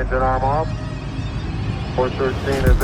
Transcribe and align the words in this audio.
Engine 0.00 0.22
arm 0.22 0.42
off. 0.42 0.66
413 1.94 2.64
is 2.70 2.80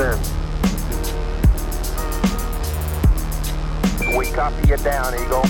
in. 4.05 4.15
We 4.15 4.29
copy 4.33 4.67
you 4.67 4.77
down, 4.77 5.15
Eagle. 5.15 5.41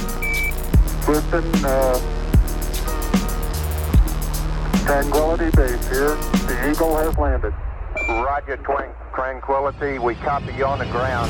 Houston, 1.04 1.44
uh, 1.66 2.00
Tranquility 4.86 5.50
Base 5.58 5.90
here. 5.90 6.16
The 6.48 6.72
Eagle 6.72 6.96
has 6.96 7.18
landed. 7.18 7.54
Roger, 8.08 8.56
Twan- 8.64 8.94
Tranquility. 9.14 10.00
We 10.00 10.16
copy 10.16 10.54
you 10.54 10.66
on 10.66 10.80
the 10.80 10.86
ground. 10.86 11.30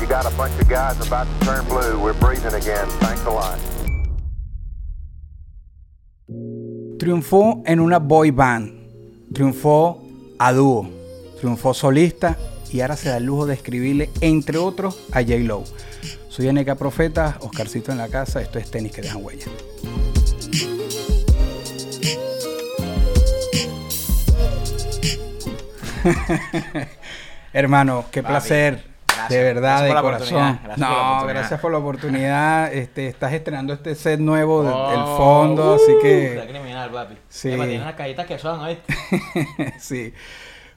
You 0.00 0.06
got 0.08 0.26
a 0.26 0.36
bunch 0.36 0.60
of 0.60 0.68
guys 0.68 0.98
about 1.06 1.28
to 1.28 1.46
turn 1.46 1.64
blue. 1.66 2.00
We're 2.00 2.14
breathing 2.14 2.54
again. 2.54 2.88
Thanks 2.98 3.22
a 3.26 3.30
lot. 3.30 3.60
Triunfó 7.00 7.62
en 7.64 7.80
una 7.80 7.98
boy 7.98 8.30
band, 8.30 8.74
triunfó 9.32 10.02
a 10.38 10.52
dúo, 10.52 10.86
triunfó 11.38 11.72
solista 11.72 12.36
y 12.70 12.82
ahora 12.82 12.94
se 12.94 13.08
da 13.08 13.16
el 13.16 13.24
lujo 13.24 13.46
de 13.46 13.54
escribirle, 13.54 14.10
entre 14.20 14.58
otros, 14.58 15.00
a 15.12 15.22
J. 15.22 15.36
Lowe. 15.38 15.64
Soy 16.28 16.52
NK 16.52 16.76
Profeta, 16.76 17.38
Oscarcito 17.40 17.90
en 17.90 17.96
la 17.96 18.08
casa, 18.08 18.42
esto 18.42 18.58
es 18.58 18.70
tenis 18.70 18.92
que 18.92 19.00
dejan 19.00 19.24
huella. 19.24 19.46
Hermano, 27.52 28.04
qué 28.10 28.22
Papi, 28.22 28.32
placer. 28.32 28.84
gracias. 29.06 29.28
De 29.28 29.42
verdad, 29.42 29.84
de 29.84 29.92
por 29.92 30.02
corazón. 30.02 30.58
gracias 30.62 30.62
por 30.62 30.70
la 30.70 30.76
no, 30.76 30.92
oportunidad. 30.94 31.28
gracias 31.34 31.60
por 31.60 31.72
la 31.72 31.78
oportunidad. 31.78 32.72
Este, 32.72 33.06
estás 33.08 33.32
estrenando 33.32 33.72
este 33.74 33.94
set 33.94 34.20
nuevo 34.20 34.62
del, 34.62 34.72
Oh, 34.74 35.16
fondo, 35.16 35.74
así 35.74 35.92
que 36.02 36.34
papi. 36.88 37.16
Sí. 37.28 37.52
Epa, 37.52 37.64
unas 37.64 37.94
cajitas 37.94 38.26
que 38.26 38.38
son, 38.38 38.60
¿oíste? 38.60 38.94
sí. 39.78 40.14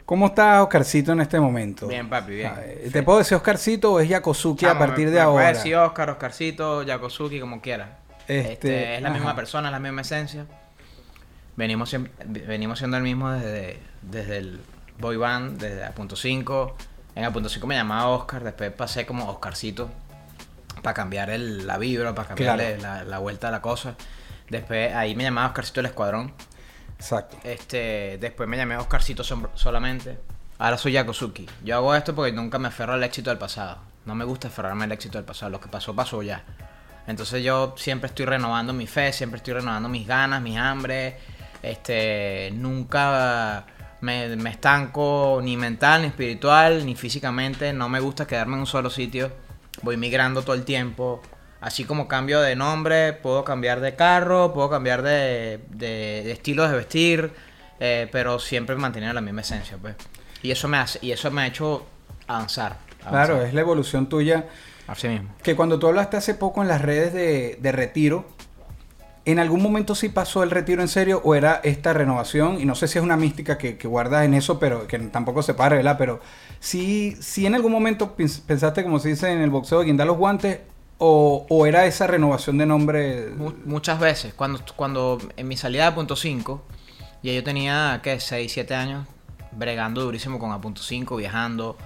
¿Cómo 0.06 0.26
estás, 0.28 0.62
Oscarcito, 0.62 1.14
en 1.14 1.22
este 1.22 1.40
momento? 1.40 1.88
Bien, 1.88 2.10
papi, 2.10 2.34
bien. 2.34 2.52
Ah, 2.54 2.60
eh, 2.62 2.90
¿Te 2.92 3.04
puedo 3.04 3.20
decir 3.20 3.38
Oscarcito 3.38 3.94
o 3.94 4.00
es 4.02 4.10
Yakosuki 4.10 4.66
a 4.66 4.78
partir 4.78 5.06
me- 5.06 5.12
de 5.12 5.18
me 5.18 5.22
ahora? 5.22 5.44
puedes 5.46 5.58
decir 5.60 5.76
Oscar, 5.78 6.10
Oscarcito, 6.10 6.84
Yakosuki, 6.84 7.40
como 7.40 7.62
quiera. 7.62 8.00
Este, 8.28 8.52
Este, 8.54 8.96
es 8.96 9.02
la 9.02 9.10
ajá. 9.10 9.18
misma 9.18 9.36
persona, 9.36 9.70
es 9.70 9.72
la 9.72 9.80
misma 9.80 10.02
esencia. 10.02 10.46
Venimos, 11.56 11.90
siendo 11.90 12.98
el 12.98 13.04
mismo 13.04 13.32
desde, 13.32 13.80
desde 14.02 14.38
el 14.38 14.60
boy 15.00 15.18
band, 15.18 15.62
desde 15.62 15.84
A.5. 15.86 16.16
5. 16.18 16.76
En 17.16 17.26
A.5 17.26 17.48
5 17.50 17.68
me 17.68 17.76
llamaba 17.76 18.08
Oscar, 18.10 18.44
después 18.44 18.72
pasé 18.72 19.06
como 19.06 19.30
Oscarcito 19.30 19.90
para 20.82 20.94
cambiar 20.96 21.30
el, 21.30 21.68
la 21.68 21.78
vibra, 21.78 22.14
para 22.16 22.30
cambiarle 22.30 22.78
la, 22.80 23.04
la 23.04 23.20
vuelta 23.20 23.50
a 23.50 23.52
la 23.52 23.62
cosa. 23.62 23.96
Después 24.50 24.94
ahí 24.94 25.16
me 25.16 25.24
llamaba 25.24 25.48
Oscarcito 25.48 25.80
el 25.80 25.88
Escuadrón. 25.88 26.34
Exacto. 26.98 27.38
Este, 27.44 28.18
después 28.20 28.48
me 28.48 28.58
llamé 28.58 28.78
Oscarcito 28.78 29.24
solamente. 29.24 30.20
Ahora 30.60 30.78
soy 30.78 30.94
Yakosuki. 30.94 31.48
Yo 31.64 31.76
hago 31.76 31.96
esto 31.96 32.16
porque 32.16 32.32
nunca 32.32 32.60
me 32.60 32.70
aferro 32.70 32.94
al 32.94 33.04
éxito 33.04 33.30
del 33.30 33.40
pasado. 33.40 33.80
No 34.06 34.16
me 34.16 34.26
gusta 34.26 34.48
aferrarme 34.48 34.86
al 34.86 34.92
éxito 34.92 35.18
del 35.18 35.26
pasado. 35.26 35.52
Lo 35.52 35.60
que 35.60 35.68
pasó, 35.68 35.96
pasó 35.96 36.22
ya. 36.22 36.44
Entonces 37.08 37.44
yo 37.44 37.76
siempre 37.78 38.08
estoy 38.08 38.26
renovando 38.26 38.72
mi 38.72 38.88
fe, 38.88 39.12
siempre 39.12 39.38
estoy 39.38 39.56
renovando 39.56 39.90
mis 39.90 40.08
ganas, 40.08 40.42
mis 40.42 40.58
hambres. 40.58 41.16
Este, 41.62 42.52
nunca 42.54 43.66
me, 44.02 44.36
me 44.36 44.50
estanco 44.52 45.40
ni 45.44 45.58
mental, 45.58 46.02
ni 46.02 46.08
espiritual, 46.08 46.86
ni 46.86 46.96
físicamente. 46.96 47.74
No 47.74 47.90
me 47.90 48.00
gusta 48.00 48.26
quedarme 48.26 48.54
en 48.54 48.62
un 48.62 48.68
solo 48.68 48.90
sitio. 48.90 49.32
Voy 49.82 49.98
migrando 49.98 50.44
todo 50.44 50.56
el 50.56 50.64
tiempo. 50.64 51.22
Así 51.64 51.86
como 51.86 52.10
cambio 52.10 52.42
de 52.42 52.58
nombre, 52.58 53.14
puedo 53.14 53.46
cambiar 53.46 53.80
de 53.80 53.96
carro, 53.96 54.54
puedo 54.54 54.70
cambiar 54.70 55.02
de, 55.02 55.62
de, 55.70 56.22
de 56.26 56.32
estilo 56.34 56.68
de 56.68 56.76
vestir, 56.76 57.32
eh, 57.80 58.10
pero 58.12 58.38
siempre 58.38 58.76
manteniendo 58.76 59.14
la 59.14 59.22
misma 59.22 59.42
esencia, 59.42 59.78
pues. 59.82 59.96
Y 60.42 60.52
eso 60.52 60.68
me 60.68 60.76
hace, 60.76 61.00
y 61.02 61.14
eso 61.14 61.32
me 61.32 61.44
ha 61.44 61.48
hecho 61.48 61.86
avanzar. 62.28 62.80
Claro, 63.08 63.42
es 63.42 63.54
la 63.54 63.62
evolución 63.62 64.10
tuya. 64.10 64.46
Así 64.88 65.08
mismo. 65.08 65.30
Que 65.42 65.56
cuando 65.56 65.80
tú 65.80 65.88
hablaste 65.88 66.18
hace 66.18 66.36
poco 66.36 66.62
en 66.62 66.68
las 66.68 66.82
redes 66.82 67.14
de, 67.14 67.58
de 67.62 67.72
retiro, 67.72 68.26
¿en 69.24 69.40
algún 69.40 69.64
momento 69.64 69.96
sí 69.96 70.10
pasó 70.10 70.44
el 70.44 70.52
retiro 70.52 70.82
en 70.82 70.90
serio 70.90 71.22
o 71.24 71.34
era 71.34 71.62
esta 71.64 71.94
renovación? 71.94 72.60
Y 72.60 72.66
no 72.66 72.76
sé 72.76 72.90
si 72.90 72.98
es 72.98 73.04
una 73.06 73.16
mística 73.16 73.58
que, 73.58 73.78
que 73.78 73.88
guardas 73.88 74.26
en 74.26 74.34
eso, 74.34 74.60
pero 74.60 74.86
que 74.86 75.00
tampoco 75.00 75.42
se 75.42 75.54
para, 75.54 75.78
¿verdad? 75.78 75.96
Pero 75.98 76.20
sí, 76.60 77.16
sí 77.22 77.46
en 77.46 77.56
algún 77.56 77.72
momento 77.72 78.18
pens- 78.18 78.42
pensaste, 78.46 78.84
como 78.84 79.00
se 79.00 79.08
dice 79.08 79.32
en 79.32 79.40
el 79.40 79.50
boxeo, 79.50 79.80
de 79.80 79.86
guindar 79.86 80.08
los 80.08 80.18
guantes 80.18 80.60
o, 80.98 81.46
o 81.50 81.66
era 81.66 81.86
esa 81.86 82.08
renovación 82.08 82.58
de 82.58 82.66
nombre. 82.66 83.30
Mu- 83.36 83.54
muchas 83.66 84.00
veces, 84.00 84.34
cuando, 84.34 84.60
cuando 84.76 85.18
en 85.38 85.48
mi 85.48 85.58
salida 85.58 85.86
de 85.86 85.92
punto 85.94 86.16
5, 86.16 86.64
ya 87.24 87.34
yo 87.34 87.44
tenía, 87.44 88.00
¿qué? 88.04 88.20
6, 88.20 88.52
7 88.52 88.76
años, 88.76 89.08
bregando 89.52 90.02
durísimo 90.02 90.40
con 90.40 90.52
a 90.52 90.60
punto 90.62 90.82
5, 90.82 91.16
viajando, 91.16 91.78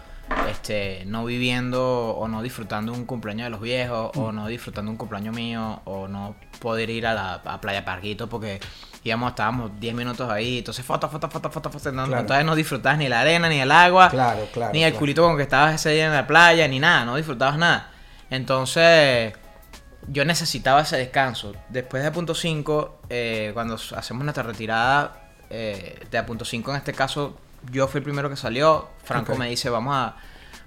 este, 0.51 1.03
no 1.06 1.23
viviendo 1.25 2.09
o 2.09 2.28
no 2.28 2.41
disfrutando 2.41 2.91
un 2.94 3.06
cumpleaños 3.06 3.45
de 3.45 3.50
los 3.51 3.62
viejos, 3.62 4.12
o 4.16 4.31
no 4.31 4.47
disfrutando 4.47 4.91
un 4.91 4.97
cumpleaños 4.97 5.34
mío, 5.35 5.81
o 5.85 6.07
no 6.07 6.35
poder 6.59 6.89
ir 6.89 7.07
a 7.07 7.13
la 7.13 7.34
a 7.45 7.62
Playa 7.62 7.85
Parquito 7.85 8.28
porque 8.28 8.59
íbamos, 9.03 9.29
estábamos 9.29 9.72
10 9.79 9.95
minutos 9.95 10.29
ahí, 10.29 10.57
entonces 10.57 10.84
foto, 10.85 11.07
foto, 11.07 11.29
foto, 11.29 11.50
foto, 11.50 11.69
foto, 11.69 11.91
no, 11.94 12.06
Claro. 12.07 12.22
entonces 12.22 12.45
no 12.45 12.56
disfrutabas 12.56 12.97
ni 12.97 13.07
la 13.07 13.22
arena, 13.22 13.47
ni 13.47 13.59
el 13.62 13.72
agua, 13.72 14.09
Claro, 14.09 14.47
claro, 14.51 14.74
ni 14.74 14.84
el 14.84 14.94
culito 14.95 15.24
con 15.24 15.38
que 15.38 15.44
estabas 15.44 15.75
ese 15.75 15.91
día 15.91 16.07
en 16.07 16.12
la 16.13 16.28
playa, 16.28 16.68
ni 16.68 16.79
nada, 16.79 17.06
no 17.06 17.16
disfrutabas 17.16 17.57
nada. 17.57 17.91
Entonces, 18.29 19.33
yo 20.07 20.25
necesitaba 20.25 20.81
ese 20.81 20.97
descanso. 20.97 21.53
Después 21.69 22.03
de 22.03 22.11
punto 22.11 22.35
5, 22.35 23.01
eh, 23.09 23.51
cuando 23.53 23.75
hacemos 23.75 24.23
nuestra 24.23 24.43
retirada 24.43 25.29
eh, 25.49 25.99
de 26.11 26.23
punto 26.23 26.45
5, 26.45 26.71
en 26.71 26.77
este 26.77 26.93
caso, 26.93 27.38
yo 27.71 27.88
fui 27.88 27.99
el 27.99 28.03
primero 28.03 28.29
que 28.29 28.35
salió. 28.35 28.89
Franco 29.03 29.35
me 29.35 29.49
dice, 29.49 29.69
vamos 29.69 29.95
a, 29.95 30.15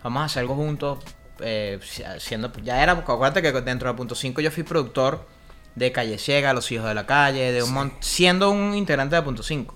vamos 0.03 0.23
a 0.23 0.25
hacer 0.27 0.41
algo 0.41 0.55
juntos. 0.57 0.99
eh, 1.43 1.79
si- 1.83 2.03
siendo, 2.19 2.53
ya 2.63 2.83
era, 2.83 2.93
acuérdate 2.93 3.41
que 3.41 3.51
dentro 3.63 3.89
de 3.91 3.97
punto 3.97 4.15
5 4.15 4.43
yo 4.43 4.51
fui 4.51 4.63
productor 4.63 5.27
de 5.75 5.91
Calle 5.91 6.19
Ciega, 6.19 6.53
Los 6.53 6.71
Hijos 6.71 6.87
de 6.87 6.95
la 6.95 7.07
Calle, 7.07 7.53
de 7.53 7.63
un 7.63 7.93
siendo 8.01 8.51
un 8.51 8.75
integrante 8.75 9.17
de 9.17 9.23
punto 9.23 9.43
5. 9.43 9.75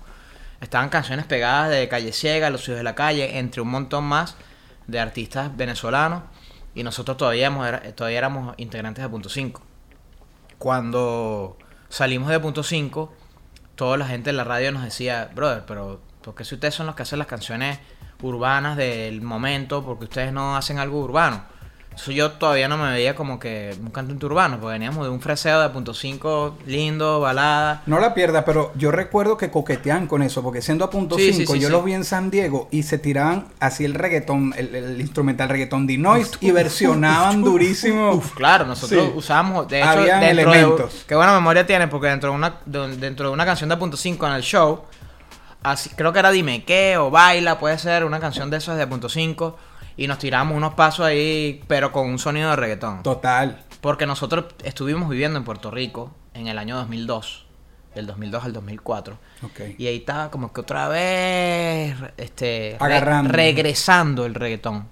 Estaban 0.61 0.89
canciones 0.89 1.25
pegadas 1.25 1.71
de 1.71 1.87
Calle 1.87 2.11
Ciega, 2.13 2.49
Los 2.51 2.63
Hijos 2.67 2.77
de 2.77 2.83
la 2.83 2.93
Calle, 2.93 3.39
entre 3.39 3.61
un 3.61 3.69
montón 3.69 4.03
más 4.03 4.35
de 4.85 4.99
artistas 4.99 5.55
venezolanos. 5.57 6.21
Y 6.75 6.83
nosotros 6.83 7.17
todavía, 7.17 7.47
éramos- 7.47 7.95
todavía 7.95 8.17
éramos 8.19 8.53
integrantes 8.57 9.03
de 9.03 9.09
Punto 9.09 9.29
5. 9.29 9.61
Cuando 10.57 11.57
salimos 11.89 12.29
de 12.29 12.39
Punto 12.39 12.63
5, 12.63 13.13
toda 13.75 13.97
la 13.97 14.05
gente 14.07 14.29
en 14.29 14.37
la 14.37 14.43
radio 14.43 14.71
nos 14.71 14.83
decía, 14.83 15.29
brother, 15.33 15.63
pero 15.65 16.01
¿por 16.21 16.35
qué 16.35 16.43
si 16.45 16.55
ustedes 16.55 16.75
son 16.75 16.85
los 16.85 16.95
que 16.95 17.03
hacen 17.03 17.19
las 17.19 17.27
canciones 17.27 17.79
urbanas 18.21 18.77
del 18.77 19.21
momento? 19.21 19.83
porque 19.83 20.05
ustedes 20.05 20.31
no 20.33 20.55
hacen 20.55 20.79
algo 20.79 20.99
urbano? 21.01 21.43
Eso 21.95 22.11
yo 22.11 22.33
todavía 22.33 22.67
no 22.67 22.75
me 22.77 22.91
veía 22.91 23.15
como 23.15 23.39
que 23.39 23.73
un 23.81 23.89
cantante 23.89 24.25
urbano, 24.25 24.59
porque 24.59 24.73
veníamos 24.73 25.05
de 25.05 25.09
un 25.09 25.21
freseo 25.21 25.61
de 25.61 25.69
Punto 25.69 25.93
5, 25.93 26.57
lindo, 26.67 27.21
balada. 27.21 27.83
No 27.85 27.99
la 28.01 28.13
pierdas, 28.13 28.43
pero 28.45 28.73
yo 28.75 28.91
recuerdo 28.91 29.37
que 29.37 29.49
coquetean 29.49 30.05
con 30.07 30.21
eso, 30.21 30.43
porque 30.43 30.61
siendo 30.61 30.83
a 30.83 30.89
punto 30.89 31.15
Sí, 31.15 31.31
5, 31.31 31.53
sí, 31.53 31.57
sí, 31.57 31.63
yo 31.63 31.69
los 31.69 31.85
vi 31.85 31.93
en 31.93 32.03
San 32.03 32.29
Diego 32.29 32.67
y 32.69 32.83
se 32.83 32.97
tiraban 32.97 33.47
así 33.61 33.85
el 33.85 33.93
reggaetón, 33.93 34.53
el, 34.57 34.75
el 34.75 34.99
instrumental 34.99 35.47
reggaetón 35.47 35.87
de 35.87 35.97
noise 35.97 36.31
y 36.41 36.51
versionaban 36.51 37.41
durísimo. 37.41 38.11
Uf, 38.11 38.33
claro, 38.35 38.65
nosotros 38.65 39.11
usábamos, 39.15 39.67
de 39.69 39.79
hecho, 39.79 39.89
Habían 39.89 40.19
dentro 40.19 40.51
elementos. 40.51 40.93
de 40.93 41.05
qué 41.07 41.15
buena 41.15 41.33
memoria 41.33 41.65
tienes, 41.65 41.87
porque 41.87 42.07
dentro 42.07 42.31
de 42.31 42.35
una 42.35 42.55
de- 42.65 42.97
dentro 42.97 43.29
de 43.29 43.33
una 43.33 43.45
canción 43.45 43.69
de 43.69 43.77
punto 43.77 43.95
5 43.95 44.27
en 44.27 44.33
el 44.33 44.41
show, 44.43 44.81
así 45.63 45.89
creo 45.95 46.11
que 46.11 46.19
era 46.19 46.31
Dime 46.31 46.65
qué 46.65 46.97
o 46.97 47.09
Baila, 47.09 47.57
puede 47.57 47.77
ser 47.77 48.03
una 48.03 48.19
canción 48.19 48.49
de 48.49 48.57
esos 48.57 48.77
de 48.77 48.85
punto 48.85 49.07
5 49.07 49.57
y 49.97 50.07
nos 50.07 50.17
tiramos 50.19 50.55
unos 50.57 50.73
pasos 50.73 51.05
ahí, 51.05 51.63
pero 51.67 51.91
con 51.91 52.07
un 52.09 52.19
sonido 52.19 52.49
de 52.49 52.55
reggaetón. 52.55 53.03
Total. 53.03 53.63
Porque 53.81 54.05
nosotros 54.05 54.45
estuvimos 54.63 55.09
viviendo 55.09 55.37
en 55.37 55.45
Puerto 55.45 55.71
Rico 55.71 56.13
en 56.33 56.47
el 56.47 56.57
año 56.57 56.75
2002, 56.77 57.45
del 57.93 58.07
2002 58.07 58.43
al 58.43 58.53
2004. 58.53 59.17
Ok. 59.43 59.59
Y 59.77 59.87
ahí 59.87 59.97
estaba 59.97 60.31
como 60.31 60.51
que 60.51 60.61
otra 60.61 60.87
vez 60.87 61.95
este, 62.17 62.77
re- 62.79 62.85
Agarrando. 62.85 63.31
regresando 63.31 64.25
el 64.25 64.33
reggaetón. 64.35 64.87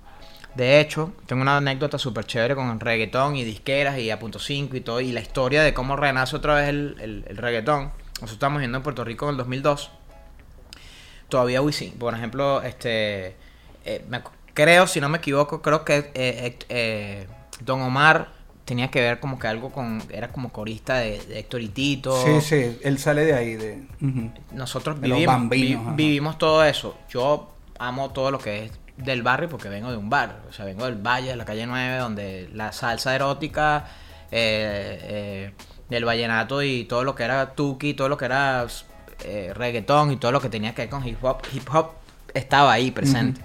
De 0.55 0.79
hecho, 0.79 1.13
tengo 1.25 1.41
una 1.41 1.57
anécdota 1.57 1.97
súper 1.97 2.25
chévere 2.25 2.53
con 2.53 2.69
el 2.69 2.79
reggaetón 2.79 3.35
y 3.35 3.43
disqueras 3.43 3.97
y 3.97 4.11
a 4.11 4.19
punto 4.19 4.37
5 4.37 4.77
y 4.77 4.81
todo, 4.81 5.01
y 5.01 5.11
la 5.11 5.19
historia 5.19 5.63
de 5.63 5.73
cómo 5.73 5.95
renace 5.95 6.35
otra 6.35 6.53
vez 6.55 6.69
el, 6.69 6.95
el- 7.01 7.25
el 7.27 7.37
reggaetón. 7.37 7.85
Nosotros 8.21 8.33
estamos 8.33 8.59
viendo 8.59 8.77
en 8.77 8.83
Puerto 8.83 9.03
Rico 9.03 9.25
en 9.25 9.31
el 9.31 9.37
2002. 9.37 9.89
Todavía 11.29 11.61
Wisin, 11.61 11.93
por 11.93 12.13
ejemplo, 12.13 12.61
este, 12.61 13.35
eh, 13.85 14.05
me 14.07 14.21
creo, 14.53 14.87
si 14.87 14.99
no 15.01 15.09
me 15.09 15.17
equivoco, 15.19 15.61
creo 15.61 15.83
que 15.85 15.97
eh, 15.97 16.11
eh, 16.15 16.57
eh, 16.69 17.27
Don 17.61 17.81
Omar 17.81 18.29
tenía 18.65 18.89
que 18.89 19.01
ver 19.01 19.19
como 19.19 19.37
que 19.39 19.47
algo 19.47 19.71
con, 19.71 20.01
era 20.09 20.29
como 20.29 20.51
corista 20.51 20.95
de, 20.97 21.19
de 21.25 21.39
Héctor 21.39 21.61
y 21.61 21.67
Tito. 21.69 22.15
Sí, 22.23 22.41
sí, 22.41 22.79
él 22.83 22.97
sale 22.99 23.25
de 23.25 23.33
ahí. 23.33 23.55
De. 23.55 23.83
Nosotros 24.51 25.01
De 25.01 25.07
los 25.07 25.17
vivimos, 25.17 25.35
bambinos, 25.35 25.81
vi- 25.81 25.87
ajá. 25.87 25.95
vivimos 25.95 26.37
todo 26.37 26.63
eso. 26.63 26.97
Yo 27.09 27.51
amo 27.79 28.11
todo 28.11 28.31
lo 28.31 28.39
que 28.39 28.65
es 28.65 28.71
del 28.97 29.23
barrio 29.23 29.49
porque 29.49 29.69
vengo 29.69 29.91
de 29.91 29.97
un 29.97 30.09
bar. 30.09 30.41
O 30.49 30.53
sea, 30.53 30.65
vengo 30.65 30.85
del 30.85 30.95
Valle, 30.95 31.29
de 31.29 31.35
la 31.35 31.45
calle 31.45 31.65
9, 31.65 31.97
donde 31.97 32.49
la 32.53 32.71
salsa 32.71 33.13
erótica, 33.15 33.85
eh, 34.31 34.99
eh, 35.01 35.53
del 35.89 36.05
vallenato 36.05 36.63
y 36.63 36.85
todo 36.85 37.03
lo 37.03 37.15
que 37.15 37.23
era 37.23 37.53
tuki, 37.53 37.93
todo 37.93 38.07
lo 38.09 38.17
que 38.17 38.25
era 38.25 38.65
reggaetón 39.53 40.11
y 40.11 40.17
todo 40.17 40.31
lo 40.31 40.41
que 40.41 40.49
tenía 40.49 40.73
que 40.73 40.83
ver 40.83 40.89
con 40.89 41.07
hip 41.07 41.23
hop, 41.23 41.37
hip 41.53 41.67
hop 41.73 41.91
estaba 42.33 42.71
ahí 42.73 42.91
presente. 42.91 43.41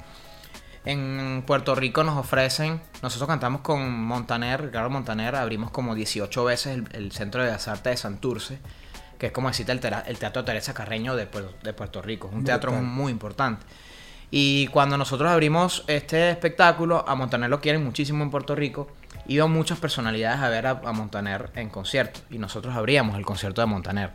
En 0.88 1.42
Puerto 1.46 1.74
Rico 1.74 2.02
nos 2.02 2.16
ofrecen, 2.16 2.80
nosotros 3.02 3.28
cantamos 3.28 3.60
con 3.60 3.92
Montaner, 4.04 4.62
Ricardo 4.62 4.88
Montaner, 4.88 5.34
abrimos 5.36 5.70
como 5.70 5.94
18 5.94 6.44
veces 6.44 6.74
el, 6.78 6.88
el 6.94 7.12
Centro 7.12 7.44
de 7.44 7.50
las 7.50 7.68
Artes 7.68 7.92
de 7.92 7.96
Santurce, 7.98 8.58
que 9.18 9.26
es 9.26 9.32
como 9.32 9.48
decirte 9.48 9.72
el, 9.72 9.80
Teatro 10.18 10.46
Teresa 10.46 10.72
Carreño 10.72 11.14
de, 11.14 11.30
Puer- 11.30 11.52
de 11.62 11.74
Puerto 11.74 12.00
Rico, 12.00 12.28
es 12.28 12.34
un 12.34 12.44
teatro 12.44 12.72
muy 12.72 13.12
importante. 13.12 13.66
Y 14.30 14.68
cuando 14.68 14.96
nosotros 14.96 15.30
abrimos 15.30 15.84
este 15.88 16.30
espectáculo, 16.30 17.04
a 17.06 17.14
Montaner 17.14 17.50
lo 17.50 17.60
quieren 17.60 17.84
muchísimo 17.84 18.24
en 18.24 18.30
Puerto 18.30 18.54
Rico. 18.54 18.88
Iban 19.26 19.50
muchas 19.50 19.78
personalidades 19.78 20.40
a 20.40 20.48
ver 20.48 20.66
a, 20.66 20.70
a 20.70 20.92
Montaner 20.92 21.50
en 21.54 21.68
concierto. 21.68 22.20
Y 22.30 22.38
nosotros 22.38 22.74
abríamos 22.74 23.18
el 23.18 23.26
concierto 23.26 23.60
de 23.60 23.66
Montaner. 23.66 24.10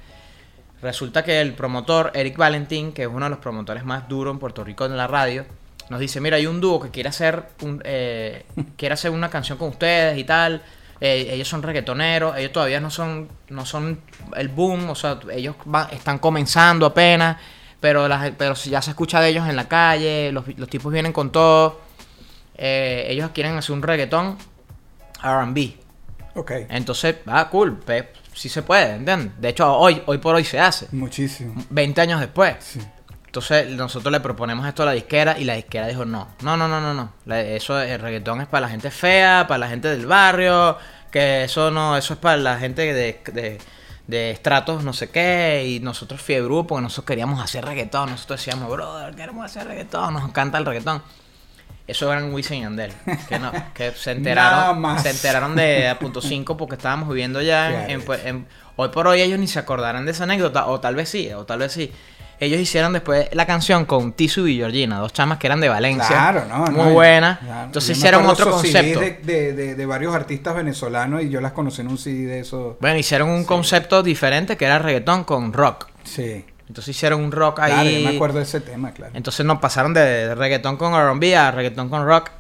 Resulta 0.82 1.24
que 1.24 1.40
el 1.40 1.54
promotor, 1.54 2.10
Eric 2.16 2.36
Valentín, 2.38 2.94
que 2.94 3.04
es 3.04 3.08
uno 3.08 3.26
de 3.26 3.30
los 3.30 3.40
promotores 3.40 3.86
más 3.86 4.08
duros 4.10 4.34
en 4.34 4.40
Puerto 4.40 4.64
Rico 4.64 4.86
en 4.86 4.98
la 4.98 5.06
radio, 5.08 5.46
nos 5.90 6.00
dice, 6.00 6.20
mira, 6.22 6.38
hay 6.38 6.48
un 6.48 6.60
dúo 6.62 6.80
que 6.82 6.90
quiere 6.90 7.10
hacer, 7.10 7.44
un, 7.62 7.82
eh, 7.86 8.46
quiere 8.78 8.94
hacer 8.94 9.12
una 9.12 9.30
canción 9.30 9.58
con 9.58 9.70
ustedes 9.70 10.18
y 10.18 10.24
tal. 10.24 10.62
Eh, 11.02 11.30
ellos 11.32 11.48
son 11.48 11.62
reggaetoneros, 11.64 12.38
ellos 12.38 12.52
todavía 12.54 12.80
no 12.80 12.90
son, 12.90 13.28
no 13.50 13.66
son 13.66 14.00
el 14.38 14.48
boom, 14.48 14.90
o 14.90 14.96
sea, 14.96 15.20
ellos 15.34 15.56
van- 15.66 15.90
están 15.92 16.18
comenzando 16.20 16.86
apenas, 16.86 17.38
pero, 17.82 18.08
las- 18.08 18.32
pero 18.38 18.56
si 18.56 18.70
ya 18.70 18.82
se 18.82 18.92
escucha 18.92 19.20
de 19.20 19.30
ellos 19.30 19.48
en 19.50 19.56
la 19.58 19.68
calle, 19.68 20.32
los, 20.32 20.46
los 20.58 20.70
tipos 20.70 20.94
vienen 20.94 21.12
con 21.12 21.32
todo. 21.32 21.82
Eh, 22.56 23.08
ellos 23.10 23.32
quieren 23.34 23.58
hacer 23.58 23.74
un 23.74 23.82
reggaetón 23.82 24.38
RB. 25.22 25.74
Ok. 26.36 26.52
Entonces, 26.70 27.18
ah, 27.28 27.50
cool, 27.50 27.78
pe- 27.80 28.10
sí 28.34 28.48
se 28.50 28.62
puede, 28.62 28.96
¿entiendes? 28.96 29.32
De 29.42 29.50
hecho, 29.50 29.76
hoy, 29.76 30.02
hoy 30.06 30.18
por 30.20 30.36
hoy 30.36 30.44
se 30.46 30.60
hace. 30.60 30.88
Muchísimo. 30.92 31.54
20 31.70 32.00
años 32.02 32.20
después. 32.20 32.56
Sí. 32.60 32.80
Entonces 33.34 33.68
nosotros 33.72 34.12
le 34.12 34.20
proponemos 34.20 34.68
esto 34.68 34.84
a 34.84 34.86
la 34.86 34.92
disquera 34.92 35.40
y 35.40 35.44
la 35.44 35.56
disquera 35.56 35.88
dijo 35.88 36.06
no, 36.06 36.28
no, 36.44 36.56
no, 36.56 36.68
no, 36.68 36.80
no, 36.80 36.94
no. 36.94 37.36
Eso, 37.36 37.82
el 37.82 38.00
reggaetón 38.00 38.42
es 38.42 38.48
para 38.48 38.62
la 38.62 38.70
gente 38.70 38.92
fea, 38.92 39.46
para 39.48 39.58
la 39.58 39.70
gente 39.70 39.88
del 39.88 40.06
barrio, 40.06 40.78
que 41.10 41.46
eso 41.46 41.72
no, 41.72 41.98
eso 41.98 42.14
es 42.14 42.20
para 42.20 42.38
la 42.38 42.60
gente 42.60 42.94
de, 42.94 43.20
de, 43.34 43.58
de 44.06 44.30
estratos 44.30 44.84
no 44.84 44.94
sé 44.94 45.10
qué. 45.10 45.66
Y 45.68 45.80
nosotros 45.80 46.22
fiebre 46.22 46.54
porque 46.68 46.84
nosotros 46.84 47.06
queríamos 47.08 47.42
hacer 47.44 47.66
reggaetón. 47.66 48.12
Nosotros 48.12 48.40
decíamos, 48.40 48.70
brother, 48.70 49.16
queremos 49.16 49.44
hacer 49.44 49.66
reggaetón, 49.66 50.14
nos 50.14 50.26
encanta 50.30 50.60
el 50.60 50.66
reggaetón. 50.68 51.02
Eso 51.88 52.14
eran 52.14 52.32
Wisin 52.36 52.60
y 52.60 52.62
Yandel, 52.62 52.94
que 53.28 53.40
no, 53.40 53.52
que 53.74 53.92
se 53.94 54.12
enteraron, 54.12 55.00
se 55.00 55.10
enteraron 55.10 55.56
de 55.56 55.90
a 55.90 55.98
punto 55.98 56.22
5 56.22 56.56
porque 56.56 56.76
estábamos 56.76 57.10
viviendo 57.10 57.42
ya 57.42 57.68
en, 57.68 57.88
Qué 57.88 57.94
en- 57.94 58.02
arrecho. 58.12 58.28
en- 58.28 58.48
hoy 58.76 58.90
por 58.90 59.08
hoy 59.08 59.22
ellos 59.22 59.38
ni 59.40 59.48
se 59.48 59.58
acordarán 59.60 60.06
de 60.06 60.12
esa 60.12 60.24
anécdota, 60.24 60.68
o 60.68 60.80
tal 60.80 60.94
vez 60.96 61.10
sí, 61.10 61.34
o 61.34 61.46
tal 61.46 61.60
vez 61.60 61.72
sí. 61.74 61.92
Ellos 62.44 62.60
hicieron 62.60 62.94
después 62.94 63.28
la 63.34 63.46
canción 63.46 63.86
con 63.86 64.14
Tisu 64.14 64.48
y 64.48 64.58
Georgina, 64.58 65.00
dos 65.00 65.14
chamas 65.14 65.38
que 65.40 65.48
eran 65.48 65.60
de 65.60 65.70
Valencia. 65.70 66.08
Claro, 66.08 66.46
no, 66.48 66.66
Muy 66.68 66.76
no, 66.86 66.90
buena. 66.92 67.40
claro. 67.44 67.66
Entonces 67.66 67.98
hicieron 67.98 68.26
otro 68.26 68.52
concepto. 68.52 69.00
De, 69.00 69.12
de, 69.24 69.54
de- 69.54 69.76
de 69.76 69.86
varios 69.86 70.14
artistas 70.16 70.56
venezolanos 70.56 71.24
y 71.24 71.30
yo 71.30 71.42
las 71.42 71.54
conocí 71.54 71.82
en 71.82 71.88
un 71.88 71.98
CD 71.98 72.26
de 72.26 72.40
eso. 72.42 72.78
Bueno, 72.82 72.98
hicieron 72.98 73.30
un 73.30 73.44
concepto 73.46 74.04
diferente 74.04 74.58
que 74.58 74.66
era 74.66 74.80
reggaetón 74.80 75.24
con 75.24 75.54
rock. 75.54 75.88
Sí. 76.04 76.46
Entonces 76.68 76.96
hicieron 76.96 77.22
un 77.22 77.32
rock 77.32 77.60
ahí. 77.60 77.72
Claro, 77.74 77.90
yo 77.90 78.10
me 78.10 78.16
acuerdo 78.16 78.38
de 78.38 78.44
ese 78.46 78.62
tema, 78.62 78.92
claro. 78.94 79.12
Entonces 79.16 79.46
nos 79.46 79.60
pasaron 79.60 79.94
de 79.94 80.34
reggaetón 80.36 80.78
con 80.78 80.94
R&B 80.94 81.36
a 81.36 81.52
reggaetón 81.52 81.90
con 81.90 82.06
rock. 82.06 82.32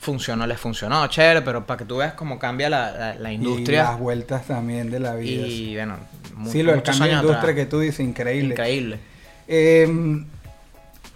Funcionó, 0.00 0.46
les 0.46 0.58
funcionó, 0.60 1.04
chévere, 1.08 1.42
pero 1.42 1.66
para 1.66 1.78
que 1.78 1.84
tú 1.84 1.96
veas 1.96 2.12
cómo 2.14 2.38
cambia 2.38 2.70
la, 2.70 2.92
la- 2.92 3.14
la 3.16 3.32
Y 3.32 3.34
industria. 3.34 3.82
las 3.82 3.98
vueltas 3.98 4.46
también 4.46 4.90
de 4.90 5.00
la 5.00 5.14
vida. 5.16 5.46
Y, 5.46 5.74
bueno, 5.74 5.96
mu- 6.36 6.50
sí, 6.52 6.62
lo 6.62 6.70
del 6.72 6.82
cambio 6.84 7.04
de 7.06 7.12
industria 7.14 7.38
atrás. 7.40 7.54
que 7.56 7.66
tú 7.66 7.80
dices, 7.80 8.00
increíble. 8.00 8.50
Increíble. 8.54 9.00
Eh, 9.48 10.24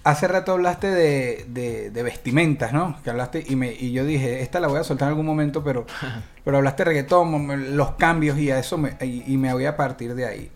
hace 0.05 0.26
rato 0.26 0.52
hablaste 0.52 0.88
de, 0.88 1.44
de- 1.49 1.90
de 1.90 2.02
vestimentas, 2.02 2.73
¿no? 2.73 2.96
Que 3.05 3.11
hablaste 3.11 3.44
y, 3.46 3.55
me, 3.56 3.73
y 3.73 3.93
yo 3.93 4.05
dije, 4.05 4.43
esta 4.43 4.58
la 4.58 4.67
voy 4.69 4.81
a 4.81 4.84
soltar 4.84 5.06
en 5.06 5.11
algún 5.11 5.26
momento, 5.26 5.62
pero, 5.62 5.87
pero 6.44 6.56
hablaste 6.56 6.82
de 6.82 6.90
reggaetón, 6.90 7.76
los 7.76 7.93
cambios 7.93 8.38
y 8.38 8.50
a 8.50 8.58
eso 8.58 8.79
me, 8.79 8.96
y, 9.02 9.23
y 9.32 9.37
me 9.37 9.52
voy 9.52 9.67
a 9.67 9.76
partir 9.76 10.14
de 10.14 10.26
ahí. 10.26 10.50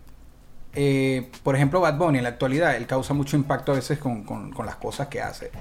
Eh, 0.79 1.29
por 1.43 1.55
ejemplo, 1.55 1.79
Bad 1.81 1.97
Bunny 1.97 2.17
en 2.19 2.23
la 2.23 2.29
actualidad, 2.29 2.75
él 2.75 2.85
causa 2.87 3.13
mucho 3.13 3.35
impacto 3.37 3.71
a 3.71 3.75
veces 3.75 3.97
con, 3.99 4.23
con- 4.23 4.51
con 4.51 4.65
las 4.65 4.75
cosas 4.75 5.07
que 5.07 5.21
hace. 5.21 5.51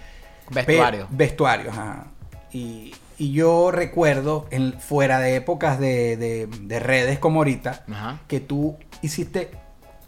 Vestuario. 0.51 1.07
Pe- 1.09 1.15
vestuarios, 1.17 1.69
ajá. 1.77 2.07
Y, 2.53 2.95
y 3.19 3.33
yo 3.33 3.71
recuerdo, 3.71 4.47
en, 4.51 4.75
fuera 4.81 5.19
de 5.21 5.37
épocas 5.37 5.79
de, 5.79 6.17
de- 6.17 6.49
de 6.61 6.81
redes 6.81 7.19
como 7.19 7.41
ahorita, 7.41 7.85
Ajá. 7.91 8.19
que 8.29 8.41
tú 8.41 8.77
hiciste, 9.01 9.51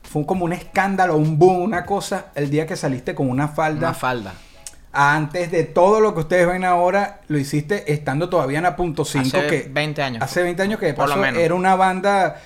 fue 0.09 0.25
como 0.25 0.45
un 0.45 0.53
escándalo, 0.53 1.17
un 1.17 1.39
boom, 1.39 1.63
una 1.63 1.85
cosa, 1.85 2.27
el 2.35 2.51
día 2.51 2.67
que 2.67 2.77
saliste 2.77 3.15
con 3.15 3.29
una 3.29 3.49
falda. 3.49 3.89
Una 3.89 3.95
falda. 3.95 4.35
antes 4.93 5.51
de 5.51 5.65
todo 5.65 6.01
lo 6.01 6.15
que 6.15 6.21
ustedes 6.21 6.47
ven 6.47 6.65
ahora, 6.65 7.21
lo 7.29 7.39
hiciste 7.39 7.93
estando 7.93 8.29
todavía 8.29 8.59
en 8.59 8.67
a 8.67 8.75
punto 8.75 9.05
5. 9.05 9.27
Hace 9.27 9.47
que 9.47 9.69
20 9.71 10.03
años. 10.03 10.23
Hace 10.23 10.43
20 10.43 10.63
años 10.63 10.81
que 10.81 10.87
de 10.87 10.95
paso 10.95 11.23
era 11.25 11.55
una 11.55 11.75
banda... 11.77 12.41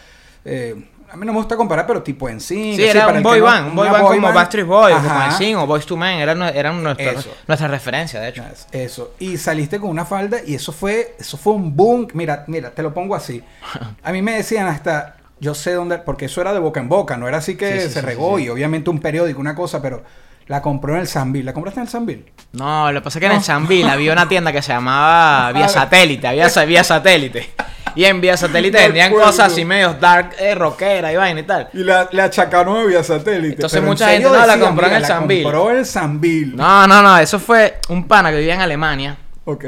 eh, 0.44 0.88
a 1.12 1.16
mí 1.16 1.26
no 1.26 1.32
me 1.32 1.38
gusta 1.40 1.56
comparar, 1.58 1.86
pero 1.86 2.02
tipo 2.02 2.26
en 2.26 2.40
sí. 2.40 2.74
Sí, 2.74 2.84
era 2.84 3.08
un 3.08 3.22
boy 3.22 3.38
band, 3.38 3.68
un 3.68 3.76
boy 3.76 3.88
band 3.90 4.06
como 4.06 4.32
Backstreet 4.32 4.66
Boys, 4.66 4.96
como 4.96 5.30
Sin 5.32 5.56
o 5.56 5.66
Boys 5.66 5.84
to 5.84 5.94
Men, 5.94 6.20
eran, 6.20 6.40
eran 6.42 6.82
nuestra, 6.82 7.10
Eso. 7.10 7.30
nuestra 7.46 7.68
referencia, 7.68 8.18
de 8.18 8.28
hecho. 8.30 8.42
Eso. 8.72 9.12
Y 9.18 9.36
saliste 9.36 9.78
con 9.78 9.90
una 9.90 10.06
falda 10.06 10.38
y 10.44 10.54
eso 10.54 10.72
fue, 10.72 11.14
eso 11.20 11.36
fue 11.36 11.52
un 11.52 11.76
boom. 11.76 12.08
Mira, 12.14 12.44
mira, 12.46 12.70
te 12.70 12.82
lo 12.82 12.94
pongo 12.94 13.14
así. 13.14 13.44
A 14.02 14.10
mí 14.10 14.22
me 14.22 14.32
decían 14.32 14.66
hasta, 14.66 15.16
yo 15.42 15.54
sé 15.54 15.72
dónde, 15.72 15.98
porque 15.98 16.26
eso 16.26 16.40
era 16.40 16.52
de 16.52 16.60
boca 16.60 16.78
en 16.80 16.88
boca, 16.88 17.16
no 17.16 17.26
era 17.28 17.38
así 17.38 17.56
que 17.56 17.72
Sí, 17.80 17.88
sí, 17.88 17.94
se 17.94 18.00
sí, 18.00 18.06
regó 18.06 18.38
y 18.38 18.48
obviamente 18.48 18.88
un 18.90 19.00
periódico, 19.00 19.40
una 19.40 19.54
cosa, 19.56 19.82
pero 19.82 20.04
la 20.46 20.62
compró 20.62 20.94
en 20.94 21.00
el 21.00 21.08
Sanville. 21.08 21.44
¿La 21.44 21.52
compraste 21.52 21.80
en 21.80 21.86
el 21.86 21.90
Sanville? 21.90 22.32
No, 22.52 22.90
lo 22.92 23.00
que 23.00 23.04
pasa 23.04 23.18
es 23.18 23.20
que 23.20 23.26
en 23.26 23.32
el 23.32 23.42
Sanville 23.42 23.90
había 23.90 24.12
una 24.12 24.28
tienda 24.28 24.52
que 24.52 24.62
se 24.62 24.72
llamaba 24.72 25.50
Vía 25.54 25.68
Satélite, 25.68 26.26
había 26.28 26.48
Vía 26.66 26.84
Satélite. 26.84 27.50
Y 27.94 28.04
en 28.04 28.20
Vía 28.22 28.36
Satélite 28.38 28.78
vendían 28.78 29.12
cosas 29.12 29.52
así 29.52 29.64
medio 29.66 29.94
dark, 29.94 30.30
eh, 30.38 30.54
rockera 30.54 31.12
y 31.12 31.16
vaina 31.16 31.40
y 31.40 31.42
tal. 31.42 31.68
Y 31.74 31.78
la, 31.84 32.08
le 32.10 32.22
achacaron 32.22 32.86
vía 32.88 33.02
satélite. 33.04 33.54
Entonces 33.56 33.72
pero 33.80 33.82
en 33.82 33.88
mucha 33.88 34.06
serio 34.06 34.30
gente, 34.30 34.40
no, 34.40 34.46
la 34.46 34.58
compró 34.58 34.86
en 34.86 34.92
el 34.94 35.02
la 35.02 35.08
Sanville. 35.08 35.42
compró 35.42 35.70
en 35.72 35.76
el 35.78 35.86
Sanville. 35.86 36.56
No, 36.56 36.86
no, 36.86 37.02
no, 37.02 37.18
eso 37.18 37.38
fue 37.38 37.78
un 37.90 38.08
pana 38.08 38.30
que 38.30 38.38
vivía 38.38 38.54
en 38.54 38.60
Alemania. 38.62 39.18
Ok. 39.44 39.64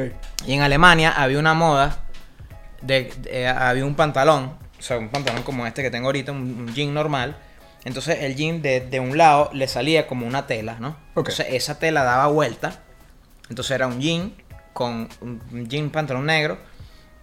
Y 0.46 0.54
en 0.54 0.62
Alemania 0.62 1.12
había 1.16 1.38
una 1.38 1.52
moda 1.52 1.98
de, 2.80 3.12
de- 3.18 3.46
había 3.48 3.84
un 3.84 3.94
pantalón, 3.94 4.52
sea, 4.84 4.98
un 4.98 5.08
pantalón 5.08 5.42
como 5.42 5.66
este 5.66 5.82
que 5.82 5.90
tengo 5.90 6.06
ahorita, 6.06 6.32
un, 6.32 6.38
un 6.68 6.74
jean 6.74 6.92
normal. 6.94 7.36
Entonces 7.84 8.18
el 8.22 8.34
jean 8.36 8.62
de, 8.62 8.80
de 8.80 9.00
un 9.00 9.18
lado 9.18 9.50
le 9.52 9.68
salía 9.68 10.06
como 10.06 10.26
una 10.26 10.46
tela, 10.46 10.76
¿no? 10.80 10.96
Entonces 11.32 11.46
esa 11.50 11.78
tela 11.78 12.02
daba 12.02 12.26
vuelta. 12.28 12.80
Entonces 13.50 13.72
era 13.72 13.86
un 13.86 14.00
jean 14.00 14.32
con 14.72 15.08
un 15.20 15.68
jean 15.68 15.90
pantalón 15.90 16.26
negro. 16.26 16.58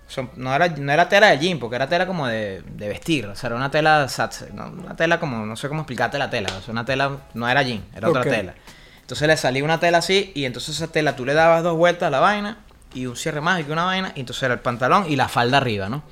O 0.08 0.14
sea, 0.14 0.28
no, 0.36 0.54
era, 0.54 0.68
no 0.68 0.92
era 0.92 1.08
tela 1.08 1.30
de 1.30 1.40
jean, 1.40 1.58
porque 1.58 1.78
era 1.78 1.88
tela 1.88 2.06
como 2.06 2.28
de, 2.28 2.62
de 2.64 2.88
vestir. 2.90 3.26
O 3.28 3.36
sea, 3.36 3.48
era 3.48 3.56
una 3.56 3.72
tela, 3.72 4.06
sats- 4.08 4.52
no, 4.52 4.68
una 4.68 4.96
tela 4.96 5.20
como, 5.20 5.46
no 5.46 5.56
sé 5.56 5.68
cómo 5.70 5.82
explicarte 5.82 6.18
la 6.20 6.30
tela. 6.30 6.50
O 6.58 6.62
sea, 6.62 6.72
una 6.74 6.86
tela, 6.86 7.18
no 7.34 7.48
era 7.50 7.62
jean, 7.64 7.84
era 7.96 8.10
otra 8.10 8.22
tela. 8.38 8.54
Entonces 9.02 9.28
le 9.28 9.38
salía 9.38 9.64
una 9.64 9.80
tela 9.80 9.98
así 10.00 10.32
y 10.36 10.46
entonces 10.46 10.76
esa 10.76 10.88
tela 10.92 11.16
tú 11.16 11.26
le 11.26 11.34
dabas 11.34 11.64
dos 11.64 11.76
vueltas 11.78 12.08
a 12.08 12.10
la 12.12 12.20
vaina 12.20 12.60
y 12.94 13.06
un 13.08 13.16
cierre 13.16 13.42
mágico 13.42 13.70
y 13.70 13.74
una 13.74 13.86
vaina 13.86 14.12
y 14.16 14.20
entonces 14.22 14.44
era 14.44 14.54
el 14.54 14.60
pantalón 14.60 15.06
y 15.10 15.16
la 15.16 15.28
falda 15.28 15.58
arriba, 15.58 15.90
¿no? 15.90 16.04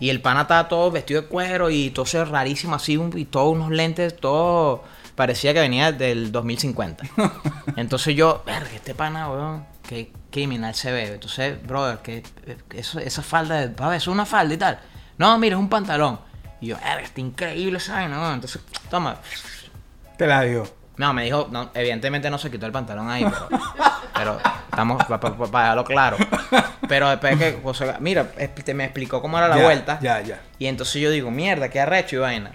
Y 0.00 0.10
el 0.10 0.20
pana 0.20 0.42
estaba 0.42 0.68
todo 0.68 0.90
vestido 0.90 1.22
de 1.22 1.28
cuero 1.28 1.70
y 1.70 1.90
todo 1.90 2.06
se 2.06 2.24
rarísimo 2.24 2.74
así 2.76 2.96
un- 2.96 3.16
y 3.18 3.24
todos 3.24 3.52
unos 3.54 3.70
lentes, 3.70 4.16
todo 4.16 4.84
parecía 5.16 5.52
que 5.52 5.60
venía 5.60 5.90
del 5.92 6.30
2050. 6.30 7.04
Entonces 7.76 8.14
yo, 8.14 8.42
verga, 8.46 8.68
este 8.74 8.94
pana, 8.94 9.28
weón, 9.30 9.66
qué 9.88 10.12
criminal 10.30 10.74
se 10.74 10.92
ve. 10.92 11.14
Entonces, 11.14 11.60
brother, 11.66 11.98
que 11.98 12.22
eso, 12.74 13.00
esa 13.00 13.22
falda, 13.22 13.66
de- 13.66 13.74
eso 13.74 13.94
es 13.96 14.06
una 14.08 14.24
falda 14.26 14.54
y 14.54 14.56
tal. 14.56 14.78
No, 15.18 15.36
mira, 15.38 15.56
es 15.56 15.60
un 15.60 15.68
pantalón. 15.68 16.20
Y 16.60 16.68
yo, 16.68 16.76
verga, 16.76 17.00
está 17.02 17.20
increíble 17.20 17.80
vaina, 17.88 18.20
weón. 18.20 18.34
Entonces, 18.34 18.62
toma, 18.88 19.18
Te 20.16 20.26
la 20.26 20.42
dio. 20.42 20.77
No, 20.98 21.12
me 21.14 21.24
dijo, 21.24 21.48
no, 21.50 21.70
evidentemente 21.74 22.28
no 22.30 22.38
se 22.38 22.50
quitó 22.50 22.66
el 22.66 22.72
pantalón 22.72 23.08
ahí, 23.10 23.24
pero, 23.24 23.48
pero 24.14 24.38
estamos 24.70 25.04
para 25.04 25.64
dejarlo 25.64 25.84
claro. 25.84 26.16
Pero 26.88 27.08
después 27.10 27.36
que, 27.38 27.58
mira, 28.00 28.30
me 28.74 28.84
explicó 28.84 29.20
cómo 29.22 29.38
era 29.38 29.48
la 29.48 29.56
Ya, 29.58 29.64
vuelta. 29.64 29.98
Ya, 30.02 30.20
ya. 30.20 30.40
Y 30.58 30.66
entonces 30.66 31.00
yo 31.00 31.10
digo, 31.10 31.30
mierda, 31.30 31.68
qué 31.70 31.80
arrecho 31.80 32.16
y 32.16 32.18
vaina. 32.18 32.52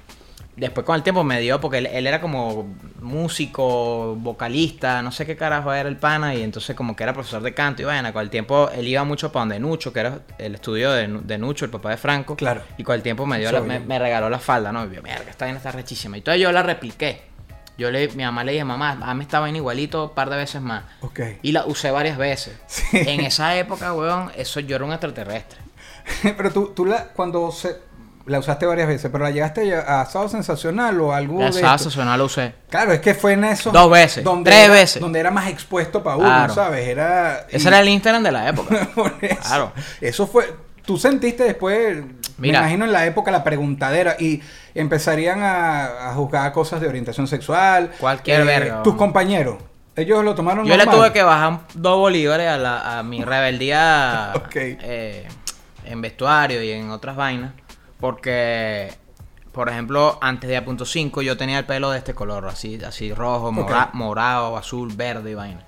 Después 0.56 0.86
con 0.86 0.96
el 0.96 1.02
tiempo 1.02 1.24
me 1.24 1.40
dio, 1.40 1.60
porque 1.60 1.80
él, 1.80 1.88
él 1.88 2.06
era 2.06 2.22
como 2.22 2.68
músico, 3.02 4.16
vocalista, 4.18 5.02
no 5.02 5.12
sé 5.12 5.26
qué 5.26 5.36
carajo 5.36 5.74
era 5.74 5.90
el 5.90 5.98
pana, 5.98 6.36
y 6.36 6.44
entonces 6.44 6.76
como 6.76 6.96
que 6.96 7.04
era 7.04 7.12
profesor 7.14 7.42
de 7.42 7.54
canto 7.56 7.82
y 7.82 7.86
vaina. 7.86 8.14
Con 8.14 8.22
el 8.22 8.30
tiempo 8.30 8.70
él 8.76 8.88
iba 8.88 9.04
mucho 9.04 9.32
para 9.32 9.42
donde 9.42 9.60
Nucho, 9.60 9.92
que 9.92 10.02
era 10.02 10.20
el 10.38 10.54
estudio 10.56 10.92
de, 10.92 11.08
Nu- 11.08 11.22
de 11.24 11.38
Nucho, 11.40 11.66
el 11.66 11.72
papá 11.72 11.90
de 11.90 11.98
Franco. 11.98 12.36
Claro. 12.36 12.62
Y 12.78 12.84
con 12.84 12.94
el 12.96 13.02
tiempo 13.02 13.26
me 13.26 13.40
dio 13.40 13.52
la- 13.52 13.62
me 13.62 13.98
regaló 14.00 14.30
la 14.30 14.38
falda, 14.40 14.72
¿no? 14.72 14.86
Y 14.86 14.94
yo, 14.96 15.02
mierda, 15.02 15.30
esta 15.30 15.46
vaina 15.46 15.58
está 15.58 15.72
rechísima. 15.72 16.18
Y 16.18 16.20
entonces 16.20 16.42
yo 16.42 16.52
la 16.52 16.62
repliqué. 16.62 17.33
Yo 17.78 17.90
le, 17.92 18.08
mi 18.10 18.24
mamá 18.24 18.44
le 18.44 18.52
dije, 18.52 18.64
mamá, 18.64 18.98
a 19.02 19.14
mí 19.16 19.24
esta 19.24 19.40
vaina 19.40 19.58
igualito 19.58 20.06
un 20.06 20.14
par 20.14 20.30
de 20.30 20.38
veces 20.38 20.62
más. 20.62 20.84
Ok. 21.02 21.20
Y 21.42 21.52
la 21.54 21.66
usé 21.66 21.90
varias 21.92 22.18
veces. 22.18 22.54
Sí. 22.68 22.98
En 22.98 23.22
esa 23.22 23.56
época, 23.56 23.94
weón, 23.94 24.32
eso 24.38 24.60
yo 24.60 24.76
era 24.76 24.86
un 24.86 24.92
extraterrestre. 24.92 25.58
Pero 26.38 26.52
tú, 26.52 26.68
tú 26.76 26.86
la, 26.86 27.06
cuando 27.06 27.52
se, 27.52 27.78
la 28.26 28.40
usaste 28.40 28.66
varias 28.66 28.88
veces, 28.88 29.10
pero 29.12 29.24
la 29.24 29.32
llegaste 29.32 29.76
a 29.76 30.02
asado 30.02 30.30
sensacional 30.30 31.00
o 31.02 31.12
algo 31.14 31.40
La 31.40 31.48
esto? 31.50 31.60
sensacional 31.60 32.20
lo 32.20 32.26
usé. 32.26 32.54
Claro, 32.70 32.94
es 32.94 33.00
que 33.02 33.14
fue 33.14 33.34
en 33.34 33.44
eso. 33.46 33.72
Dos 33.72 33.90
veces, 33.92 34.24
tres 34.46 34.56
era- 34.66 34.74
veces. 34.74 35.02
Donde 35.02 35.20
era 35.20 35.32
más 35.32 35.50
expuesto 35.50 36.02
para 36.04 36.16
uno, 36.18 36.26
Claro. 36.28 36.54
¿sabes? 36.54 36.88
Era. 36.88 37.48
Ese 37.50 37.66
y- 37.66 37.68
era 37.68 37.80
el 37.80 37.90
Instagram 37.90 38.24
de 38.24 38.32
la 38.32 38.50
época. 38.50 38.88
por 38.96 39.14
eso. 39.22 39.42
Claro. 39.42 39.72
Eso 40.00 40.28
fue. 40.28 40.54
Tú 40.86 40.98
sentiste 40.98 41.44
después, 41.44 42.04
Mira. 42.44 42.60
me 42.60 42.66
imagino 42.66 42.86
en 42.86 42.92
la 42.94 43.06
época, 43.06 43.32
la 43.32 43.44
preguntadera 43.44 44.16
y 44.20 44.42
empezarían 44.76 45.42
a, 45.42 46.10
a 46.10 46.14
juzgar 46.14 46.52
cosas 46.54 46.80
de 46.82 46.88
orientación 46.88 47.28
sexual. 47.28 47.90
Eh, 47.94 47.96
Cualquier 48.00 48.46
verga, 48.46 48.84
Tus 48.84 48.96
compañeros, 48.96 49.58
ellos 49.96 50.24
lo 50.24 50.36
tomaron 50.36 50.66
Yo 50.66 50.76
le 50.78 50.86
tuve 50.88 51.12
que 51.12 51.24
bajar 51.24 51.60
dos 51.74 51.98
bolívares 51.98 52.48
a, 52.50 52.58
la- 52.58 53.00
a 53.00 53.04
mi 53.04 53.24
rebeldía 53.26 54.34
eh, 54.56 55.28
en 55.86 56.02
vestuario 56.02 56.62
y 56.64 56.72
en 56.72 56.90
otras 56.92 57.16
vainas. 57.16 57.54
Porque, 58.00 58.94
por 59.54 59.70
ejemplo, 59.70 60.18
antes 60.22 60.50
de 60.50 60.58
A.5 60.58 61.22
yo 61.22 61.38
tenía 61.38 61.58
el 61.60 61.66
pelo 61.66 61.90
de 61.92 61.98
este 62.00 62.14
color, 62.14 62.48
así, 62.48 62.80
así 62.86 63.14
rojo, 63.14 63.52
mora- 63.52 63.90
morado, 63.94 64.58
azul, 64.58 64.92
verde 64.96 65.32
y 65.32 65.34
vaina. 65.36 65.62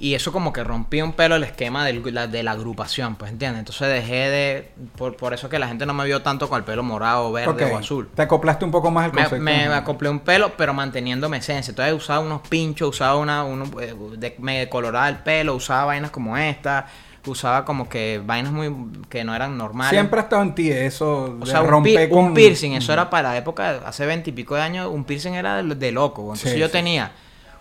Y 0.00 0.14
eso 0.14 0.30
como 0.30 0.52
que 0.52 0.62
rompía 0.62 1.04
un 1.04 1.12
pelo 1.12 1.34
el 1.34 1.42
esquema 1.42 1.84
del- 1.84 2.14
la- 2.14 2.28
de 2.28 2.44
la 2.44 2.52
agrupación, 2.52 3.16
pues 3.16 3.32
entiendes. 3.32 3.58
Entonces 3.58 3.88
dejé 3.88 4.14
de... 4.30 4.70
Por, 4.96 5.16
por 5.16 5.34
eso 5.34 5.48
que 5.48 5.58
la 5.58 5.66
gente 5.66 5.86
no 5.86 5.92
me 5.92 6.04
vio 6.04 6.22
tanto 6.22 6.48
con 6.48 6.58
el 6.58 6.64
pelo 6.64 6.84
morado, 6.84 7.32
verde 7.32 7.64
o 7.64 7.76
azul. 7.76 8.08
Te 8.14 8.22
acoplaste 8.22 8.64
un 8.64 8.70
poco 8.70 8.92
más 8.92 9.06
al 9.06 9.12
Me, 9.12 9.22
concepto. 9.22 9.42
me 9.42 9.64
Ajá. 9.64 9.78
acoplé 9.78 10.08
un 10.08 10.20
pelo, 10.20 10.52
pero 10.56 10.72
manteniendo 10.72 11.28
mi 11.28 11.38
esencia. 11.38 11.72
Entonces 11.72 11.94
usaba 11.94 12.20
unos 12.20 12.42
pinchos, 12.48 12.90
usaba 12.90 13.16
una, 13.16 13.42
uno, 13.42 13.64
eh, 13.80 13.92
de- 14.16 14.36
me 14.38 14.68
coloraba 14.68 15.08
el 15.08 15.16
pelo, 15.18 15.56
usaba 15.56 15.86
vainas 15.86 16.12
como 16.12 16.36
esta, 16.38 16.86
usaba 17.26 17.64
como 17.64 17.88
que 17.88 18.22
vainas 18.24 18.52
muy 18.52 18.72
que 19.08 19.24
no 19.24 19.34
eran 19.34 19.58
normales. 19.58 19.90
Siempre 19.90 20.20
ha 20.20 20.22
estado 20.22 20.42
en 20.42 20.54
ti 20.54 20.70
eso. 20.70 21.36
o 21.40 21.44
sea, 21.44 21.60
un, 21.62 21.82
pi- 21.82 21.96
un 22.08 22.34
piercing, 22.34 22.74
eso 22.74 22.92
era 22.92 23.10
para 23.10 23.30
la 23.30 23.36
época, 23.36 23.80
hace 23.84 24.06
veintipico 24.06 24.54
de 24.54 24.62
años, 24.62 24.88
un 24.92 25.02
piercing 25.02 25.32
era 25.32 25.60
de, 25.60 25.74
de 25.74 25.90
loco. 25.90 26.22
Entonces 26.22 26.52
Sí, 26.52 26.58
yo 26.60 26.66
sí. 26.66 26.72
tenía 26.72 27.10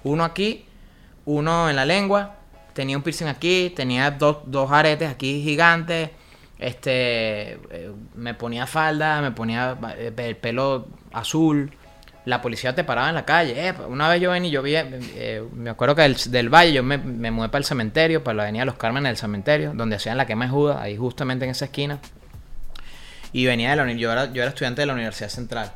uno 0.04 0.24
aquí, 0.24 0.66
uno 1.28 1.70
en 1.70 1.76
la 1.76 1.86
lengua, 1.86 2.36
tenía 2.74 2.98
un 2.98 3.04
piercing 3.04 3.28
aquí, 3.28 3.72
tenía 3.76 4.10
dos, 4.12 4.38
dos 4.46 4.72
aretes 4.72 5.10
aquí 5.10 5.44
gigantes, 5.44 6.10
este, 6.58 7.54
eh, 7.54 7.92
me 8.16 8.34
ponía 8.34 8.66
falda, 8.66 9.22
me 9.22 9.32
ponía 9.32 9.78
eh, 9.98 10.14
el 10.16 10.36
pelo 10.38 10.88
azul. 11.12 11.72
La 12.26 12.42
policía 12.42 12.76
te 12.76 12.84
paraba 12.84 13.10
en 13.10 13.16
la 13.16 13.26
calle. 13.26 13.68
Eh, 13.68 13.74
una 13.88 14.10
vez 14.10 14.22
yo 14.22 14.32
venía 14.32 14.50
y 14.50 14.52
yo 14.52 14.62
vi, 14.62 14.76
me 15.54 15.70
acuerdo 15.70 15.96
que 15.96 16.16
del, 16.30 16.50
valle 16.50 16.74
yo 16.74 16.84
me, 16.84 16.98
me 16.98 17.30
mudé 17.30 17.50
para 17.50 17.60
el 17.60 17.66
cementerio, 17.66 18.24
para 18.24 18.36
la 18.36 18.44
avenida 18.44 18.66
Los 18.66 18.76
Cármenes 18.76 19.10
del 19.10 19.18
cementerio, 19.18 19.74
donde 19.74 19.98
hacían 19.98 20.18
la 20.18 20.26
quema 20.26 20.46
de 20.46 20.52
Judas, 20.52 20.78
ahí 20.80 20.98
justamente 20.98 21.46
en 21.46 21.52
esa 21.52 21.66
esquina. 21.66 22.00
Y 23.34 23.46
venía 23.46 23.70
de 23.72 23.76
la 23.76 23.92
yo 23.94 24.12
era, 24.12 24.32
yo 24.32 24.42
era 24.42 24.50
estudiante 24.50 24.82
de 24.82 24.88
la 24.88 24.94
Universidad 24.94 25.30
Central. 25.30 25.72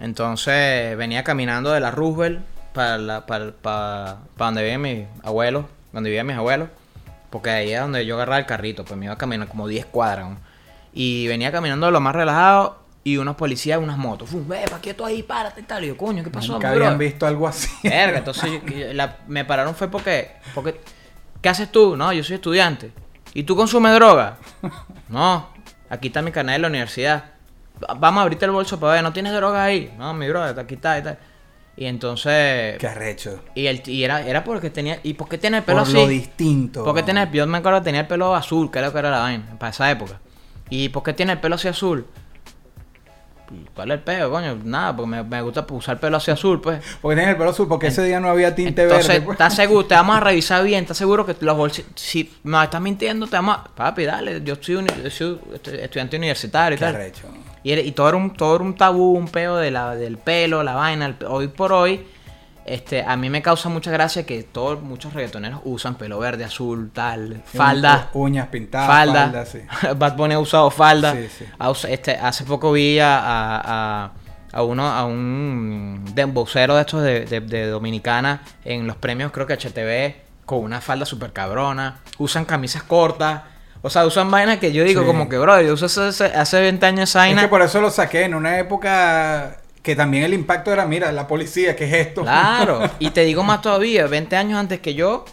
Entonces 0.00 0.96
venía 0.96 1.24
caminando 1.24 1.72
de 1.72 1.80
la 1.80 1.90
Roosevelt 1.90 2.40
para, 2.72 2.98
la, 2.98 3.26
para, 3.26 3.52
para, 3.52 4.18
para 4.36 4.46
donde 4.46 4.62
vivían 4.62 4.80
mis 4.82 5.06
abuelos, 5.22 5.64
donde 5.92 6.10
vivían 6.10 6.26
mis 6.26 6.36
abuelos, 6.36 6.68
porque 7.30 7.50
ahí 7.50 7.72
es 7.72 7.80
donde 7.80 8.04
yo 8.06 8.16
agarraba 8.16 8.38
el 8.38 8.46
carrito, 8.46 8.84
pues 8.84 8.98
me 8.98 9.06
iba 9.06 9.14
a 9.14 9.18
caminar 9.18 9.48
como 9.48 9.66
10 9.68 9.86
cuadras. 9.86 10.28
¿no? 10.30 10.36
Y 10.92 11.26
venía 11.28 11.52
caminando 11.52 11.86
de 11.86 11.92
lo 11.92 12.00
más 12.00 12.14
relajado 12.14 12.78
y 13.04 13.16
unos 13.16 13.36
policías, 13.36 13.78
unas 13.78 13.96
motos. 13.96 14.28
Fum, 14.30 14.46
ve, 14.48 14.64
¿para 14.68 14.80
qué 14.82 14.92
tú 14.94 15.04
ahí? 15.04 15.22
Párate 15.22 15.60
y 15.60 15.64
tal. 15.64 15.84
Y 15.84 15.88
yo, 15.88 15.96
coño, 15.96 16.22
¿qué 16.24 16.30
pasó? 16.30 16.52
Nunca 16.54 16.68
habían 16.70 16.82
brother?" 16.92 16.98
visto 16.98 17.26
algo 17.26 17.46
así. 17.48 17.68
Verga, 17.82 18.18
entonces 18.18 18.50
yo- 18.66 18.92
la- 18.92 19.18
me 19.28 19.44
pararon 19.44 19.74
fue 19.74 19.88
porque, 19.88 20.32
porque, 20.54 20.80
¿qué 21.40 21.48
haces 21.48 21.70
tú? 21.70 21.96
No, 21.96 22.12
yo 22.12 22.22
soy 22.24 22.34
estudiante. 22.36 22.92
¿Y 23.32 23.44
tú 23.44 23.54
consumes 23.56 23.94
droga? 23.94 24.36
No, 25.08 25.48
aquí 25.88 26.08
está 26.08 26.20
mi 26.22 26.32
carnet 26.32 26.54
de 26.54 26.58
la 26.60 26.68
universidad. 26.68 27.24
Va- 27.82 27.94
Vamos 27.94 28.18
a 28.20 28.22
abrirte 28.22 28.44
el 28.44 28.50
bolso 28.50 28.78
para 28.80 28.94
ver, 28.94 29.02
¿no 29.02 29.12
tienes 29.12 29.32
droga 29.32 29.62
ahí? 29.64 29.94
No, 29.96 30.12
mi 30.14 30.28
brother, 30.28 30.58
aquí 30.58 30.74
está 30.74 30.98
y 30.98 31.02
tal. 31.02 31.18
Y 31.80 31.86
entonces, 31.86 32.76
Qué 32.76 32.86
arrecho. 32.86 33.40
y, 33.54 33.66
el, 33.66 33.82
y 33.88 34.04
era, 34.04 34.20
era 34.26 34.44
porque 34.44 34.68
tenía, 34.68 35.00
¿y 35.02 35.14
por 35.14 35.30
qué 35.30 35.38
tiene 35.38 35.56
el 35.56 35.62
pelo 35.62 35.78
Por 35.78 35.88
así? 35.88 35.94
lo 35.94 36.06
distinto. 36.08 36.84
¿Por 36.84 36.94
qué 36.94 37.02
tiene 37.02 37.22
el, 37.22 37.32
yo 37.32 37.46
me 37.46 37.56
acuerdo 37.56 37.78
que 37.80 37.84
tenía 37.86 38.02
el 38.02 38.06
pelo 38.06 38.34
azul, 38.34 38.70
creo 38.70 38.92
que 38.92 38.98
era 38.98 39.10
la 39.10 39.20
vaina, 39.20 39.56
para 39.58 39.70
esa 39.70 39.90
época. 39.90 40.20
¿Y 40.68 40.90
por 40.90 41.02
qué 41.02 41.14
tiene 41.14 41.32
el 41.32 41.40
pelo 41.40 41.54
así 41.54 41.68
azul? 41.68 42.04
¿Cuál 43.74 43.92
es 43.92 43.94
el 43.96 44.04
pelo, 44.04 44.30
coño? 44.30 44.58
Nada, 44.62 44.94
porque 44.94 45.08
me, 45.10 45.22
me 45.22 45.40
gusta 45.40 45.64
usar 45.70 45.98
pelo 45.98 46.18
así 46.18 46.30
azul, 46.30 46.60
pues. 46.60 46.84
Porque 47.00 47.16
tienes 47.16 47.32
el 47.32 47.38
pelo 47.38 47.48
azul, 47.48 47.66
porque 47.66 47.86
ese 47.86 48.04
día 48.04 48.20
no 48.20 48.28
había 48.28 48.54
tinte 48.54 48.82
Entonces, 48.82 49.08
verde. 49.08 49.22
pues. 49.22 49.34
¿estás 49.36 49.54
seguro? 49.56 49.86
Te 49.88 49.94
vamos 49.94 50.16
a 50.18 50.20
revisar 50.20 50.62
bien. 50.62 50.82
¿Estás 50.82 50.98
seguro 50.98 51.24
que 51.24 51.34
los 51.40 51.56
bolsillos... 51.56 51.90
Si 51.96 52.30
me 52.42 52.62
estás 52.62 52.80
mintiendo, 52.82 53.26
te 53.26 53.36
vamos 53.36 53.56
a... 53.56 53.64
Papi, 53.64 54.04
dale. 54.04 54.42
Yo 54.44 54.54
soy, 54.60 54.74
yo 55.02 55.10
soy 55.10 55.40
estu- 55.54 55.78
estudiante 55.80 56.18
universitario 56.18 56.74
y 56.76 56.78
Qué 56.78 56.84
tal. 56.84 56.94
arrecho. 56.94 57.22
Y, 57.62 57.72
era- 57.72 57.82
y 57.82 57.92
todo, 57.92 58.08
era 58.08 58.16
un, 58.16 58.30
todo 58.32 58.54
era 58.56 58.64
un 58.64 58.74
tabú, 58.74 59.12
un 59.16 59.28
peo 59.28 59.56
de 59.56 59.70
la, 59.70 59.94
del 59.94 60.16
pelo, 60.18 60.62
la 60.62 60.74
vaina. 60.74 61.06
el 61.06 61.16
hoy 61.28 61.48
por 61.48 61.72
hoy, 61.72 62.06
este, 62.64 63.02
a 63.02 63.16
mí 63.16 63.28
me 63.30 63.42
causa 63.42 63.68
mucha 63.68 63.90
gracia 63.90 64.24
que 64.24 64.42
todos, 64.42 64.80
muchos 64.80 65.12
reggaetoneros 65.12 65.60
usan 65.64 65.96
pelo 65.96 66.18
verde, 66.18 66.44
azul, 66.44 66.90
tal, 66.92 67.42
falda. 67.44 68.10
Uñas 68.14 68.48
pintadas, 68.48 68.86
falda. 68.86 69.22
falda, 69.24 69.46
sí. 69.46 69.60
Bad 69.96 70.16
Bunny 70.16 70.34
ha 70.34 70.38
usado 70.38 70.70
falda. 70.70 71.12
Sí, 71.14 71.26
sí. 71.38 71.44
Ha 71.58 71.70
us- 71.70 71.84
este, 71.86 72.12
hace 72.16 72.44
poco 72.44 72.72
vi 72.72 72.98
a, 73.00 73.18
a, 73.18 74.10
a- 74.52 74.62
uno, 74.62 74.86
a 74.86 75.04
un 75.04 76.04
dembocero 76.14 76.74
de 76.76 76.80
estos 76.82 77.02
de, 77.02 77.24
de- 77.26 77.40
de 77.40 77.66
Dominicana 77.66 78.42
en 78.64 78.86
los 78.86 78.96
premios, 78.96 79.32
creo 79.32 79.46
que 79.46 79.54
HTV, 79.54 80.14
con 80.46 80.60
una 80.60 80.80
falda 80.80 81.04
súper 81.06 81.32
cabrona. 81.32 81.98
Usan 82.18 82.44
camisas 82.44 82.82
cortas. 82.84 83.42
O 83.82 83.88
sea, 83.90 84.04
usan 84.04 84.30
vainas 84.30 84.58
que 84.58 84.72
yo 84.72 84.84
digo 84.84 85.00
Sí. 85.02 85.06
como 85.06 85.28
que, 85.28 85.38
bro, 85.38 85.60
yo 85.62 85.72
uso 85.74 85.86
ese- 86.08 86.24
hace 86.24 86.60
20 86.60 86.84
años 86.86 87.08
esa 87.10 87.28
Es 87.28 87.38
que 87.38 87.48
por 87.48 87.62
eso 87.62 87.80
lo 87.80 87.90
saqué 87.90 88.24
en 88.24 88.34
una 88.34 88.58
época 88.58 89.56
que 89.82 89.96
también 89.96 90.24
el 90.24 90.34
impacto 90.34 90.70
era, 90.72 90.84
mira, 90.84 91.10
la 91.12 91.26
policía, 91.26 91.74
¿qué 91.74 91.84
es 91.86 92.08
esto? 92.08 92.22
Claro. 92.22 92.82
Y 92.98 93.10
te 93.10 93.22
digo 93.24 93.42
más 93.42 93.62
todavía, 93.62 94.06
20 94.06 94.36
años 94.36 94.58
antes 94.60 94.80
que 94.80 94.94
yo, 94.94 95.24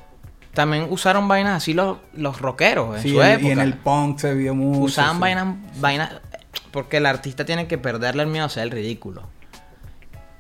también 0.54 0.88
usaron 0.89 1.27
vainas 1.27 1.58
así 1.58 1.74
los, 1.74 1.98
los 2.13 2.39
rockeros 2.39 2.96
en 2.98 3.04
Sí, 3.04 3.10
su 3.12 3.22
época. 3.22 3.48
y 3.48 3.51
en 3.51 3.60
el 3.60 3.74
punk 3.74 4.20
se 4.20 4.34
vio 4.34 4.56
mucho. 4.56 4.80
Usaban 4.86 5.16
sí. 5.16 5.20
vainas, 5.22 5.48
vainas, 5.80 6.12
porque 6.72 6.98
el 6.98 7.06
artista 7.06 7.44
tiene 7.46 7.68
que 7.68 7.77
perderle 7.77 8.24
el 8.24 8.30
miedo 8.30 8.44
a 8.44 8.48
hacer 8.48 8.63
el 8.63 8.72
ridículo. 8.72 9.24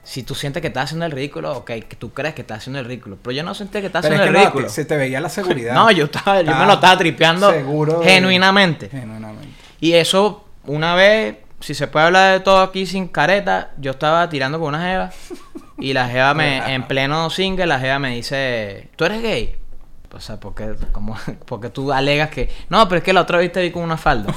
Si 0.07 0.23
tú 0.23 0.35
sientes 0.35 0.61
que 0.61 0.67
estás 0.69 0.85
haciendo 0.85 1.05
el 1.05 1.11
ridículo, 1.11 1.51
ok, 1.57 1.65
que 1.65 1.97
tú 1.99 2.13
crees 2.13 2.33
que 2.33 2.41
estás 2.41 2.59
haciendo 2.59 2.79
el 2.79 2.85
ridículo. 2.85 3.17
Pero 3.21 3.33
yo 3.33 3.43
no 3.43 3.53
sentí 3.53 3.81
que 3.81 3.87
estás 3.87 4.03
Pero 4.03 4.15
es 4.15 4.21
haciendo 4.21 4.23
que 4.23 4.37
el 4.39 4.45
no, 4.45 4.49
ridículo. 4.51 4.69
se 4.73 4.85
te 4.85 4.95
veía 4.95 5.19
la 5.19 5.27
seguridad. 5.29 5.73
No, 5.75 5.91
yo 5.91 6.05
estaba, 6.05 6.41
yo 6.41 6.55
me 6.55 6.65
lo 6.65 6.73
estaba 6.73 6.97
tripeando 6.97 7.51
seguro 7.51 7.99
de- 7.99 8.05
genuinamente. 8.09 8.87
Genuinamente. 8.89 9.49
Y 9.81 9.93
eso, 9.93 10.45
una 10.65 10.95
vez, 10.95 11.35
si 11.59 11.73
se 11.73 11.87
puede 11.87 12.05
hablar 12.05 12.33
de 12.33 12.39
todo 12.39 12.61
aquí 12.61 12.85
sin 12.85 13.09
careta, 13.09 13.71
yo 13.77 13.91
estaba 13.91 14.29
tirando 14.29 14.59
con 14.61 14.69
una 14.75 14.81
jeva 14.81 15.11
y 15.77 15.91
la 15.91 16.07
jeva 16.07 16.33
me, 16.33 16.57
en 16.73 16.83
pleno 16.87 17.29
single, 17.29 17.65
la 17.65 17.77
jeva 17.79 17.99
me 17.99 18.15
dice, 18.15 18.89
¿tú 18.95 19.03
eres 19.03 19.21
gay? 19.21 19.55
O 20.13 20.21
sea, 20.21 20.39
porque, 20.39 20.73
como, 20.93 21.17
porque 21.45 21.69
tú 21.69 21.91
alegas 21.91 22.29
que, 22.29 22.49
no, 22.69 22.87
pero 22.87 22.99
es 22.99 23.03
que 23.03 23.11
la 23.11 23.21
otra 23.21 23.39
vez 23.39 23.51
te 23.51 23.61
vi 23.61 23.71
con 23.71 23.83
una 23.83 23.97
falda. 23.97 24.33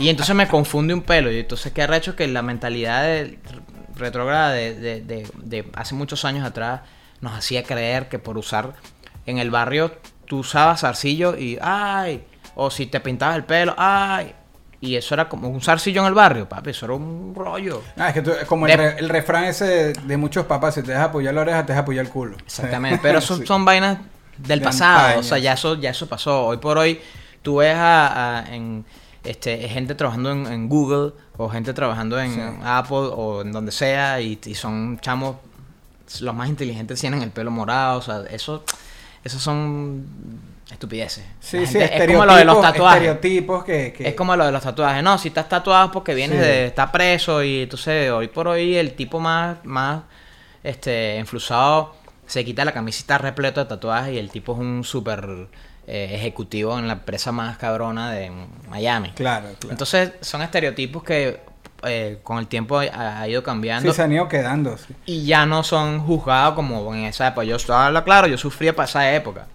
y 0.00 0.08
entonces 0.08 0.34
me 0.34 0.48
confunde 0.48 0.92
un 0.92 1.02
pelo. 1.02 1.30
Y 1.30 1.38
entonces, 1.38 1.72
¿qué 1.72 1.82
arrecho 1.82 2.16
que 2.16 2.26
la 2.26 2.42
mentalidad 2.42 3.04
de, 3.04 3.38
retrógrada 3.98 4.50
de, 4.52 4.74
de, 4.74 5.00
de, 5.02 5.28
de 5.36 5.70
hace 5.74 5.94
muchos 5.94 6.24
años 6.24 6.44
atrás 6.46 6.80
nos 7.20 7.32
hacía 7.36 7.62
creer 7.64 8.08
que 8.08 8.18
por 8.18 8.38
usar 8.38 8.74
en 9.26 9.38
el 9.38 9.50
barrio 9.50 9.92
tú 10.26 10.38
usabas 10.38 10.80
zarcillo 10.80 11.36
y 11.36 11.58
¡ay! 11.60 12.24
O 12.54 12.70
si 12.70 12.86
te 12.86 13.00
pintabas 13.00 13.36
el 13.36 13.44
pelo, 13.44 13.74
¡ay! 13.76 14.34
Y 14.80 14.94
eso 14.94 15.14
era 15.14 15.28
como 15.28 15.48
un 15.48 15.60
zarcillo 15.60 16.00
en 16.02 16.06
el 16.06 16.14
barrio, 16.14 16.48
papi, 16.48 16.70
eso 16.70 16.86
era 16.86 16.94
un 16.94 17.34
rollo. 17.34 17.82
Ah, 17.96 18.08
es 18.08 18.14
que 18.14 18.22
tú- 18.22 18.32
como 18.46 18.66
el, 18.68 18.78
re- 18.78 18.96
el 18.98 19.08
refrán 19.08 19.44
ese 19.44 19.92
de, 19.92 20.16
muchos 20.16 20.46
papás, 20.46 20.74
si 20.74 20.82
te 20.82 20.92
dejas 20.92 21.08
apoyar 21.08 21.34
la 21.34 21.40
oreja, 21.40 21.62
te 21.66 21.72
dejas 21.72 21.82
apoyar 21.82 22.04
el 22.06 22.10
culo. 22.12 22.36
Exactamente, 22.46 23.00
pero 23.02 23.18
eso 23.18 23.36
Sí. 23.38 23.46
son 23.46 23.64
vainas 23.64 23.98
del 24.36 24.60
De 24.60 24.64
pasado, 24.64 25.18
o 25.18 25.22
sea, 25.24 25.38
ya 25.38 25.54
eso, 25.54 25.74
ya 25.74 25.90
eso 25.90 26.08
pasó. 26.08 26.46
Hoy 26.46 26.58
por 26.58 26.78
hoy 26.78 27.00
tú 27.42 27.56
ves 27.56 27.74
a, 27.76 28.38
a- 28.38 28.54
en, 28.54 28.84
este, 29.28 29.68
gente 29.68 29.94
trabajando 29.94 30.30
en, 30.32 30.46
en 30.46 30.68
Google 30.68 31.12
o 31.36 31.48
gente 31.48 31.72
trabajando 31.74 32.18
en 32.20 32.34
Sí. 32.34 32.40
Apple 32.64 32.96
o 33.12 33.42
en 33.42 33.52
donde 33.52 33.72
sea 33.72 34.20
y, 34.20 34.38
y 34.46 34.54
son 34.54 34.98
chamos, 35.00 35.36
los 36.20 36.34
más 36.34 36.48
inteligentes 36.48 37.00
tienen 37.00 37.22
el 37.22 37.30
pelo 37.30 37.50
morado, 37.50 37.98
o 37.98 38.02
sea, 38.02 38.22
eso, 38.30 38.64
esos 39.24 39.42
son 39.42 40.04
estupideces. 40.70 41.24
Sí, 41.40 41.60
La 41.60 41.66
sí, 41.66 41.78
gente- 41.78 42.04
es 42.04 42.06
como 42.10 42.24
lo 42.26 42.34
de 42.36 42.44
los 42.44 42.60
tatuajes. 42.60 43.02
Estereotipos 43.02 43.64
que, 43.64 43.92
que- 43.96 44.08
Es 44.08 44.14
como 44.14 44.36
lo 44.36 44.44
de 44.46 44.52
los 44.52 44.62
tatuajes. 44.62 45.02
No, 45.02 45.16
si 45.18 45.28
estás 45.28 45.48
tatuado 45.48 45.86
es 45.86 45.92
porque 45.92 46.14
vienes 46.14 46.38
Sí. 46.38 46.44
de 46.44 46.66
estar 46.66 46.90
preso 46.92 47.42
y 47.42 47.62
entonces 47.62 48.10
hoy 48.10 48.28
por 48.28 48.48
hoy 48.48 48.76
el 48.76 48.94
tipo 48.94 49.18
más, 49.20 49.58
más 49.64 50.02
este, 50.62 51.16
enflusado 51.16 51.94
se 52.26 52.44
quita 52.44 52.64
la 52.64 52.72
camiseta 52.72 53.16
repleto 53.18 53.60
de 53.60 53.66
tatuajes 53.66 54.12
y 54.14 54.18
el 54.18 54.30
tipo 54.30 54.52
es 54.52 54.58
un 54.58 54.84
súper 54.84 55.48
eh, 55.90 56.10
ejecutivo 56.12 56.78
en 56.78 56.86
la 56.86 56.92
empresa 56.92 57.32
más 57.32 57.56
cabrona 57.56 58.12
de 58.12 58.30
Miami. 58.68 59.10
Claro, 59.12 59.46
claro. 59.58 59.70
Entonces 59.70 60.12
son 60.20 60.42
estereotipos 60.42 61.02
que 61.02 61.40
eh, 61.84 62.18
con 62.22 62.36
el 62.36 62.46
tiempo 62.46 62.78
ha, 62.78 63.20
ha 63.20 63.26
ido 63.26 63.42
cambiando 63.42 63.90
sí, 63.90 63.96
se 63.96 64.02
han 64.02 64.12
ido 64.12 64.28
quedando. 64.28 64.76
sí. 64.76 64.94
y 65.06 65.24
ya 65.24 65.46
no 65.46 65.62
son 65.62 66.00
juzgados 66.00 66.54
como 66.56 66.94
en 66.94 67.04
esa 67.04 67.28
época. 67.28 67.44
Yo 67.44 67.56
estaba 67.56 68.04
claro, 68.04 68.26
yo 68.26 68.36
sufría 68.36 68.76
para 68.76 68.86
esa 68.86 69.14
época. 69.14 69.46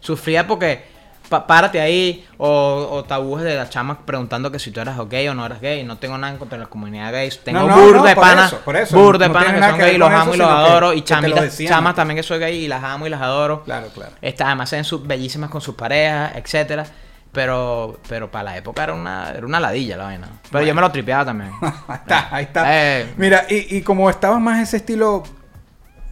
Sufría 0.00 0.46
porque 0.46 0.84
pa- 1.28 1.46
párate 1.46 1.80
ahí. 1.80 2.26
O, 2.36 2.88
o 2.90 3.04
tabúes 3.04 3.44
de 3.44 3.54
las 3.56 3.70
chamas 3.70 3.98
preguntando 4.04 4.50
que 4.50 4.58
si 4.58 4.70
tú 4.70 4.80
eras 4.80 4.96
gay 5.08 5.28
o 5.28 5.34
no 5.34 5.44
eras 5.46 5.60
gay. 5.60 5.84
No 5.84 5.98
tengo 5.98 6.16
nada 6.18 6.36
contra 6.38 6.58
la 6.58 6.66
comunidad 6.66 7.12
gay. 7.12 7.30
Tengo 7.44 7.60
no, 7.60 7.76
bur 7.76 7.96
no, 7.96 8.02
de 8.04 8.16
panas. 8.16 8.52
eso, 8.52 8.60
por 8.64 8.76
eso. 8.76 8.96
Bur 8.96 9.18
de 9.18 9.28
No 9.28 9.34
panas 9.34 9.52
que 9.54 9.60
son 9.60 9.78
que 9.78 9.84
gay 9.84 9.94
y 9.94 9.98
los 9.98 10.10
amo 10.10 10.34
y 10.34 10.38
los 10.38 10.48
adoro. 10.48 10.92
Y 10.92 11.02
chamitas, 11.02 11.42
decían 11.42 11.72
chamas 11.74 11.94
también 11.94 12.16
que 12.16 12.22
soy 12.22 12.38
gay 12.38 12.64
y 12.64 12.68
las 12.68 12.82
amo 12.82 13.06
y 13.06 13.10
las 13.10 13.20
adoro. 13.20 13.62
Claro, 13.64 13.88
claro. 13.94 14.12
Este, 14.22 14.42
además 14.42 14.68
se 14.70 14.82
sus 14.84 15.06
bellísimas 15.06 15.50
con 15.50 15.60
sus 15.60 15.74
parejas, 15.74 16.32
etcétera. 16.36 16.84
Pero, 17.32 18.00
pero 18.08 18.30
para 18.30 18.44
la 18.44 18.56
época 18.56 18.84
era 18.84 18.94
una, 18.94 19.30
era 19.30 19.46
una 19.46 19.60
ladilla 19.60 19.96
la 19.96 20.04
vaina. 20.04 20.28
Pero 20.50 20.64
yo 20.64 20.74
me 20.74 20.80
lo 20.80 20.90
tripeaba 20.90 21.26
también. 21.26 21.52
ahí 21.60 21.96
está, 21.96 22.28
ahí 22.34 22.44
está. 22.44 22.64
Eh. 23.00 23.12
Mira, 23.16 23.44
y, 23.50 23.76
y 23.76 23.82
como 23.82 24.08
estaba 24.08 24.38
más 24.38 24.60
ese 24.60 24.78
estilo, 24.78 25.22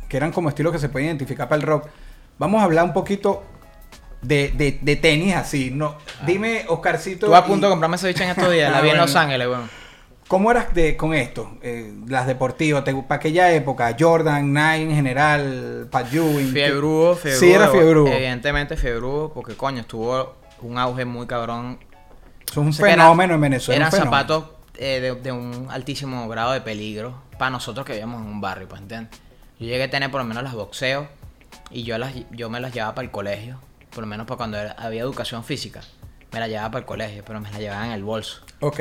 que 0.08 0.16
eran 0.16 0.30
como 0.30 0.49
estilos 0.50 0.73
que 0.73 0.78
se 0.78 0.88
pueden 0.88 1.06
identificar 1.08 1.49
para 1.49 1.61
el 1.61 1.66
rock, 1.66 1.88
vamos 2.38 2.61
a 2.61 2.64
hablar 2.64 2.85
un 2.85 2.92
poquito 2.92 3.44
de, 4.26 4.52
de, 4.56 4.78
de 4.80 4.97
tenis 4.97 5.35
así. 5.35 5.71
No, 5.71 5.97
dime, 6.26 6.64
Oscarcito. 6.68 7.26
Estuve 7.26 7.37
a 7.37 7.45
punto 7.45 7.66
y- 7.66 7.68
de 7.68 7.71
comprarme 7.71 7.97
ese 7.97 8.09
bicho 8.09 8.23
en 8.23 8.30
estos 8.30 8.50
días. 8.50 8.71
La 8.73 8.78
Ah, 8.78 8.80
vi 8.83 8.88
en 8.88 8.95
bueno. 8.95 9.06
Los 9.06 9.16
Ángeles, 9.16 9.49
weón. 9.49 9.71
¿Cómo 10.28 10.50
eras 10.50 10.75
de, 10.75 10.97
con 10.97 11.14
esto? 11.14 11.56
Eh, 11.62 11.95
las 12.09 12.26
deportivas, 12.26 12.83
te- 12.83 12.92
para 12.95 13.16
aquella 13.16 13.52
época, 13.52 13.95
Jordan, 13.99 14.52
Nike 14.52 14.83
en 14.83 14.95
general, 14.95 15.88
Pat 15.90 16.12
Ewing. 16.12 16.52
Fiebrudo, 16.52 17.14
fiebrudo. 17.14 17.40
Sí, 17.40 17.52
era 17.52 17.68
fiebrudo. 17.68 18.12
Evidentemente 18.12 18.76
fiebrudo, 18.76 19.33
porque 19.33 19.54
coño, 19.54 19.80
estuvo 19.83 20.35
un 20.62 20.78
auge 20.78 21.04
muy 21.04 21.26
cabrón. 21.28 21.78
Es 22.50 22.56
un 22.56 22.68
O 22.68 22.73
sea, 22.73 22.85
que 22.87 22.90
fenómeno 22.92 23.25
era- 23.25 23.35
en 23.37 23.40
Venezuela. 23.40 23.87
Eran 23.87 23.92
zapatos 23.92 24.47
eh, 24.78 25.00
de, 25.00 25.14
de 25.14 25.30
un 25.33 25.68
altísimo 25.71 26.28
grado 26.28 26.52
de 26.52 26.61
peligro 26.61 27.23
para 27.38 27.50
nosotros 27.50 27.87
que 27.87 27.92
vivíamos 27.92 28.21
en 28.23 28.26
un 28.28 28.40
barrio, 28.40 28.66
pues, 28.68 28.80
¿entiendes? 28.83 29.18
Yo 29.61 29.66
llegué 29.66 29.85
a 29.85 29.90
tener 29.90 30.11
por 30.11 30.21
lo 30.21 30.26
menos 30.26 30.42
las 30.42 30.54
boxeos 30.54 31.06
y 31.71 31.85
yo, 31.85 31.99
las, 31.99 32.12
yo 32.33 32.50
me 32.50 32.59
las 32.61 32.73
llevaba 32.75 32.95
para 32.97 33.04
el 33.04 33.11
colegio, 33.12 33.59
por 33.97 34.03
lo 34.05 34.09
menos 34.09 34.26
para 34.26 34.37
cuando 34.37 34.59
era- 34.59 34.73
había 34.79 35.00
educación 35.00 35.43
física. 35.43 35.81
Me 36.33 36.38
las 36.41 36.50
llevaba 36.50 36.71
para 36.71 36.81
el 36.81 36.85
colegio, 36.87 37.23
pero 37.26 37.41
me 37.41 37.50
las 37.50 37.59
llevaba 37.59 37.87
en 37.87 37.93
el 37.93 38.05
bolso. 38.05 38.43
Ok. 38.61 38.81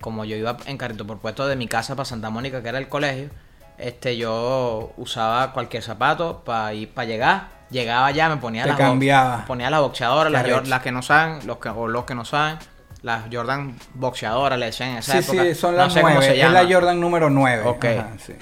como 0.00 0.24
yo 0.26 0.36
iba 0.36 0.56
en 0.66 0.76
carrito 0.76 1.06
por 1.06 1.18
puesto 1.18 1.46
de 1.46 1.56
mi 1.56 1.66
casa 1.66 1.94
para 1.96 2.04
Santa 2.04 2.28
Mónica, 2.30 2.62
que 2.62 2.68
era 2.68 2.76
el 2.78 2.88
colegio, 2.88 3.30
este 3.78 4.16
yo 4.18 4.92
usaba 4.98 5.52
cualquier 5.54 5.82
zapato 5.82 6.42
para 6.44 6.74
ir 6.74 6.90
para 6.92 7.06
llegar, 7.08 7.48
llegaba 7.70 8.10
ya, 8.10 8.28
me 8.28 8.36
ponía 8.36 8.64
Te 8.64 8.68
las 8.70 8.76
bo- 8.78 8.84
cambiaba. 8.84 9.44
ponía 9.46 9.70
las 9.70 9.80
boxeadoras, 9.80 10.30
las, 10.30 10.46
Jor- 10.46 10.66
las 10.66 10.82
que 10.82 10.92
no 10.92 11.00
saben, 11.00 11.46
los 11.46 11.56
que 11.58 11.70
o 11.70 11.88
los 11.88 12.04
que 12.04 12.14
no 12.14 12.24
saben, 12.26 12.58
las 13.02 13.24
Jordan 13.32 13.76
boxeadoras 13.94 14.58
le 14.58 14.66
decían 14.66 14.90
en 14.90 14.96
esa 14.98 15.12
Sí, 15.12 15.18
época. 15.30 15.42
sí, 15.44 15.54
son 15.54 15.72
no 15.72 15.78
las 15.84 15.92
sé 15.94 16.00
cómo 16.02 16.12
nueve. 16.14 16.26
se 16.26 16.32
Es 16.32 16.38
llama. 16.38 16.62
la 16.62 16.74
Jordan 16.74 17.00
número 17.00 17.30
9. 17.30 17.62
Ok. 17.66 17.84
sí. 18.18 18.34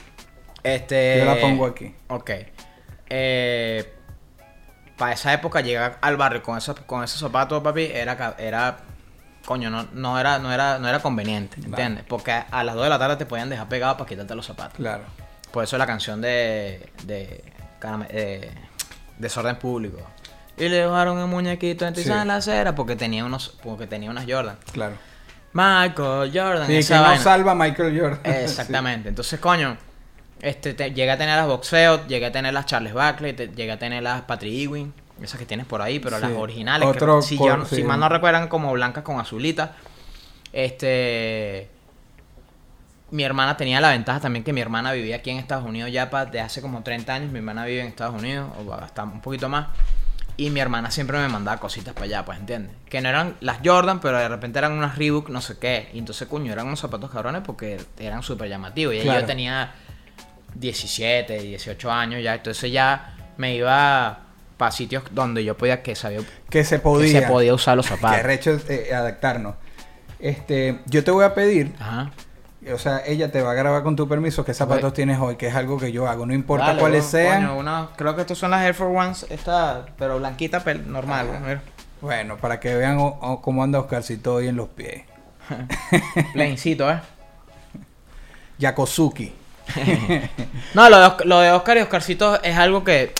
Este, 0.64 1.18
Yo 1.18 1.24
la 1.26 1.40
pongo 1.40 1.66
aquí. 1.66 1.94
Ok. 2.08 2.30
Para 5.02 5.14
esa 5.14 5.32
época 5.32 5.62
llegar 5.62 5.98
al 6.00 6.16
barrio 6.16 6.44
con 6.44 6.56
esos, 6.56 6.78
con 6.86 7.02
esos 7.02 7.18
zapatos, 7.18 7.60
papi, 7.60 7.86
era, 7.92 8.36
era 8.38 8.76
coño, 9.44 9.68
no, 9.68 9.88
no 9.94 10.16
era, 10.20 10.38
no 10.38 10.52
era, 10.52 10.78
no 10.78 10.88
era 10.88 11.00
conveniente, 11.00 11.56
¿entiendes? 11.60 12.04
Porque 12.06 12.30
a, 12.30 12.62
las 12.62 12.76
2 12.76 12.84
de 12.84 12.88
la 12.88 13.00
tarde 13.00 13.16
te 13.16 13.26
podían 13.26 13.50
dejar 13.50 13.68
pegado 13.68 13.96
para 13.96 14.08
quitarte 14.08 14.32
los 14.36 14.46
zapatos. 14.46 14.76
Claro. 14.76 15.02
Por 15.50 15.64
eso 15.64 15.76
la 15.76 15.86
canción 15.86 16.20
de, 16.20 16.88
de, 17.02 17.42
de 17.80 18.52
Desorden 19.18 19.56
Público. 19.56 19.98
Y 20.56 20.68
le 20.68 20.76
dejaron 20.76 21.18
un 21.18 21.28
muñequito 21.28 21.84
en 21.84 21.96
Sí. 21.96 22.08
en 22.08 22.28
la 22.28 22.36
acera 22.36 22.76
porque 22.76 22.94
tenía 22.94 23.24
unos, 23.24 23.58
porque 23.60 23.88
tenía 23.88 24.08
unas 24.08 24.24
Jordan. 24.28 24.56
Claro. 24.70 24.94
Michael 25.52 26.30
Jordan, 26.32 26.68
Sí, 26.68 26.76
esa 26.76 27.02
que 27.02 27.16
no 27.16 27.22
salva 27.24 27.50
a 27.50 27.54
Michael 27.56 28.00
Jordan. 28.00 28.20
Exactamente. 28.22 29.08
Entonces, 29.08 29.40
coño, 29.40 29.76
este, 30.42 30.74
te- 30.74 30.90
llegué 30.92 31.10
a 31.10 31.16
tener 31.16 31.36
las 31.36 31.46
boxeos, 31.46 32.06
llegué 32.08 32.26
a 32.26 32.32
tener 32.32 32.52
las 32.52 32.66
Charles 32.66 32.92
Barkley, 32.92 33.32
te- 33.32 33.48
llegué 33.48 33.72
a 33.72 33.78
tener 33.78 34.02
las 34.02 34.22
Patrick 34.22 34.52
Ewing, 34.52 34.92
esas 35.22 35.38
que 35.38 35.46
tienes 35.46 35.64
por 35.66 35.80
ahí, 35.80 35.98
pero 36.00 36.16
Sí. 36.16 36.22
las 36.22 36.32
originales, 36.32 36.86
que 36.90 36.96
Otro 36.98 37.22
si, 37.22 37.38
yo 37.38 37.64
sí. 37.64 37.76
si 37.76 37.84
mal 37.84 37.98
no 38.00 38.08
recuerdan, 38.08 38.48
como 38.48 38.72
blancas 38.72 39.04
con 39.04 39.18
azulitas. 39.20 39.70
Este. 40.52 41.68
Mi 43.10 43.24
hermana 43.24 43.56
tenía 43.58 43.80
la 43.80 43.90
ventaja 43.90 44.20
también 44.20 44.42
que 44.42 44.54
mi 44.54 44.62
hermana 44.62 44.92
vivía 44.92 45.16
aquí 45.16 45.28
en 45.30 45.36
Estados 45.38 45.64
Unidos 45.66 45.92
ya 45.92 46.06
de 46.06 46.40
hace 46.40 46.62
como 46.62 46.82
30 46.82 47.14
años. 47.14 47.30
Mi 47.30 47.38
hermana 47.38 47.64
vive 47.66 47.82
en 47.82 47.88
Estados 47.88 48.14
Unidos, 48.20 48.50
o 48.66 48.72
hasta 48.72 49.02
un 49.04 49.20
poquito 49.20 49.48
más. 49.50 49.68
Y 50.38 50.48
mi 50.48 50.60
hermana 50.60 50.90
siempre 50.90 51.18
me 51.18 51.28
mandaba 51.28 51.60
cositas 51.60 51.92
para 51.92 52.06
allá, 52.06 52.24
pues, 52.24 52.38
¿entiendes? 52.38 52.74
Que 52.88 53.02
no 53.02 53.10
eran 53.10 53.36
las 53.40 53.58
Jordan, 53.62 54.00
pero 54.00 54.16
de 54.16 54.28
repente 54.28 54.58
eran 54.58 54.72
unas 54.72 54.96
Reebok, 54.96 55.28
no 55.28 55.42
sé 55.42 55.58
qué. 55.58 55.90
Y 55.92 55.98
entonces, 55.98 56.26
coño, 56.26 56.50
eran 56.52 56.66
unos 56.66 56.80
zapatos 56.80 57.10
cabrones 57.10 57.42
porque 57.44 57.78
eran 57.98 58.22
súper 58.22 58.48
llamativos. 58.48 58.94
Y 58.94 59.00
Claro. 59.00 59.20
yo 59.20 59.26
tenía 59.26 59.74
17, 60.54 61.40
18 61.42 61.90
años 61.92 62.22
ya. 62.22 62.34
Entonces 62.34 62.70
ya 62.72 63.16
me 63.36 63.54
iba 63.54 64.20
para 64.56 64.70
sitios 64.70 65.02
donde 65.10 65.42
yo 65.44 65.56
podía 65.56 65.82
que 65.82 65.94
sabía 65.96 66.20
Que 66.50 66.62
se 66.64 66.76
que 66.76 66.80
podía. 66.82 67.20
se 67.20 67.26
podía 67.26 67.54
usar 67.54 67.76
los 67.76 67.86
Que 67.88 67.94
zapatos. 67.96 68.18
arrecho 68.20 68.60
eh, 68.68 68.94
adaptarnos. 68.94 69.54
Este, 70.18 70.78
yo 70.86 71.02
te 71.02 71.10
voy 71.10 71.24
a 71.24 71.34
pedir, 71.34 71.72
Ajá. 71.80 72.12
o 72.72 72.78
sea, 72.78 73.02
ella 73.04 73.32
te 73.32 73.42
va 73.42 73.50
a 73.50 73.54
grabar 73.54 73.82
con 73.82 73.96
tu 73.96 74.08
permiso 74.08 74.44
qué 74.44 74.54
zapatos 74.54 74.94
tienes 74.94 75.18
hoy, 75.18 75.34
que 75.34 75.48
es 75.48 75.54
algo 75.56 75.78
que 75.78 75.90
yo 75.90 76.06
hago, 76.06 76.26
no 76.26 76.32
importa 76.32 76.66
Dale, 76.66 76.80
cuáles 76.80 77.06
sean. 77.06 77.42
coño, 77.44 77.58
una- 77.58 77.88
creo 77.96 78.14
que 78.14 78.20
estos 78.20 78.38
son 78.38 78.52
las 78.52 78.62
Air 78.62 78.74
Force 78.74 78.96
Ones, 78.96 79.26
esta, 79.30 79.84
pero 79.98 80.18
blanquita, 80.18 80.64
pel- 80.64 80.84
normal. 80.84 81.60
Bueno, 82.00 82.36
para 82.36 82.60
que 82.60 82.72
vean 82.76 82.98
o- 82.98 83.18
o 83.20 83.42
cómo 83.42 83.64
anda 83.64 83.80
Oscarcito 83.80 84.34
hoy 84.34 84.46
en 84.46 84.54
los 84.54 84.68
pies. 84.68 85.02
Plaincito, 86.34 86.88
¿eh? 86.88 87.00
Yakosuki. 88.58 89.32
No, 90.74 90.88
lo 90.90 90.98
de, 90.98 91.06
Osc- 91.06 91.24
lo 91.24 91.40
de 91.40 91.50
Oscar 91.52 91.76
y 91.76 91.80
Oscarcito 91.80 92.42
es 92.42 92.56
algo 92.56 92.82
que. 92.84 93.12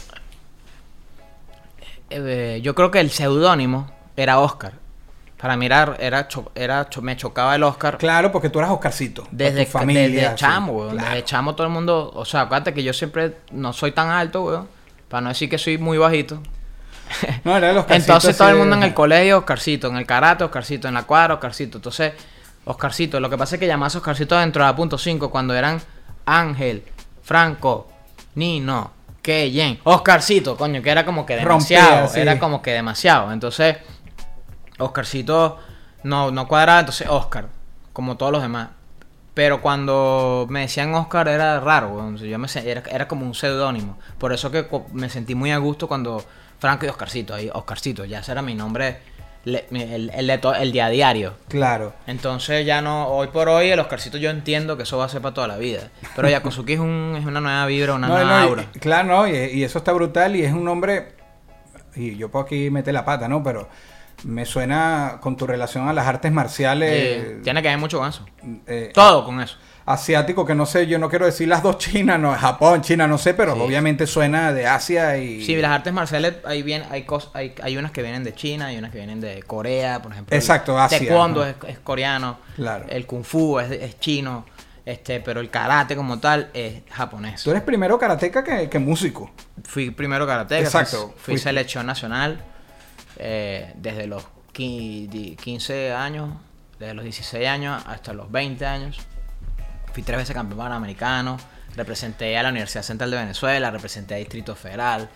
eh, 2.10 2.60
yo 2.62 2.74
creo 2.74 2.90
que 2.90 3.00
el 3.00 3.10
seudónimo 3.10 3.90
era 4.16 4.38
Oscar. 4.38 4.74
Para 5.40 5.56
mirar, 5.56 5.96
era, 5.98 6.28
cho- 6.28 6.52
era 6.54 6.88
cho- 6.88 7.02
me 7.02 7.16
chocaba 7.16 7.56
el 7.56 7.62
Oscar. 7.64 7.98
Claro, 7.98 8.30
porque 8.30 8.48
tú 8.48 8.60
eras 8.60 8.70
Oscarcito. 8.70 9.26
Desde, 9.32 9.66
familia. 9.66 10.08
desde 10.30 10.34
chamo, 10.36 10.72
weón. 10.72 10.92
claro. 10.92 11.08
Desde 11.10 11.24
chamo 11.24 11.54
todo 11.56 11.66
el 11.66 11.72
mundo. 11.72 12.12
O 12.14 12.24
sea, 12.24 12.42
acuérdate 12.42 12.72
que 12.74 12.82
yo 12.84 12.92
siempre 12.92 13.38
no 13.50 13.72
soy 13.72 13.90
tan 13.92 14.08
alto, 14.08 14.44
weón. 14.44 14.68
Para 15.08 15.22
no 15.22 15.28
decir 15.30 15.50
que 15.50 15.58
soy 15.58 15.78
muy 15.78 15.98
bajito. 15.98 16.40
No, 17.44 17.56
era 17.56 17.70
el 17.72 17.76
Oscarcito 17.76 18.12
Entonces 18.12 18.38
todo 18.38 18.48
el 18.50 18.56
mundo 18.56 18.76
en 18.76 18.84
el 18.84 18.94
colegio, 18.94 19.38
Oscarcito, 19.38 19.88
en 19.88 19.96
el 19.96 20.06
karate, 20.06 20.44
Oscarcito, 20.44 20.88
en 20.88 20.94
la 20.94 21.02
cuadra, 21.02 21.34
Oscarcito. 21.34 21.76
Entonces, 21.78 22.12
Oscarcito, 22.64 23.18
lo 23.20 23.28
que 23.28 23.36
pasa 23.36 23.56
es 23.56 23.60
que 23.60 23.66
llamás 23.66 23.94
Oscarcito 23.96 24.38
dentro 24.38 24.62
de 24.64 24.70
la 24.70 24.76
punto 24.76 24.96
5 24.96 25.28
cuando 25.30 25.54
eran 25.54 25.78
Ángel, 26.26 26.84
Franco, 27.22 27.88
Nino, 28.34 28.92
Keyen, 29.20 29.78
Oscarcito, 29.84 30.56
coño, 30.56 30.82
que 30.82 30.90
era 30.90 31.04
como 31.04 31.24
que 31.24 31.36
Rompía, 31.42 31.80
demasiado, 31.80 32.08
sí. 32.08 32.20
era 32.20 32.38
como 32.38 32.60
que 32.62 32.72
demasiado. 32.72 33.32
Entonces, 33.32 33.76
Oscarcito 34.78 35.58
no, 36.02 36.30
no 36.30 36.48
cuadraba, 36.48 36.80
entonces 36.80 37.06
Oscar, 37.08 37.46
como 37.92 38.16
todos 38.16 38.32
los 38.32 38.42
demás. 38.42 38.70
Pero 39.34 39.62
cuando 39.62 40.46
me 40.50 40.60
decían 40.60 40.94
Oscar 40.94 41.28
era 41.28 41.58
raro. 41.60 42.14
Yo 42.16 42.38
me 42.38 42.48
era, 42.64 42.82
era 42.90 43.08
como 43.08 43.24
un 43.24 43.34
seudónimo. 43.34 43.98
Por 44.18 44.32
eso 44.32 44.50
que 44.50 44.66
me 44.92 45.08
sentí 45.08 45.34
muy 45.34 45.52
a 45.52 45.58
gusto 45.58 45.88
cuando 45.88 46.22
Franco 46.58 46.86
y 46.86 46.88
Oscarcito, 46.88 47.34
ahí, 47.34 47.50
Oscarcito, 47.52 48.04
ya 48.04 48.20
ese 48.20 48.32
era 48.32 48.42
mi 48.42 48.54
nombre, 48.54 49.00
le- 49.44 49.66
el, 49.70 50.10
el, 50.14 50.26
de 50.26 50.38
to- 50.38 50.54
el 50.54 50.72
día 50.72 50.86
a 50.86 50.90
diario. 50.90 51.34
Claro. 51.48 51.92
Entonces 52.06 52.64
ya 52.66 52.80
no, 52.82 53.08
hoy 53.08 53.28
por 53.28 53.48
hoy 53.48 53.68
el 53.70 53.80
Oscarcito 53.80 54.18
yo 54.18 54.30
entiendo 54.30 54.76
que 54.76 54.84
eso 54.84 54.98
va 54.98 55.06
a 55.06 55.08
ser 55.08 55.20
para 55.20 55.34
toda 55.34 55.48
la 55.48 55.58
vida. 55.58 55.90
Pero 56.14 56.28
Yakosuki 56.28 56.74
es, 56.74 56.80
un, 56.80 57.16
es 57.18 57.26
una 57.26 57.40
nueva 57.40 57.66
vibra, 57.66 57.94
una 57.94 58.08
No, 58.08 58.14
nueva 58.14 58.30
no, 58.40 58.44
y- 58.44 58.48
aura. 58.48 58.66
claro, 58.80 59.08
no, 59.08 59.28
y, 59.28 59.32
y 59.32 59.64
eso 59.64 59.78
está 59.78 59.92
brutal 59.92 60.36
y 60.36 60.42
es 60.44 60.52
un 60.52 60.64
nombre, 60.64 61.14
y 61.94 62.16
yo 62.16 62.30
puedo 62.30 62.44
aquí 62.44 62.70
meter 62.70 62.94
la 62.94 63.04
pata, 63.04 63.28
¿no? 63.28 63.42
Pero 63.42 63.68
me 64.24 64.44
suena 64.46 65.18
con 65.20 65.36
tu 65.36 65.46
relación 65.48 65.88
a 65.88 65.92
las 65.92 66.06
artes 66.06 66.30
marciales 66.30 66.90
Eh, 66.92 67.40
tiene 67.42 67.60
que 67.62 67.68
ver 67.68 67.78
mucho 67.78 67.98
con 67.98 68.08
eso. 68.08 68.24
eh, 68.68 68.90
Todo 68.94 69.24
con 69.24 69.40
eso. 69.40 69.56
Asiático, 69.86 70.44
que 70.46 70.54
no 70.54 70.66
sé, 70.66 70.86
yo 70.86 70.98
no 70.98 71.08
quiero 71.08 71.26
decir 71.26 71.48
las 71.48 71.62
dos 71.62 71.78
Chinas, 71.82 72.18
no, 72.20 72.32
Japón, 72.34 72.82
China, 72.82 73.06
no 73.06 73.18
sé, 73.18 73.34
pero 73.34 73.54
Sí. 73.54 73.60
obviamente 73.60 74.06
suena 74.06 74.52
de 74.52 74.66
Asia 74.66 75.16
y... 75.18 75.44
Sí, 75.44 75.56
las 75.56 75.70
artes 75.72 75.92
marciales, 75.92 76.34
hay, 76.44 76.62
bien, 76.62 76.84
hay, 76.90 77.04
cos- 77.04 77.30
hay, 77.34 77.54
hay 77.62 77.76
unas 77.76 77.90
que 77.92 78.02
vienen 78.02 78.24
de 78.24 78.34
China, 78.34 78.66
hay 78.66 78.78
unas 78.78 78.90
que 78.92 78.98
vienen 78.98 79.20
de 79.20 79.42
Corea, 79.42 80.00
por 80.02 80.12
ejemplo. 80.12 80.36
Exacto, 80.36 80.72
el 80.76 80.82
Asia, 80.82 80.98
Taekwondo 80.98 81.42
ajá. 81.42 81.50
es, 81.64 81.68
es 81.70 81.78
coreano. 81.80 82.38
Claro. 82.56 82.86
El 82.88 83.06
Kung 83.06 83.24
Fu 83.24 83.58
es, 83.58 83.70
es 83.70 83.98
chino. 84.00 84.46
Este, 84.84 85.20
pero 85.20 85.40
el 85.40 85.48
karate 85.48 85.94
como 85.94 86.18
tal 86.18 86.50
es 86.52 86.82
japonés. 86.90 87.40
Tú 87.44 87.50
eres 87.52 87.62
primero 87.62 87.96
karateca 88.00 88.42
que, 88.42 88.68
que 88.68 88.78
músico. 88.80 89.30
Fui 89.62 89.90
primero 89.92 90.26
karate, 90.26 90.58
Exacto, 90.58 91.14
Fui, 91.18 91.38
selección 91.38 91.86
nacional 91.86 92.42
eh, 93.16 93.72
desde 93.76 94.08
los 94.08 94.24
qui- 94.52 95.08
di- 95.08 95.36
15 95.36 95.92
años, 95.92 96.30
desde 96.80 96.94
los 96.94 97.04
16 97.04 97.46
años 97.48 97.80
hasta 97.86 98.12
los 98.12 98.30
20 98.32 98.66
años. 98.66 98.98
Fui 99.92 100.02
tres 100.02 100.18
veces 100.18 100.34
campeón 100.34 100.58
panamericano. 100.58 101.36
Representé 101.76 102.36
a 102.36 102.42
la 102.42 102.50
Universidad 102.50 102.82
Central 102.82 103.10
de 103.10 103.16
Venezuela, 103.18 103.70
representé 103.70 104.14
a 104.14 104.18
Distrito 104.18 104.54
Federal. 104.54 105.08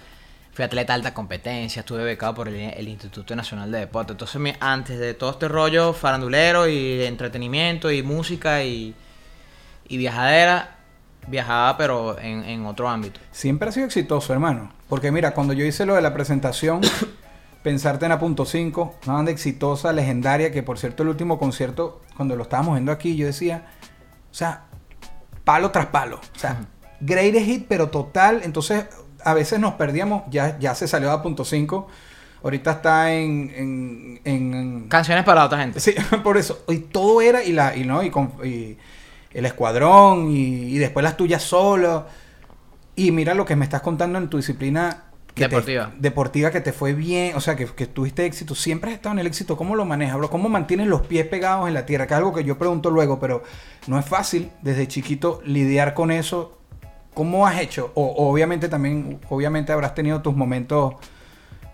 Fui 0.54 0.64
atleta 0.64 0.94
de 0.94 0.96
alta 0.96 1.12
competencia, 1.14 1.80
estuve 1.80 2.02
becado 2.02 2.34
por 2.34 2.48
el, 2.48 2.54
el 2.54 2.88
Instituto 2.88 3.36
Nacional 3.36 3.70
de 3.70 3.80
Deporte. 3.80 4.12
Entonces, 4.12 4.40
mi- 4.40 4.54
antes 4.58 4.98
de 4.98 5.12
todo 5.12 5.30
este 5.32 5.48
rollo 5.48 5.92
farandulero 5.92 6.66
y 6.66 6.96
de 6.96 7.08
entretenimiento 7.08 7.90
y 7.90 8.02
música 8.02 8.64
y, 8.64 8.94
y 9.86 9.96
viajadera, 9.98 10.76
viajaba 11.26 11.76
pero 11.76 12.18
en, 12.18 12.42
en 12.44 12.64
otro 12.64 12.88
ámbito. 12.88 13.20
Siempre 13.32 13.68
ha 13.68 13.72
sido 13.72 13.84
exitoso, 13.84 14.32
hermano. 14.32 14.72
Porque 14.88 15.12
mira, 15.12 15.34
cuando 15.34 15.52
yo 15.52 15.62
hice 15.66 15.84
lo 15.84 15.94
de 15.94 16.00
la 16.00 16.14
presentación, 16.14 16.80
pensarte 17.62 18.06
en 18.06 18.12
a 18.12 18.18
punto 18.18 18.46
5, 18.46 19.00
una 19.04 19.14
banda 19.14 19.32
exitosa, 19.32 19.92
legendaria, 19.92 20.52
que 20.52 20.62
por 20.62 20.78
cierto 20.78 21.02
el 21.02 21.10
último 21.10 21.38
concierto, 21.38 22.00
cuando 22.16 22.34
lo 22.34 22.44
estábamos 22.44 22.76
viendo 22.76 22.92
aquí, 22.92 23.14
yo 23.14 23.26
decía, 23.26 23.66
sea, 24.36 24.64
palo 25.44 25.70
tras 25.70 25.86
palo. 25.86 26.16
O 26.34 26.38
sea, 26.38 26.58
greatest 27.00 27.46
hit, 27.46 27.66
pero 27.68 27.88
total. 27.90 28.40
Entonces, 28.44 28.84
a 29.24 29.34
veces 29.34 29.58
nos 29.58 29.74
perdíamos, 29.74 30.22
ya, 30.30 30.58
ya 30.58 30.74
se 30.74 30.86
salió 30.88 31.10
a 31.10 31.22
punto 31.22 31.44
5. 31.44 31.86
Ahorita 32.42 32.70
está 32.72 33.12
en, 33.12 33.50
en, 33.56 34.20
en- 34.24 34.88
Canciones 34.88 35.24
para 35.24 35.44
otra 35.44 35.58
gente. 35.58 35.80
Sí, 35.80 35.94
por 36.22 36.36
eso. 36.36 36.64
Y 36.68 36.78
todo 36.78 37.20
era, 37.20 37.42
y 37.42 37.52
la, 37.52 37.74
y 37.76 37.84
no, 37.84 38.02
y, 38.02 38.10
con- 38.10 38.34
y 38.44 38.76
el 39.32 39.46
escuadrón, 39.46 40.30
y, 40.30 40.74
y 40.74 40.78
después 40.78 41.02
las 41.02 41.16
tuyas 41.16 41.42
solo. 41.42 42.06
Y 42.94 43.10
mira 43.10 43.34
lo 43.34 43.44
que 43.44 43.56
me 43.56 43.64
estás 43.64 43.80
contando 43.82 44.18
en 44.18 44.28
tu 44.28 44.36
disciplina 44.36 45.04
que 45.36 45.42
te- 45.42 45.48
Deportiva. 45.50 45.92
deportiva, 45.98 46.50
que 46.50 46.60
te 46.62 46.72
fue 46.72 46.94
bien, 46.94 47.36
o 47.36 47.40
sea, 47.40 47.54
que, 47.56 47.66
que 47.66 47.86
tuviste 47.86 48.24
éxito. 48.24 48.54
Siempre 48.54 48.90
has 48.90 48.96
estado 48.96 49.12
en 49.12 49.18
el 49.18 49.26
éxito. 49.26 49.56
¿Cómo 49.56 49.76
lo 49.76 49.84
manejas, 49.84 50.16
bro? 50.16 50.30
¿Cómo 50.30 50.48
mantienes 50.48 50.86
los 50.88 51.02
pies 51.06 51.26
pegados 51.26 51.68
en 51.68 51.74
la 51.74 51.84
tierra? 51.86 52.06
Que 52.06 52.14
es 52.14 52.18
algo 52.18 52.32
que 52.32 52.42
yo 52.42 52.56
pregunto 52.58 52.90
luego, 52.90 53.20
pero 53.20 53.42
no 53.86 53.98
es 53.98 54.06
fácil 54.06 54.50
desde 54.62 54.88
chiquito 54.88 55.40
lidiar 55.44 55.92
con 55.94 56.10
eso. 56.10 56.58
¿Cómo 57.14 57.46
has 57.46 57.60
hecho? 57.60 57.92
O, 57.94 58.02
o 58.06 58.32
obviamente 58.32 58.68
también, 58.68 59.20
obviamente 59.28 59.72
habrás 59.72 59.94
tenido 59.94 60.20
tus 60.22 60.34
momentos, 60.34 60.94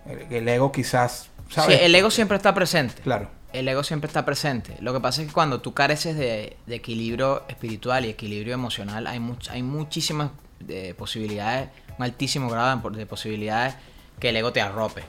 el, 0.07 0.33
el 0.37 0.49
ego 0.49 0.71
quizás, 0.73 1.31
¿sabes? 1.49 1.79
Sí, 1.79 1.85
el 1.85 1.95
ego 1.95 2.11
siempre 2.11 2.37
está 2.37 2.53
presente. 2.55 3.01
Claro. 3.03 3.29
El 3.53 3.69
ego 3.69 3.85
siempre 3.85 4.09
está 4.09 4.25
presente. 4.25 4.77
Lo 4.81 4.93
que 4.93 5.01
pasa 5.01 5.21
es 5.21 5.29
que 5.29 5.33
cuando 5.35 5.61
tú 5.61 5.73
careces 5.75 6.17
de, 6.17 6.57
de 6.67 6.75
equilibrio 6.75 7.43
espiritual 7.49 8.07
y 8.07 8.09
equilibrio 8.09 8.55
emocional, 8.55 9.07
hay, 9.07 9.19
much- 9.21 9.51
hay 9.51 9.63
muchísimas 9.63 10.31
eh, 10.69 10.95
posibilidades, 10.97 11.69
un 11.99 12.05
altísimo 12.05 12.49
grado 12.49 12.91
de, 12.91 12.99
de 12.99 13.07
posibilidades 13.07 13.75
que 14.19 14.31
el 14.31 14.37
ego 14.37 14.53
te 14.53 14.61
arrope. 14.61 15.03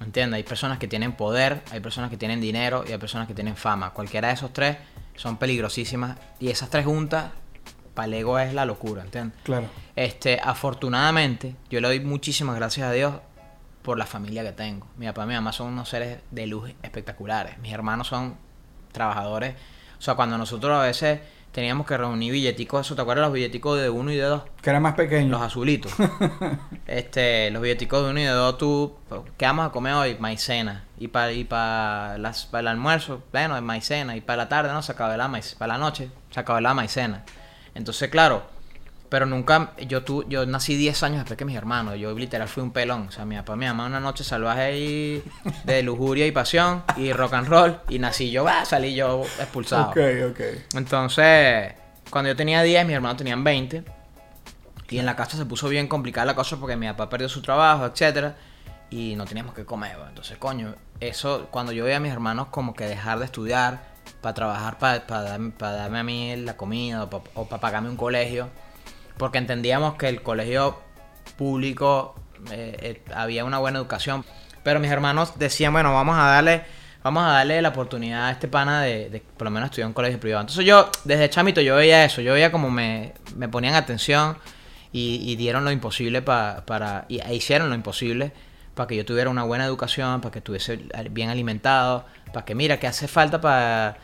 ¿Entiendes? 0.00 0.38
Hay 0.38 0.42
personas 0.44 0.78
que 0.78 0.88
tienen 0.88 1.12
poder, 1.12 1.62
hay 1.70 1.80
personas 1.80 2.08
que 2.08 2.16
tienen 2.16 2.40
dinero 2.40 2.84
y 2.88 2.92
hay 2.92 2.98
personas 2.98 3.28
que 3.28 3.34
tienen 3.34 3.56
fama. 3.56 3.90
Cualquiera 3.90 4.28
de 4.28 4.34
esos 4.34 4.52
tres 4.52 4.78
son 5.14 5.36
peligrosísimas 5.36 6.16
y 6.38 6.48
esas 6.48 6.70
tres 6.70 6.86
juntas, 6.86 7.32
para 7.92 8.06
el 8.06 8.14
ego 8.14 8.38
es 8.38 8.54
la 8.54 8.64
locura, 8.64 9.02
¿entiendes? 9.02 9.38
Claro. 9.42 9.66
Este, 9.96 10.40
afortunadamente, 10.42 11.54
yo 11.68 11.80
le 11.80 11.88
doy 11.88 12.00
muchísimas 12.00 12.56
gracias 12.56 12.86
a 12.86 12.92
Dios 12.92 13.14
por 13.82 13.98
la 13.98 14.06
familia 14.06 14.42
que 14.42 14.52
tengo. 14.52 14.86
Mi 14.96 15.06
papá 15.06 15.24
y 15.24 15.28
mi 15.28 15.34
mamá 15.34 15.52
son 15.52 15.68
unos 15.68 15.88
seres 15.88 16.20
de 16.30 16.46
luz 16.46 16.72
espectaculares. 16.82 17.58
Mis 17.58 17.72
hermanos 17.72 18.08
son 18.08 18.36
trabajadores. 18.92 19.54
O 19.98 20.02
sea, 20.02 20.14
cuando 20.14 20.38
nosotros 20.38 20.78
a 20.78 20.82
veces 20.82 21.20
teníamos 21.52 21.86
que 21.86 21.96
reunir 21.96 22.32
billeticos, 22.32 22.86
eso, 22.86 22.94
¿te 22.94 23.02
acuerdas 23.02 23.24
los 23.26 23.32
billeticos 23.34 23.80
de 23.80 23.90
uno 23.90 24.10
y 24.12 24.16
de 24.16 24.22
dos? 24.22 24.42
Que 24.62 24.70
era 24.70 24.80
más 24.80 24.94
pequeño. 24.94 25.30
Los 25.30 25.42
azulitos. 25.42 25.92
este, 26.86 27.50
los 27.50 27.62
billeticos 27.62 28.04
de 28.04 28.10
uno 28.10 28.20
y 28.20 28.24
de 28.24 28.30
dos, 28.30 28.58
tú, 28.58 28.96
¿qué 29.36 29.46
vamos 29.46 29.66
a 29.66 29.70
comer 29.72 29.94
hoy? 29.94 30.16
Maicena. 30.18 30.84
Y 30.98 31.08
para 31.08 31.32
y 31.32 31.44
pa 31.44 32.16
las- 32.18 32.46
para 32.46 32.60
el 32.60 32.68
almuerzo, 32.68 33.22
bueno, 33.32 33.56
es 33.56 33.62
maicena. 33.62 34.16
Y 34.16 34.20
para 34.20 34.38
la 34.44 34.48
tarde, 34.48 34.72
no, 34.72 34.82
se 34.82 34.92
acaba 34.92 35.16
la 35.16 35.28
maicena. 35.28 35.58
Para 35.58 35.72
la 35.74 35.78
noche, 35.78 36.10
se 36.30 36.40
acaba 36.40 36.60
la 36.60 36.74
maicena. 36.74 37.24
Entonces, 37.74 38.10
claro, 38.10 38.42
pero 39.10 39.26
nunca, 39.26 39.72
yo 39.88 40.04
tu, 40.04 40.26
yo 40.28 40.46
nací 40.46 40.76
10 40.76 41.02
años 41.02 41.18
después 41.18 41.36
que 41.36 41.44
mis 41.44 41.56
hermanos. 41.56 41.98
Yo 41.98 42.16
literal 42.16 42.46
fui 42.46 42.62
un 42.62 42.70
pelón. 42.70 43.08
O 43.08 43.10
sea, 43.10 43.24
mi 43.24 43.34
papá 43.34 43.54
y 43.54 43.56
mi 43.56 43.66
mamá 43.66 43.86
una 43.86 43.98
noche 43.98 44.22
salvaje 44.22 44.60
ahí 44.60 45.24
de 45.64 45.82
lujuria 45.82 46.26
y 46.28 46.30
pasión 46.30 46.84
y 46.96 47.12
rock 47.12 47.34
and 47.34 47.48
roll. 47.48 47.80
Y 47.88 47.98
nací 47.98 48.30
yo, 48.30 48.46
ah, 48.48 48.64
salí 48.64 48.94
yo 48.94 49.22
expulsado. 49.40 49.90
Ok, 49.90 49.98
ok. 50.30 50.40
Entonces, 50.74 51.72
cuando 52.08 52.30
yo 52.30 52.36
tenía 52.36 52.62
10, 52.62 52.86
mis 52.86 52.94
hermanos 52.94 53.18
tenían 53.18 53.42
20. 53.42 53.82
Y 54.90 54.98
en 54.98 55.06
la 55.06 55.16
casa 55.16 55.36
se 55.36 55.44
puso 55.44 55.68
bien 55.68 55.88
complicada 55.88 56.26
la 56.26 56.36
cosa 56.36 56.56
porque 56.58 56.76
mi 56.76 56.86
papá 56.86 57.08
perdió 57.08 57.28
su 57.28 57.42
trabajo, 57.42 57.86
etcétera 57.86 58.36
Y 58.90 59.16
no 59.16 59.24
teníamos 59.24 59.54
que 59.54 59.64
comer. 59.64 59.96
Entonces, 60.08 60.38
coño, 60.38 60.76
eso, 61.00 61.48
cuando 61.50 61.72
yo 61.72 61.84
veía 61.84 61.96
a 61.96 62.00
mis 62.00 62.12
hermanos 62.12 62.46
como 62.52 62.74
que 62.74 62.84
dejar 62.84 63.18
de 63.18 63.24
estudiar 63.24 63.90
para 64.20 64.34
trabajar, 64.34 64.78
para, 64.78 65.22
darme, 65.22 65.50
pa 65.50 65.72
darme 65.72 65.98
a 65.98 66.04
mí 66.04 66.36
la 66.36 66.56
comida 66.56 67.08
o 67.34 67.48
para 67.48 67.60
pagarme 67.60 67.88
un 67.88 67.96
colegio. 67.96 68.50
Porque 69.20 69.36
entendíamos 69.38 69.94
que 69.94 70.08
el 70.08 70.22
colegio 70.22 70.80
público 71.36 72.14
eh, 72.50 72.76
eh, 72.80 73.02
había 73.14 73.44
una 73.44 73.58
buena 73.58 73.78
educación. 73.78 74.24
Pero 74.62 74.80
mis 74.80 74.90
hermanos 74.90 75.38
decían, 75.38 75.74
bueno, 75.74 75.92
vamos 75.92 76.16
a 76.18 76.22
darle, 76.24 76.62
vamos 77.02 77.22
a 77.24 77.28
darle 77.28 77.60
la 77.60 77.68
oportunidad 77.68 78.28
a 78.28 78.30
este 78.30 78.48
pana 78.48 78.80
de, 78.82 79.10
de 79.10 79.20
por 79.20 79.44
lo 79.44 79.50
menos 79.50 79.68
estudiar 79.68 79.88
en 79.88 79.92
colegio 79.92 80.18
privado. 80.18 80.40
Entonces 80.40 80.64
yo, 80.64 80.90
desde 81.04 81.28
chamito, 81.28 81.60
yo 81.60 81.76
veía 81.76 82.02
eso, 82.04 82.22
yo 82.22 82.32
veía 82.32 82.50
como 82.50 82.70
me, 82.70 83.12
me 83.36 83.46
ponían 83.48 83.74
atención 83.74 84.38
y, 84.90 85.20
y 85.30 85.36
dieron 85.36 85.64
lo 85.66 85.70
imposible 85.70 86.22
pa- 86.22 86.64
para, 86.66 87.04
y 87.08 87.20
e 87.20 87.34
hicieron 87.34 87.68
lo 87.68 87.74
imposible 87.74 88.32
para 88.74 88.86
que 88.86 88.96
yo 88.96 89.04
tuviera 89.04 89.28
una 89.28 89.42
buena 89.44 89.66
educación, 89.66 90.22
para 90.22 90.32
que 90.32 90.38
estuviese 90.38 90.80
bien 91.10 91.28
alimentado, 91.28 92.06
para 92.32 92.46
que 92.46 92.54
mira, 92.54 92.78
que 92.78 92.86
hace 92.86 93.06
falta 93.06 93.38
para 93.40 93.98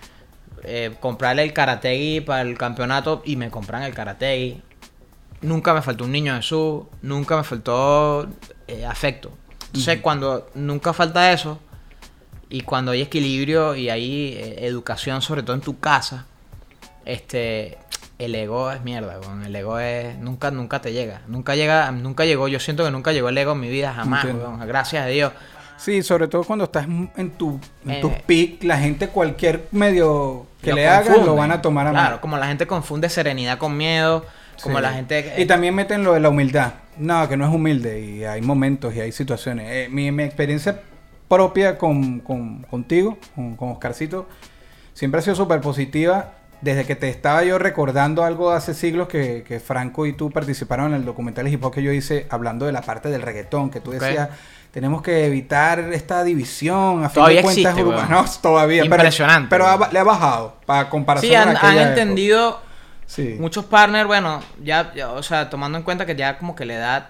eh, 0.62 0.94
comprarle 1.00 1.42
el 1.42 1.52
karategui 1.54 2.20
para 2.20 2.42
el 2.42 2.58
campeonato 2.58 3.22
y 3.24 3.36
me 3.36 3.50
compran 3.50 3.82
el 3.82 3.94
karategui. 3.94 4.62
Nunca 5.42 5.74
me 5.74 5.82
faltó 5.82 6.04
un 6.04 6.12
niño 6.12 6.34
Jesús, 6.36 6.84
nunca 7.02 7.36
me 7.36 7.44
faltó 7.44 8.26
eh, 8.66 8.86
afecto. 8.86 9.30
Entonces, 9.66 10.00
cuando 10.00 10.48
nunca 10.54 10.92
falta 10.92 11.32
eso, 11.32 11.58
y 12.48 12.62
cuando 12.62 12.92
hay 12.92 13.02
equilibrio 13.02 13.74
y 13.74 13.90
hay 13.90 14.34
eh, 14.34 14.66
educación, 14.66 15.20
sobre 15.22 15.42
todo 15.42 15.54
en 15.54 15.62
tu 15.62 15.78
casa, 15.78 16.26
este 17.04 17.78
el 18.18 18.34
ego 18.34 18.70
es 18.70 18.82
mierda, 18.82 19.18
weón. 19.20 19.44
el 19.44 19.54
ego 19.54 19.78
es 19.78 20.16
nunca 20.18 20.50
nunca 20.50 20.80
te 20.80 20.92
llega, 20.92 21.20
nunca 21.28 21.54
llega, 21.54 21.90
nunca 21.90 22.24
llegó, 22.24 22.48
yo 22.48 22.60
siento 22.60 22.84
que 22.84 22.90
nunca 22.90 23.12
llegó 23.12 23.28
el 23.28 23.36
ego 23.36 23.52
en 23.52 23.60
mi 23.60 23.68
vida 23.68 23.92
jamás, 23.92 24.26
gracias 24.66 25.04
a 25.04 25.06
Dios. 25.06 25.32
Sí, 25.76 26.02
sobre 26.02 26.26
todo 26.26 26.42
cuando 26.44 26.64
estás 26.64 26.86
en 26.86 27.30
tu 27.36 27.60
en 27.84 27.90
Eh, 27.90 28.00
tus 28.00 28.12
peak, 28.26 28.62
la 28.62 28.78
gente 28.78 29.08
cualquier 29.08 29.68
medio 29.72 30.46
que 30.62 30.72
le 30.72 30.88
hagan 30.88 31.26
lo 31.26 31.34
van 31.34 31.52
a 31.52 31.60
tomar 31.60 31.86
a 31.86 31.92
mal. 31.92 32.02
Claro, 32.06 32.20
como 32.22 32.38
la 32.38 32.46
gente 32.46 32.66
confunde 32.66 33.10
serenidad 33.10 33.58
con 33.58 33.76
miedo, 33.76 34.24
como 34.62 34.76
Sí. 34.78 34.82
la 34.82 34.92
gente 34.92 35.34
Y 35.38 35.46
también 35.46 35.74
meten 35.74 36.02
lo 36.04 36.12
de 36.14 36.20
la 36.20 36.28
humildad. 36.28 36.72
No, 36.98 37.28
que 37.28 37.36
no 37.36 37.46
es 37.46 37.54
humilde 37.54 38.00
y 38.00 38.24
hay 38.24 38.40
momentos 38.42 38.94
y 38.94 39.00
hay 39.00 39.12
situaciones. 39.12 39.66
Eh, 39.70 39.88
mi, 39.90 40.10
mi 40.12 40.22
experiencia 40.22 40.80
propia 41.28 41.76
con, 41.78 42.20
con- 42.20 42.62
contigo, 42.62 43.18
con, 43.34 43.56
con 43.56 43.70
Oscarcito, 43.70 44.26
siempre 44.94 45.20
ha 45.20 45.22
sido 45.22 45.36
súper 45.36 45.60
positiva. 45.60 46.32
Desde 46.62 46.86
que 46.86 46.96
te 46.96 47.10
estaba 47.10 47.44
yo 47.44 47.58
recordando 47.58 48.24
algo 48.24 48.50
de 48.50 48.56
hace 48.56 48.72
siglos 48.72 49.08
que, 49.08 49.44
que 49.46 49.60
Franco 49.60 50.06
y 50.06 50.14
tú 50.14 50.30
participaron 50.30 50.86
en 50.88 50.94
el 50.94 51.04
documental 51.04 51.46
hip 51.48 51.62
hop 51.62 51.74
que 51.74 51.82
yo 51.82 51.92
hice 51.92 52.26
hablando 52.30 52.64
de 52.64 52.72
la 52.72 52.80
parte 52.80 53.10
del 53.10 53.20
reggaetón, 53.20 53.68
que 53.68 53.80
tú 53.80 53.90
Ok. 53.94 54.00
decías, 54.00 54.30
tenemos 54.70 55.02
que 55.02 55.26
evitar 55.26 55.80
esta 55.92 56.24
división. 56.24 57.04
A 57.04 57.10
fin 57.10 57.14
Todavía 57.16 57.36
de 57.36 57.42
cuentas, 57.42 57.76
existe. 57.78 58.06
No, 58.10 58.24
todavía. 58.40 58.82
pero- 58.84 58.94
Impresionante, 58.94 59.48
Pero, 59.50 59.66
ha- 59.66 59.76
weón. 59.76 59.92
le 59.92 59.98
ha 59.98 60.04
bajado 60.04 60.56
para 60.64 60.88
comparación 60.88 61.30
Sí, 61.30 61.34
han, 61.36 61.56
con 61.56 61.68
han 61.70 61.78
entendido 61.88 62.58
Sí. 63.06 63.36
muchos 63.38 63.64
partners, 63.66 64.06
bueno, 64.06 64.42
ya, 64.62 64.92
ya, 64.94 65.12
o 65.12 65.22
sea, 65.22 65.48
tomando 65.48 65.78
en 65.78 65.84
cuenta 65.84 66.04
que 66.06 66.16
ya 66.16 66.38
como 66.38 66.54
que 66.56 66.64
la 66.66 66.74
edad, 66.74 67.08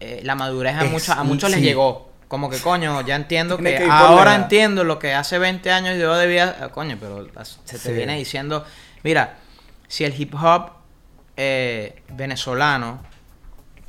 eh, 0.00 0.20
la 0.24 0.34
madurez 0.34 0.74
a, 0.76 0.84
Es- 0.84 0.90
muchos 0.90 1.08
a 1.10 1.24
muchos 1.24 1.50
les 1.50 1.60
llegó. 1.60 2.10
Como 2.28 2.48
que, 2.48 2.58
coño, 2.58 3.00
ya 3.02 3.14
entiendo 3.16 3.58
que, 3.58 3.86
ahora 3.90 4.34
entiendo 4.34 4.84
lo 4.84 4.98
que 4.98 5.12
hace 5.14 5.38
20 5.38 5.70
años 5.70 5.98
yo 5.98 6.14
debía, 6.16 6.56
ah, 6.62 6.68
coño, 6.70 6.96
pero 6.98 7.26
se 7.64 7.78
te 7.78 7.88
Sí. 7.88 7.92
viene 7.92 8.16
diciendo, 8.16 8.64
mira, 9.02 9.36
si 9.88 10.04
el 10.04 10.18
hip 10.18 10.34
hop 10.34 10.70
eh, 11.36 12.02
venezolano 12.10 13.00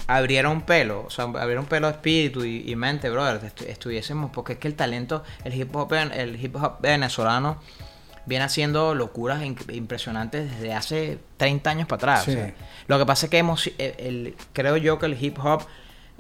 abriera 0.08 0.50
un 0.50 0.62
pelo, 0.62 1.06
o 1.06 1.10
sea, 1.10 1.26
abriera 1.26 1.60
un 1.62 1.68
pelo 1.68 1.88
de 1.88 1.94
espíritu 1.94 2.44
y, 2.44 2.70
y 2.70 2.76
mente, 2.76 3.10
brother, 3.10 3.40
estu- 3.42 3.66
estuviésemos, 3.68 4.32
porque 4.32 4.54
es 4.54 4.60
que 4.60 4.68
el 4.68 4.76
talento, 4.76 5.24
el 5.46 5.54
hip 5.54 5.74
hop, 5.76 5.94
el 5.94 6.44
hip 6.44 6.56
hop 6.58 6.82
venezolano 6.82 7.62
viene 8.26 8.46
haciendo 8.46 8.96
locuras 8.96 9.44
impresionantes 9.44 10.50
desde 10.52 10.74
hace 10.74 11.20
30 11.38 11.70
años 11.70 11.88
para 11.88 11.98
atrás. 11.98 12.22
o 12.22 12.26
Sí. 12.26 12.34
sea, 12.34 12.54
lo 12.88 12.98
que 13.00 13.06
pasa 13.06 13.26
es 13.26 13.30
que 13.30 13.38
hemos, 13.38 13.68
el- 13.68 13.74
el- 13.98 14.36
creo 14.54 14.78
yo 14.78 15.00
que 15.00 15.06
el 15.08 15.22
hip 15.22 15.38
hop 15.44 15.64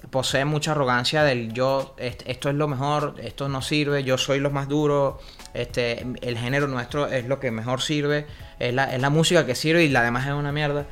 posee 0.10 0.44
mucha 0.44 0.72
arrogancia 0.72 1.24
del 1.24 1.54
yo, 1.54 1.96
est- 1.98 2.24
esto 2.26 2.50
es 2.50 2.56
lo 2.56 2.68
mejor, 2.68 3.16
esto 3.24 3.48
no 3.48 3.62
sirve, 3.62 4.04
yo 4.04 4.18
soy 4.18 4.40
lo 4.42 4.52
más 4.52 4.68
duro, 4.68 5.20
este, 5.54 6.06
el 6.22 6.38
género 6.38 6.68
nuestro 6.68 7.08
es 7.08 7.26
lo 7.28 7.40
que 7.40 7.52
mejor 7.52 7.82
sirve, 7.82 8.28
es 8.60 8.74
la, 8.74 8.94
es 8.94 9.00
la 9.02 9.10
música 9.10 9.46
que 9.46 9.56
sirve 9.56 9.86
y 9.86 9.90
la 9.90 10.04
demás 10.04 10.28
es 10.28 10.34
una 10.34 10.52
mierda. 10.52 10.86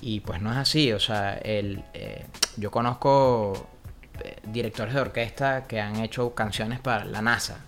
Y 0.00 0.20
pues 0.20 0.40
no 0.40 0.50
es 0.50 0.56
así, 0.58 0.92
o 0.92 0.98
sea, 1.00 1.34
el, 1.38 1.82
eh, 1.94 2.24
yo 2.56 2.70
conozco 2.72 3.68
eh, 4.24 4.36
directores 4.44 4.94
de 4.94 5.00
orquesta 5.00 5.66
que 5.68 5.80
han 5.80 5.96
hecho 5.96 6.34
canciones 6.34 6.80
para 6.80 7.04
la 7.04 7.22
NASA 7.22 7.58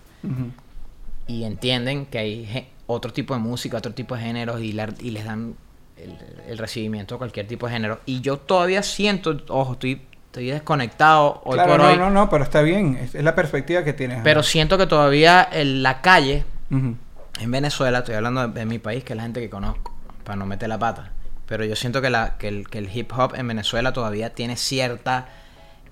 y 1.27 1.45
entienden 1.45 2.07
que 2.07 2.19
hay 2.19 2.69
otro 2.93 3.13
tipo 3.13 3.35
de 3.35 3.41
música, 3.41 3.77
otro 3.79 3.93
tipo 3.95 4.15
de 4.17 4.23
géneros 4.23 4.61
y, 4.61 4.73
la- 4.73 4.93
y 5.01 5.11
les 5.11 5.25
dan 5.25 5.55
el, 5.97 6.17
el 6.49 6.59
recibimiento 6.59 7.15
a 7.15 7.19
cualquier 7.19 7.47
tipo 7.47 7.67
de 7.67 7.73
género. 7.73 8.01
Y 8.07 8.21
yo 8.21 8.39
todavía 8.39 8.83
siento, 8.83 9.37
ojo, 9.49 9.73
estoy, 9.75 10.03
estoy 10.27 10.47
desconectado 10.51 11.41
hoy 11.45 11.55
Claro, 11.55 11.71
por 11.73 11.81
no, 11.81 11.89
hoy, 11.89 11.97
no, 11.99 12.11
no, 12.11 12.31
pero 12.31 12.45
está 12.45 12.63
bien. 12.63 12.97
Es, 12.97 13.15
es 13.15 13.25
la 13.25 13.35
perspectiva 13.35 13.85
que 13.85 13.93
tienes. 13.93 14.21
pero 14.25 14.43
siento 14.43 14.79
que 14.79 14.87
todavía 14.87 15.47
en 15.53 15.83
la 15.83 16.01
calle, 16.01 16.45
en 16.71 17.51
Venezuela, 17.51 17.99
estoy 17.99 18.15
hablando 18.15 18.47
de, 18.49 18.53
de 18.61 18.67
mi 18.67 18.79
país, 18.79 19.05
que 19.05 19.13
es 19.13 19.17
la 19.17 19.23
gente 19.25 19.41
que 19.41 19.51
conozco, 19.51 19.95
para 20.25 20.37
no 20.37 20.47
meter 20.47 20.69
la 20.69 20.79
pata. 20.79 21.13
Pero 21.47 21.65
yo 21.65 21.75
siento 21.77 22.01
que, 22.01 22.11
la, 22.11 22.37
que, 22.39 22.49
el, 22.49 22.69
que 22.69 22.79
el 22.79 22.89
hip 22.97 23.11
hop 23.17 23.35
en 23.35 23.49
Venezuela 23.49 23.93
todavía 23.93 24.35
tiene 24.35 24.57
cierta 24.57 25.27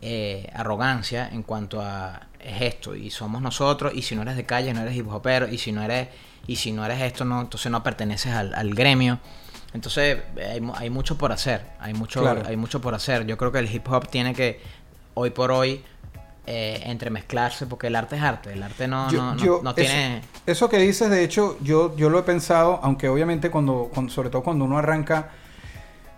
eh, 0.00 0.48
arrogancia 0.54 1.28
en 1.32 1.42
cuanto 1.42 1.80
a 1.82 2.22
es 2.38 2.62
esto 2.62 2.94
y 2.94 3.11
somos 3.11 3.42
nosotros 3.42 3.92
y 3.96 4.02
si 4.02 4.14
no 4.14 4.22
eres 4.22 4.37
de 4.37 4.46
calle 4.46 4.72
no 4.72 4.82
eres 4.82 4.94
hip 4.94 5.08
hopero 5.12 5.48
y 5.48 5.58
si 5.58 5.72
no 5.72 5.82
eres 5.82 6.06
y 6.48 6.56
si 6.56 6.72
no 6.72 6.84
eres 6.84 7.00
esto 7.02 7.24
no 7.24 7.40
entonces 7.42 7.70
no 7.70 7.84
perteneces 7.84 8.32
al, 8.32 8.52
al 8.54 8.74
gremio 8.74 9.20
entonces 9.74 10.18
hay, 10.50 10.61
mu- 10.61 10.74
hay 10.74 10.90
mucho 10.90 11.16
por 11.16 11.30
hacer 11.30 11.62
hay 11.78 11.94
mucho 11.94 12.20
Claro. 12.22 12.42
hay 12.44 12.56
mucho 12.56 12.80
por 12.80 12.94
hacer 12.94 13.24
yo 13.26 13.37
creo 13.38 13.52
que 13.52 13.61
el 13.61 13.72
hip 13.72 13.87
hop 13.88 14.08
tiene 14.08 14.34
que 14.34 14.61
hoy 15.14 15.30
por 15.30 15.52
hoy 15.52 15.84
eh, 16.46 16.82
entremezclarse 16.87 17.66
porque 17.66 17.88
el 17.88 17.94
arte 17.96 18.16
es 18.16 18.22
arte 18.22 18.52
el 18.54 18.62
arte 18.62 18.88
no 18.88 19.11
Yo- 19.11 19.18
no, 19.22 19.34
no- 19.34 19.44
yo- 19.44 19.61
no 19.62 19.70
eso- 19.70 19.74
tiene 19.76 20.22
Eso, 20.46 20.70
que 20.70 20.78
dices, 20.78 21.11
de 21.11 21.22
hecho, 21.22 21.58
yo, 21.61 21.94
yo 21.94 22.08
lo 22.08 22.18
he 22.20 22.22
pensado, 22.22 22.80
aunque 22.82 23.06
obviamente 23.11 23.50
cuando, 23.50 23.90
cuando- 23.92 24.11
sobre 24.11 24.30
todo 24.30 24.42
cuando 24.42 24.64
uno 24.64 24.78
arranca, 24.78 25.28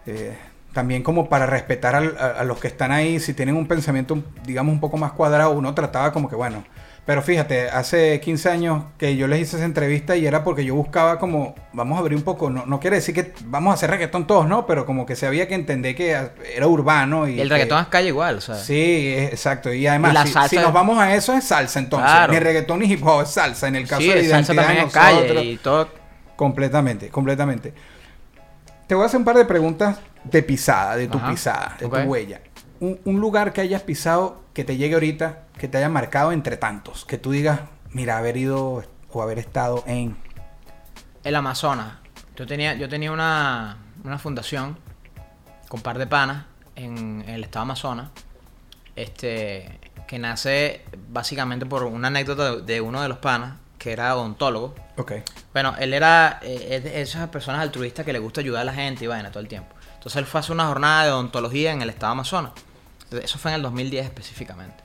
eh, 0.06 0.38
también 0.72 1.02
como 1.02 1.28
para 1.28 1.46
respetar 1.46 1.96
al- 1.96 2.16
a, 2.16 2.26
a 2.40 2.44
los 2.44 2.60
que 2.60 2.68
están 2.68 2.92
ahí, 2.92 3.18
si 3.18 3.34
tienen 3.34 3.56
un 3.56 3.66
pensamiento, 3.66 4.22
digamos, 4.46 4.72
un 4.72 4.78
poco 4.78 4.96
más 4.96 5.10
cuadrado, 5.12 5.50
uno 5.50 5.74
trataba 5.74 6.12
como 6.12 6.28
que, 6.28 6.36
bueno, 6.36 6.62
pero 7.06 7.22
fíjate, 7.22 7.68
hace 7.70 8.20
15 8.20 8.50
años 8.50 8.84
que 8.98 9.16
yo 9.16 9.26
les 9.26 9.40
hice 9.40 9.56
esa 9.56 9.64
entrevista 9.64 10.14
y 10.16 10.26
era 10.26 10.44
porque 10.44 10.64
yo 10.64 10.74
buscaba 10.76 11.18
como, 11.18 11.54
vamos 11.72 11.96
a 11.96 12.00
abrir 12.00 12.16
un 12.16 12.22
poco, 12.22 12.50
no, 12.50 12.66
no 12.66 12.78
quiere 12.78 12.96
decir 12.96 13.14
que 13.14 13.32
vamos 13.46 13.72
a 13.72 13.74
hacer 13.74 13.90
reggaetón 13.90 14.26
todos, 14.26 14.46
¿no? 14.46 14.64
Pero 14.66 14.86
como 14.86 15.06
que 15.06 15.16
se 15.16 15.26
había 15.26 15.48
que 15.48 15.54
entender 15.54 15.96
que 15.96 16.10
era 16.54 16.66
urbano 16.68 17.26
y... 17.26 17.32
y 17.34 17.40
el 17.40 17.48
que- 17.48 17.54
reggaetón 17.54 17.82
es 17.82 17.88
calle 17.88 18.08
igual 18.08 18.36
o 18.36 18.40
sea 18.40 18.54
Sí, 18.56 19.12
es- 19.16 19.32
exacto. 19.32 19.72
Y 19.72 19.86
además, 19.88 20.14
Y 20.14 20.28
si, 20.28 20.32
salsa 20.34 20.48
si 20.48 20.56
es- 20.56 20.62
nos 20.62 20.72
vamos 20.72 20.98
a 20.98 21.14
eso, 21.14 21.32
es 21.34 21.42
salsa 21.44 21.78
entonces. 21.80 22.08
Claro. 22.10 22.32
Ni 22.32 22.38
reggaetón 22.38 22.78
ni 22.78 22.86
hip 22.92 23.04
hop, 23.04 23.22
es 23.22 23.30
salsa. 23.30 23.66
En 23.66 23.76
el 23.76 23.88
caso 23.88 24.02
sí, 24.02 24.08
de 24.08 24.14
la 24.14 24.20
el 24.20 24.28
salsa 24.30 24.52
identidad 24.54 24.66
también 24.66 24.84
de 24.84 24.88
es 24.88 24.92
calle 25.34 25.44
y 25.44 25.56
todo 25.56 25.88
Completamente, 26.36 27.08
completamente. 27.08 27.74
Te 28.86 28.94
voy 28.94 29.02
a 29.04 29.06
hacer 29.06 29.18
un 29.18 29.24
par 29.24 29.36
de 29.36 29.44
preguntas 29.44 29.98
de 30.24 30.42
pisada, 30.42 30.96
de 30.96 31.06
tu 31.08 31.18
Ajá. 31.18 31.30
pisada, 31.30 31.76
de 31.80 31.88
tu 31.88 31.96
huella. 31.96 32.40
Un, 32.80 32.98
un 33.04 33.20
lugar 33.20 33.52
que 33.52 33.60
hayas 33.60 33.82
pisado 33.82 34.40
que 34.54 34.64
te 34.64 34.76
llegue 34.76 34.94
ahorita, 34.94 35.44
que 35.58 35.68
te 35.68 35.78
haya 35.78 35.88
marcado 35.88 36.32
entre 36.32 36.56
tantos. 36.56 37.04
Que 37.04 37.18
tú 37.18 37.30
digas, 37.30 37.60
mira, 37.90 38.18
haber 38.18 38.36
ido 38.36 38.82
o 39.12 39.22
haber 39.22 39.38
estado 39.38 39.84
en... 39.86 40.16
El 41.22 41.36
Amazonas. 41.36 41.98
Yo 42.36 42.46
tenía, 42.46 42.74
yo 42.74 42.88
tenía 42.88 43.12
una, 43.12 43.76
una 44.02 44.18
fundación 44.18 44.78
con 45.68 45.78
un 45.78 45.82
par 45.82 45.98
de 45.98 46.06
panas 46.06 46.46
en, 46.74 47.22
en 47.22 47.28
el 47.28 47.44
estado 47.44 47.64
Amazonas. 47.64 48.08
Este, 48.96 49.78
que 50.06 50.18
nace 50.18 50.82
básicamente 51.10 51.66
por 51.66 51.84
una 51.84 52.08
anécdota 52.08 52.56
de, 52.56 52.62
de 52.62 52.80
uno 52.80 53.02
de 53.02 53.08
los 53.08 53.18
panas, 53.18 53.58
que 53.78 53.92
era 53.92 54.16
odontólogo. 54.16 54.74
Ok. 54.96 55.12
Bueno, 55.52 55.74
él 55.78 55.94
era 55.94 56.38
eh, 56.42 56.68
es 56.70 56.84
de 56.84 57.00
esas 57.00 57.28
personas 57.28 57.60
altruistas 57.62 58.04
que 58.04 58.12
le 58.12 58.18
gusta 58.18 58.40
ayudar 58.40 58.62
a 58.62 58.64
la 58.64 58.74
gente 58.74 59.04
y 59.04 59.06
vaina 59.06 59.30
todo 59.30 59.40
el 59.40 59.48
tiempo. 59.48 59.74
Entonces 59.94 60.16
él 60.16 60.26
fue 60.26 60.38
a 60.38 60.40
hacer 60.40 60.52
una 60.52 60.66
jornada 60.66 61.04
de 61.04 61.12
odontología 61.12 61.72
en 61.72 61.82
el 61.82 61.90
estado 61.90 62.12
Amazonas. 62.12 62.52
Eso 63.12 63.38
fue 63.38 63.51
en 63.53 63.57
el 63.57 63.62
2010 63.62 64.05
específicamente. 64.07 64.83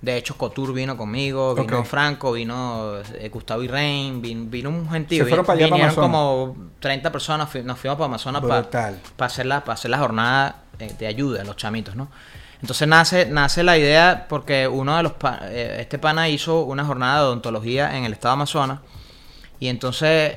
De 0.00 0.16
hecho, 0.16 0.36
Cotur 0.38 0.72
vino 0.72 0.96
conmigo, 0.96 1.54
vino. 1.62 1.84
Franco, 1.84 2.32
vino 2.32 2.98
eh, 3.14 3.28
Gustavo 3.30 3.62
Irrein, 3.64 4.22
vino, 4.22 4.44
vino 4.48 4.70
un 4.70 4.88
gentío. 4.88 5.24
Se 5.24 5.28
fueron 5.28 5.44
para 5.44 5.56
allá, 5.56 5.66
Vinieron 5.74 5.94
como 6.02 6.56
30 6.78 7.10
personas, 7.10 7.52
nos 7.64 7.78
fuimos 7.78 7.96
para 7.98 8.04
Amazonas 8.06 8.42
para, 9.16 9.26
hacer 9.26 9.46
la, 9.46 9.64
para 9.64 9.74
hacer 9.74 9.90
la 9.90 9.98
jornada 9.98 10.62
eh, 10.78 10.94
de 10.96 11.06
ayuda 11.08 11.42
a 11.42 11.44
los 11.44 11.56
chamitos, 11.56 11.96
¿no? 11.96 12.08
Entonces 12.60 12.86
nace, 12.86 13.26
nace 13.26 13.62
la 13.64 13.76
idea 13.76 14.26
porque 14.28 14.68
uno 14.68 14.96
de 14.96 15.02
los 15.02 15.12
pa- 15.14 15.40
eh, 15.44 15.78
este 15.80 15.98
pana 15.98 16.28
hizo 16.28 16.62
una 16.62 16.84
jornada 16.84 17.20
de 17.20 17.26
odontología 17.26 17.96
en 17.96 18.04
el 18.04 18.12
estado 18.12 18.32
de 18.32 18.34
Amazonas 18.34 18.78
y 19.60 19.66
entonces 19.68 20.36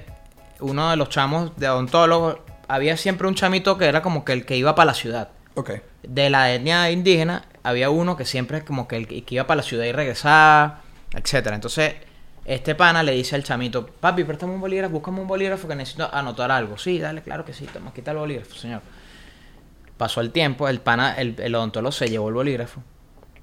uno 0.60 0.90
de 0.90 0.96
los 0.98 1.10
chamos 1.10 1.56
de 1.58 1.70
odontólogos 1.70 2.38
había 2.68 2.98
siempre 2.98 3.28
un 3.28 3.36
chamito 3.36 3.78
que 3.78 3.86
era 3.86 4.02
como 4.02 4.24
que 4.26 4.34
el 4.34 4.46
que 4.46 4.56
iba 4.58 4.74
para 4.76 4.88
la 4.88 4.94
ciudad. 4.96 5.30
Ok. 5.56 5.72
De 6.04 6.30
la 6.30 6.54
etnia 6.54 6.90
indígena 6.92 7.46
había 7.64 7.90
uno 7.90 8.18
que 8.18 8.26
siempre 8.26 8.64
como 8.64 8.88
que 8.88 9.24
iba 9.30 9.48
para 9.48 9.58
la 9.58 9.64
ciudad 9.64 9.86
y 9.86 9.92
regresaba, 9.92 10.82
etcétera. 11.14 11.56
Entonces 11.56 11.96
este 12.46 12.74
pana 12.74 13.04
le 13.04 13.12
dice 13.12 13.36
al 13.36 13.44
chamito, 13.44 13.86
papi, 13.86 14.24
préstame 14.24 14.54
un 14.54 14.62
bolígrafo, 14.62 14.94
búscame 14.94 15.22
un 15.22 15.28
bolígrafo 15.28 15.68
que 15.68 15.76
necesito 15.76 16.14
anotar 16.14 16.52
algo. 16.52 16.78
Sí, 16.78 17.00
dale, 17.00 17.22
claro 17.22 17.46
que 17.46 17.54
sí, 17.54 17.66
toma, 17.66 17.94
quita 17.94 18.12
el 18.12 18.18
bolígrafo, 18.18 18.56
señor. 18.56 18.82
Pasó 19.98 20.22
el 20.22 20.32
tiempo, 20.32 20.68
el 20.68 20.82
pana, 20.82 21.14
el, 21.14 21.36
el 21.40 21.54
odontólogo 21.54 21.92
se 21.92 22.10
llevó 22.10 22.30
el 22.30 22.34
bolígrafo. 22.34 22.82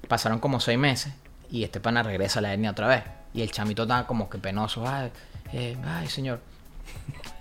Pasaron 0.07 0.39
como 0.39 0.59
seis 0.59 0.77
meses 0.77 1.13
y 1.49 1.63
este 1.63 1.79
pana 1.79 2.03
regresa 2.03 2.39
a 2.39 2.41
la 2.41 2.53
etnia 2.53 2.71
otra 2.71 2.87
vez. 2.87 3.03
Y 3.33 3.41
el 3.41 3.51
chamito 3.51 3.83
estaba 3.83 4.05
como 4.05 4.29
que 4.29 4.37
penoso. 4.37 4.85
Ay, 4.87 5.11
eh, 5.53 5.77
señor. 6.07 6.41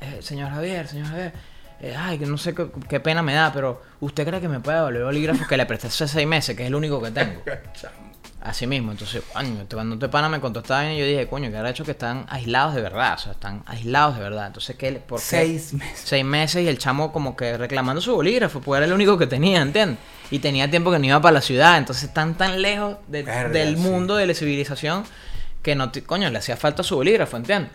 Eh, 0.01 0.19
señor 0.23 0.51
Javier, 0.51 0.87
señor 0.87 1.09
Javier. 1.09 1.33
Eh, 1.81 1.95
ay, 1.97 2.19
que 2.19 2.27
no 2.27 2.39
sé 2.39 2.55
qué, 2.55 2.67
qué 2.89 3.01
pena 3.01 3.23
me 3.23 3.35
da, 3.35 3.53
pero 3.53 3.83
¿usted 4.01 4.27
cree 4.27 4.41
que 4.41 4.49
me 4.49 4.61
puede 4.61 4.77
devolver 4.79 5.01
el 5.01 5.07
bolígrafo 5.07 5.47
que 5.47 5.57
le 5.57 5.67
presté 5.67 5.87
hace 5.89 6.09
seis 6.09 6.27
meses, 6.27 6.57
que 6.57 6.63
es 6.63 6.69
el 6.69 6.75
único 6.75 7.01
que 7.03 7.11
tengo? 7.11 7.41
Así 8.41 8.69
mismo, 8.69 8.93
entonces, 8.93 9.23
coño, 9.33 9.67
cuando 9.69 9.97
este 9.97 10.09
pana 10.09 10.29
me 10.29 10.39
contó 10.41 10.61
esta 10.61 10.75
vaina, 10.77 10.95
yo 10.95 11.05
dije, 11.05 11.27
coño, 11.27 11.51
que 11.51 11.57
habrá 11.57 11.71
hecho 11.71 11.85
que 11.85 11.91
están 11.91 12.25
aislados 12.29 12.75
de 12.77 12.81
verdad, 12.83 13.15
o 13.15 13.19
sea, 13.19 13.33
están 13.33 13.65
aislados 13.67 14.15
de 14.17 14.23
verdad. 14.23 14.47
Entonces, 14.47 14.77
¿qué? 14.77 14.93
le- 14.93 15.01
¿Por 15.01 15.19
qué? 15.19 15.25
Seis 15.27 15.75
meses. 15.75 16.01
seis 16.05 16.25
meses 16.25 16.63
y 16.63 16.69
el 16.69 16.79
chamo 16.79 17.13
como 17.13 17.37
que 17.37 17.59
reclamando 17.59 18.01
su 18.01 18.15
bolígrafo, 18.15 18.61
pues 18.61 18.79
era 18.79 18.87
el 18.87 18.93
único 18.93 19.19
que 19.19 19.27
tenía, 19.27 19.61
¿entiendes? 19.61 19.99
Y 20.31 20.39
tenía 20.39 20.71
tiempo 20.71 20.93
que 20.93 21.01
no 21.01 21.07
iba 21.07 21.21
para 21.21 21.33
la 21.35 21.41
ciudad, 21.41 21.79
entonces 21.79 22.05
están 22.05 22.35
tan 22.37 22.63
lejos 22.63 22.97
de- 23.09 23.25
Verga, 23.25 23.49
del 23.49 23.77
sí. 23.77 23.83
mundo 23.83 24.15
de 24.15 24.27
la 24.27 24.35
civilización 24.35 25.03
que 25.61 25.75
no, 25.75 25.91
te- 25.91 26.05
coño, 26.05 26.31
le 26.31 26.39
hacía 26.39 26.57
falta 26.57 26.85
su 26.85 26.95
bolígrafo, 26.95 27.37
¿entiendes? 27.37 27.73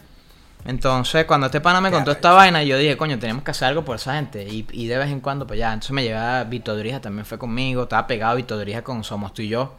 Entonces, 0.66 1.26
cuando 1.26 1.48
este 1.48 1.60
pana 1.60 1.82
me 1.82 1.92
contó 1.92 2.12
esta 2.12 2.32
vaina, 2.32 2.64
yo 2.64 2.78
dije, 2.78 2.96
coño, 2.96 3.20
tenemos 3.20 3.44
que 3.44 3.52
hacer 3.52 3.68
algo 3.68 3.84
por 3.84 3.98
esa 3.98 4.16
gente. 4.16 4.44
Y, 4.48 4.66
y 4.72 4.88
de 4.88 4.98
vez 4.98 5.10
en 5.10 5.20
cuando, 5.20 5.46
pues 5.46 5.60
ya. 5.60 5.74
Entonces 5.74 5.92
me 5.92 6.04
llevaba 6.04 6.44
Vito 6.46 6.76
Drija, 6.78 7.02
también 7.02 7.26
fue 7.26 7.38
conmigo. 7.38 7.84
Estaba 7.84 8.08
pegado 8.08 8.36
Vito 8.38 8.58
Drija 8.58 8.82
con 8.82 9.04
Somos 9.04 9.34
tú 9.34 9.42
y 9.42 9.50
yo. 9.50 9.74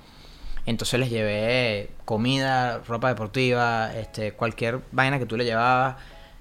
Entonces 0.66 1.00
les 1.00 1.10
llevé 1.10 1.90
comida, 2.04 2.80
ropa 2.86 3.08
deportiva, 3.08 3.94
este, 3.94 4.32
cualquier 4.32 4.80
vaina 4.92 5.18
que 5.18 5.26
tú 5.26 5.36
le 5.36 5.44
llevabas. 5.44 5.96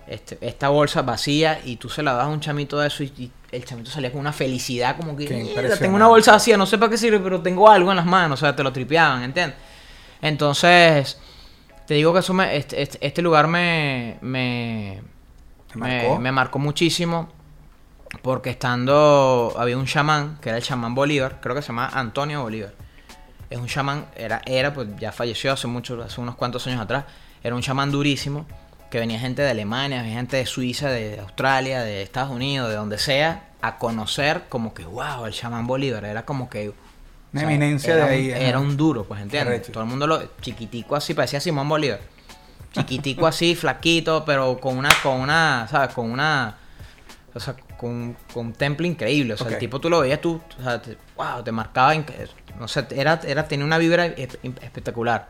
Este, 0.05 0.37
esta 0.41 0.67
bolsa 0.67 1.01
vacía 1.01 1.61
y 1.63 1.77
tú 1.77 1.87
se 1.87 2.03
la 2.03 2.13
das 2.13 2.25
a 2.25 2.27
un 2.27 2.41
chamito 2.41 2.77
de 2.77 2.87
eso 2.87 3.03
y, 3.03 3.13
y 3.17 3.31
el 3.53 3.63
chamito 3.63 3.89
salía 3.89 4.11
con 4.11 4.19
una 4.19 4.33
felicidad 4.33 4.97
como 4.97 5.15
que 5.15 5.23
Qué 5.25 5.33
"Mierda, 5.35 5.49
impresionante. 5.51 5.81
tengo 5.85 5.95
una 5.95 6.07
bolsa 6.07 6.33
vacía, 6.33 6.57
no 6.57 6.65
sé 6.65 6.77
para 6.77 6.89
qué 6.91 6.97
sirve, 6.97 7.19
pero 7.21 7.41
tengo 7.41 7.69
algo 7.69 7.89
en 7.91 7.95
las 7.95 8.05
manos, 8.05 8.41
o 8.41 8.45
sea, 8.45 8.53
te 8.53 8.63
lo 8.63 8.73
tripeaban, 8.73 9.23
¿entiendes? 9.23 9.57
Entonces, 10.21 11.17
te 11.87 11.93
digo 11.95 12.13
que 12.13 12.19
eso 12.19 12.33
me, 12.33 12.55
este, 12.55 12.81
este- 12.81 13.05
este 13.05 13.21
lugar 13.21 13.47
me, 13.47 14.17
me, 14.21 15.01
¿Te 15.71 15.77
me- 15.79 16.01
marcó? 16.03 16.19
me 16.19 16.31
marcó 16.31 16.59
muchísimo 16.59 17.29
porque 18.21 18.51
estando 18.51 19.53
había 19.57 19.77
un 19.77 19.85
chamán 19.85 20.37
que 20.41 20.49
era 20.49 20.57
el 20.57 20.63
chamán 20.63 20.93
Bolívar 20.95 21.39
creo 21.41 21.55
que 21.55 21.61
se 21.61 21.69
llama 21.69 21.89
Antonio 21.93 22.41
Bolívar. 22.43 22.73
Es 23.49 23.59
un 23.59 23.67
chamán 23.67 24.05
era 24.15 24.41
era 24.45 24.73
pues 24.73 24.87
ya 24.99 25.11
falleció 25.11 25.51
hace 25.53 25.67
mucho 25.67 26.01
hace 26.01 26.19
unos 26.21 26.35
cuantos 26.35 26.65
años 26.67 26.81
atrás. 26.81 27.05
Era 27.43 27.55
un 27.55 27.61
chamán 27.61 27.91
durísimo 27.91 28.45
que 28.89 28.99
venía 28.99 29.19
gente 29.19 29.41
de 29.41 29.49
Alemania 29.49 30.01
venía 30.01 30.17
gente 30.17 30.37
de 30.37 30.45
Suiza 30.45 30.89
de 30.89 31.19
Australia 31.19 31.81
de 31.81 32.03
Estados 32.03 32.29
Unidos 32.31 32.69
de 32.69 32.75
donde 32.75 32.97
sea 32.99 33.49
a 33.61 33.77
conocer 33.77 34.43
como 34.49 34.73
que 34.73 34.85
wow 34.85 35.25
el 35.25 35.33
chamán 35.33 35.65
Bolívar 35.67 36.05
era 36.05 36.23
como 36.25 36.49
que 36.49 36.71
Una 37.33 37.41
o 37.41 37.45
sea, 37.45 37.49
eminencia 37.55 37.93
era 37.95 38.05
de 38.05 38.09
un- 38.09 38.13
ahí. 38.25 38.31
ajá. 38.31 38.41
era 38.41 38.59
un 38.59 38.77
duro 38.77 39.03
pues 39.05 39.21
entiendes 39.21 39.71
todo 39.71 39.83
el 39.83 39.89
mundo 39.89 40.05
lo 40.07 40.35
chiquitico 40.41 40.95
así 40.95 41.13
parecía 41.13 41.39
Simón 41.39 41.67
Bolívar 41.67 41.99
chiquitico 42.73 43.27
así, 43.27 43.53
flaquito, 43.63 44.23
pero 44.25 44.59
con 44.59 44.77
una, 44.77 44.89
con 45.03 45.19
una, 45.21 45.67
¿sabes? 45.69 45.93
Con 45.93 46.09
una, 46.09 46.57
o 47.35 47.39
sea, 47.39 47.55
con, 47.77 48.17
con 48.33 48.47
un 48.47 48.53
temple 48.53 48.87
increíble. 48.87 49.35
O 49.35 49.37
sea, 49.37 49.47
el 49.49 49.59
tipo 49.59 49.79
tú 49.79 49.91
lo 49.91 49.99
veías, 49.99 50.19
tú, 50.19 50.41
o 50.59 50.63
sea, 50.63 50.81
te- 50.81 50.97
wow, 51.15 51.43
te 51.43 51.51
marcaba, 51.51 51.93
no 52.59 52.67
sé, 52.67 52.87
era, 52.95 53.21
era, 53.27 53.47
tenía 53.47 53.63
una 53.63 53.77
vibra 53.77 54.07
espe- 54.07 54.39
espectacular. 54.63 55.27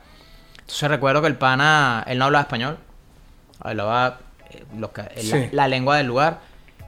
Entonces 0.61 0.89
recuerdo 0.89 1.19
que 1.21 1.27
el 1.27 1.35
pana, 1.35 2.05
él 2.07 2.17
no 2.17 2.23
hablaba 2.25 2.43
español, 2.43 2.77
hablaba 3.59 4.19
eh, 4.49 4.63
lo 4.77 4.93
que, 4.93 5.03
Sí. 5.17 5.31
la, 5.31 5.49
la 5.51 5.67
lengua 5.67 5.97
del 5.97 6.07
lugar. 6.07 6.39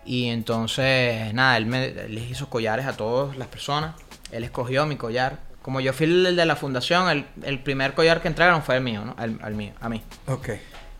Y 0.05 0.29
entonces, 0.29 1.33
nada, 1.33 1.57
él, 1.57 1.65
me, 1.65 1.89
les 2.07 2.31
hizo 2.31 2.49
collares 2.49 2.85
a 2.85 2.95
todas 2.95 3.35
las 3.37 3.49
personas. 3.49 3.95
Él 4.31 4.43
escogió 4.43 4.85
mi 4.85 4.95
collar. 4.95 5.39
Como 5.61 5.79
yo 5.79 5.93
fui 5.93 6.05
el 6.05 6.35
de 6.35 6.45
la 6.45 6.55
fundación, 6.55 7.09
el, 7.09 7.25
el 7.43 7.59
primer 7.59 7.93
collar 7.93 8.21
que 8.21 8.27
entregaron 8.27 8.61
fue 8.61 8.75
el 8.75 8.83
mío, 8.83 9.03
¿no? 9.03 9.15
Al, 9.17 9.39
al 9.41 9.55
mío, 9.55 9.73
a 9.81 9.89
mí. 9.89 10.01
Ok. 10.27 10.49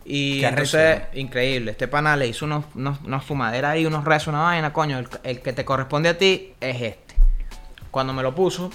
Y 0.06 0.40
Qué 0.40 0.48
entonces, 0.48 1.02
increíble. 1.14 1.72
Este 1.72 1.88
pana 1.88 2.16
le 2.16 2.28
hizo 2.28 2.46
unos, 2.46 2.66
unos, 2.76 3.00
unos 3.04 3.24
fumaderas 3.24 3.72
ahí, 3.72 3.86
unos 3.86 4.06
rezos, 4.06 4.30
una 4.30 4.42
vaina, 4.42 4.72
coño. 4.74 5.00
El, 5.00 5.08
el 5.24 5.42
que 5.42 5.54
te 5.54 5.66
corresponde 5.66 6.10
a 6.10 6.18
ti 6.18 6.54
es 6.62 6.82
este. 6.82 7.16
Cuando 7.92 8.14
me 8.14 8.22
lo 8.24 8.36
puso, 8.36 8.70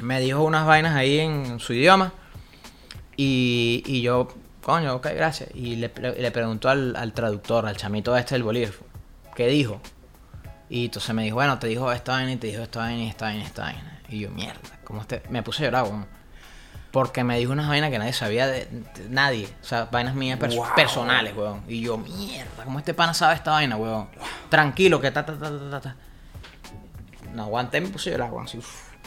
me 0.00 0.20
dijo 0.20 0.42
unas 0.42 0.66
vainas 0.66 0.94
ahí 0.94 1.18
en 1.18 1.58
su 1.60 1.72
idioma. 1.72 2.12
Y, 3.16 3.82
y 3.86 4.02
yo, 4.02 4.28
coño, 4.62 4.94
ok, 4.94 5.08
gracias. 5.14 5.50
Y 5.54 5.76
le, 5.76 5.92
le 6.18 6.30
preguntó 6.30 6.68
al, 6.68 6.94
al 6.94 7.12
traductor, 7.12 7.66
al 7.66 7.76
chamito 7.76 8.16
este 8.16 8.34
del 8.36 8.44
bolígrafo, 8.44 8.84
¿qué 9.34 9.48
dijo? 9.48 9.80
Y 10.70 10.86
entonces 10.86 11.14
me 11.14 11.22
dijo, 11.24 11.36
bueno, 11.36 11.58
te 11.58 11.66
dijo 11.66 11.90
esta 11.92 12.12
vaina 12.12 12.32
y 12.32 12.36
te 12.36 12.48
dijo 12.48 12.62
esta 12.62 12.80
vaina 12.80 13.02
y 13.04 13.08
esta 13.08 13.24
vaina 13.26 13.42
y 13.42 13.46
esta 13.46 13.62
vaina. 13.62 14.00
Y 14.08 14.20
yo, 14.20 14.30
mierda, 14.30 14.60
¿cómo 14.84 15.00
este? 15.00 15.22
Me 15.30 15.42
puse 15.42 15.62
a 15.62 15.66
llorar, 15.66 15.84
weón. 15.84 16.06
Porque 16.90 17.22
me 17.22 17.38
dijo 17.38 17.52
unas 17.52 17.68
vainas 17.68 17.90
que 17.90 17.98
nadie 17.98 18.12
sabía 18.14 18.46
de, 18.46 18.64
de 18.66 19.08
nadie. 19.10 19.48
O 19.62 19.64
sea, 19.64 19.86
vainas 19.90 20.14
mías 20.14 20.38
pers- 20.38 20.56
Wow. 20.56 20.66
personales, 20.74 21.36
weón. 21.36 21.62
Y 21.68 21.80
yo, 21.82 21.98
mierda, 21.98 22.64
¿cómo 22.64 22.78
este 22.78 22.94
pana 22.94 23.12
sabe 23.14 23.34
esta 23.34 23.50
vaina, 23.52 23.76
weón? 23.76 24.08
Tranquilo, 24.48 25.00
que 25.00 25.10
ta, 25.10 25.24
ta, 25.24 25.38
ta, 25.38 25.50
ta, 25.50 25.70
ta, 25.70 25.80
ta. 25.80 25.96
No 27.34 27.44
aguanté, 27.44 27.80
me 27.80 27.88
puse 27.88 28.10
a 28.10 28.12
llorar, 28.12 28.30
weón. 28.32 28.44
Así, 28.46 28.58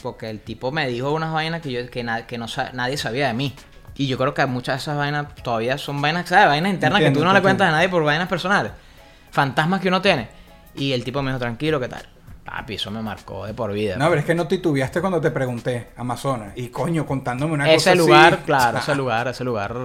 porque 0.02 0.30
el 0.30 0.40
tipo 0.42 0.72
me 0.72 0.88
dijo 0.88 1.12
unas 1.12 1.32
vainas 1.34 1.62
que 1.62 1.72
yo 1.72 1.90
que, 1.90 2.04
na- 2.04 2.26
que 2.28 2.38
no 2.38 2.48
sa- 2.48 2.72
nadie 2.74 2.98
sabía 2.98 3.28
de 3.28 3.34
mí. 3.34 3.54
Y 3.96 4.08
yo 4.08 4.18
creo 4.18 4.34
que 4.34 4.46
muchas 4.46 4.76
de 4.76 4.82
esas 4.82 4.98
vainas 4.98 5.34
todavía 5.44 5.78
son 5.78 6.02
vainas, 6.02 6.30
¿sabes? 6.30 6.48
Vainas 6.48 6.74
internas 6.74 7.02
que 7.02 7.12
tú 7.12 7.24
no 7.24 7.34
le 7.34 7.42
cuentas 7.42 7.68
a 7.68 7.72
nadie 7.72 7.90
por 7.90 8.04
vainas 8.04 8.28
personales. 8.28 8.72
Fantasmas 9.32 9.82
que 9.82 9.88
uno 9.90 10.02
tiene. 10.02 10.30
Y 10.76 10.94
el 10.94 11.04
tipo 11.04 11.22
me 11.22 11.32
dijo, 11.32 11.40
tranquilo, 11.40 11.80
¿qué 11.80 11.88
tal? 11.88 12.04
Papi, 12.46 12.76
eso 12.76 12.90
me 12.92 13.02
marcó 13.02 13.46
de 13.46 13.54
por 13.54 13.72
vida. 13.72 13.98
No, 13.98 14.08
pero 14.10 14.20
es 14.22 14.26
que 14.26 14.34
no 14.36 14.48
titubeaste 14.48 15.00
cuando 15.02 15.22
te 15.22 15.32
pregunté, 15.32 15.90
Amazonas. 15.98 16.54
Y 16.56 16.70
coño, 16.70 17.06
contándome 17.06 17.54
una 17.54 17.66
cosa 17.66 17.76
ese 17.92 17.96
lugar, 17.96 18.34
así. 18.34 18.44
claro, 18.46 18.78
ese 18.80 18.96
lugar, 18.96 19.28
ese 19.28 19.44
lugar, 19.44 19.76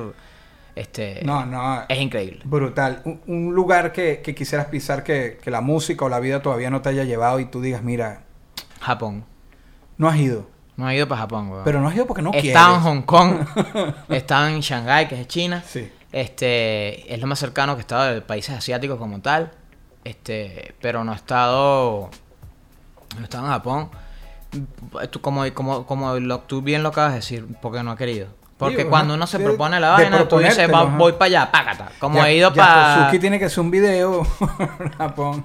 este, 0.75 1.21
No, 1.25 1.45
no. 1.47 1.83
es 1.89 1.99
increíble. 2.01 2.41
Brutal. 2.45 3.03
Un, 3.05 3.21
un 3.27 3.55
lugar 3.55 3.93
que, 3.93 4.21
que 4.23 4.35
quisieras 4.35 4.67
pisar 4.69 5.03
que, 5.05 5.39
que 5.43 5.51
la 5.51 5.61
música 5.61 6.05
o 6.05 6.09
la 6.09 6.19
vida 6.21 6.41
todavía 6.43 6.71
no 6.71 6.83
te 6.83 6.89
haya 6.89 7.05
llevado 7.05 7.41
y 7.41 7.47
tú 7.47 7.61
digas, 7.61 7.83
mira, 7.83 8.23
Japón. 8.81 9.25
no 9.99 10.09
has 10.09 10.17
ido. 10.19 10.49
No 10.77 10.89
he 10.91 10.97
ido 10.97 11.09
para 11.09 11.23
Japón, 11.23 11.49
weón. 11.51 11.65
Pero 11.65 11.81
no 11.81 11.89
has 11.89 11.95
ido 11.97 12.07
porque 12.07 12.21
no 12.23 12.31
He 12.35 12.41
quieres. 12.43 12.61
en 12.63 12.81
Hong 12.81 13.03
Kong, 13.03 13.37
estado 14.11 14.49
en 14.49 14.61
Shanghái, 14.61 15.09
que 15.09 15.21
es 15.21 15.27
China. 15.29 15.63
Sí. 15.67 15.91
Este, 16.13 17.13
es 17.15 17.21
lo 17.21 17.27
más 17.27 17.39
cercano 17.39 17.75
que 17.75 17.81
he 17.81 17.83
estado 17.83 18.13
de 18.15 18.21
países 18.21 18.55
asiáticos 18.57 18.99
como 18.99 19.21
tal. 19.21 19.53
Este, 20.07 20.73
pero 20.81 21.03
no 21.03 21.13
he 21.13 21.17
estado, 21.17 22.11
no 23.17 23.21
he 23.21 23.25
estado 23.25 23.47
en 23.47 23.51
Japón. 23.51 23.91
Como, 25.21 25.53
como, 25.53 25.85
como 25.85 26.15
lo, 26.21 26.41
tú 26.43 26.63
bien 26.63 26.85
lo 26.85 26.91
acabas 26.91 27.11
de 27.11 27.17
decir, 27.17 27.47
porque 27.61 27.83
no 27.83 27.93
he 27.93 27.97
querido. 27.97 28.29
Porque 28.59 28.79
Digo, 28.79 28.89
cuando 28.91 29.13
uno 29.13 29.27
se 29.27 29.39
propone 29.39 29.79
la 29.79 29.91
vaina, 29.91 30.27
tú 30.27 30.39
dices, 30.39 30.73
"Va- 30.73 30.85
voy 30.85 31.13
para 31.13 31.27
allá, 31.27 31.53
págata. 31.53 31.91
Como 31.99 32.17
Ya- 32.21 32.31
he 32.31 32.37
ido 32.37 32.55
para... 32.55 33.01
Suzuki 33.01 33.19
tiene 33.19 33.39
que 33.39 33.45
hacer 33.45 33.61
un 33.61 33.71
video 33.71 34.23
Japón. 34.97 35.45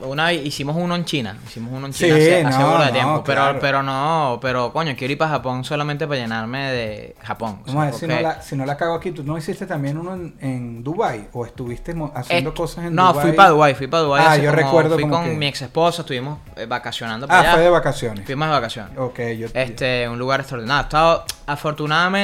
Una 0.00 0.26
vez 0.26 0.46
hicimos 0.46 0.76
uno 0.78 0.94
en 0.94 1.04
China, 1.04 1.36
hicimos 1.44 1.72
uno 1.74 1.86
en 1.88 1.92
Sí, 1.92 2.04
China 2.04 2.14
hace, 2.16 2.44
hace 2.46 2.58
no, 2.62 2.78
de 2.78 2.86
no, 2.86 2.92
tiempo, 2.92 3.24
pero, 3.24 3.40
claro. 3.42 3.58
pero 3.60 3.82
no, 3.82 4.38
pero 4.40 4.72
coño, 4.72 4.94
quiero 4.96 5.12
ir 5.12 5.18
para 5.18 5.32
Japón 5.32 5.64
solamente 5.64 6.06
para 6.06 6.20
llenarme 6.20 6.70
de 6.70 7.16
Japón. 7.20 7.62
o 7.62 7.66
sea, 7.66 7.74
Vamos 7.74 7.82
a 7.82 7.84
ver 7.90 7.94
si 7.94 8.06
no, 8.06 8.20
la, 8.20 8.40
si 8.42 8.56
no 8.56 8.64
la 8.64 8.76
cago 8.76 8.94
aquí. 8.94 9.10
¿Tú 9.10 9.24
no 9.24 9.36
hiciste 9.36 9.66
también 9.66 9.98
uno 9.98 10.14
en, 10.14 10.36
en 10.40 10.84
Dubai 10.84 11.28
¿O 11.32 11.44
estuviste 11.44 11.94
haciendo 12.14 12.54
cosas 12.54 12.84
en 12.86 12.94
no, 12.94 13.08
Dubái? 13.12 13.26
fui 13.26 13.32
para 13.36 13.48
Dubai, 13.50 13.74
fui 13.74 13.86
para 13.88 14.02
Dubai. 14.04 14.24
Ah, 14.26 14.36
yo 14.36 14.50
como- 14.50 14.56
recuerdo 14.62 14.94
Fui 14.94 15.08
con 15.08 15.24
que- 15.24 15.34
mi 15.34 15.46
ex 15.48 15.62
esposa, 15.62 16.02
estuvimos 16.02 16.38
eh, 16.56 16.66
vacacionando 16.66 17.26
Ah, 17.26 17.28
para 17.28 17.40
allá. 17.40 17.52
fue 17.54 17.62
de 17.62 17.70
vacaciones. 17.70 18.24
Fuimos 18.24 18.46
de 18.48 18.52
vacaciones. 18.52 18.92
Ok, 18.96 19.18
yo... 19.36 19.48
Este, 19.52 20.08
un 20.08 20.18
lugar 20.18 20.38
extraordinario. 20.40 20.80
He 20.80 20.84
estado, 20.84 21.24
afortunadamente, 21.46 22.19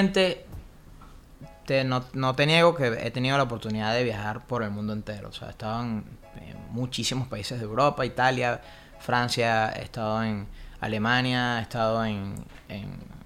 te- 1.66 1.84
no, 1.84 2.04
no 2.12 2.34
te 2.34 2.46
niego 2.46 2.74
que 2.74 2.86
he 2.86 3.10
tenido 3.10 3.36
la 3.36 3.42
oportunidad 3.44 3.92
de 3.94 4.04
viajar 4.04 4.46
por 4.46 4.62
el 4.62 4.70
mundo 4.70 4.92
entero. 4.92 5.28
O 5.28 5.32
sea, 5.32 5.48
he 5.48 5.50
estado 5.50 5.82
en, 5.82 6.04
en 6.40 6.56
muchísimos 6.70 7.26
países 7.28 7.58
de 7.58 7.64
Europa, 7.64 8.04
Italia, 8.06 8.60
Francia, 9.00 9.72
he 9.76 9.82
estado 9.82 10.22
en 10.22 10.46
Alemania, 10.80 11.58
he 11.58 11.62
estado 11.62 12.04
en, 12.04 12.34
en, 12.68 13.16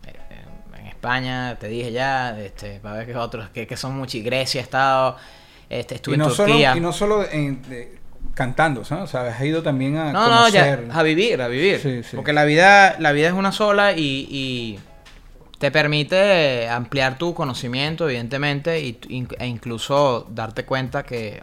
España, 0.88 1.56
te 1.59 1.68
dije 1.68 1.92
ya, 1.92 2.38
este, 2.38 2.78
para 2.80 2.96
ver 2.96 3.06
que 3.06 3.16
otros, 3.16 3.48
que, 3.50 3.66
que 3.66 3.76
son 3.76 3.96
muchos, 3.96 4.22
Grecia 4.22 4.61
he 4.61 4.64
estado, 4.64 5.16
este, 5.70 5.94
estuve 5.94 6.16
y, 6.16 6.18
no 6.18 6.26
en 6.28 6.30
solo, 6.35 6.48
Turquía. 6.52 6.76
y 6.76 6.80
no 6.80 6.92
solo 6.92 7.26
en- 7.30 7.62
de- 7.62 7.98
cantando, 8.35 8.85
¿sabes? 8.85 9.04
O 9.04 9.06
sea, 9.06 9.22
has 9.22 9.40
ido 9.42 9.62
también 9.62 9.96
a 9.96 10.12
No, 10.12 10.28
no, 10.28 10.48
ya, 10.50 10.76
conocer... 10.76 10.88
a 10.92 11.02
vivir, 11.02 11.40
a 11.40 11.48
vivir. 11.48 11.80
Sí, 11.80 12.02
sí. 12.02 12.16
Porque 12.16 12.35
la 12.35 12.44
vida, 12.44 12.96
la 12.98 13.12
vida 13.12 13.28
es 13.28 13.33
una 13.33 13.50
sola 13.50 13.92
y, 13.92 14.26
y 14.30 14.78
te 15.60 15.70
permite 15.70 16.70
ampliar 16.70 17.18
tu 17.18 17.34
conocimiento, 17.34 18.08
evidentemente, 18.08 18.80
y, 18.80 18.98
e 19.38 19.46
incluso 19.46 20.26
darte 20.30 20.64
cuenta 20.64 21.02
que, 21.02 21.42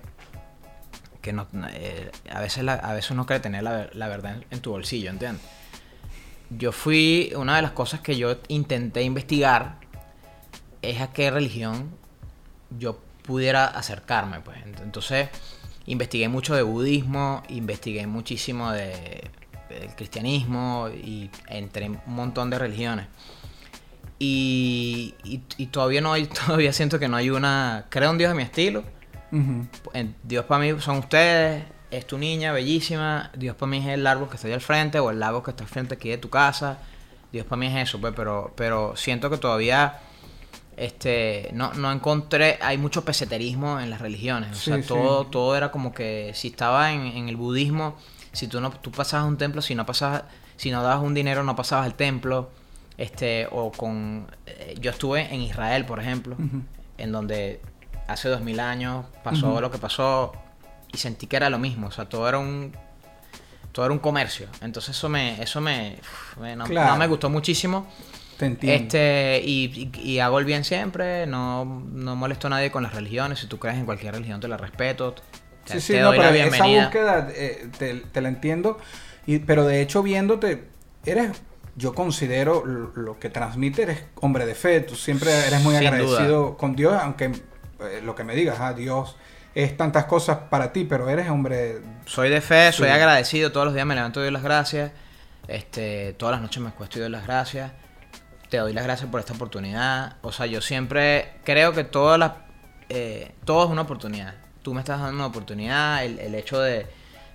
que 1.21 1.30
eh, 1.73 2.12
a, 2.32 2.39
veces 2.39 2.63
la- 2.63 2.73
a 2.73 2.93
veces 2.93 3.12
uno 3.12 3.27
quiere 3.27 3.41
tener 3.41 3.62
la, 3.62 3.89
la 3.93 4.08
verdad 4.08 4.41
en, 4.49 4.60
tu 4.60 4.71
bolsillo, 4.71 5.12
¿entiendes? 5.12 5.43
Yo 6.49 6.71
fui, 6.71 7.32
una 7.36 7.58
de 7.58 7.62
las 7.62 7.71
cosas 7.73 7.99
que 7.99 8.17
yo 8.17 8.38
intenté 8.47 9.03
investigar 9.03 9.75
es 10.82 10.99
a 10.99 11.13
qué 11.13 11.30
religión 11.30 11.91
yo 12.75 12.97
pudiera 13.21 13.65
acercarme, 13.67 14.39
pues. 14.39 14.58
Ent- 14.65 14.82
Entonces, 14.82 15.30
investigué 15.86 16.27
mucho 16.27 16.56
de 16.56 16.63
budismo, 16.63 17.43
investigué 17.49 18.08
muchísimo 18.08 18.71
de, 18.71 19.30
del 19.69 19.93
cristianismo 19.95 20.89
y 20.89 21.30
entre 21.49 21.88
un 21.88 21.99
montón 22.08 22.49
de 22.49 22.58
religiones. 22.58 23.06
Y, 24.19 25.13
y- 25.23 25.41
y 25.58 25.67
todavía 25.67 26.01
no 26.01 26.13
hay, 26.13 26.25
todavía 26.47 26.73
siento 26.73 26.99
que 26.99 27.08
no 27.08 27.17
hay 27.17 27.30
una, 27.30 27.86
creo 27.89 28.12
en 28.12 28.17
Dios 28.17 28.30
de 28.32 28.36
mi 28.36 28.43
estilo. 28.43 28.84
Dios 30.23 30.45
para 30.45 30.62
mí 30.63 30.80
son 30.82 30.97
ustedes, 30.99 31.63
es 31.91 32.08
tu 32.08 32.17
niña 32.17 32.51
bellísima, 32.53 33.30
Dios 33.36 33.56
para 33.56 33.69
mí 33.69 33.77
es 33.77 33.88
el 33.88 34.08
árbol 34.08 34.30
que 34.30 34.36
está 34.36 34.47
ahí 34.47 34.53
al 34.53 34.62
frente 34.62 34.99
o 34.99 35.10
el 35.12 35.19
lago 35.19 35.43
que 35.43 35.51
está 35.51 35.63
al 35.63 35.69
frente 35.69 35.95
aquí 35.95 36.10
de 36.10 36.17
tu 36.17 36.30
casa. 36.30 36.80
Dios 37.32 37.45
para 37.45 37.58
mí 37.58 37.67
es 37.67 37.75
eso, 37.89 37.99
pues, 37.99 38.13
pero, 38.15 38.53
pero 38.56 38.95
siento 38.95 39.30
que 39.30 39.38
todavía 39.38 39.99
este 40.77 41.49
no, 41.53 41.73
no 41.73 41.91
encontré, 41.91 42.58
hay 42.62 42.77
mucho 42.77 43.03
peseterismo 43.03 43.80
en 43.80 43.89
las 43.89 43.99
religiones. 44.01 44.51
O 44.51 44.56
Sí, 44.56 44.65
sea, 44.71 44.82
sí. 44.82 44.88
todo, 44.88 45.25
todo 45.25 45.56
era 45.58 45.71
como 45.71 45.93
que 45.93 46.32
si 46.34 46.49
estaba 46.49 46.93
en, 46.93 47.01
en 47.01 47.30
el 47.30 47.36
budismo, 47.36 47.97
si 48.32 48.47
tú 48.47 48.62
no, 48.62 48.71
tú 48.71 48.91
pasabas 48.91 49.25
a 49.25 49.27
un 49.27 49.38
templo, 49.38 49.62
si 49.62 49.75
no 49.75 49.86
pasabas, 49.86 50.23
si 50.56 50.71
no 50.71 50.82
dabas 50.84 51.03
un 51.03 51.13
dinero, 51.13 51.43
no 51.43 51.56
pasabas 51.56 51.86
al 51.86 51.95
templo. 51.95 52.49
Este, 52.98 53.48
o 53.52 53.72
con 53.72 54.28
eh, 54.48 54.76
yo 54.80 54.90
estuve 54.92 55.34
en 55.34 55.42
Israel, 55.42 55.86
por 55.86 56.00
ejemplo, 56.00 56.36
en 56.98 57.12
donde 57.12 57.62
hace 58.08 58.28
dos 58.30 58.42
mil 58.42 58.60
años 58.60 59.06
pasó 59.24 59.62
lo 59.62 59.70
que 59.70 59.78
pasó 59.78 60.34
y 60.92 60.98
sentí 60.98 61.28
que 61.28 61.36
era 61.36 61.50
lo 61.50 61.60
mismo. 61.60 61.88
O 61.88 61.92
sea, 61.92 62.06
todo 62.10 62.28
era 62.28 62.40
un 62.40 62.74
todo 63.72 63.86
era 63.86 63.94
un 63.94 64.00
comercio. 64.00 64.48
Entonces 64.62 64.96
eso 64.98 65.08
me, 65.10 65.40
eso 65.42 65.62
me, 65.62 65.98
me- 66.42 66.56
no, 66.56 66.66
Claro. 66.66 66.94
no 66.94 66.98
me 66.98 67.06
gustó 67.08 67.30
muchísimo. 67.30 67.86
Te 68.38 68.48
entiendo. 68.48 68.84
Este, 68.84 69.42
y, 69.46 69.92
y- 69.96 70.10
y 70.14 70.20
hago 70.20 70.40
el 70.40 70.46
bien 70.46 70.64
siempre, 70.64 71.28
no, 71.28 71.66
no 71.66 72.16
molesto 72.16 72.48
a 72.48 72.50
nadie 72.50 72.72
con 72.72 72.82
las 72.82 72.94
religiones. 72.96 73.40
Si 73.40 73.48
tú 73.48 73.60
crees 73.60 73.78
en 73.78 73.86
cualquier 73.86 74.14
religión, 74.16 74.40
te 74.40 74.48
la 74.48 74.58
respeto. 74.58 75.14
Te, 75.14 75.74
Sí, 75.74 75.82
sí, 75.82 75.94
te 75.94 76.00
no, 76.02 76.08
doy 76.08 76.18
la 76.18 76.30
pero 76.32 76.36
esa 76.36 76.50
bienvenida. 76.50 76.84
búsqueda 76.86 77.28
eh, 77.36 77.70
te, 77.78 77.94
te 77.96 78.22
la 78.22 78.30
entiendo, 78.30 78.80
y, 79.28 79.40
pero 79.40 79.66
de 79.66 79.82
hecho 79.82 80.02
viéndote, 80.02 80.68
eres, 81.06 81.32
yo 81.78 81.94
considero 81.94 82.66
lo, 82.66 83.20
que 83.20 83.30
transmite, 83.30 83.84
eres 83.84 84.04
hombre 84.16 84.48
de 84.48 84.56
fe, 84.56 84.82
tú 84.82 84.96
siempre 84.96 85.32
eres 85.46 85.62
muy 85.62 85.76
Sin 85.76 85.88
agradecido 85.88 86.58
con 86.58 86.76
Dios, 86.76 86.94
aunque 87.00 87.26
eh, 87.26 88.02
lo 88.04 88.16
que 88.16 88.24
me 88.24 88.36
digas, 88.36 88.58
ah, 88.60 88.74
Dios 88.74 89.16
es 89.54 89.78
tantas 89.78 90.06
cosas 90.06 90.40
para 90.50 90.74
ti, 90.74 90.86
pero 90.86 91.08
eres 91.08 91.30
hombre... 91.30 91.82
Soy 92.06 92.30
de 92.30 92.42
fe, 92.42 92.72
soy 92.72 92.90
agradecido. 92.90 93.52
Todos 93.52 93.66
los 93.66 93.74
días 93.76 93.86
me 93.86 93.96
levanto 93.96 94.20
y 94.20 94.24
doy 94.24 94.32
las 94.32 94.44
gracias. 94.44 94.92
Este, 95.48 96.13
todas 96.13 96.34
las 96.34 96.42
noches 96.42 96.62
me 96.62 96.70
acuesto 96.70 96.98
y 96.98 97.02
doy 97.02 97.12
las 97.12 97.26
gracias. 97.26 97.72
Te 98.50 98.58
doy 98.58 98.74
las 98.74 98.84
gracias 98.84 99.10
por 99.10 99.20
esta 99.20 99.34
oportunidad. 99.34 100.18
O 100.22 100.32
sea, 100.32 100.46
yo 100.48 100.62
siempre 100.62 101.40
creo 101.44 101.74
que 101.74 101.84
todas 101.84 102.20
las, 102.20 102.34
eh, 102.90 103.34
todo 103.46 103.66
es 103.66 103.72
una 103.72 103.84
oportunidad. 103.84 104.36
Tú 104.62 104.74
me 104.74 104.82
estás 104.82 105.00
dando 105.00 105.16
una 105.16 105.28
oportunidad. 105.28 106.06
El, 106.06 106.20
el 106.20 106.36
hecho 106.36 106.60
de, 106.60 106.86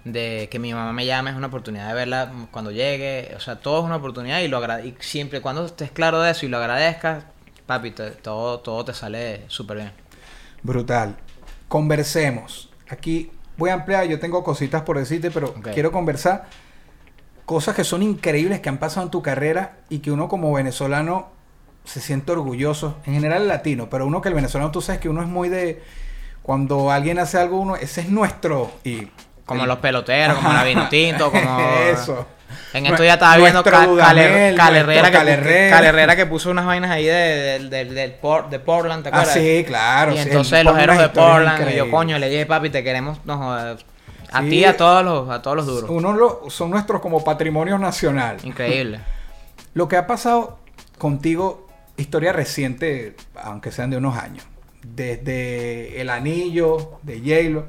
de 0.05 0.49
que 0.51 0.59
mi 0.59 0.73
mamá 0.75 0.93
me 0.93 1.07
llame 1.07 1.31
es 1.31 1.37
una 1.37 1.47
oportunidad 1.47 1.89
de 1.89 1.95
verla 1.95 2.33
cuando 2.51 2.71
llegue. 2.71 3.33
O 3.37 3.41
sea, 3.41 3.57
todo 3.61 3.79
es 3.81 3.85
una 3.85 3.97
oportunidad 3.97 4.41
y 4.41 4.49
lo 4.49 4.57
agrade 4.59 4.87
y 4.89 4.95
siempre 5.01 5.41
cuando 5.41 5.65
estés 5.67 5.91
claro 5.91 6.21
de 6.21 6.31
eso 6.33 6.45
y 6.47 6.49
lo 6.49 6.59
agradezcas, 6.59 7.25
papi, 7.67 7.93
te- 7.93 8.11
todo, 8.13 8.61
todo 8.61 8.85
te 8.85 8.95
sale 8.95 9.43
súper 9.49 9.77
bien. 9.79 9.93
Brutal. 10.63 11.17
Conversemos. 11.69 12.69
Aquí 12.89 13.31
voy 13.57 13.71
a 13.71 13.75
ampliar, 13.75 14.07
yo 14.07 14.19
tengo 14.19 14.45
cositas 14.45 14.83
por 14.83 14.99
decirte, 14.99 15.31
pero 15.31 15.55
quiero 15.55 15.91
conversar 15.93 16.47
cosas 17.47 17.75
que 17.75 17.85
son 17.85 18.03
increíbles 18.03 18.61
que 18.61 18.69
han 18.69 18.79
pasado 18.79 19.07
en 19.07 19.11
tu 19.11 19.23
carrera 19.23 19.79
y 19.89 19.99
que 19.99 20.11
uno 20.11 20.29
como 20.29 20.53
venezolano 20.53 21.29
se 21.85 22.01
siente 22.01 22.31
orgulloso, 22.33 22.97
en 23.07 23.15
general 23.15 23.43
el 23.43 23.49
latino, 23.49 23.91
pero 23.91 24.07
uno 24.07 24.21
que 24.21 24.29
el 24.29 24.35
venezolano 24.35 24.71
tú 24.71 24.81
sabes 24.81 25.01
que 25.01 25.09
uno 25.09 25.23
es 25.23 25.29
muy 25.29 25.49
de 25.49 25.83
cuando 26.43 26.91
alguien 26.93 27.19
hace 27.19 27.39
algo 27.39 27.59
uno 27.61 27.75
ese 27.77 28.03
es 28.03 28.09
nuestro 28.11 28.71
y 28.85 29.09
Como 29.45 29.67
los 29.67 29.79
peloteros, 29.79 30.37
como 30.39 30.53
la 30.53 30.65
vino 30.65 30.89
tinto, 30.91 31.31
como... 31.31 31.61
eso. 31.91 32.27
En 32.75 32.87
esto 32.87 33.05
ya 33.05 33.15
estaba 33.15 33.37
viendo 33.37 33.63
Cal 33.63 34.75
Herrera 34.77 36.13
nuestro 36.13 36.15
que, 36.15 36.17
que 36.17 36.27
puso 36.27 36.51
unas 36.51 36.65
vainas 36.65 36.91
ahí 36.91 37.05
de, 37.05 37.59
de- 37.69 37.85
de- 37.85 38.09
Portland, 38.61 39.03
¿te 39.03 39.09
Ah, 39.11 39.13
acuerdas? 39.13 39.35
sí, 39.35 39.65
claro. 39.67 40.13
Y 40.13 40.17
sí, 40.17 40.23
entonces 40.23 40.65
los 40.65 40.79
héroes 40.79 40.99
de 40.99 41.09
Portland, 41.11 41.71
y 41.71 41.77
yo, 41.77 41.91
coño, 41.91 42.19
le 42.19 42.31
dije, 42.31 42.47
papi, 42.47 42.71
te 42.71 42.83
queremos, 42.83 43.19
no 43.25 43.53
a 43.55 43.77
Sí. 44.43 44.49
ti 44.49 44.57
y 44.61 44.65
a 44.65 44.75
todos 44.77 45.05
los, 45.05 45.29
a 45.29 45.43
todos 45.43 45.57
los 45.59 45.67
duros. 45.67 45.91
Uno 45.91 46.13
lo- 46.15 46.45
son 46.49 46.71
nuestros 46.71 47.03
como 47.03 47.23
patrimonio 47.23 47.79
nacional. 47.79 48.39
Increíble. 48.43 49.01
Lo 49.75 49.89
que 49.89 49.97
ha 49.97 50.07
pasado 50.07 50.59
contigo, 50.99 51.69
historia 51.99 52.33
reciente, 52.33 53.17
aunque 53.43 53.71
sean 53.73 53.91
de 53.91 53.99
unos 53.99 54.17
años, 54.17 54.45
desde 54.83 56.01
el 56.01 56.09
anillo 56.11 56.99
de 57.03 57.21
Hmm. 57.21 57.65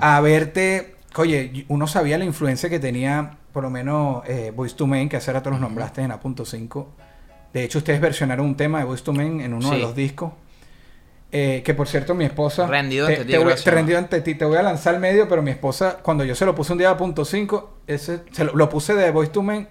A 0.00 0.20
verte, 0.20 0.94
oye, 1.16 1.64
uno 1.68 1.86
sabía 1.86 2.18
la 2.18 2.24
influencia 2.24 2.68
que 2.70 2.78
tenía, 2.78 3.36
por 3.52 3.62
lo 3.62 3.70
menos, 3.70 4.22
eh, 4.26 4.52
Boyz 4.54 4.74
II 4.78 4.86
Men, 4.86 5.08
que 5.08 5.16
hace 5.16 5.32
rato 5.32 5.50
los 5.50 5.60
nombraste 5.60 6.02
en 6.02 6.10
A.5. 6.12 6.86
De 7.52 7.64
hecho, 7.64 7.78
ustedes 7.78 8.00
versionaron 8.00 8.46
un 8.46 8.56
tema 8.56 8.78
de 8.78 8.84
Boyz 8.84 9.02
II 9.06 9.14
Men 9.14 9.40
en 9.40 9.54
uno 9.54 9.70
de 9.70 9.78
los 9.78 9.94
discos. 9.94 10.32
Eh, 11.34 11.62
que 11.64 11.72
por 11.72 11.88
cierto, 11.88 12.14
mi 12.14 12.24
esposa. 12.26 12.66
Rendido 12.66 13.06
te, 13.06 13.12
ante 13.14 13.24
ti, 13.24 13.32
te 13.32 13.38
voy- 13.38 13.54
te 13.54 13.70
rendido 13.70 13.98
ante 13.98 14.20
ti. 14.20 14.34
Te 14.34 14.44
voy 14.44 14.56
a 14.58 14.62
lanzar 14.62 14.94
al 14.94 15.00
medio, 15.00 15.26
pero 15.28 15.40
mi 15.42 15.50
esposa, 15.50 15.96
cuando 16.02 16.24
yo 16.24 16.34
se 16.34 16.44
lo 16.44 16.54
puse 16.54 16.72
un 16.72 16.78
día 16.78 16.90
a 16.90 16.96
punto 16.98 17.24
5, 17.24 17.78
ese, 17.86 18.20
se 18.32 18.44
lo, 18.44 18.54
lo 18.54 18.68
puse 18.68 18.94
de 18.94 19.10
Boyz 19.10 19.30
II 19.34 19.42
Men, 19.42 19.68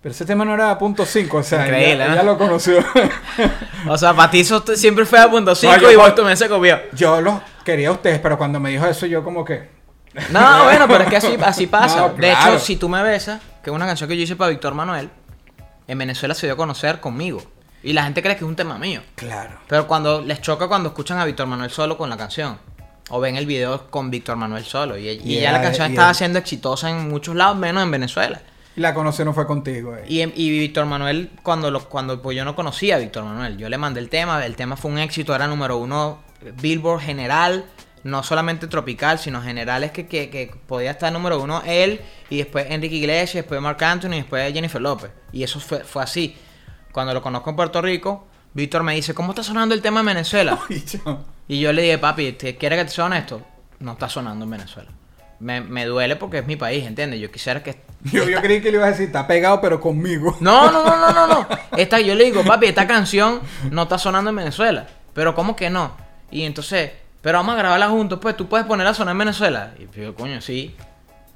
Pero 0.00 0.12
ese 0.14 0.24
tema 0.24 0.44
no 0.46 0.54
era 0.54 0.76
punto 0.78 1.04
5, 1.04 1.36
o 1.36 1.42
sea, 1.42 1.64
Increíble, 1.66 1.92
ella, 1.94 2.06
¿no? 2.08 2.12
ella 2.14 2.22
lo 2.22 2.38
conoció. 2.38 2.78
O 3.88 3.98
sea, 3.98 4.14
para 4.14 4.30
ti 4.30 4.40
eso 4.40 4.62
siempre 4.74 5.04
fue 5.04 5.18
a 5.18 5.28
punto 5.30 5.54
5 5.54 5.74
yo 5.80 5.90
y 5.90 5.94
por- 5.96 6.04
vos 6.06 6.14
tú 6.14 6.24
me 6.24 6.36
se 6.36 6.48
copió. 6.48 6.78
yo 6.94 7.20
los 7.20 7.34
quería 7.64 7.88
a 7.88 7.92
ustedes, 7.92 8.18
pero 8.20 8.36
cuando 8.38 8.60
me 8.60 8.70
dijo 8.70 8.86
eso, 8.86 9.06
yo 9.06 9.22
como 9.24 9.44
que. 9.44 9.68
No, 10.30 10.64
bueno, 10.64 10.86
pero 10.88 11.04
es 11.04 11.10
que 11.10 11.16
así, 11.16 11.36
así 11.42 11.66
pasa. 11.66 11.96
No, 12.00 12.08
De 12.10 12.16
claro. 12.30 12.54
hecho, 12.54 12.64
si 12.64 12.76
tú 12.76 12.88
me 12.88 13.02
besas, 13.02 13.40
que 13.62 13.70
es 13.70 13.74
una 13.76 13.86
canción 13.86 14.08
que 14.08 14.16
yo 14.16 14.22
hice 14.24 14.36
para 14.36 14.50
Víctor 14.50 14.74
Manuel, 14.74 15.10
en 15.88 15.98
Venezuela 15.98 16.34
se 16.34 16.46
dio 16.46 16.54
a 16.54 16.56
conocer 16.56 17.00
conmigo. 17.00 17.42
Y 17.82 17.92
la 17.94 18.04
gente 18.04 18.22
cree 18.22 18.36
que 18.36 18.44
es 18.44 18.48
un 18.48 18.54
tema 18.56 18.78
mío. 18.78 19.00
Claro. 19.16 19.58
Pero 19.66 19.88
cuando 19.88 20.22
les 20.22 20.40
choca 20.40 20.68
cuando 20.68 20.90
escuchan 20.90 21.18
a 21.18 21.24
Víctor 21.24 21.46
Manuel 21.48 21.70
solo 21.70 21.96
con 21.98 22.08
la 22.10 22.16
canción. 22.16 22.58
O 23.10 23.18
ven 23.20 23.36
el 23.36 23.44
video 23.46 23.90
con 23.90 24.10
Víctor 24.10 24.36
Manuel 24.36 24.64
solo. 24.64 24.96
Y, 24.96 25.08
y 25.08 25.20
Y 25.24 25.40
ya 25.40 25.50
la 25.50 25.60
canción 25.60 25.88
y 25.90 25.94
estaba 25.94 26.14
siendo 26.14 26.38
exitosa 26.38 26.88
en 26.90 27.08
muchos 27.08 27.34
lados, 27.34 27.56
menos 27.56 27.82
en 27.82 27.90
Venezuela. 27.90 28.40
Y 28.76 28.80
la 28.80 28.94
conoció 28.94 29.24
no 29.24 29.34
fue 29.34 29.46
contigo. 29.46 29.96
eh. 29.96 30.04
Y, 30.06 30.20
y 30.22 30.50
Víctor 30.60 30.86
Manuel, 30.86 31.30
cuando 31.42 31.70
lo, 31.70 31.80
cuando 31.88 32.22
pues 32.22 32.36
yo 32.36 32.44
no 32.44 32.54
conocía 32.54 32.96
a 32.96 32.98
Víctor 33.00 33.24
Manuel, 33.24 33.58
yo 33.58 33.68
le 33.68 33.76
mandé 33.76 33.98
el 34.00 34.08
tema, 34.08 34.46
el 34.46 34.54
tema 34.56 34.76
fue 34.76 34.90
un 34.92 34.98
éxito, 34.98 35.34
era 35.34 35.46
número 35.48 35.76
uno 35.76 36.20
Billboard 36.60 37.00
general, 37.00 37.64
no 38.04 38.22
solamente 38.22 38.66
tropical, 38.66 39.18
sino 39.18 39.40
general, 39.42 39.84
es 39.84 39.92
que, 39.92 40.06
que, 40.06 40.28
que 40.28 40.52
podía 40.66 40.90
estar 40.90 41.12
número 41.12 41.40
uno 41.40 41.62
él, 41.64 42.00
y 42.30 42.38
después 42.38 42.66
Enrique 42.70 42.96
Iglesias, 42.96 43.44
después 43.44 43.60
Marc 43.60 43.80
Anthony, 43.82 44.12
y 44.14 44.16
después 44.16 44.52
Jennifer 44.52 44.80
López. 44.80 45.10
Y 45.32 45.42
eso 45.44 45.60
fue, 45.60 45.84
fue 45.84 46.02
así. 46.02 46.36
Cuando 46.92 47.14
lo 47.14 47.22
conozco 47.22 47.50
en 47.50 47.56
Puerto 47.56 47.80
Rico, 47.80 48.26
Víctor 48.54 48.82
me 48.82 48.94
dice, 48.94 49.14
¿cómo 49.14 49.32
está 49.32 49.42
sonando 49.42 49.74
el 49.74 49.80
tema 49.80 50.00
en 50.00 50.06
Venezuela? 50.06 50.58
Y 51.48 51.60
yo- 51.60 51.72
le 51.72 51.82
dije, 51.82 51.98
papi, 51.98 52.32
¿te 52.32 52.56
quiere 52.56 52.76
que 52.76 52.84
te 52.84 52.90
sea 52.90 53.04
honesto? 53.06 53.42
No 53.80 53.92
está 53.92 54.08
sonando 54.08 54.44
en 54.44 54.50
Venezuela. 54.52 54.90
Me, 55.40 55.60
me 55.60 55.84
duele 55.86 56.14
porque 56.16 56.38
es 56.38 56.46
mi 56.46 56.54
país, 56.56 56.86
¿entiendes? 56.86 57.18
Yo 57.20 57.30
quisiera 57.32 57.62
que 57.62 57.82
Yo, 58.04 58.24
yo 58.28 58.40
creí 58.40 58.60
que 58.62 58.70
le 58.70 58.76
ibas 58.76 58.86
a 58.88 58.90
decir, 58.92 59.06
está 59.06 59.26
pegado, 59.26 59.60
pero 59.60 59.80
conmigo. 59.80 60.36
no, 60.40 60.70
no, 60.70 60.84
no, 60.84 60.96
no, 60.96 61.12
no, 61.12 61.26
no. 61.26 61.46
Esta, 61.76 62.00
yo 62.00 62.14
le 62.14 62.24
digo, 62.24 62.44
papi, 62.44 62.66
esta 62.66 62.86
canción 62.86 63.40
no 63.70 63.82
está 63.82 63.98
sonando 63.98 64.30
en 64.30 64.36
Venezuela. 64.36 64.86
Pero 65.12 65.34
¿cómo 65.34 65.56
que 65.56 65.68
no? 65.68 65.96
Y 66.32 66.44
entonces, 66.44 66.90
pero 67.20 67.38
vamos 67.38 67.54
a 67.54 67.58
grabarla 67.58 67.88
juntos, 67.88 68.18
pues 68.20 68.36
tú 68.36 68.48
puedes 68.48 68.66
ponerla 68.66 68.90
a 68.90 68.94
sonar 68.94 69.12
en 69.12 69.18
Venezuela. 69.18 69.74
Y 69.78 70.00
yo, 70.00 70.14
coño, 70.14 70.40
sí. 70.40 70.74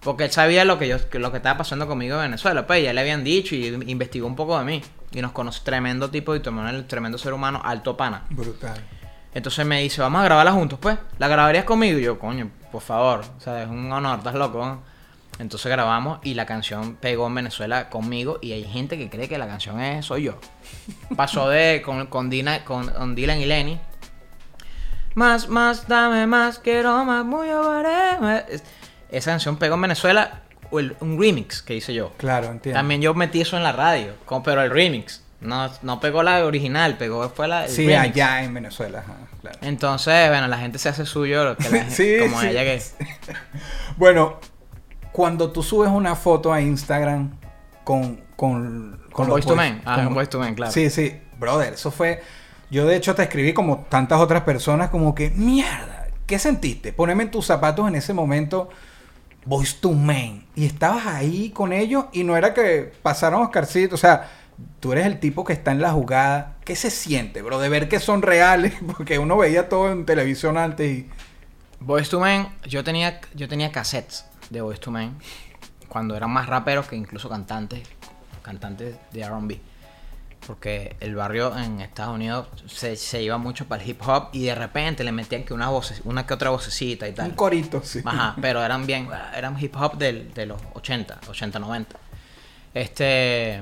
Porque 0.01 0.25
él 0.25 0.31
sabía 0.31 0.65
lo 0.65 0.79
que 0.79 0.89
yo, 0.89 0.97
lo 1.13 1.31
que 1.31 1.37
estaba 1.37 1.59
pasando 1.59 1.87
conmigo 1.87 2.17
en 2.17 2.23
Venezuela. 2.23 2.67
Pues 2.67 2.83
ya 2.83 2.93
le 2.93 3.01
habían 3.01 3.23
dicho 3.23 3.55
y 3.55 3.67
investigó 3.67 4.27
un 4.27 4.37
poco 4.37 4.59
de 4.59 4.65
mí. 4.65 4.83
Y 5.13 5.21
nos 5.21 5.33
conoce 5.33 5.61
tremendo 5.65 6.11
tipo 6.11 6.37
de 6.37 6.51
Manuel, 6.51 6.87
tremendo 6.87 7.19
ser 7.19 7.33
humano, 7.33 7.61
alto 7.63 7.97
pana. 7.97 8.25
Brutal. 8.31 8.81
Entonces 9.35 9.67
me 9.67 9.83
dice, 9.83 10.01
vamos 10.01 10.23
a 10.23 10.25
grabarla 10.25 10.53
juntos, 10.53 10.79
pues. 10.81 10.99
¿La 11.19 11.29
grabarías 11.29 11.65
conmigo? 11.65 11.99
Y 11.99 12.03
yo, 12.03 12.19
coño, 12.19 12.51
por 12.73 12.83
favor. 12.83 13.21
O 13.37 13.41
sea, 13.41 13.63
es 13.63 13.69
un 13.69 13.93
honor, 13.93 14.19
estás 14.19 14.35
loco. 14.35 14.65
¿no? 14.65 14.83
Entonces 15.39 15.71
grabamos 15.71 16.21
y 16.23 16.35
la 16.35 16.47
canción 16.47 16.97
pegó 16.97 17.27
en 17.27 17.35
Venezuela 17.35 17.91
conmigo. 17.91 18.39
Y 18.41 18.53
hay 18.53 18.65
gente 18.65 18.97
que 18.97 19.11
cree 19.11 19.29
que 19.29 19.39
la 19.39 19.47
canción 19.47 19.81
es 19.81 20.07
soy 20.07 20.25
yo. 20.25 20.39
Pasó 21.17 21.49
de 21.49 21.83
con, 21.85 22.07
con, 22.07 22.31
Dina, 22.31 22.65
con, 22.65 22.89
con 22.89 23.15
Dylan 23.15 23.41
y 23.41 23.45
Lenny. 23.47 23.79
Más, 25.17 25.49
más, 25.49 25.89
dame 25.89 26.27
más, 26.27 26.59
quiero 26.59 27.05
más, 27.05 27.25
muy 27.25 27.49
más. 28.21 28.45
Esa 29.11 29.31
canción 29.33 29.57
pegó 29.57 29.75
en 29.75 29.81
Venezuela. 29.83 30.43
el- 30.73 30.97
un 31.01 31.19
remix 31.21 31.63
que 31.63 31.75
hice 31.77 31.95
yo. 31.95 32.13
Claro, 32.19 32.49
entiendo. 32.49 32.79
También 32.79 33.01
yo 33.01 33.15
metí 33.15 33.41
eso 33.41 33.57
en 33.57 33.63
la 33.63 33.73
radio, 33.73 34.13
con- 34.27 34.43
pero 34.43 34.63
el 34.63 34.71
remix. 34.71 35.23
No, 35.41 35.71
no 35.83 36.01
pegó 36.01 36.23
la 36.25 36.45
original, 36.45 36.97
pegó 36.99 37.29
fue 37.31 37.47
la. 37.49 37.65
el 37.67 37.71
Sí, 37.71 37.87
remix. 37.87 38.01
allá 38.15 38.43
en 38.45 38.53
Venezuela. 38.53 38.99
ajá, 38.99 39.15
claro. 39.41 39.59
Entonces, 39.63 40.29
bueno, 40.29 40.49
la 40.49 40.59
gente 40.59 40.79
se 40.79 40.89
hace 40.89 41.07
suyo 41.07 41.57
que 41.57 41.69
la 41.71 41.79
gente- 41.85 41.95
Sí, 41.95 42.17
como 42.21 42.41
sí. 42.43 42.49
ella 42.49 42.63
que. 42.65 42.83
Bueno, 43.97 44.39
cuando 45.13 45.51
tú 45.51 45.63
subes 45.63 45.89
una 45.91 46.15
foto 46.15 46.53
a 46.53 46.61
Instagram 46.61 47.31
con... 47.85 48.23
Con, 48.37 49.01
Con 49.13 49.29
los 49.29 49.47
boys- 49.47 49.57
Men. 49.57 49.81
Ah, 49.87 50.03
con 50.05 50.13
Boyz 50.15 50.29
II 50.33 50.41
Men, 50.41 50.55
claro. 50.57 50.73
Sí, 50.73 50.91
sí. 50.91 51.19
Brother, 51.39 51.73
eso 51.75 51.91
fue... 51.91 52.21
Yo 52.71 52.87
de 52.87 52.97
hecho 52.97 53.15
te 53.15 53.23
escribí 53.23 53.53
como 53.53 53.87
tantas 53.89 54.21
otras 54.21 54.43
personas 54.43 54.91
como 54.91 55.15
que, 55.15 55.31
mierda, 55.31 56.09
¿qué 56.27 56.39
sentiste? 56.39 56.93
Poneme 56.93 57.25
en 57.25 57.31
tus 57.31 57.47
zapatos 57.47 57.87
en 57.89 57.95
ese 57.95 58.13
momento, 58.13 58.69
Boys 59.45 59.81
to 59.81 59.93
Men. 59.93 60.47
Y 60.55 60.67
estabas 60.67 61.07
ahí 61.07 61.51
con 61.51 61.73
ellos 61.73 62.07
y 62.13 62.25
no 62.25 62.37
era 62.37 62.53
que 62.53 62.93
pasaron 63.03 63.43
Oscarcito, 63.43 63.95
o 63.95 63.99
sea, 63.99 64.29
tú 64.81 64.93
eres 64.93 65.07
el 65.07 65.21
tipo 65.21 65.45
que 65.45 65.53
está 65.53 65.71
en 65.71 65.81
la 65.81 65.93
jugada. 65.93 66.57
¿Qué 66.65 66.75
se 66.75 66.91
siente, 66.91 67.43
bro? 67.43 67.59
De 67.59 67.69
ver 67.69 67.89
que 67.89 68.01
son 68.01 68.23
reales, 68.23 68.75
porque 68.97 69.19
uno 69.19 69.37
veía 69.37 69.69
todo 69.69 69.93
en 69.93 70.05
televisión 70.05 70.59
antes 70.59 70.91
y... 70.91 71.09
Boys 71.79 72.09
to 72.09 72.19
Men, 72.21 72.49
yo 72.65 72.83
tenía, 72.83 73.21
yo 73.35 73.49
tenía 73.49 73.71
cassettes 73.71 74.25
de 74.49 74.63
Boys 74.63 74.81
to 74.81 74.91
Men 74.91 75.15
cuando 75.89 76.17
eran 76.17 76.31
más 76.31 76.47
raperos 76.47 76.89
que 76.89 76.97
incluso 76.97 77.29
cantantes, 77.29 77.81
cantantes 78.43 78.97
de 79.13 79.29
RB. 79.29 79.59
Porque 80.47 80.95
el 81.01 81.15
barrio 81.17 81.57
en 81.59 81.81
Estados 81.81 82.15
Unidos 82.15 82.47
se, 82.67 82.97
se 82.97 83.23
iba 83.23 83.37
mucho 83.39 83.67
para 83.67 83.83
el 83.83 83.89
hip 83.91 84.01
hop 84.07 84.29
y 84.33 84.45
de 84.45 84.55
repente 84.55 85.03
le 85.03 85.11
metían 85.13 85.43
que 85.45 85.53
una 85.55 85.69
voz, 85.71 85.93
una 86.05 86.25
que 86.27 86.35
otra 86.35 86.51
vocecita 86.51 87.09
y 87.09 87.13
tal. 87.13 87.31
Un 87.31 87.35
corito, 87.35 87.83
sí. 87.85 88.01
Ajá, 88.05 88.37
pero 88.41 88.63
eran 88.65 88.87
bien, 88.87 89.09
eran 89.35 89.59
hip 89.63 89.75
hop 89.77 89.97
del- 89.99 90.33
de 90.35 90.47
los 90.47 90.61
80, 90.75 91.19
80, 91.29 91.59
90. 91.59 91.97
Este, 92.75 93.61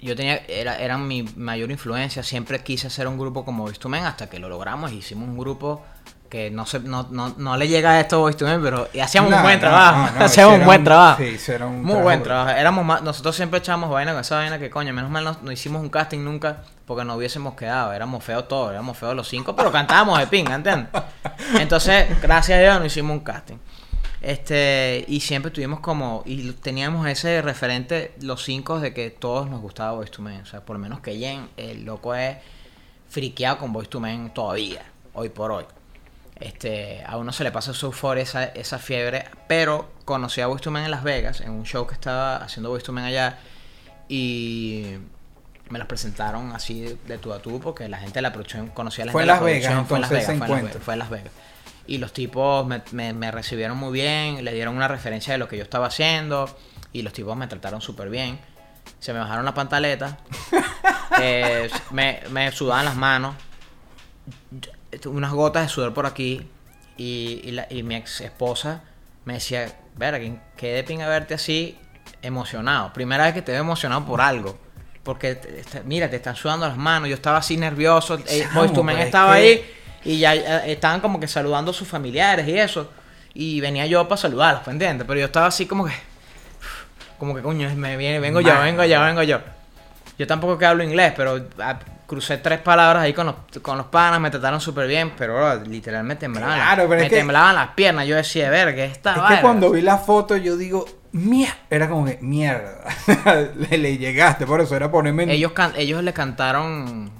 yo 0.00 0.16
tenía, 0.16 0.36
era, 0.48 0.76
eran 0.78 1.06
mi 1.06 1.22
mayor 1.22 1.70
influencia, 1.70 2.22
siempre 2.22 2.62
quise 2.62 2.86
hacer 2.86 3.06
un 3.06 3.18
grupo 3.18 3.44
como 3.44 3.64
Boyz 3.64 3.78
II 3.84 3.90
Men 3.90 4.04
hasta 4.06 4.28
que 4.30 4.38
lo 4.38 4.48
logramos, 4.48 4.90
hicimos 4.92 5.28
un 5.28 5.36
grupo 5.38 5.84
que 6.30 6.50
no 6.50 6.64
se, 6.64 6.80
no, 6.80 7.08
no, 7.10 7.34
no 7.36 7.56
le 7.56 7.68
llega 7.68 7.90
a 7.90 8.00
esto 8.00 8.16
a 8.16 8.18
Boyz 8.20 8.36
II 8.40 8.46
Men, 8.46 8.62
pero 8.62 8.88
y 8.92 9.00
hacíamos 9.00 9.30
No, 9.30 9.36
un 9.38 9.42
buen 9.42 9.60
trabajo, 9.60 10.24
hacíamos 10.24 10.60
un 10.60 10.64
buen 10.64 10.84
trabajo. 10.84 11.22
sí, 11.22 11.52
un 11.60 11.82
Muy 11.82 11.82
trabajo 11.82 12.02
buen 12.02 12.22
trabajo. 12.22 12.50
Éramos 12.50 12.84
más, 12.84 13.02
nosotros 13.02 13.36
siempre 13.36 13.58
echábamos 13.58 13.90
vaina 13.90 14.12
con 14.12 14.20
esa 14.20 14.36
vaina 14.36 14.58
que 14.58 14.70
coño, 14.70 14.94
menos 14.94 15.10
mal 15.10 15.24
no, 15.24 15.36
no 15.42 15.52
hicimos 15.52 15.82
un 15.82 15.90
casting 15.90 16.20
nunca 16.20 16.62
porque 16.86 17.04
no 17.04 17.16
hubiésemos 17.16 17.54
quedado. 17.54 17.92
Éramos 17.92 18.24
feos 18.24 18.48
todos, 18.48 18.70
éramos 18.70 18.96
feos 18.96 19.14
los 19.14 19.28
cinco, 19.28 19.54
pero 19.54 19.70
cantábamos 19.70 20.18
de 20.18 20.26
pinga, 20.28 20.54
¿entiendes? 20.54 20.88
Entonces, 21.58 22.20
gracias 22.22 22.58
a 22.58 22.62
Dios 22.62 22.78
no 22.78 22.86
hicimos 22.86 23.12
un 23.12 23.24
casting. 23.24 23.56
Este, 24.20 25.04
y 25.08 25.20
siempre 25.20 25.50
tuvimos 25.50 25.80
como, 25.80 26.22
y 26.26 26.52
teníamos 26.52 27.08
ese 27.08 27.42
referente, 27.42 28.14
los 28.20 28.44
cinco, 28.44 28.78
de 28.78 28.92
que 28.92 29.10
todos 29.10 29.48
nos 29.48 29.60
gustaba 29.60 29.92
Boyz 29.92 30.10
II 30.16 30.24
Men. 30.24 30.42
O 30.42 30.46
sea, 30.46 30.64
por 30.64 30.76
lo 30.76 30.80
menos 30.80 31.00
que 31.00 31.16
Jen, 31.18 31.48
el 31.56 31.84
loco 31.84 32.14
es 32.14 32.36
friqueado 33.08 33.58
con 33.58 33.72
Boyz 33.72 33.88
II 33.92 34.00
Men 34.00 34.34
todavía, 34.34 34.84
hoy 35.14 35.30
por 35.30 35.50
hoy. 35.52 35.64
Este, 36.40 37.04
a 37.06 37.18
uno 37.18 37.32
se 37.32 37.44
le 37.44 37.52
pasa 37.52 37.72
esa 37.72 37.84
euforia, 37.86 38.22
esa, 38.22 38.44
esa 38.44 38.78
fiebre, 38.78 39.26
pero 39.46 39.90
conocí 40.06 40.40
a 40.40 40.46
Boyz 40.46 40.66
en 40.66 40.90
Las 40.90 41.02
Vegas, 41.04 41.42
en 41.42 41.50
un 41.50 41.64
show 41.64 41.86
que 41.86 41.92
estaba 41.94 42.36
haciendo 42.36 42.70
Boyz 42.70 42.88
allá, 42.88 43.38
y 44.08 44.94
me 45.68 45.78
los 45.78 45.86
presentaron 45.86 46.52
así 46.52 46.80
de, 46.80 46.96
de 47.06 47.18
tú 47.18 47.32
a 47.34 47.40
tú, 47.40 47.60
porque 47.60 47.88
la 47.88 47.98
gente 47.98 48.14
de 48.14 48.22
la 48.22 48.32
producción 48.32 48.68
conocía 48.68 49.04
a 49.04 49.06
la 49.06 49.12
Fue 49.12 49.22
gente 49.22 49.32
en 49.32 49.44
de 49.44 49.60
la 49.60 49.60
Las 49.60 49.62
Vegas, 49.70 49.86
fue 49.86 49.96
en 49.96 50.00
Las 50.00 50.10
Vegas, 50.10 50.24
fue 50.26 50.34
en 50.34 50.40
Las. 50.40 50.62
Vegas, 50.62 50.82
fue 50.84 50.94
en 50.94 50.98
Las 50.98 51.10
Vegas. 51.10 51.32
Y 51.86 51.98
los 51.98 52.12
tipos 52.12 52.66
me, 52.66 52.82
me- 52.92 53.12
me 53.12 53.30
recibieron 53.30 53.76
muy 53.76 53.92
bien, 53.92 54.44
le 54.44 54.52
dieron 54.54 54.76
una 54.76 54.88
referencia 54.88 55.32
de 55.34 55.38
lo 55.38 55.46
que 55.46 55.56
yo 55.58 55.62
estaba 55.62 55.86
haciendo, 55.88 56.48
y 56.92 57.02
los 57.02 57.12
tipos 57.12 57.36
me 57.36 57.46
trataron 57.48 57.80
súper 57.82 58.08
bien. 58.08 58.38
Se 58.98 59.12
me 59.12 59.18
bajaron 59.18 59.44
la 59.44 59.52
pantaleta, 59.54 60.18
eh, 61.20 61.70
me, 61.90 62.20
me 62.30 62.50
sudaban 62.52 62.84
las 62.86 62.96
manos, 62.96 63.34
unas 65.06 65.32
gotas 65.32 65.62
de 65.64 65.68
sudor 65.68 65.94
por 65.94 66.06
aquí 66.06 66.46
y, 66.96 67.40
y 67.44 67.50
la- 67.52 67.66
y 67.70 67.82
mi 67.82 67.94
ex 67.96 68.20
esposa 68.20 68.82
me 69.24 69.34
decía, 69.34 69.72
verga, 69.96 70.24
qué 70.56 70.68
de 70.72 70.84
pinga 70.84 71.06
verte 71.08 71.34
así 71.34 71.78
emocionado. 72.22 72.92
Primera 72.92 73.24
vez 73.24 73.34
que 73.34 73.42
te 73.42 73.52
veo 73.52 73.60
emocionado 73.62 74.04
por 74.04 74.20
algo. 74.20 74.58
Porque, 75.02 75.34
te- 75.34 75.62
te- 75.62 75.82
mira, 75.84 76.10
te 76.10 76.16
están 76.16 76.36
sudando 76.36 76.66
las 76.68 76.76
manos. 76.76 77.08
Yo 77.08 77.14
estaba 77.14 77.38
así 77.38 77.56
nervioso. 77.56 78.18
Eh, 78.28 78.46
Boyz 78.54 78.72
II 78.74 78.82
Men 78.82 78.98
estaba 78.98 79.34
que- 79.34 79.40
ahí 79.40 79.70
y 80.04 80.18
ya 80.18 80.34
eh, 80.34 80.72
estaban 80.72 81.00
como 81.00 81.18
que 81.20 81.28
saludando 81.28 81.70
a 81.70 81.74
sus 81.74 81.88
familiares 81.88 82.46
y 82.48 82.58
eso. 82.58 82.90
Y 83.32 83.60
venía 83.60 83.86
yo 83.86 84.06
para 84.08 84.20
saludarlos, 84.20 84.66
¿me 84.66 84.72
entiendes? 84.74 85.06
Pero 85.06 85.20
yo 85.20 85.26
estaba 85.26 85.46
así 85.46 85.66
como 85.66 85.84
que... 85.86 85.92
Como 87.18 87.34
que, 87.34 87.42
coño, 87.42 87.68
me 87.76 87.96
viene, 87.96 88.18
vengo 88.18 88.40
yo, 88.40 88.58
vengo 88.62 88.84
yo, 88.84 89.00
vengo 89.02 89.22
yo. 89.22 89.40
Yo 90.18 90.26
tampoco 90.26 90.56
que 90.58 90.66
hablo 90.66 90.82
inglés, 90.82 91.12
pero 91.16 91.46
ah, 91.60 91.78
crucé 92.10 92.38
tres 92.38 92.58
palabras 92.58 93.04
ahí 93.04 93.12
con 93.14 93.26
los, 93.26 93.36
con 93.62 93.78
los 93.78 93.86
panas, 93.86 94.20
me 94.20 94.30
trataron 94.32 94.60
súper 94.60 94.88
bien, 94.88 95.12
pero 95.16 95.34
bro, 95.36 95.62
literalmente 95.64 96.26
me 96.26 96.34
temblaban, 96.40 96.58
Claro, 96.58 96.82
es 96.82 96.88
me 97.02 97.08
que- 97.08 97.16
temblaban 97.16 97.54
las 97.54 97.68
piernas. 97.68 98.04
Yo 98.08 98.16
decía, 98.16 98.50
verga, 98.50 98.82
esta 98.84 99.10
Es 99.10 99.14
que 99.16 99.20
vaina?" 99.22 99.42
cuando 99.42 99.70
vi 99.70 99.80
la 99.80 99.96
foto 99.96 100.36
yo 100.36 100.56
digo, 100.56 100.84
mierda, 101.12 101.54
era 101.70 101.88
como 101.88 102.04
que, 102.06 102.18
mierda, 102.20 102.80
le, 103.54 103.78
le 103.78 103.96
llegaste, 103.96 104.44
por 104.44 104.60
eso 104.60 104.74
era 104.74 104.90
ponerme 104.90 105.22
en... 105.22 105.30
ellos, 105.30 105.52
can- 105.52 105.74
ellos 105.76 106.02
le 106.02 106.12
cantaron, 106.12 107.12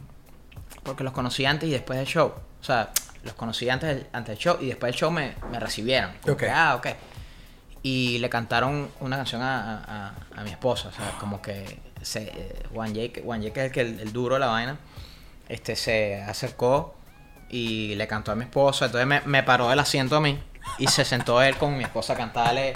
porque 0.82 1.05
los 1.05 1.12
conocí 1.12 1.47
antes 1.47 1.68
y 1.68 1.72
después 1.72 1.97
del 1.97 2.09
show. 2.09 2.32
O 2.61 2.64
sea, 2.64 2.91
los 3.22 3.34
conocí 3.34 3.70
antes 3.70 3.88
del, 3.95 4.07
antes 4.12 4.30
del 4.34 4.38
show 4.38 4.57
y 4.61 4.66
después 4.66 4.91
del 4.93 4.99
show 4.99 5.11
me, 5.12 5.34
me 5.53 5.61
recibieron. 5.61 6.11
Como 6.22 6.34
Ok. 6.34 6.41
que, 6.41 6.51
ah, 6.51 6.74
ok. 6.74 6.86
Y 7.84 8.18
le 8.18 8.28
cantaron 8.28 8.88
una 9.01 9.16
canción 9.16 9.41
a- 9.41 10.14
a 10.36 10.43
mi 10.43 10.51
esposa, 10.51 10.88
o 10.88 10.93
sea, 10.93 11.12
como 11.20 11.41
que 11.41 11.78
se, 12.03 12.22
eh, 12.24 12.62
Juan 12.74 12.94
Jake, 12.94 13.22
Juan 13.24 13.42
Jake 13.42 13.61
es 13.61 13.66
el, 13.66 13.72
que 13.72 13.80
el, 13.82 14.01
el 14.01 14.12
duro 14.12 14.34
de 14.34 14.40
la 14.40 14.46
vaina, 14.46 14.78
este 15.48 15.76
se 15.76 16.22
acercó 16.22 16.94
y 17.48 17.94
le 17.96 18.07
cantó 18.07 18.32
a 18.32 18.34
mi 18.36 18.44
esposa, 18.44 18.86
entonces 18.86 19.07
me, 19.07 19.20
me 19.26 19.42
paró 19.42 19.68
del 19.68 19.78
asiento 19.80 20.16
a 20.16 20.20
mí 20.20 20.38
y 20.78 20.86
se 20.86 21.05
sentó 21.05 21.42
él 21.42 21.57
con 21.57 21.76
mi 21.76 21.82
esposa 21.84 22.12
a 22.12 22.16
cantarle 22.16 22.74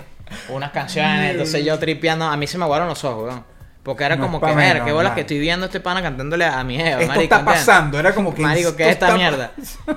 unas 0.48 0.70
canciones, 0.72 1.32
entonces 1.32 1.64
yo 1.64 1.78
tripeando, 1.78 2.24
a 2.24 2.36
mí 2.36 2.46
se 2.46 2.58
me 2.58 2.64
aguaron 2.64 2.88
los 2.88 3.04
ojos, 3.04 3.24
weón. 3.28 3.54
Porque 3.84 4.02
era 4.02 4.16
No 4.16 4.24
como 4.24 4.40
que, 4.40 4.54
ver, 4.54 4.82
qué 4.82 4.92
bolas 4.92 5.12
que 5.12 5.20
estoy 5.20 5.38
viendo 5.38 5.64
a 5.64 5.68
este 5.68 5.78
pana 5.78 6.00
cantándole 6.00 6.46
a 6.46 6.64
mi 6.64 6.76
jeva, 6.76 7.02
Esto 7.02 7.06
marico, 7.06 7.22
está 7.34 7.44
pasando, 7.44 7.98
era 8.00 8.14
como 8.14 8.34
que 8.34 8.40
Marico, 8.40 8.74
¿qué 8.74 8.84
es 8.84 8.92
esta 8.92 9.08
está 9.08 9.18
mierda? 9.18 9.52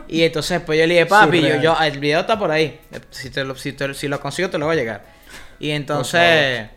Y 0.09 0.23
entonces 0.23 0.59
pues 0.59 0.77
yo 0.77 0.85
le 0.85 0.93
dije, 0.95 1.05
papi, 1.05 1.41
yo, 1.41 1.55
yo, 1.61 1.77
el 1.81 1.97
video 1.97 2.19
está 2.19 2.37
por 2.37 2.51
ahí. 2.51 2.81
Si, 3.11 3.29
te 3.29 3.45
lo, 3.45 3.55
si, 3.55 3.71
te- 3.71 3.93
si 3.93 4.09
lo 4.09 4.19
consigo, 4.19 4.49
te 4.49 4.57
lo 4.57 4.65
voy 4.65 4.75
a 4.75 4.79
llegar. 4.79 5.05
Y 5.57 5.69
entonces 5.71 6.67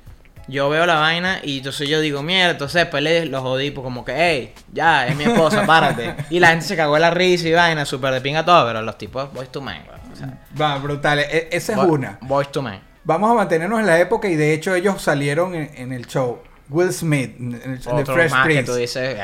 yo 0.51 0.69
veo 0.69 0.85
la 0.87 0.97
vaina 0.97 1.41
y 1.43 1.59
entonces 1.59 1.89
yo 1.89 2.01
digo, 2.01 2.23
mierda, 2.23 2.51
entonces 2.53 2.83
después 2.83 3.03
le 3.03 3.27
lo 3.27 3.41
jodí, 3.43 3.71
pues 3.71 3.83
como 3.85 4.05
que, 4.05 4.13
hey, 4.17 4.55
ya, 4.73 5.07
es 5.07 5.17
mi 5.17 5.25
esposa, 5.25 5.65
párate. 5.67 6.15
Y 6.31 6.41
la 6.41 6.49
gente 6.49 6.67
se 6.67 6.77
cagó 6.77 6.97
en 6.97 7.03
la 7.03 7.11
risa 7.11 7.49
y 7.49 7.53
vaina, 7.53 7.85
súper 7.85 8.13
de 8.15 8.21
pinga 8.21 8.45
todo, 8.45 8.67
pero 8.67 8.83
los 8.83 8.99
tipos, 8.99 9.33
boys 9.33 9.51
to 9.51 9.61
man. 9.61 9.83
O 10.13 10.17
sea, 10.17 10.39
Va, 10.61 10.77
brutal. 10.79 11.21
E- 11.21 11.49
esa 11.53 11.73
es 11.73 11.79
una. 11.79 12.19
Boys 12.23 12.51
to 12.53 12.61
man. 12.63 12.81
Vamos 13.05 13.31
a 13.31 13.35
mantenernos 13.35 13.81
en 13.81 13.87
la 13.87 13.99
época 13.99 14.29
y 14.29 14.37
de 14.37 14.53
hecho 14.53 14.75
ellos 14.75 15.01
salieron 15.01 15.55
en, 15.55 15.71
en 15.75 15.93
el 15.93 16.07
show. 16.07 16.41
Will 16.69 16.93
Smith, 16.93 17.35
en 17.39 17.55
el, 17.55 17.79
Fresh 18.07 18.31
más 18.31 18.47
que 18.47 18.53
Prince. 18.55 18.65
tú 18.65 18.75
dices. 18.75 19.19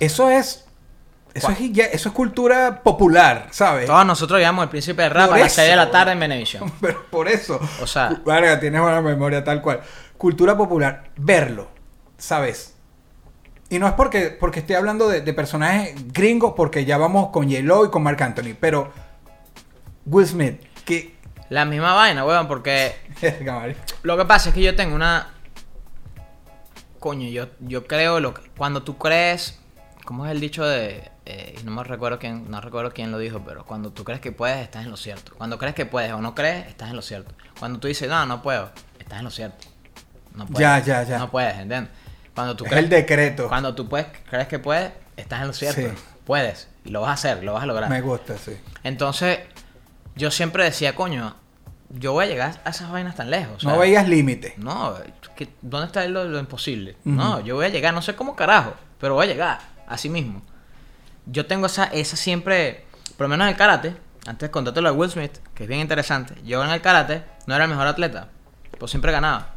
Eso 0.00 0.30
es. 0.30 0.64
Eso 1.32 1.48
es, 1.50 1.58
ya- 1.72 1.84
eso 1.84 2.08
es 2.08 2.14
cultura 2.14 2.82
popular, 2.82 3.46
¿sabes? 3.52 3.86
Todos 3.86 4.04
nosotros 4.04 4.38
veíamos 4.38 4.64
El 4.64 4.68
Príncipe 4.70 5.02
de 5.02 5.10
Rap 5.10 5.28
Por 5.28 5.36
a 5.36 5.40
las 5.42 5.52
6 5.52 5.68
de 5.70 5.76
la 5.76 5.88
tarde 5.90 6.10
en 6.12 6.18
Venevisión. 6.18 6.72
Pero 6.80 7.06
por 7.08 7.28
eso. 7.28 7.60
O 7.80 7.86
sea- 7.86 8.20
Verga, 8.26 8.58
tienes 8.58 8.80
buena 8.80 9.00
memoria 9.00 9.44
tal 9.44 9.62
cual. 9.62 9.80
Cultura 10.20 10.54
popular, 10.54 11.10
verlo, 11.16 11.68
¿sabes? 12.18 12.76
Y 13.70 13.78
no 13.78 13.86
es 13.86 13.94
porque, 13.94 14.36
porque 14.38 14.60
esté 14.60 14.76
hablando 14.76 15.08
de, 15.08 15.22
de 15.22 15.32
personajes 15.32 15.94
gringos, 16.12 16.52
porque 16.54 16.84
ya 16.84 16.98
vamos 16.98 17.30
con 17.30 17.48
J-Lo 17.48 17.86
y 17.86 17.90
con 17.90 18.02
Mark 18.02 18.22
Anthony, 18.22 18.54
pero 18.60 18.92
Will 20.04 20.26
Smith, 20.26 20.60
que... 20.84 21.14
La 21.48 21.64
misma 21.64 21.94
vaina, 21.94 22.26
weón, 22.26 22.48
porque. 22.48 22.94
Lo 24.02 24.18
que 24.18 24.24
pasa 24.26 24.50
es 24.50 24.54
que 24.54 24.62
yo 24.62 24.76
tengo 24.76 24.94
una. 24.94 25.30
Coño, 27.00 27.28
yo, 27.28 27.46
yo 27.58 27.88
creo 27.88 28.20
lo 28.20 28.34
que. 28.34 28.48
Cuando 28.56 28.84
tú 28.84 28.98
crees. 28.98 29.58
¿Cómo 30.04 30.26
es 30.26 30.32
el 30.32 30.38
dicho 30.38 30.64
de.? 30.64 31.10
eh, 31.30 31.60
no 31.64 31.70
me 31.70 31.84
recuerdo 31.84 32.18
quién, 32.18 32.50
no 32.50 32.60
recuerdo 32.60 32.92
quién 32.92 33.12
lo 33.12 33.18
dijo, 33.18 33.42
pero 33.44 33.64
cuando 33.64 33.90
tú 33.90 34.04
crees 34.04 34.20
que 34.20 34.32
puedes, 34.32 34.58
estás 34.58 34.84
en 34.84 34.90
lo 34.90 34.96
cierto. 34.96 35.32
Cuando 35.36 35.58
crees 35.58 35.74
que 35.74 35.86
puedes 35.86 36.12
o 36.12 36.20
no 36.20 36.34
crees, 36.34 36.66
estás 36.66 36.90
en 36.90 36.96
lo 36.96 37.02
cierto. 37.02 37.34
Cuando 37.58 37.78
tú 37.78 37.88
dices, 37.88 38.08
no, 38.08 38.26
no 38.26 38.42
puedo, 38.42 38.70
estás 38.98 39.18
en 39.18 39.24
lo 39.24 39.30
cierto. 39.30 39.66
No 40.34 40.46
puedes. 40.46 40.60
Ya, 40.60 40.78
ya, 40.78 41.02
ya. 41.02 41.18
No 41.18 41.30
puedes, 41.30 41.56
¿entiendes? 41.58 41.90
Cuando 42.34 42.56
tú 42.56 42.64
Es 42.64 42.70
crees, 42.70 42.84
el 42.84 42.90
decreto. 42.90 43.48
Cuando 43.48 43.74
tú 43.74 43.88
puedes, 43.88 44.06
crees 44.28 44.48
que 44.48 44.58
puedes, 44.58 44.92
estás 45.16 45.40
en 45.42 45.48
lo 45.48 45.52
cierto. 45.52 45.80
Sí. 45.80 45.88
Puedes. 46.24 46.68
Y 46.84 46.90
lo 46.90 47.00
vas 47.02 47.10
a 47.10 47.12
hacer, 47.14 47.42
lo 47.44 47.52
vas 47.54 47.62
a 47.64 47.66
lograr. 47.66 47.90
Me 47.90 48.00
gusta, 48.00 48.38
sí. 48.38 48.56
Entonces, 48.84 49.40
yo 50.14 50.30
siempre 50.30 50.64
decía, 50.64 50.94
coño, 50.94 51.34
yo 51.90 52.12
voy 52.12 52.24
a 52.24 52.28
llegar 52.28 52.60
a 52.64 52.70
esas 52.70 52.90
vainas 52.90 53.16
tan 53.16 53.30
lejos. 53.30 53.64
no 53.64 53.78
veías 53.78 54.08
límite. 54.08 54.54
no, 54.58 54.94
¿qué- 55.36 55.48
¿dónde 55.60 55.86
está 55.88 56.06
lo, 56.06 56.24
lo 56.24 56.38
imposible? 56.38 56.96
No, 57.04 57.40
yo 57.40 57.56
voy 57.56 57.66
a 57.66 57.68
llegar, 57.68 57.92
no 57.92 58.00
sé 58.02 58.14
cómo 58.14 58.36
carajo, 58.36 58.74
pero 59.00 59.14
voy 59.14 59.26
a 59.26 59.28
llegar, 59.28 59.58
así 59.88 60.08
mismo. 60.08 60.42
Yo 61.26 61.46
tengo 61.46 61.66
esa, 61.66 61.84
esa 61.84 62.16
siempre, 62.16 62.84
por 63.16 63.24
lo 63.24 63.28
menos 63.28 63.44
en 63.46 63.50
el 63.50 63.56
karate, 63.56 63.96
antes 64.26 64.48
de 64.48 64.50
contarte 64.50 64.80
lo 64.80 64.90
de 64.92 64.96
Will 64.96 65.10
Smith, 65.10 65.38
que 65.54 65.64
es 65.64 65.68
bien 65.68 65.80
interesante, 65.80 66.34
yo 66.44 66.62
en 66.64 66.70
el 66.70 66.80
karate 66.80 67.22
no 67.46 67.54
era 67.54 67.64
el 67.64 67.70
mejor 67.70 67.86
atleta, 67.88 68.28
pero 68.70 68.86
siempre 68.88 69.10
ganaba. 69.12 69.54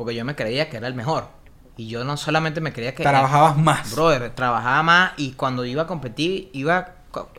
Porque 0.00 0.14
yo 0.14 0.24
me 0.24 0.34
creía 0.34 0.70
que 0.70 0.78
era 0.78 0.86
el 0.86 0.94
mejor. 0.94 1.28
Y 1.76 1.86
yo 1.86 2.04
no 2.04 2.16
solamente 2.16 2.62
me 2.62 2.72
creía 2.72 2.94
que... 2.94 3.02
Trabajabas 3.02 3.58
más. 3.58 3.94
Brother, 3.94 4.34
trabajaba 4.34 4.82
más 4.82 5.12
y 5.18 5.32
cuando 5.32 5.66
iba 5.66 5.82
a 5.82 5.86
competir 5.86 6.48
iba 6.54 6.94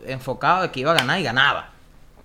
enfocado 0.06 0.62
de 0.62 0.70
que 0.70 0.82
iba 0.82 0.92
a 0.92 0.94
ganar 0.94 1.20
y 1.20 1.24
ganaba. 1.24 1.72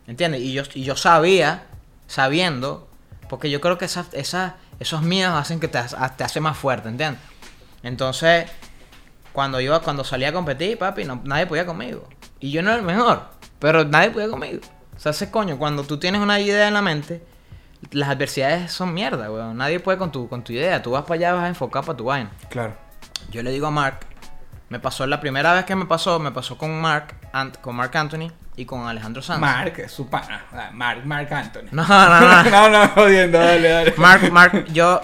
¿Entiendes? 0.06 0.42
Y 0.42 0.52
yo, 0.52 0.64
y 0.74 0.82
yo 0.82 0.94
sabía, 0.94 1.64
sabiendo, 2.06 2.86
porque 3.30 3.48
yo 3.48 3.62
creo 3.62 3.78
que 3.78 3.86
esas, 3.86 4.12
esas, 4.12 4.52
esos 4.78 5.00
miedos 5.00 5.32
hacen 5.34 5.58
que 5.58 5.68
te, 5.68 5.80
te 6.18 6.24
hace 6.24 6.38
más 6.38 6.58
fuerte, 6.58 6.90
¿entiendes? 6.90 7.22
Entonces, 7.82 8.44
cuando 9.32 9.58
iba, 9.58 9.80
cuando 9.80 10.04
salía 10.04 10.28
a 10.28 10.32
competir, 10.34 10.76
papi, 10.76 11.04
no, 11.04 11.22
nadie 11.24 11.46
podía 11.46 11.64
conmigo. 11.64 12.06
Y 12.40 12.50
yo 12.50 12.62
no 12.62 12.72
era 12.72 12.80
el 12.80 12.84
mejor, 12.84 13.22
pero 13.58 13.86
nadie 13.86 14.10
podía 14.10 14.28
conmigo. 14.28 14.60
O 14.94 15.00
sea, 15.00 15.12
ese 15.12 15.30
coño, 15.30 15.56
cuando 15.56 15.84
tú 15.84 15.98
tienes 15.98 16.20
una 16.20 16.38
idea 16.38 16.68
en 16.68 16.74
la 16.74 16.82
mente, 16.82 17.24
las 17.92 18.08
adversidades 18.08 18.72
son 18.72 18.92
mierda, 18.94 19.30
weón. 19.30 19.56
Nadie 19.56 19.80
puede 19.80 19.98
con 19.98 20.10
tu, 20.12 20.28
con 20.28 20.42
tu 20.42 20.52
idea. 20.52 20.82
Tú 20.82 20.92
vas 20.92 21.02
para 21.02 21.14
allá, 21.14 21.32
vas 21.34 21.44
a 21.44 21.48
enfocar 21.48 21.84
para 21.84 21.96
tu 21.96 22.04
vaina. 22.04 22.30
Claro. 22.48 22.74
Yo 23.30 23.42
le 23.42 23.50
digo 23.50 23.66
a 23.66 23.70
Mark, 23.70 24.00
me 24.68 24.78
pasó 24.80 25.06
la 25.06 25.20
primera 25.20 25.52
vez 25.52 25.64
que 25.64 25.74
me 25.76 25.86
pasó, 25.86 26.18
me 26.18 26.32
pasó 26.32 26.58
con 26.58 26.80
Mark, 26.80 27.14
Ant- 27.32 27.58
con 27.60 27.76
Mark 27.76 27.96
Anthony 27.96 28.30
y 28.56 28.64
con 28.64 28.86
Alejandro 28.86 29.22
Sanz. 29.22 29.40
Mark, 29.40 29.88
su 29.88 30.08
pana. 30.08 30.44
Ah, 30.52 30.70
Mark, 30.72 31.04
Mark 31.04 31.32
Anthony. 31.32 31.68
No, 31.72 31.86
no, 31.86 32.20
no. 32.20 32.42
no, 32.50 32.68
no, 32.70 32.88
jodiendo, 32.88 33.38
dale, 33.38 33.68
dale. 33.68 33.94
Mark, 33.96 34.30
Mark, 34.32 34.64
yo 34.72 35.00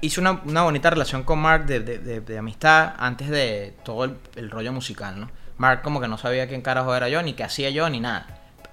hice 0.00 0.20
una, 0.20 0.32
una 0.44 0.62
bonita 0.62 0.90
relación 0.90 1.22
con 1.22 1.38
Mark 1.38 1.64
de, 1.66 1.80
de- 1.80 1.98
de- 1.98 2.20
de 2.20 2.38
amistad 2.38 2.92
antes 2.98 3.28
de 3.28 3.76
todo 3.84 4.04
el, 4.04 4.18
el 4.36 4.50
rollo 4.50 4.72
musical, 4.72 5.18
¿no? 5.20 5.30
Mark 5.58 5.82
como 5.82 6.00
que 6.00 6.08
no 6.08 6.18
sabía 6.18 6.48
quién 6.48 6.60
carajo 6.60 6.94
era 6.94 7.08
yo, 7.08 7.22
ni 7.22 7.34
qué 7.34 7.44
hacía 7.44 7.70
yo, 7.70 7.88
ni 7.88 8.00
nada. 8.00 8.26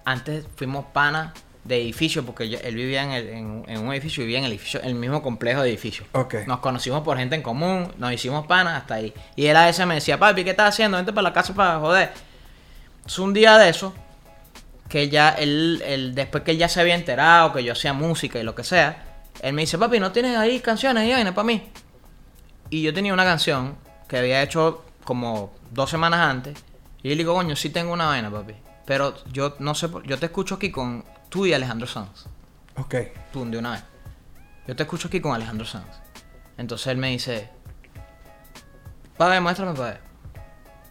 Antes 0.05 0.47
fuimos 0.55 0.85
panas 0.85 1.33
de 1.63 1.75
edificio, 1.81 2.25
porque 2.25 2.49
yo- 2.49 2.57
él 2.63 2.75
vivía 2.75 3.03
en, 3.03 3.11
el- 3.11 3.29
en- 3.29 3.65
en 3.67 3.79
un 3.85 3.91
edificio, 3.93 4.23
vivía 4.23 4.39
en 4.39 4.45
el 4.45 4.51
edificio, 4.53 4.81
el 4.81 4.95
mismo 4.95 5.21
complejo 5.21 5.61
de 5.61 5.69
edificios. 5.69 6.07
Ok. 6.13 6.35
Nos 6.47 6.59
conocimos 6.59 7.01
por 7.03 7.17
gente 7.17 7.35
en 7.35 7.41
común, 7.41 7.91
nos 7.97 8.11
hicimos 8.13 8.47
panas 8.47 8.81
hasta 8.81 8.95
ahí. 8.95 9.13
Y 9.35 9.45
él 9.47 9.55
a 9.57 9.65
veces 9.65 9.85
me 9.85 9.95
decía, 9.95 10.17
papi, 10.17 10.43
¿qué 10.43 10.51
estás 10.51 10.69
haciendo? 10.73 10.97
Vente 10.97 11.11
para 11.13 11.23
la 11.29 11.33
casa 11.33 11.53
para 11.53 11.79
joder. 11.79 12.11
Es 13.05 13.19
un 13.19 13.33
día 13.33 13.57
de 13.57 13.69
eso, 13.69 13.93
que 14.87 15.09
ya 15.09 15.29
él, 15.29 15.83
él- 15.85 16.15
después 16.15 16.43
que 16.43 16.51
él 16.51 16.57
ya 16.57 16.69
se 16.69 16.79
había 16.81 16.95
enterado 16.95 17.53
que 17.53 17.63
yo 17.63 17.73
hacía 17.73 17.93
música 17.93 18.39
y 18.39 18.43
lo 18.43 18.55
que 18.55 18.63
sea, 18.63 19.05
él 19.41 19.53
me 19.53 19.61
dice, 19.61 19.77
papi, 19.77 19.99
¿no 19.99 20.11
tienes 20.11 20.37
ahí 20.37 20.59
canciones 20.61 21.07
y 21.07 21.11
vaina 21.11 21.33
para 21.35 21.45
mí? 21.45 21.61
Y 22.69 22.81
yo 22.83 22.93
tenía 22.93 23.13
una 23.13 23.23
canción 23.25 23.75
que 24.07 24.17
había 24.17 24.41
hecho 24.41 24.83
como 25.03 25.53
dos 25.71 25.89
semanas 25.89 26.19
antes. 26.21 26.57
Y 27.03 27.09
yo 27.09 27.11
le 27.11 27.17
digo, 27.17 27.33
coño, 27.33 27.55
sí 27.55 27.69
tengo 27.69 27.93
una 27.93 28.07
vaina, 28.07 28.29
papi. 28.31 28.53
Pero 28.85 29.13
yo 29.31 29.55
no 29.59 29.75
sé, 29.75 29.87
yo 30.05 30.17
te 30.17 30.25
escucho 30.27 30.55
aquí 30.55 30.71
con 30.71 31.05
tú 31.29 31.45
y 31.45 31.53
Alejandro 31.53 31.87
Sanz. 31.87 32.25
Ok. 32.75 32.95
Tú, 33.31 33.45
de 33.49 33.57
una 33.57 33.71
vez. 33.71 33.83
Yo 34.67 34.75
te 34.75 34.83
escucho 34.83 35.07
aquí 35.07 35.21
con 35.21 35.33
Alejandro 35.33 35.65
Sanz. 35.65 36.01
Entonces 36.57 36.87
él 36.87 36.97
me 36.97 37.09
dice, 37.09 37.49
papi, 39.17 39.39
muéstrame, 39.39 39.73
papi. 39.73 39.97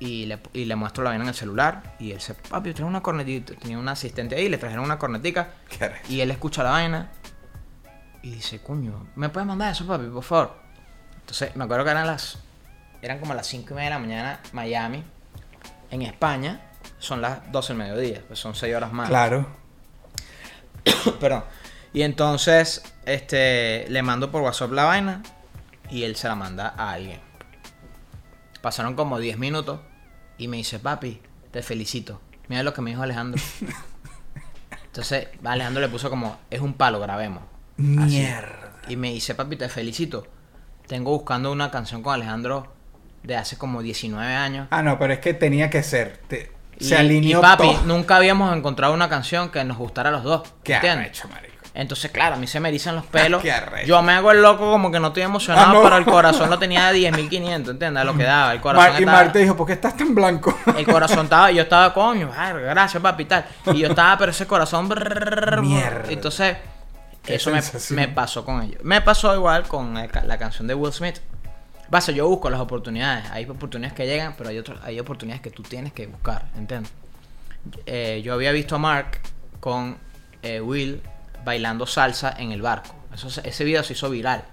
Y 0.00 0.26
le, 0.26 0.38
y 0.52 0.64
le 0.64 0.76
muestro 0.76 1.02
la 1.02 1.10
vaina 1.10 1.24
en 1.24 1.28
el 1.28 1.34
celular. 1.34 1.96
Y 1.98 2.10
él 2.12 2.18
dice, 2.18 2.34
papi, 2.34 2.72
trae 2.72 2.86
una 2.86 3.02
cornetita. 3.02 3.54
Tenía 3.54 3.78
un 3.78 3.88
asistente 3.88 4.36
ahí, 4.36 4.48
le 4.48 4.58
trajeron 4.58 4.84
una 4.84 4.98
cornetica. 4.98 5.50
Qué. 5.68 5.92
Y 6.08 6.20
él 6.20 6.30
escucha 6.30 6.62
la 6.62 6.70
vaina. 6.70 7.10
Y 8.22 8.30
dice, 8.32 8.62
coño, 8.62 9.08
¿me 9.16 9.28
puedes 9.28 9.46
mandar 9.46 9.72
eso, 9.72 9.86
papi, 9.86 10.06
por 10.06 10.24
favor? 10.24 10.56
Entonces, 11.20 11.54
me 11.56 11.64
acuerdo 11.64 11.84
que 11.84 11.90
eran 11.90 12.06
las. 12.06 12.38
Eran 13.00 13.20
como 13.20 13.32
las 13.34 13.46
5 13.46 13.68
y 13.70 13.74
media 13.74 13.90
de 13.90 13.94
la 13.94 13.98
mañana, 13.98 14.40
Miami. 14.52 15.04
En 15.90 16.02
España, 16.02 16.72
son 16.98 17.20
las 17.22 17.50
12 17.52 17.68
del 17.68 17.78
mediodía. 17.78 18.22
Pues 18.26 18.38
son 18.38 18.54
6 18.54 18.74
horas 18.74 18.92
más. 18.92 19.08
Claro. 19.08 19.46
Perdón. 21.20 21.44
Y 21.92 22.02
entonces, 22.02 22.82
este, 23.06 23.86
le 23.88 24.02
mando 24.02 24.30
por 24.30 24.42
WhatsApp 24.42 24.72
la 24.72 24.84
vaina 24.84 25.22
y 25.90 26.02
él 26.04 26.16
se 26.16 26.28
la 26.28 26.34
manda 26.34 26.74
a 26.76 26.92
alguien. 26.92 27.20
Pasaron 28.60 28.94
como 28.94 29.18
10 29.18 29.38
minutos 29.38 29.80
y 30.36 30.48
me 30.48 30.58
dice, 30.58 30.78
papi, 30.78 31.20
te 31.50 31.62
felicito. 31.62 32.20
Mira 32.48 32.62
lo 32.62 32.74
que 32.74 32.82
me 32.82 32.90
dijo 32.90 33.02
Alejandro. 33.02 33.40
Entonces, 34.86 35.28
Alejandro 35.44 35.80
le 35.80 35.88
puso 35.88 36.10
como, 36.10 36.38
es 36.50 36.60
un 36.60 36.74
palo, 36.74 37.00
grabemos. 37.00 37.42
Así. 37.78 38.16
Mierda. 38.18 38.72
Y 38.88 38.96
me 38.96 39.10
dice, 39.12 39.34
papi, 39.34 39.56
te 39.56 39.68
felicito. 39.68 40.26
Tengo 40.86 41.10
buscando 41.12 41.52
una 41.52 41.70
canción 41.70 42.02
con 42.02 42.14
Alejandro 42.14 42.72
de 43.22 43.36
hace 43.36 43.56
como 43.58 43.82
19 43.82 44.34
años. 44.34 44.68
Ah, 44.70 44.82
no, 44.82 44.98
pero 44.98 45.12
es 45.12 45.18
que 45.20 45.34
tenía 45.34 45.70
que 45.70 45.82
ser. 45.82 46.18
Te- 46.28 46.50
Y- 46.78 46.84
se 46.84 46.96
alineó 46.96 47.38
y 47.38 47.42
papi, 47.42 47.72
todo. 47.72 47.82
nunca 47.84 48.16
habíamos 48.16 48.56
encontrado 48.56 48.92
una 48.94 49.08
canción 49.08 49.50
que 49.50 49.62
nos 49.64 49.76
gustara 49.76 50.08
a 50.10 50.12
los 50.12 50.22
dos. 50.22 50.42
Qué 50.62 50.74
arrecho, 50.76 51.28
marico. 51.28 51.54
Entonces, 51.74 52.10
claro, 52.10 52.34
a 52.34 52.38
mí 52.38 52.48
se 52.48 52.58
me 52.58 52.70
erizan 52.70 52.96
los 52.96 53.06
pelos. 53.06 53.40
Yo 53.86 54.02
me 54.02 54.12
hago 54.12 54.32
el 54.32 54.42
loco 54.42 54.68
como 54.72 54.90
que 54.90 54.98
no 54.98 55.08
estoy 55.08 55.22
emocionado, 55.22 55.68
Ah, 55.70 55.72
no. 55.74 55.82
pero 55.84 55.96
el 55.96 56.04
corazón 56.04 56.50
lo 56.50 56.58
tenía 56.58 56.90
de 56.90 56.98
10.500, 56.98 57.70
¿entiendes? 57.70 58.04
Lo 58.04 58.16
que 58.16 58.24
daba. 58.24 58.52
El 58.52 58.60
corazón 58.60 58.90
Mar- 58.90 59.00
y 59.00 59.04
estaba... 59.04 59.18
Mark 59.18 59.32
te 59.32 59.38
dijo, 59.38 59.56
¿por 59.56 59.66
qué 59.68 59.74
estás 59.74 59.96
tan 59.96 60.12
blanco? 60.12 60.58
El 60.76 60.84
corazón 60.86 61.24
estaba... 61.24 61.52
Yo 61.52 61.62
estaba, 61.62 61.94
coño, 61.94 62.32
ay, 62.36 62.54
gracias, 62.62 63.00
papi, 63.00 63.22
y 63.22 63.26
tal. 63.26 63.44
Y 63.66 63.78
yo 63.78 63.88
estaba, 63.88 64.18
pero 64.18 64.32
ese 64.32 64.44
corazón... 64.48 64.88
Mierda. 65.60 66.10
Entonces, 66.10 66.56
eso 67.26 67.52
me, 67.90 68.08
pasó 68.08 68.44
con 68.44 68.62
ellos. 68.62 68.82
Me 68.82 69.00
pasó 69.00 69.32
igual 69.36 69.68
con 69.68 69.94
la 69.94 70.38
canción 70.38 70.66
de 70.66 70.74
Will 70.74 70.92
Smith. 70.92 71.18
Pasa, 71.90 72.12
yo 72.12 72.28
busco 72.28 72.50
las 72.50 72.60
oportunidades. 72.60 73.24
Hay 73.30 73.44
oportunidades 73.48 73.94
que 73.96 74.06
llegan, 74.06 74.34
pero 74.36 74.50
hay, 74.50 74.58
otras 74.58 74.78
hay 74.84 75.00
oportunidades 75.00 75.40
que 75.42 75.50
tú 75.50 75.62
tienes 75.62 75.92
que 75.92 76.06
buscar, 76.06 76.46
¿entiendes? 76.56 76.92
Eh, 77.86 78.20
yo 78.24 78.34
había 78.34 78.52
visto 78.52 78.74
a 78.76 78.78
Mark 78.78 79.20
con 79.60 79.96
eh, 80.42 80.60
Will 80.60 81.00
bailando 81.44 81.86
salsa 81.86 82.34
en 82.38 82.52
el 82.52 82.60
barco. 82.62 82.94
Eso, 83.14 83.28
ese 83.42 83.64
video 83.64 83.82
se 83.82 83.94
hizo 83.94 84.10
viral. 84.10 84.44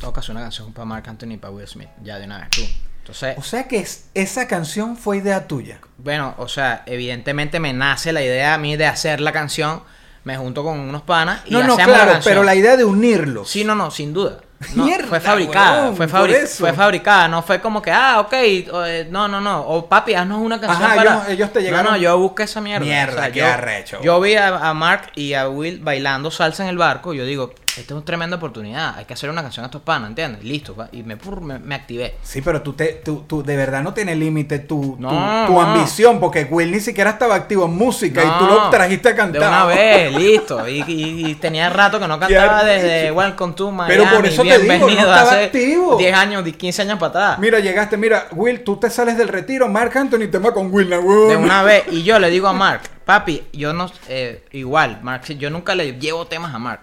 Toca 0.00 0.20
hacer 0.20 0.32
una 0.32 0.42
canción 0.42 0.72
para 0.72 0.84
Mark 0.84 1.04
Anthony 1.08 1.32
y 1.32 1.36
para 1.38 1.52
Will 1.52 1.66
Smith. 1.66 1.88
Ya 2.02 2.18
de 2.18 2.26
una 2.26 2.38
vez 2.40 2.50
tú. 2.50 2.62
Entonces, 2.98 3.38
o 3.38 3.42
sea 3.42 3.68
que 3.68 3.78
es- 3.78 4.06
esa 4.14 4.46
canción 4.48 4.96
fue 4.96 5.18
idea 5.18 5.46
tuya. 5.46 5.78
bueno, 5.98 6.34
o 6.38 6.48
sea, 6.48 6.82
evidentemente 6.86 7.60
me 7.60 7.72
nace 7.72 8.12
la 8.12 8.22
idea 8.22 8.54
a 8.54 8.58
mí 8.58 8.76
de 8.76 8.86
hacer 8.86 9.20
la 9.20 9.32
canción. 9.32 9.82
Me 10.24 10.36
junto 10.36 10.64
con 10.64 10.80
unos 10.80 11.02
panas 11.02 11.40
y 11.46 11.52
No, 11.52 11.62
no, 11.62 11.74
hacemos 11.74 11.78
la 11.78 11.84
claro, 11.94 12.12
canción. 12.14 12.30
pero 12.32 12.42
la 12.44 12.54
idea 12.56 12.76
de 12.76 12.84
unirlos. 12.84 13.48
Sí, 13.48 13.62
no, 13.64 13.76
no, 13.76 13.92
sin 13.92 14.12
duda. 14.12 14.40
No, 14.74 14.84
Mierda, 14.84 15.06
fue 15.06 15.20
fabricada, 15.20 15.78
huevón, 15.82 15.96
fue, 15.96 16.08
por 16.08 16.20
fabri- 16.30 16.34
eso. 16.34 16.56
fue 16.60 16.72
fabricada, 16.72 17.28
no 17.28 17.42
fue 17.42 17.60
como 17.60 17.82
que, 17.82 17.90
ah, 17.92 18.20
ok, 18.20 18.32
o, 18.72 18.84
eh, 18.86 19.06
no, 19.10 19.28
no, 19.28 19.38
no, 19.40 19.60
o 19.60 19.86
papi, 19.86 20.14
haznos 20.14 20.38
una 20.40 20.58
canción 20.58 20.82
Ajá, 20.82 20.94
para... 20.96 21.10
ellos- 21.14 21.28
ellos 21.28 21.52
te 21.52 21.60
llegaron- 21.60 21.84
No, 21.84 21.90
no, 21.92 21.96
yo 21.98 22.16
busqué 22.18 22.44
esa 22.44 22.60
mierda. 22.62 22.84
Mierda, 22.84 23.30
qué 23.30 23.40
yo, 23.40 23.46
arrecho. 23.46 24.00
Yo 24.02 24.18
vi 24.20 24.34
a, 24.36 24.56
a 24.68 24.72
Mark 24.72 25.10
y 25.14 25.34
a 25.34 25.48
Will 25.48 25.80
bailando 25.80 26.30
salsa 26.30 26.62
en 26.62 26.70
el 26.70 26.78
barco, 26.78 27.12
y 27.12 27.18
yo 27.18 27.26
digo, 27.26 27.52
esta 27.80 27.92
es 27.92 27.96
una 27.96 28.04
tremenda 28.04 28.36
oportunidad, 28.36 28.94
hay 28.96 29.04
que 29.04 29.14
hacer 29.14 29.28
una 29.30 29.42
canción 29.42 29.64
a 29.64 29.66
estos 29.66 29.82
panas, 29.82 30.08
¿entiendes? 30.10 30.42
Listo, 30.44 30.74
va, 30.74 30.88
y 30.92 31.02
me, 31.02 31.18
pur- 31.18 31.40
me, 31.40 31.58
me 31.58 31.74
activé. 31.74 32.14
Sí, 32.22 32.40
pero 32.42 32.62
tú, 32.62 32.72
te, 32.72 33.00
tú, 33.04 33.24
tú 33.26 33.42
de 33.42 33.56
verdad 33.56 33.82
no 33.82 33.92
tienes 33.94 34.16
límite 34.16 34.58
tu, 34.60 34.80
tu- 34.96 34.96
No, 35.00 35.08
tu 35.46 35.52
no. 35.52 35.60
ambición, 35.60 36.18
porque 36.20 36.44
Will 36.50 36.70
ni 36.72 36.80
siquiera 36.80 37.10
estaba 37.10 37.34
activo 37.34 37.66
en 37.66 37.76
música 37.76 38.22
y 38.24 38.38
tú 38.38 38.46
lo 38.46 38.70
trajiste 38.70 39.10
a 39.10 39.14
cantar. 39.16 39.40
De 39.42 39.46
una 39.48 39.64
vez, 39.66 40.12
listo. 40.14 40.68
Y, 40.68 40.82
y- 40.86 41.26
y 41.30 41.34
tenía 41.36 41.68
rato 41.70 41.98
que 42.00 42.08
no 42.08 42.18
cantaba 42.20 42.64
desde 42.64 43.12
Welcome 43.12 43.52
to 43.54 43.70
Miami. 43.70 43.94
Pero 43.94 44.16
por 44.16 44.26
eso 44.26 44.42
te 44.42 44.58
digo, 44.58 44.78
no 44.86 44.88
estaba 44.88 45.22
hace 45.22 45.44
activo. 45.44 45.96
10 45.96 46.14
años, 46.14 46.44
15 46.44 46.82
años 46.82 46.98
para 46.98 47.10
atrás. 47.10 47.38
Mira, 47.38 47.58
llegaste, 47.60 47.96
mira, 47.96 48.26
Will, 48.32 48.64
tú 48.64 48.76
te 48.78 48.88
sales 48.90 49.16
del 49.18 49.28
retiro, 49.28 49.68
Mark 49.68 49.96
Anthony 49.96 50.28
tema 50.30 50.52
con 50.52 50.72
Will. 50.72 50.88
De 50.90 51.36
una 51.36 51.62
vez. 51.62 51.84
Y 51.90 52.02
yo 52.02 52.18
le 52.18 52.30
digo 52.30 52.48
a 52.48 52.52
Mark, 52.52 52.82
papi, 53.04 53.42
yo 53.52 53.72
no. 53.72 53.90
eh, 54.08 54.44
igual, 54.52 55.00
Mark, 55.02 55.24
yo 55.38 55.50
nunca 55.50 55.74
le 55.74 55.92
llevo 55.98 56.26
temas 56.26 56.54
a 56.54 56.58
Mark. 56.58 56.80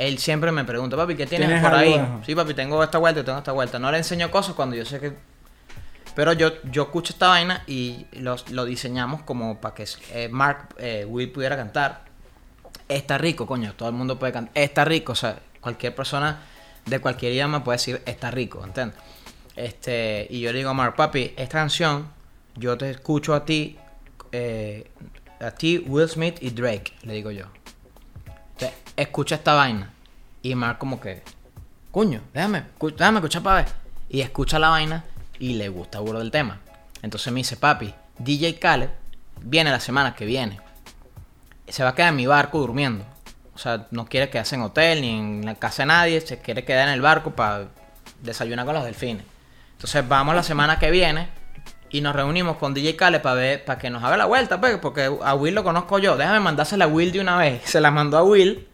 Él 0.00 0.16
siempre 0.18 0.50
me 0.50 0.64
pregunta, 0.64 0.96
papi, 0.96 1.14
¿qué 1.14 1.26
tienes, 1.26 1.48
¿Tienes 1.48 1.62
por 1.62 1.74
ahí? 1.74 1.92
Sí, 2.24 2.34
papi, 2.34 2.54
tengo 2.54 2.82
esta 2.82 2.96
vuelta, 2.96 3.22
tengo 3.22 3.36
esta 3.38 3.52
vuelta. 3.52 3.78
No 3.78 3.90
le 3.92 3.98
enseño 3.98 4.30
cosas 4.30 4.54
cuando 4.54 4.74
yo 4.74 4.84
sé 4.86 4.98
que. 4.98 5.12
Pero 6.14 6.32
yo, 6.32 6.52
yo 6.70 6.84
escucho 6.84 7.12
esta 7.12 7.28
vaina 7.28 7.62
y 7.66 8.06
los- 8.12 8.50
lo 8.50 8.64
diseñamos 8.64 9.22
como 9.22 9.60
para 9.60 9.74
que 9.74 9.84
eh, 10.12 10.28
Mark, 10.30 10.68
eh, 10.78 11.04
Will 11.06 11.30
pudiera 11.30 11.54
cantar. 11.56 12.04
Está 12.88 13.18
rico, 13.18 13.46
coño, 13.46 13.74
todo 13.74 13.90
el 13.90 13.94
mundo 13.94 14.18
puede 14.18 14.32
cantar. 14.32 14.52
Está 14.54 14.84
rico, 14.86 15.12
o 15.12 15.14
sea, 15.16 15.38
cualquier 15.60 15.94
persona 15.94 16.44
de 16.86 16.98
cualquier 16.98 17.32
idioma 17.32 17.62
puede 17.62 17.76
decir 17.76 18.02
está 18.06 18.30
rico, 18.30 18.64
¿entiendes? 18.64 18.98
Este, 19.54 20.26
y 20.30 20.40
yo 20.40 20.50
le 20.52 20.58
digo 20.58 20.70
a 20.70 20.74
Mark, 20.74 20.96
papi, 20.96 21.34
esta 21.36 21.58
canción, 21.58 22.08
yo 22.56 22.78
te 22.78 22.88
escucho 22.90 23.34
a 23.34 23.44
ti, 23.44 23.76
eh, 24.32 24.90
a 25.40 25.50
ti, 25.50 25.84
Will 25.86 26.08
Smith 26.08 26.38
y 26.40 26.50
Drake, 26.50 26.94
le 27.02 27.12
digo 27.12 27.30
yo. 27.30 27.44
Escucha 29.00 29.36
esta 29.36 29.54
vaina. 29.54 29.94
Y 30.42 30.54
Mark 30.54 30.76
como 30.76 31.00
que, 31.00 31.22
coño, 31.90 32.20
déjame, 32.34 32.64
déjame 32.78 33.16
escuchar 33.16 33.42
para 33.42 33.62
ver. 33.62 33.72
Y 34.10 34.20
escucha 34.20 34.58
la 34.58 34.68
vaina 34.68 35.06
y 35.38 35.54
le 35.54 35.70
gusta 35.70 36.00
burro 36.00 36.18
del 36.18 36.30
tema. 36.30 36.60
Entonces 37.00 37.32
me 37.32 37.38
dice, 37.38 37.56
papi, 37.56 37.94
DJ 38.18 38.58
Khaled 38.58 38.90
viene 39.40 39.70
la 39.70 39.80
semana 39.80 40.14
que 40.14 40.26
viene. 40.26 40.60
Se 41.66 41.82
va 41.82 41.88
a 41.88 41.94
quedar 41.94 42.10
en 42.10 42.16
mi 42.16 42.26
barco 42.26 42.58
durmiendo. 42.58 43.06
O 43.54 43.58
sea, 43.58 43.86
no 43.90 44.04
quiere 44.04 44.28
quedarse 44.28 44.56
en 44.56 44.60
hotel 44.60 45.00
ni 45.00 45.18
en 45.18 45.46
la 45.46 45.54
casa 45.54 45.84
de 45.84 45.86
nadie. 45.86 46.20
Se 46.20 46.38
quiere 46.38 46.66
quedar 46.66 46.86
en 46.88 46.92
el 46.92 47.00
barco 47.00 47.30
para 47.30 47.68
desayunar 48.22 48.66
con 48.66 48.74
los 48.74 48.84
delfines. 48.84 49.24
Entonces 49.72 50.06
vamos 50.06 50.34
la 50.34 50.42
semana 50.42 50.78
que 50.78 50.90
viene 50.90 51.30
y 51.88 52.02
nos 52.02 52.14
reunimos 52.14 52.56
con 52.58 52.74
DJ 52.74 52.96
Khaled 52.96 53.22
para 53.22 53.34
ver, 53.34 53.64
para 53.64 53.78
que 53.78 53.88
nos 53.88 54.04
haga 54.04 54.16
la 54.16 54.26
vuelta, 54.26 54.60
pues, 54.60 54.76
porque 54.76 55.10
a 55.22 55.34
Will 55.34 55.54
lo 55.54 55.64
conozco 55.64 55.98
yo. 55.98 56.18
Déjame 56.18 56.40
mandársela 56.40 56.84
a 56.84 56.88
Will 56.88 57.12
de 57.12 57.20
una 57.20 57.38
vez. 57.38 57.62
Se 57.64 57.80
la 57.80 57.90
mandó 57.90 58.18
a 58.18 58.22
Will, 58.22 58.68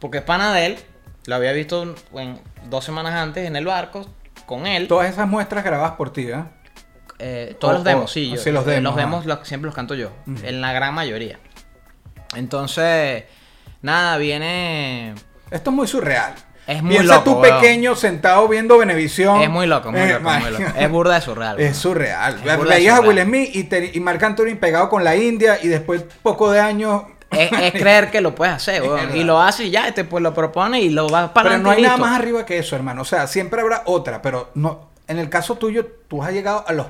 porque 0.00 0.18
es 0.18 0.24
pana 0.24 0.52
de 0.54 0.66
él. 0.66 0.78
Lo 1.26 1.34
había 1.36 1.52
visto 1.52 1.94
en, 2.14 2.40
dos 2.68 2.84
semanas 2.84 3.14
antes 3.14 3.46
en 3.46 3.54
el 3.56 3.66
barco 3.66 4.06
con 4.46 4.66
él. 4.66 4.88
Todas 4.88 5.08
esas 5.10 5.28
muestras 5.28 5.62
grabadas 5.64 5.92
por 5.92 6.12
ti, 6.12 6.22
¿eh? 6.28 6.42
Eh, 7.18 7.56
todos 7.60 7.72
O- 7.72 7.76
los 7.76 7.84
demos, 7.84 8.04
o- 8.04 8.08
sí. 8.08 8.30
Yo, 8.30 8.36
sí, 8.38 8.50
los 8.50 8.64
demos, 8.64 8.82
los 8.82 8.96
demos 8.96 9.26
los- 9.26 9.46
siempre 9.46 9.66
los 9.66 9.74
canto 9.74 9.94
yo. 9.94 10.10
En 10.42 10.60
la 10.62 10.72
gran 10.72 10.94
mayoría. 10.94 11.38
Entonces, 12.34 13.24
nada, 13.82 14.16
viene. 14.16 15.14
Esto 15.50 15.70
es 15.70 15.76
muy 15.76 15.86
surreal. 15.86 16.34
Es 16.66 16.82
muy 16.82 16.94
Piensa 16.94 17.14
loco, 17.16 17.24
tú 17.32 17.40
weón. 17.40 17.60
pequeño 17.60 17.96
sentado 17.96 18.46
viendo 18.46 18.78
Venevisión. 18.78 19.40
Es 19.42 19.50
muy 19.50 19.66
loco, 19.66 19.90
muy 19.90 20.00
Eh, 20.02 20.12
loco, 20.14 20.30
muy 20.30 20.50
loco. 20.50 20.64
Es 20.78 20.90
burda 20.90 21.14
de 21.16 21.20
surreal. 21.20 21.56
Es 21.58 21.64
weón. 21.64 21.74
surreal. 21.74 22.40
Es 22.46 22.64
Veías 22.68 22.98
a 22.98 23.00
Will. 23.00 23.20
Smith 23.22 23.50
y, 23.54 23.64
te- 23.64 23.90
y 23.92 24.00
Marc 24.00 24.22
Anthony 24.22 24.54
pegado 24.60 24.88
con 24.88 25.02
la 25.02 25.16
India 25.16 25.58
y 25.62 25.68
después, 25.68 26.04
poco 26.22 26.50
de 26.52 26.60
años. 26.60 27.02
Es, 27.30 27.52
es 27.52 27.72
creer 27.72 28.10
que 28.10 28.20
lo 28.20 28.34
puedes 28.34 28.54
hacer, 28.54 28.82
weón. 28.82 29.16
Y 29.16 29.22
lo 29.24 29.40
hace 29.40 29.64
y 29.64 29.70
ya, 29.70 29.88
y 29.88 29.92
te 29.92 30.04
pues 30.04 30.22
lo 30.22 30.34
propone 30.34 30.80
y 30.80 30.90
lo 30.90 31.08
vas 31.08 31.30
para 31.30 31.50
Pero 31.50 31.62
no 31.62 31.70
hay 31.70 31.82
nada 31.82 31.96
más 31.96 32.18
arriba 32.18 32.44
que 32.44 32.58
eso, 32.58 32.74
hermano. 32.76 33.02
O 33.02 33.04
sea, 33.04 33.26
siempre 33.26 33.60
habrá 33.60 33.82
otra, 33.86 34.20
pero 34.20 34.50
no. 34.54 34.90
En 35.06 35.18
el 35.18 35.28
caso 35.28 35.56
tuyo, 35.56 35.86
tú 36.08 36.22
has 36.22 36.32
llegado 36.32 36.64
a 36.66 36.72
los 36.72 36.86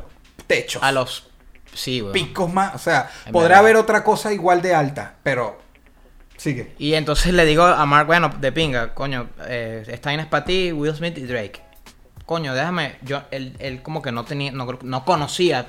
techos. 0.47 0.83
A 0.83 0.93
los. 0.93 1.29
Sí, 1.75 2.01
weón. 2.03 2.13
picos 2.13 2.53
más. 2.53 2.75
O 2.75 2.79
sea, 2.79 3.11
Es 3.27 3.33
podrá 3.33 3.49
verdad. 3.49 3.59
haber 3.61 3.77
otra 3.77 4.03
cosa 4.03 4.33
igual 4.33 4.63
de 4.63 4.75
alta, 4.75 5.15
pero. 5.23 5.59
Sigue. 6.37 6.75
Y 6.79 6.95
entonces 6.95 7.35
le 7.35 7.45
digo 7.45 7.65
a 7.65 7.85
Mark, 7.85 8.07
bueno, 8.07 8.31
de 8.41 8.51
pinga, 8.51 8.95
coño, 8.95 9.29
eh, 9.47 10.01
vaina 10.03 10.23
es 10.23 10.29
para 10.29 10.47
ti, 10.47 10.73
Will 10.73 10.95
Smith 10.95 11.19
y 11.19 11.27
Drake. 11.27 11.61
Coño, 12.25 12.55
déjame, 12.55 12.97
yo, 13.03 13.23
él, 13.31 13.57
él 13.59 13.83
como 13.83 14.01
que 14.01 14.11
no 14.11 14.25
tenía, 14.25 14.51
no, 14.51 14.79
no 14.83 15.05
conocía, 15.05 15.67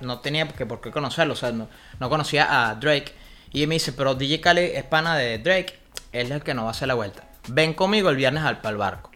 no 0.00 0.20
tenía 0.20 0.46
que 0.46 0.66
por 0.66 0.80
qué 0.80 0.92
conocerlo, 0.92 1.32
o 1.32 1.36
sea, 1.36 1.50
no, 1.50 1.68
no 1.98 2.08
conocía 2.08 2.68
a 2.70 2.76
Drake. 2.76 3.12
Y 3.52 3.66
me 3.66 3.76
dice, 3.76 3.92
pero 3.92 4.14
DJ 4.14 4.40
Khaled 4.40 4.76
es 4.76 4.84
pana 4.84 5.16
de 5.16 5.38
Drake, 5.38 5.78
él 6.12 6.26
es 6.26 6.32
el 6.32 6.42
que 6.42 6.54
nos 6.54 6.64
va 6.64 6.68
a 6.68 6.70
hacer 6.72 6.88
la 6.88 6.94
vuelta. 6.94 7.24
Ven 7.48 7.74
conmigo 7.74 8.10
el 8.10 8.16
viernes 8.16 8.44
al, 8.44 8.60
el 8.62 8.76
barco. 8.76 9.10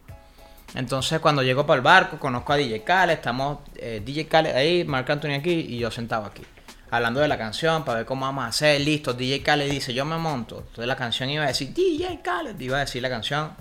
Entonces 0.74 1.20
cuando 1.20 1.42
llego 1.42 1.66
para 1.66 1.76
el 1.76 1.82
barco, 1.82 2.18
conozco 2.18 2.52
a 2.52 2.56
DJ 2.56 2.82
Khaled, 2.82 3.14
estamos 3.14 3.58
eh, 3.76 4.00
DJ 4.04 4.26
Khaled 4.26 4.56
ahí, 4.56 4.84
Marc 4.84 5.08
Anthony 5.10 5.34
aquí 5.34 5.52
y 5.52 5.78
yo 5.78 5.90
sentado 5.90 6.24
aquí. 6.24 6.42
Hablando 6.90 7.20
de 7.20 7.28
la 7.28 7.38
canción 7.38 7.84
para 7.84 7.98
ver 7.98 8.06
cómo 8.06 8.26
vamos 8.26 8.44
a 8.44 8.48
hacer, 8.48 8.80
listo. 8.80 9.14
DJ 9.14 9.42
Khaled 9.42 9.70
dice, 9.70 9.94
yo 9.94 10.04
me 10.04 10.16
monto. 10.18 10.58
Entonces 10.58 10.86
la 10.86 10.96
canción 10.96 11.28
iba 11.30 11.44
a 11.44 11.48
decir, 11.48 11.72
DJ 11.72 12.20
Khaled, 12.22 12.58
iba 12.60 12.78
a 12.78 12.80
decir 12.80 13.02
la 13.02 13.08
canción. 13.08 13.52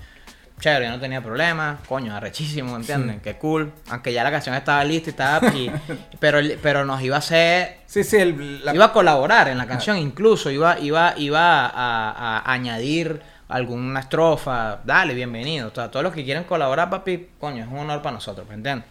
Chévere, 0.61 0.85
yo 0.85 0.91
no 0.91 0.99
tenía 0.99 1.21
problema, 1.21 1.79
coño, 1.89 2.15
arrechísimo, 2.15 2.75
¿entienden? 2.75 3.19
Qué 3.19 3.35
cool. 3.37 3.73
Aunque 3.89 4.13
ya 4.13 4.23
la 4.23 4.31
canción 4.31 4.55
estaba 4.55 4.83
lista 4.85 5.09
y 5.09 5.11
estaba... 5.11 5.51
pero, 6.19 6.37
pero 6.61 6.85
nos 6.85 7.01
iba 7.01 7.15
a 7.15 7.19
hacer 7.19 7.79
Sí, 7.87 8.03
sí, 8.03 8.17
el- 8.17 8.63
la- 8.63 8.73
iba 8.75 8.85
a 8.85 8.93
colaborar 8.93 9.47
en 9.49 9.57
la 9.57 9.65
canción, 9.65 9.97
incluso 9.97 10.49
iba, 10.51 10.79
iba, 10.79 11.15
iba 11.17 11.65
a, 11.65 12.37
a 12.39 12.53
añadir 12.53 13.21
alguna 13.49 13.99
estrofa. 14.01 14.79
Dale, 14.85 15.13
bienvenido. 15.15 15.69
O 15.69 15.75
sea, 15.75 15.89
todos 15.91 16.03
los 16.03 16.13
que 16.13 16.23
quieren 16.23 16.43
colaborar, 16.43 16.89
papi, 16.91 17.29
coño, 17.39 17.63
es 17.63 17.69
un 17.69 17.79
honor 17.79 18.01
para 18.03 18.13
nosotros, 18.13 18.47
¿me 18.47 18.53
entiendes? 18.53 18.85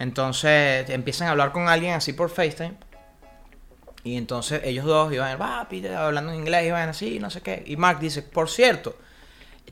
Entonces 0.00 0.90
empiezan 0.90 1.28
a 1.28 1.30
hablar 1.30 1.52
con 1.52 1.68
alguien 1.68 1.94
así 1.94 2.12
por 2.12 2.30
FaceTime. 2.30 2.74
Y 4.02 4.16
entonces 4.16 4.60
ellos 4.64 4.84
dos 4.84 5.12
iban, 5.12 5.38
papi, 5.38 5.86
hablando 5.86 6.32
en 6.32 6.38
inglés, 6.40 6.66
iban 6.66 6.88
así, 6.88 7.18
no 7.20 7.30
sé 7.30 7.40
qué. 7.42 7.62
Y 7.66 7.76
Mark 7.76 7.98
dice, 8.00 8.22
por 8.22 8.48
cierto, 8.50 8.96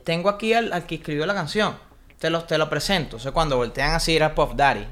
tengo 0.03 0.29
aquí 0.29 0.53
al, 0.53 0.71
al 0.73 0.85
que 0.85 0.95
escribió 0.95 1.25
la 1.25 1.33
canción. 1.33 1.75
Te 2.19 2.29
lo, 2.29 2.43
te 2.43 2.57
lo 2.57 2.69
presento. 2.69 3.17
O 3.17 3.19
sea, 3.19 3.31
cuando 3.31 3.57
voltean 3.57 3.93
así 3.93 4.15
era 4.15 4.33
Puff 4.33 4.53
Daddy. 4.55 4.85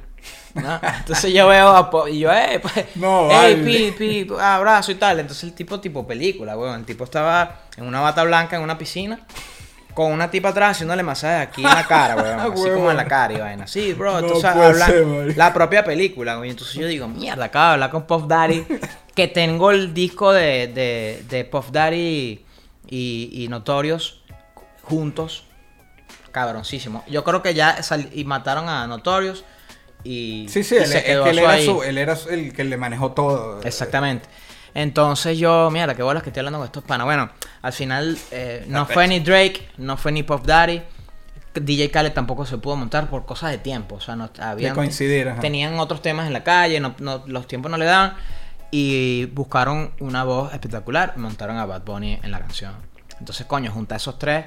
¿no? 0.55 0.79
Entonces 0.99 1.33
yo 1.33 1.47
veo 1.47 1.69
a 1.69 1.89
Puff 1.89 2.09
y 2.09 2.19
yo, 2.19 2.31
eh, 2.31 2.59
pues, 2.61 2.85
No, 2.95 3.27
hey, 3.31 3.55
vale. 3.55 3.91
pi, 3.91 4.25
pi, 4.25 4.27
abrazo 4.39 4.91
y 4.91 4.95
tal. 4.95 5.19
Entonces 5.19 5.43
el 5.45 5.53
tipo, 5.53 5.79
tipo 5.79 6.05
película, 6.05 6.57
weón. 6.57 6.79
El 6.81 6.85
tipo 6.85 7.03
estaba 7.03 7.61
en 7.77 7.85
una 7.85 8.01
bata 8.01 8.23
blanca 8.23 8.55
en 8.57 8.61
una 8.61 8.77
piscina 8.77 9.19
con 9.93 10.11
una 10.11 10.31
tipa 10.31 10.49
atrás 10.49 10.71
haciéndole 10.71 11.03
masaje 11.03 11.41
aquí 11.43 11.61
en 11.63 11.69
la 11.69 11.85
cara, 11.85 12.15
weón. 12.15 12.39
Así 12.53 12.69
como 12.69 12.89
en 12.91 12.97
la 12.97 13.05
cara 13.05 13.33
y 13.33 13.37
vaina. 13.39 13.67
Sí, 13.67 13.93
bro. 13.93 14.13
No 14.13 14.19
Entonces 14.19 14.51
ser, 14.85 15.05
marico. 15.05 15.37
la 15.37 15.53
propia 15.53 15.83
película, 15.83 16.35
güey. 16.35 16.49
Entonces 16.49 16.75
yo 16.75 16.87
digo, 16.87 17.07
mierda, 17.07 17.45
acabo 17.45 17.65
de 17.67 17.73
hablar 17.73 17.89
con 17.91 18.03
Puff 18.07 18.27
Daddy. 18.27 18.65
que 19.15 19.27
tengo 19.27 19.69
el 19.69 19.93
disco 19.93 20.33
de, 20.33 20.67
de, 20.67 21.23
de 21.29 21.45
Puff 21.45 21.69
Daddy 21.71 22.43
y, 22.89 23.29
y 23.31 23.47
Notorious 23.49 24.22
juntos. 24.83 25.45
Cabroncísimo. 26.31 27.03
Yo 27.07 27.23
creo 27.23 27.41
que 27.41 27.53
ya 27.53 27.81
sal- 27.83 28.09
y 28.13 28.23
mataron 28.25 28.67
a 28.69 28.87
Notorious 28.87 29.43
y, 30.03 30.47
Sí, 30.49 30.63
sí, 30.63 30.75
y 30.75 30.77
él, 30.79 30.87
se 30.87 30.97
es 30.99 31.03
quedó 31.03 31.23
que 31.25 31.29
él 31.31 31.39
eso 31.39 31.45
era, 31.47 31.53
ahí. 31.55 31.65
su- 31.65 31.83
él 31.83 31.97
era 31.97 32.17
el 32.31 32.53
que 32.53 32.63
le 32.63 32.77
manejó 32.77 33.11
todo. 33.11 33.61
Exactamente. 33.61 34.27
Entonces 34.73 35.37
yo, 35.37 35.69
mierda, 35.69 35.93
qué 35.95 36.01
bolas 36.01 36.23
que 36.23 36.29
estoy 36.29 36.41
hablando 36.41 36.57
con 36.59 36.65
estos 36.65 36.83
panas. 36.83 37.05
Bueno, 37.05 37.29
al 37.61 37.73
final 37.73 38.17
eh, 38.31 38.65
no 38.67 38.85
fue 38.87 39.07
ni 39.07 39.19
Drake, 39.19 39.67
no 39.77 39.95
fue 39.97 40.11
ni 40.11 40.23
Puff 40.23 40.43
Daddy. 40.43 40.81
DJ 41.53 41.91
Khaled 41.91 42.13
tampoco 42.13 42.47
se 42.47 42.57
pudo 42.57 42.75
montar 42.77 43.07
por 43.11 43.25
cosas 43.27 43.51
de 43.51 43.59
tiempo. 43.59 43.95
O 43.95 44.01
sea, 44.01 44.15
no 44.15 44.31
habían, 44.39 44.73
coincidir, 44.73 45.29
ajá. 45.29 45.39
tenían 45.39 45.77
otros 45.79 46.01
temas 46.01 46.25
en 46.25 46.33
la 46.33 46.43
calle, 46.43 46.79
no, 46.79 46.95
no- 46.97 47.23
los 47.27 47.47
tiempos 47.47 47.69
no 47.69 47.77
le 47.77 47.85
daban. 47.85 48.15
Y 48.71 49.25
buscaron 49.27 49.91
una 49.99 50.23
voz 50.23 50.51
espectacular, 50.51 51.15
montaron 51.17 51.57
a 51.57 51.65
Bad 51.67 51.83
Bunny 51.83 52.19
en 52.23 52.31
la 52.31 52.39
canción. 52.39 52.73
Entonces, 53.19 53.45
coño, 53.45 53.71
juntar 53.71 53.97
esos 53.97 54.17
tres 54.17 54.45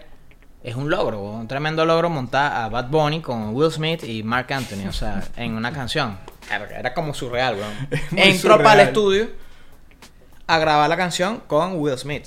es 0.63 0.75
un 0.75 0.91
logro, 0.91 1.21
un 1.23 1.47
tremendo 1.47 1.85
logro 1.85 2.11
montar 2.11 2.53
a 2.53 2.69
Bad 2.69 2.89
Bunny 2.89 3.21
con 3.21 3.55
Will 3.55 3.71
Smith 3.71 4.03
y 4.05 4.23
Mark 4.23 4.53
Anthony, 4.53 4.89
o 4.89 4.93
sea, 4.93 5.23
en 5.37 5.55
una 5.55 5.73
canción. 5.73 6.19
Era, 6.51 6.95
como 6.95 7.15
surreal, 7.15 7.57
weón. 7.57 7.73
Entró 8.17 8.63
para 8.63 8.83
el 8.83 8.89
estudio 8.89 9.29
a 10.47 10.59
grabar 10.59 10.89
la 10.89 10.97
canción 10.97 11.43
con 11.47 11.81
Will 11.81 11.99
Smith. 11.99 12.27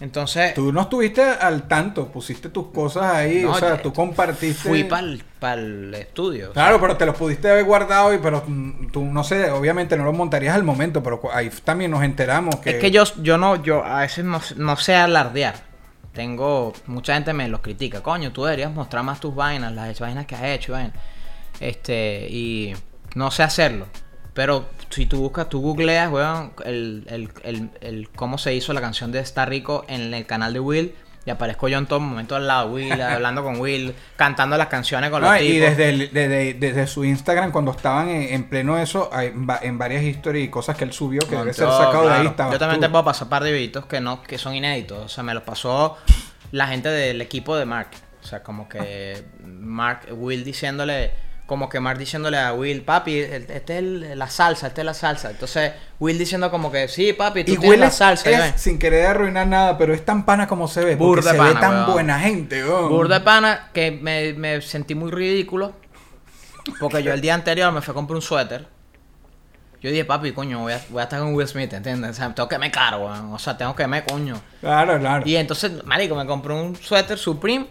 Entonces, 0.00 0.54
Tú 0.54 0.72
no 0.72 0.82
estuviste 0.82 1.22
al 1.22 1.66
tanto, 1.66 2.06
pusiste 2.06 2.50
tus 2.50 2.68
cosas 2.68 3.14
ahí, 3.14 3.42
No, 3.42 3.50
o 3.50 3.58
sea, 3.58 3.82
tú 3.82 3.92
compartiste. 3.92 4.68
fui 4.68 4.84
para 4.84 5.60
el 5.60 5.92
estudio. 5.94 6.50
o 6.50 6.54
sea, 6.54 6.64
Claro, 6.64 6.80
pero 6.80 6.96
te 6.96 7.04
los 7.04 7.16
pudiste 7.16 7.50
haber 7.50 7.64
guardado 7.64 8.14
y 8.14 8.18
pero 8.18 8.44
mm, 8.46 8.92
tú 8.92 9.04
no 9.04 9.24
sé, 9.24 9.50
obviamente 9.50 9.96
no 9.96 10.04
los 10.04 10.14
montarías 10.14 10.54
al 10.54 10.62
momento, 10.62 11.02
pero 11.02 11.20
ahí 11.32 11.50
también 11.64 11.90
nos 11.90 12.04
enteramos 12.04 12.56
que 12.56 12.70
Es 12.70 12.76
que 12.76 12.90
yo, 12.92 13.02
yo 13.22 13.38
no, 13.38 13.60
yo 13.62 13.84
a 13.84 14.00
veces 14.00 14.24
no, 14.24 14.40
no 14.56 14.76
sé 14.76 14.94
alardear. 14.94 15.67
Tengo, 16.18 16.72
mucha 16.86 17.14
gente 17.14 17.32
me 17.32 17.46
los 17.46 17.60
critica, 17.60 18.02
coño, 18.02 18.32
tú 18.32 18.42
deberías 18.42 18.72
mostrar 18.72 19.04
más 19.04 19.20
tus 19.20 19.36
vainas, 19.36 19.72
las 19.72 20.00
vainas 20.00 20.26
que 20.26 20.34
has 20.34 20.42
hecho, 20.46 20.72
vaina. 20.72 20.92
Este, 21.60 22.26
y 22.28 22.74
no 23.14 23.30
sé 23.30 23.44
hacerlo. 23.44 23.86
Pero 24.34 24.68
si 24.90 25.06
tú 25.06 25.20
buscas, 25.20 25.48
tú 25.48 25.60
googleas, 25.60 26.10
weón, 26.10 26.54
el, 26.64 27.04
el, 27.08 27.30
el, 27.44 27.70
el 27.80 28.08
cómo 28.10 28.36
se 28.36 28.52
hizo 28.52 28.72
la 28.72 28.80
canción 28.80 29.12
de 29.12 29.20
Está 29.20 29.46
Rico 29.46 29.84
en 29.86 30.12
el 30.12 30.26
canal 30.26 30.52
de 30.54 30.58
Will. 30.58 30.92
Y 31.28 31.30
aparezco 31.30 31.68
yo 31.68 31.76
en 31.76 31.84
todo 31.84 32.00
momento 32.00 32.36
al 32.36 32.46
lado 32.46 32.68
de 32.68 32.74
Will, 32.74 33.02
hablando 33.02 33.44
con 33.44 33.60
Will, 33.60 33.94
cantando 34.16 34.56
las 34.56 34.68
canciones 34.68 35.10
con 35.10 35.20
No, 35.20 35.30
los 35.30 35.42
y 35.42 35.46
tipos. 35.46 35.68
desde, 35.68 35.88
el- 35.90 36.10
desde, 36.10 36.54
desde 36.54 36.86
su 36.86 37.04
Instagram, 37.04 37.52
cuando 37.52 37.72
estaban 37.72 38.08
en, 38.08 38.32
en 38.32 38.44
pleno 38.48 38.78
eso, 38.78 39.10
hay 39.12 39.28
va- 39.30 39.58
en 39.60 39.76
varias 39.76 40.02
historias 40.04 40.46
y 40.46 40.48
cosas 40.48 40.74
que 40.74 40.84
él 40.84 40.92
subió, 40.94 41.20
que 41.28 41.36
debe 41.36 41.52
ser 41.52 41.68
sacado 41.68 42.08
de 42.08 42.14
ahí. 42.14 42.24
Yo 42.24 42.32
también 42.34 42.74
tú. 42.76 42.80
te 42.80 42.88
puedo 42.88 43.04
pasar 43.04 43.24
un 43.24 43.28
par 43.28 43.44
de 43.44 43.52
videitos 43.52 43.84
que 43.84 44.00
no, 44.00 44.22
que 44.22 44.38
son 44.38 44.54
inéditos. 44.54 45.04
O 45.04 45.08
sea, 45.10 45.22
me 45.22 45.34
los 45.34 45.42
pasó 45.42 45.98
la 46.52 46.66
gente 46.66 46.88
del 46.88 47.20
equipo 47.20 47.56
de 47.58 47.66
Mark. 47.66 47.88
O 48.22 48.26
sea, 48.26 48.42
como 48.42 48.66
que 48.70 49.22
Mark, 49.44 50.06
Will 50.12 50.44
diciéndole, 50.44 51.12
como 51.48 51.68
que 51.70 51.80
Mark 51.80 51.98
diciéndole 51.98 52.36
a 52.38 52.52
Will, 52.52 52.82
papi, 52.82 53.18
este 53.20 53.56
es 53.56 53.70
el- 53.78 54.16
la 54.18 54.28
salsa, 54.28 54.66
este 54.68 54.82
es 54.82 54.84
la 54.84 54.92
salsa. 54.92 55.30
Entonces, 55.30 55.72
Will 55.98 56.16
diciendo 56.18 56.50
como 56.50 56.70
que, 56.70 56.86
sí, 56.88 57.14
papi, 57.14 57.42
tú 57.42 57.52
Y 57.52 57.56
tienes 57.56 57.70
Will 57.70 57.80
la 57.80 57.90
salsa. 57.90 58.30
es, 58.30 58.36
ya 58.36 58.42
ven". 58.44 58.58
sin 58.58 58.78
querer 58.78 59.06
arruinar 59.06 59.46
nada, 59.46 59.78
pero 59.78 59.94
es 59.94 60.04
tan 60.04 60.24
pana 60.26 60.46
como 60.46 60.68
se 60.68 60.84
ve. 60.84 60.96
Porque 60.98 61.20
Burda 61.22 61.32
se 61.32 61.38
pana, 61.38 61.54
ve 61.54 61.60
tan 61.60 61.74
weón. 61.74 61.92
buena 61.94 62.20
gente, 62.20 62.62
weón. 62.62 62.90
Burda 62.90 63.18
de 63.18 63.24
pana 63.24 63.70
que 63.72 63.90
me, 63.90 64.34
me 64.34 64.60
sentí 64.60 64.94
muy 64.94 65.10
ridículo. 65.10 65.72
Porque 66.78 67.02
yo 67.02 67.14
el 67.14 67.22
día 67.22 67.34
anterior 67.34 67.72
me 67.72 67.80
fui 67.80 67.92
a 67.92 67.94
comprar 67.94 68.16
un 68.16 68.22
suéter. 68.22 68.66
Yo 69.80 69.90
dije, 69.90 70.04
papi, 70.04 70.32
coño, 70.32 70.60
voy 70.60 70.74
a, 70.74 70.82
voy 70.90 71.00
a 71.00 71.04
estar 71.04 71.18
con 71.20 71.34
Will 71.34 71.48
Smith, 71.48 71.72
¿entiendes? 71.72 72.10
O 72.10 72.12
sea, 72.14 72.34
tengo 72.34 72.46
que 72.48 72.58
me 72.58 72.70
caro, 72.70 73.06
weón. 73.06 73.32
O 73.32 73.38
sea, 73.38 73.56
tengo 73.56 73.74
que 73.74 73.86
me, 73.86 74.04
coño. 74.04 74.38
Claro, 74.60 74.98
claro. 74.98 75.22
Y 75.26 75.36
entonces, 75.36 75.82
marico, 75.86 76.14
me 76.14 76.26
compré 76.26 76.52
un 76.52 76.76
suéter 76.76 77.16
Supreme 77.16 77.68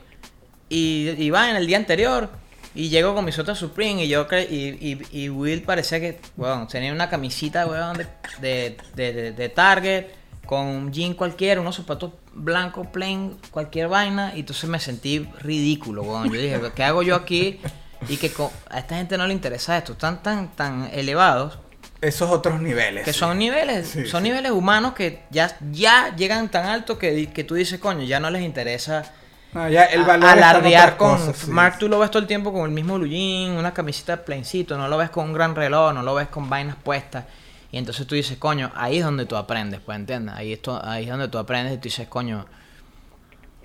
y 0.67 1.09
iba 1.21 1.49
en 1.51 1.57
el 1.57 1.67
día 1.67 1.77
anterior 1.77 2.27
y 2.75 2.89
llego 2.89 3.13
con 3.15 3.25
mi 3.25 3.31
suéter 3.31 3.55
Supreme 3.55 4.03
y 4.05 4.07
yo 4.07 4.27
cre- 4.27 4.47
y, 4.49 4.77
y, 5.11 5.23
y 5.23 5.29
Will 5.29 5.63
parecía 5.63 5.99
que, 5.99 6.19
weón, 6.37 6.67
tenía 6.67 6.91
una 6.93 7.09
camisita, 7.09 7.65
weón, 7.65 7.97
de, 7.97 8.07
de, 8.41 8.77
de, 8.95 9.31
de- 9.31 9.49
Target 9.49 10.05
con 10.45 10.65
un 10.65 10.91
jean 10.93 11.13
cualquiera, 11.13 11.59
unos 11.59 11.75
zapatos 11.75 12.13
blancos, 12.33 12.87
plain, 12.87 13.37
cualquier 13.51 13.87
vaina 13.89 14.31
y 14.35 14.41
entonces 14.41 14.69
me 14.69 14.79
sentí 14.79 15.27
ridículo, 15.41 16.03
weón. 16.03 16.31
Yo 16.31 16.39
dije, 16.39 16.59
¿qué 16.75 16.83
hago 16.83 17.03
yo 17.03 17.15
aquí? 17.15 17.59
Y 18.07 18.17
que 18.17 18.31
a 18.69 18.79
esta 18.79 18.95
gente 18.95 19.17
no 19.17 19.25
le 19.27 19.33
interesa 19.33 19.77
esto, 19.77 19.93
están 19.93 20.21
tan, 20.21 20.55
tan 20.55 20.89
elevados 20.93 21.57
Esos 21.99 22.29
otros 22.29 22.61
niveles. 22.61 23.03
que 23.03 23.11
sí. 23.11 23.19
son 23.19 23.39
niveles, 23.39 23.87
Sí, 23.89 24.05
son 24.05 24.21
sí. 24.23 24.29
niveles 24.29 24.51
humanos 24.51 24.93
que 24.93 25.23
ya, 25.31 25.57
ya 25.71 26.15
llegan 26.15 26.49
tan 26.49 26.65
alto 26.67 26.97
que, 26.99 27.27
que 27.33 27.43
tú 27.43 27.55
dices, 27.55 27.79
coño, 27.79 28.03
ya 28.03 28.19
no 28.19 28.29
les 28.29 28.43
interesa 28.43 29.11
Ya 29.53 29.85
el 29.85 30.03
valor 30.03 30.29
alardear 30.29 30.97
con 30.97 31.17
cosas, 31.17 31.37
sí. 31.37 31.49
Mark 31.51 31.77
tú 31.79 31.87
lo 31.87 31.97
ves 31.97 32.11
todo 32.11 32.21
el 32.21 32.27
tiempo 32.27 32.53
con 32.53 32.65
el 32.65 32.71
mismo 32.71 32.95
blue 32.95 33.07
jean, 33.07 33.57
una 33.57 33.73
camiseta 33.73 34.23
plaincito, 34.23 34.77
no 34.77 34.87
lo 34.87 34.97
ves 34.97 35.09
con 35.09 35.25
un 35.25 35.33
gran 35.33 35.55
reloj, 35.55 35.93
no 35.93 36.03
lo 36.03 36.13
ves 36.13 36.27
con 36.27 36.49
vainas 36.49 36.75
puestas. 36.75 37.25
Y 37.71 37.77
entonces 37.77 38.05
tú 38.05 38.15
dices, 38.15 38.37
coño, 38.37 38.71
ahí 38.75 38.99
es 38.99 39.03
donde 39.03 39.25
tú 39.25 39.35
aprendes, 39.35 39.81
pues 39.81 39.97
entiendes, 39.97 40.35
ahí, 40.35 40.53
esto, 40.53 40.79
ahí 40.83 41.05
es 41.05 41.09
donde 41.09 41.27
tú 41.27 41.37
aprendes 41.37 41.73
y 41.73 41.77
tú 41.77 41.83
dices, 41.83 42.07
coño, 42.07 42.45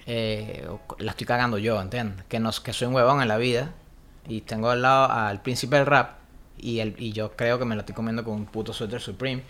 eh, 0.07 0.67
la 0.99 1.13
estoy 1.13 1.27
cagando 1.27 1.59
yo, 1.59 1.81
¿entiendes? 1.81 2.25
Que, 2.29 2.41
no, 2.41 2.51
que 2.51 2.73
soy 2.73 2.89
un 2.89 2.95
huevón 2.95 3.23
en 3.23 3.29
la 3.29 3.37
vida 3.37 3.71
y 4.27 4.41
tengo 4.41 4.71
al 4.71 4.83
lado 4.83 5.11
al 5.11 5.43
príncipe 5.43 5.77
del 5.77 5.87
rap 5.87 6.19
y, 6.59 6.81
el, 6.81 6.95
y 6.99 7.13
yo 7.13 7.33
creo 7.37 7.59
que 7.59 7.65
me 7.65 7.75
lo 7.75 7.81
estoy 7.81 7.95
comiendo 7.95 8.25
con 8.25 8.35
un 8.35 8.47
puto 8.47 8.73
suéter 8.73 9.01
Supreme. 9.01 9.43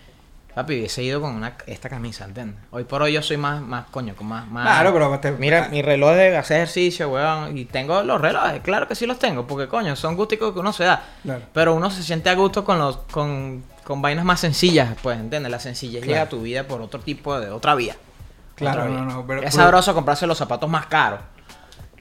Papi, 0.55 0.73
hubiese 0.75 1.01
ido 1.01 1.19
con 1.19 1.33
una, 1.33 1.57
esta 1.65 1.89
camisa, 1.89 2.25
¿entiendes? 2.25 2.59
Hoy 2.69 2.83
por 2.83 3.01
hoy 3.01 3.13
yo 3.13 3.23
soy 3.23 3.37
más, 3.37 3.59
más 3.61 3.85
coño, 3.89 4.15
con 4.15 4.27
más... 4.27 4.47
más 4.47 4.65
Claro, 4.67 4.93
pero 4.93 5.19
te- 5.19 5.31
Mira, 5.31 5.67
mi 5.69 5.81
reloj 5.81 6.11
de 6.13 6.37
hacer 6.37 6.57
ejercicio, 6.57 7.09
weón. 7.09 7.57
Y 7.57 7.65
tengo 7.65 8.03
los 8.03 8.21
relojes, 8.21 8.61
claro 8.61 8.87
que 8.87 8.93
sí 8.93 9.07
los 9.07 9.17
tengo, 9.17 9.47
porque 9.47 9.67
coño, 9.67 9.95
son 9.95 10.15
gusticos 10.15 10.53
que 10.53 10.59
uno 10.59 10.71
se 10.71 10.83
da. 10.83 11.01
Claro. 11.23 11.41
Pero 11.53 11.73
uno 11.73 11.89
se 11.89 12.03
siente 12.03 12.29
a 12.29 12.35
gusto 12.35 12.63
con 12.63 12.77
los, 12.77 12.97
con, 13.11 13.63
con 13.83 14.01
vainas 14.03 14.25
más 14.25 14.41
sencillas, 14.41 14.95
pues, 15.01 15.19
¿entiendes? 15.19 15.51
La 15.51 15.59
sencillez 15.59 16.01
Claro. 16.03 16.11
llega 16.11 16.21
a 16.21 16.29
tu 16.29 16.41
vida 16.43 16.63
por 16.65 16.81
otro 16.81 16.99
tipo 16.99 17.39
de, 17.39 17.49
otra 17.49 17.73
vía. 17.73 17.95
Claro, 18.53 18.81
Otra 18.83 18.93
no, 18.93 19.05
vía. 19.05 19.13
no, 19.15 19.25
pero- 19.25 19.41
es 19.41 19.55
sabroso 19.55 19.95
comprarse 19.95 20.27
los 20.27 20.37
zapatos 20.37 20.69
más 20.69 20.85
caros. 20.85 21.19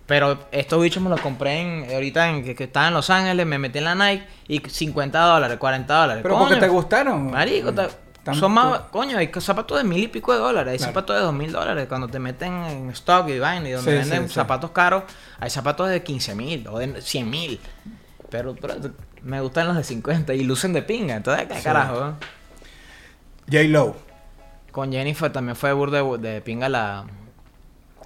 Pero 0.05 0.37
estos 0.51 0.83
bichos 0.83 1.03
me 1.03 1.09
los 1.09 1.21
compré 1.23 1.61
en, 1.61 1.95
ahorita 1.95 2.29
en, 2.29 2.45
que, 2.45 2.55
que 2.55 2.65
estaba 2.65 2.89
en 2.89 2.95
Los 2.95 3.09
Ángeles, 3.09 3.47
me 3.47 3.59
metí 3.59 3.79
en 3.79 3.85
la 3.85 3.95
Nike 3.95 4.27
y 4.49 4.59
50 4.61 5.19
dólares, 5.19 5.57
40 5.59 5.95
dólares. 5.95 6.23
Pero 6.23 6.37
porque 6.37 6.55
Coño, 6.57 6.61
te 6.61 6.69
gustaron. 6.69 7.31
Marico, 7.31 7.73
te- 7.73 7.89
Tanto- 8.25 8.39
son 8.41 8.53
más, 8.53 8.81
coño, 8.93 9.19
hay 9.19 9.31
zapatos 9.41 9.79
de 9.79 9.85
mil 9.85 10.05
y 10.05 10.09
pico 10.09 10.33
de 10.33 10.39
dólares, 10.39 10.71
hay 10.73 10.79
Claro. 10.79 10.93
zapatos 10.93 11.17
de 11.17 11.23
dos 11.23 11.35
mil 11.35 11.51
dólares 11.51 11.87
cuando 11.89 12.07
te 12.09 12.19
meten 12.21 12.53
en 12.65 12.91
stock 12.91 13.29
y 13.29 13.39
vaina 13.41 13.69
y 13.69 13.73
donde 13.73 13.91
Sí, 13.91 13.99
venden 13.99 14.23
sí, 14.25 14.29
sí. 14.29 14.35
zapatos 14.35 14.71
caros, 14.71 15.03
hay 15.41 15.51
zapatos 15.51 15.89
de 15.89 16.03
15 16.05 16.35
mil 16.37 16.67
o 16.69 16.79
de 16.79 17.01
100 17.03 17.29
mil. 17.29 17.61
Pero, 18.31 18.55
pero 18.55 18.75
me 19.23 19.41
gustan 19.41 19.67
los 19.67 19.77
de 19.77 19.85
50 19.85 20.35
y 20.35 20.45
lucen 20.45 20.73
de 20.73 20.83
pinga, 20.83 21.17
entonces 21.17 21.47
qué 21.49 21.61
carajo. 21.63 22.09
eh? 22.11 22.13
J-Lo. 23.51 23.97
Con 24.71 24.93
Jennifer 24.93 25.31
también 25.33 25.57
fue 25.57 25.75
de, 25.75 26.19
de 26.19 26.41
pinga 26.41 26.69
la 26.69 27.05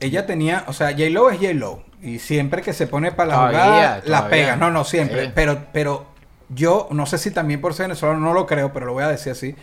Ella 0.01 0.27
tenía, 0.27 0.65
o 0.67 0.73
sea, 0.73 0.91
J-Lo 0.93 1.31
es 1.31 1.39
J-Lo. 1.39 1.85
Y 2.03 2.19
siempre 2.19 2.61
que 2.63 2.73
se 2.73 2.87
pone 2.87 3.13
para 3.13 3.29
la 3.29 3.35
Todavía, 3.37 3.61
jugada, 3.65 3.97
la 3.99 4.03
todavía. 4.05 4.29
pega. 4.31 4.57
No, 4.57 4.71
no, 4.71 4.85
siempre. 4.85 5.31
Pero, 5.35 5.67
pero 5.73 6.07
yo, 6.49 6.89
no 6.91 7.07
sé 7.07 7.19
si 7.19 7.31
también 7.31 7.61
por 7.61 7.73
ser 7.75 7.85
venezolano, 7.89 8.21
no 8.21 8.33
lo 8.35 8.47
creo, 8.47 8.73
pero 8.73 8.87
lo 8.87 8.93
voy 8.93 9.05
a 9.05 9.09
decir 9.09 9.33
así. 9.33 9.55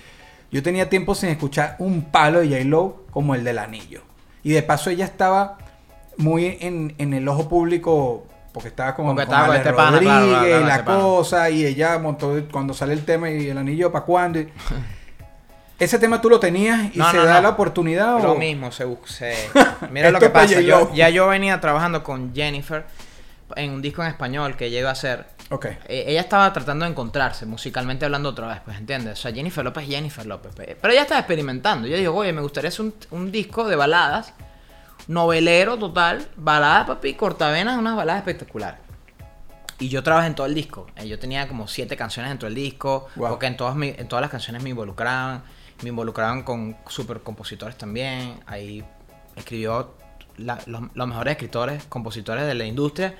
Yo 0.53 0.63
tenía 0.63 0.87
tiempo 0.89 1.15
sin 1.15 1.27
escuchar 1.29 1.75
un 1.79 2.03
palo 2.03 2.39
de 2.39 2.47
J-Lo 2.47 3.03
como 3.11 3.35
el 3.35 3.43
del 3.43 3.57
anillo. 3.59 4.01
Y 4.43 4.51
de 4.51 4.63
paso 4.63 4.89
ella 4.89 5.03
estaba 5.05 5.57
muy 6.15 6.57
en, 6.61 6.93
en 6.99 7.13
el 7.13 7.27
ojo 7.27 7.49
público 7.49 8.25
porque 8.53 8.69
estaba 8.69 8.95
como 8.95 9.15
Porque 9.15 9.25
con 9.25 9.33
estaba 9.33 9.47
con 9.47 9.55
este 9.57 9.73
pana, 9.73 9.99
claro, 9.99 10.19
Rodríguez 10.19 10.29
claro, 10.29 10.45
claro, 10.47 10.61
y 10.61 10.67
la 10.67 10.73
este 10.75 10.83
pana. 10.85 10.99
cosa. 10.99 11.49
Y 11.49 11.65
ella 11.65 11.97
montó 11.99 12.39
cuando 12.51 12.73
sale 12.75 12.93
el 12.93 13.03
tema 13.03 13.29
y 13.31 13.49
el 13.49 13.57
anillo 13.57 13.91
para 13.91 14.05
cuándo. 14.05 14.39
y- 14.39 14.47
Ese 15.79 15.97
tema 15.99 16.21
tú 16.21 16.29
lo 16.29 16.39
tenías 16.39 16.95
y 16.95 16.99
No, 16.99 17.09
se 17.09 17.17
no, 17.17 17.25
da 17.25 17.35
no. 17.37 17.41
la 17.41 17.49
oportunidad. 17.49 18.21
Lo 18.21 18.33
o- 18.33 18.35
mismo, 18.37 18.71
se, 18.71 18.85
se- 19.05 19.35
Mira 19.91 20.11
lo 20.11 20.19
que 20.19 20.29
pasa. 20.29 20.61
Yo, 20.61 20.93
ya 20.93 21.09
yo 21.09 21.27
venía 21.27 21.59
trabajando 21.59 22.03
con 22.03 22.33
Jennifer 22.33 22.85
en 23.55 23.71
un 23.71 23.81
disco 23.81 24.01
en 24.03 24.09
español 24.09 24.55
que 24.55 24.65
ella 24.65 24.79
iba 24.79 24.89
a 24.89 24.93
hacer. 24.93 25.25
Ok. 25.49 25.65
Eh, 25.65 26.05
ella 26.07 26.21
estaba 26.21 26.51
tratando 26.53 26.85
de 26.85 26.91
encontrarse, 26.91 27.45
musicalmente 27.45 28.05
hablando 28.05 28.29
otra 28.29 28.47
vez, 28.47 28.59
pues, 28.65 28.77
¿entiendes? 28.77 29.19
O 29.19 29.21
sea, 29.21 29.33
Jennifer 29.33 29.63
López, 29.63 29.87
Jennifer 29.87 30.25
López. 30.25 30.53
Pero 30.55 30.89
ella 30.93 31.01
estaba 31.03 31.19
experimentando. 31.19 31.87
Yo 31.87 31.97
digo, 31.97 32.15
oye, 32.15 32.33
me 32.33 32.41
gustaría 32.41 32.69
hacer 32.69 32.85
un, 32.85 32.93
un 33.11 33.31
disco 33.31 33.67
de 33.67 33.75
baladas, 33.75 34.33
novelero 35.07 35.77
total, 35.77 36.27
baladas, 36.35 36.87
papi, 36.87 37.13
cortavenas, 37.15 37.77
unas 37.77 37.95
baladas 37.95 38.21
espectaculares. 38.21 38.79
Y 39.79 39.89
yo 39.89 40.01
trabajé 40.03 40.27
en 40.27 40.35
todo 40.35 40.47
el 40.47 40.55
disco. 40.55 40.87
Eh, 40.95 41.07
Yo 41.07 41.19
tenía 41.19 41.47
como 41.47 41.67
siete 41.67 41.97
canciones 41.97 42.29
dentro 42.31 42.47
del 42.47 42.55
disco, 42.55 43.07
Wow. 43.15 43.29
porque 43.29 43.47
en 43.47 43.57
todas, 43.57 43.75
mi- 43.75 43.93
en 43.97 44.07
todas 44.07 44.21
las 44.21 44.29
canciones 44.31 44.63
me 44.63 44.69
involucraban. 44.69 45.43
Me 45.81 45.89
involucraban 45.89 46.43
con 46.43 46.77
super 46.87 47.19
compositores 47.21 47.77
también. 47.77 48.39
Ahí 48.45 48.83
escribió 49.35 49.95
la- 50.37 50.59
los, 50.67 50.83
los 50.93 51.07
mejores 51.07 51.31
escritores, 51.33 51.83
compositores 51.85 52.45
de 52.45 52.53
la 52.53 52.65
industria. 52.65 53.15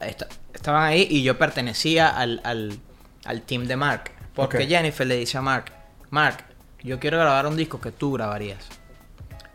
Esta- 0.00 0.28
estaban 0.52 0.82
ahí 0.84 1.06
y 1.10 1.22
yo 1.22 1.38
pertenecía 1.38 2.08
al, 2.08 2.40
al, 2.44 2.78
al 3.24 3.42
team 3.42 3.64
de 3.66 3.76
Mark. 3.76 4.10
Porque. 4.34 4.66
Jennifer 4.66 5.06
le 5.06 5.16
dice 5.16 5.38
a 5.38 5.42
Mark, 5.42 5.66
Mark, 6.10 6.44
yo 6.82 6.98
quiero 6.98 7.18
grabar 7.18 7.46
un 7.46 7.56
disco 7.56 7.80
que 7.80 7.92
tú 7.92 8.12
grabarías. 8.12 8.66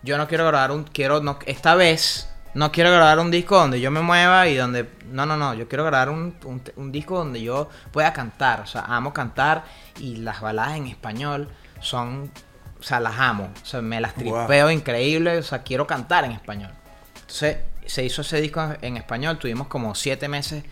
Yo 0.02 0.18
no 0.18 0.28
quiero 0.28 0.46
grabar 0.48 0.72
un, 0.72 0.86
quiero, 0.86 1.20
no, 1.22 1.38
esta 1.46 1.76
vez, 1.76 2.30
no 2.54 2.72
quiero 2.72 2.90
grabar 2.92 3.20
un 3.20 3.30
disco 3.32 3.58
donde 3.58 3.82
yo 3.82 3.92
me 3.92 4.00
mueva 4.02 4.48
y 4.48 4.56
donde, 4.56 4.90
no, 5.12 5.26
no, 5.26 5.36
no, 5.36 5.54
yo 5.54 5.68
quiero 5.68 5.84
grabar 5.84 6.10
un, 6.10 6.36
un- 6.46 6.62
un 6.78 6.92
disco 6.92 7.18
donde 7.18 7.42
yo 7.42 7.70
pueda 7.92 8.14
cantar, 8.14 8.62
o 8.62 8.66
sea, 8.66 8.82
amo 8.88 9.14
cantar 9.14 9.66
y 10.00 10.16
las 10.18 10.40
baladas 10.40 10.78
en 10.78 10.88
español 10.88 11.50
son, 11.82 12.32
o 12.80 12.84
sea, 12.84 13.02
las 13.02 13.20
amo, 13.20 13.50
o 13.62 13.66
sea, 13.66 13.82
me 13.82 14.00
las 14.00 14.16
Wow. 14.16 14.46
tripeo 14.48 14.72
increíble, 14.72 15.38
o 15.40 15.44
sea, 15.44 15.64
quiero 15.64 15.86
cantar 15.86 16.24
en 16.24 16.32
español. 16.32 16.72
Entonces, 17.16 17.58
se 17.90 18.04
hizo 18.04 18.22
ese 18.22 18.40
disco 18.40 18.76
en, 18.82 18.98
español, 18.98 19.38
tuvimos 19.40 19.68
como 19.68 19.96
siete 19.96 20.28
meses 20.28 20.64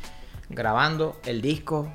grabando 0.50 1.20
el 1.26 1.42
disco, 1.42 1.92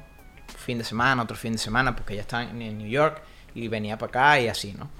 fin 0.58 0.78
de 0.78 0.84
semana, 0.84 1.22
otro 1.22 1.36
fin 1.36 1.52
de 1.52 1.58
semana, 1.58 1.94
porque 1.96 2.14
ella 2.14 2.22
estaba 2.22 2.42
en, 2.42 2.78
New 2.78 2.88
York 2.88 3.22
y 3.54 3.68
venía 3.68 3.98
para 3.98 4.08
acá 4.10 4.40
y 4.40 4.48
así, 4.48 4.72
¿no? 4.72 4.90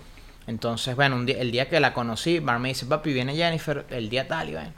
Entonces, 0.47 0.97
bueno, 0.97 1.17
un 1.17 1.27
día- 1.27 1.39
el 1.41 1.53
día 1.53 1.69
que 1.69 1.79
la 1.81 1.93
conocí, 1.93 2.39
Bar 2.41 2.59
me 2.59 2.69
dice, 2.69 2.87
papi, 2.87 3.13
viene 3.13 3.35
Jennifer 3.37 3.87
el 3.91 4.09
día 4.09 4.27
tal 4.27 4.49
y 4.49 4.55
ven. 4.55 4.73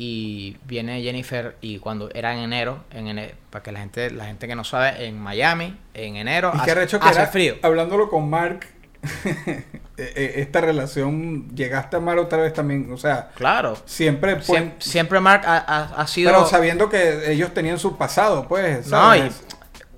Y 0.00 0.56
viene 0.64 1.02
Jennifer 1.02 1.56
y 1.60 1.78
cuando 1.78 2.08
era 2.14 2.32
en 2.32 2.40
enero, 2.40 2.84
en 2.92 3.08
enero, 3.08 3.34
para 3.50 3.62
que 3.62 3.72
la 3.72 3.80
gente, 3.80 4.10
la 4.10 4.26
gente 4.26 4.46
que 4.46 4.54
no 4.54 4.62
sabe, 4.62 5.06
en 5.06 5.18
Miami, 5.18 5.76
en 5.94 6.16
enero, 6.16 6.52
Y 6.54 6.58
hace, 6.58 6.74
que 6.74 6.96
hace 7.04 7.20
era, 7.20 7.26
frío. 7.26 7.56
hablándolo 7.62 8.08
con 8.08 8.30
Mark, 8.30 8.66
esta 9.96 10.60
relación, 10.60 11.48
llegaste 11.54 11.96
a 11.96 12.00
Mark 12.00 12.20
otra 12.20 12.38
vez 12.38 12.52
también, 12.52 12.90
o 12.92 12.96
sea, 12.96 13.30
Claro. 13.34 13.76
siempre, 13.84 14.36
pues, 14.36 14.48
Siem- 14.48 14.72
siempre 14.78 15.20
Mark 15.20 15.42
ha, 15.46 15.58
ha- 15.58 16.00
ha 16.02 16.06
sido... 16.06 16.30
pero 16.30 16.46
sabiendo 16.46 16.88
que 16.88 17.32
ellos 17.32 17.52
tenían 17.54 17.78
su 17.78 17.96
pasado, 17.96 18.46
pues, 18.48 18.86
No, 18.88 19.14
y 19.16 19.18
¿sabes? 19.20 19.42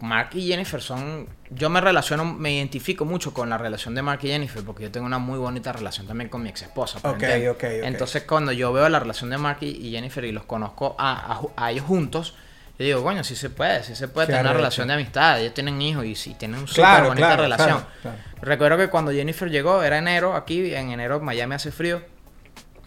Mark 0.01 0.31
y 0.33 0.49
Jennifer 0.49 0.81
son 0.81 1.29
yo 1.53 1.69
me 1.69 1.81
relaciono, 1.81 2.25
me 2.25 2.55
identifico 2.55 3.05
mucho 3.05 3.35
con 3.35 3.51
la 3.51 3.59
relación 3.59 3.95
de 3.95 4.03
Mark 4.03 4.21
y 4.23 4.29
Jennifer, 4.29 4.63
porque 4.65 4.85
yo 4.85 4.91
tengo 4.93 5.05
una 5.05 5.19
muy 5.19 5.37
bonita 5.39 5.73
relación 5.73 6.07
también 6.07 6.31
con 6.31 6.43
mi 6.43 6.49
ex 6.49 6.63
esposa. 6.63 6.99
Ok, 7.03 7.25
ok, 7.25 7.51
ok. 7.57 7.65
Entonces, 7.83 8.23
cuando 8.23 8.53
yo 8.53 8.73
veo 8.73 8.89
la 8.89 9.01
relación 9.01 9.31
de 9.31 9.37
Mark 9.39 9.59
y 9.63 9.91
Jennifer 9.91 10.25
y 10.25 10.31
los 10.31 10.45
conozco 10.45 10.95
a, 10.97 11.41
a 11.57 11.71
ellos 11.73 11.85
juntos, 11.87 12.37
yo 12.81 12.87
digo, 12.87 13.03
coño, 13.03 13.23
sí 13.25 13.37
se 13.37 13.51
puede, 13.51 13.83
sí 13.85 13.95
se 13.95 14.09
puede 14.09 14.29
tener 14.29 14.43
una 14.43 14.53
relación 14.55 14.89
de 14.89 14.95
amistad. 14.95 15.41
Ellos 15.41 15.53
tienen 15.55 15.81
hijos 15.83 16.05
y 16.05 16.15
sí 16.15 16.35
tienen 16.35 16.61
una 16.61 16.73
Claro, 16.73 17.09
bonita 17.09 17.27
claro, 17.27 17.43
relación. 17.43 17.85
claro. 18.03 18.17
Recuerdo 18.41 18.79
que 18.79 18.89
cuando 18.89 19.13
Jennifer 19.13 19.51
llegó, 19.51 19.83
era 19.83 19.99
enero, 19.99 20.35
aquí 20.35 20.75
en 20.75 20.91
enero 20.91 21.21
Miami 21.21 21.55
hace 21.57 21.73
frío, 21.73 22.03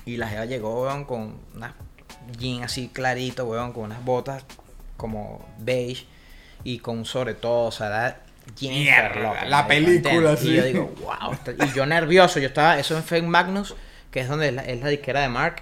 y 0.05 0.17
la 0.17 0.27
jeva 0.27 0.45
llegó, 0.45 0.83
weón, 0.83 1.05
con 1.05 1.39
unas 1.55 1.73
jeans 2.37 2.65
así 2.65 2.89
clarito, 2.91 3.45
weón, 3.45 3.71
con 3.71 3.83
unas 3.83 4.03
botas 4.03 4.43
como 4.97 5.47
beige 5.59 6.05
y 6.63 6.79
con 6.79 7.05
sobre 7.05 7.35
todo, 7.35 7.67
o 7.67 7.71
sea, 7.71 7.87
era 7.87 8.21
Jennifer 8.57 9.17
Lopez, 9.17 9.49
la 9.49 9.67
película, 9.67 10.35
sí. 10.35 10.49
Y 10.49 10.55
yo 10.55 10.63
digo, 10.63 10.93
wow, 11.01 11.37
y 11.67 11.71
yo 11.73 11.85
nervioso, 11.85 12.39
yo 12.39 12.47
estaba, 12.47 12.79
eso 12.79 13.01
en 13.11 13.29
Magnus, 13.29 13.75
que 14.11 14.21
es 14.21 14.27
donde 14.27 14.47
es 14.49 14.53
la, 14.53 14.63
es 14.63 14.81
la 14.81 14.89
disquera 14.89 15.21
de 15.21 15.29
Mark, 15.29 15.61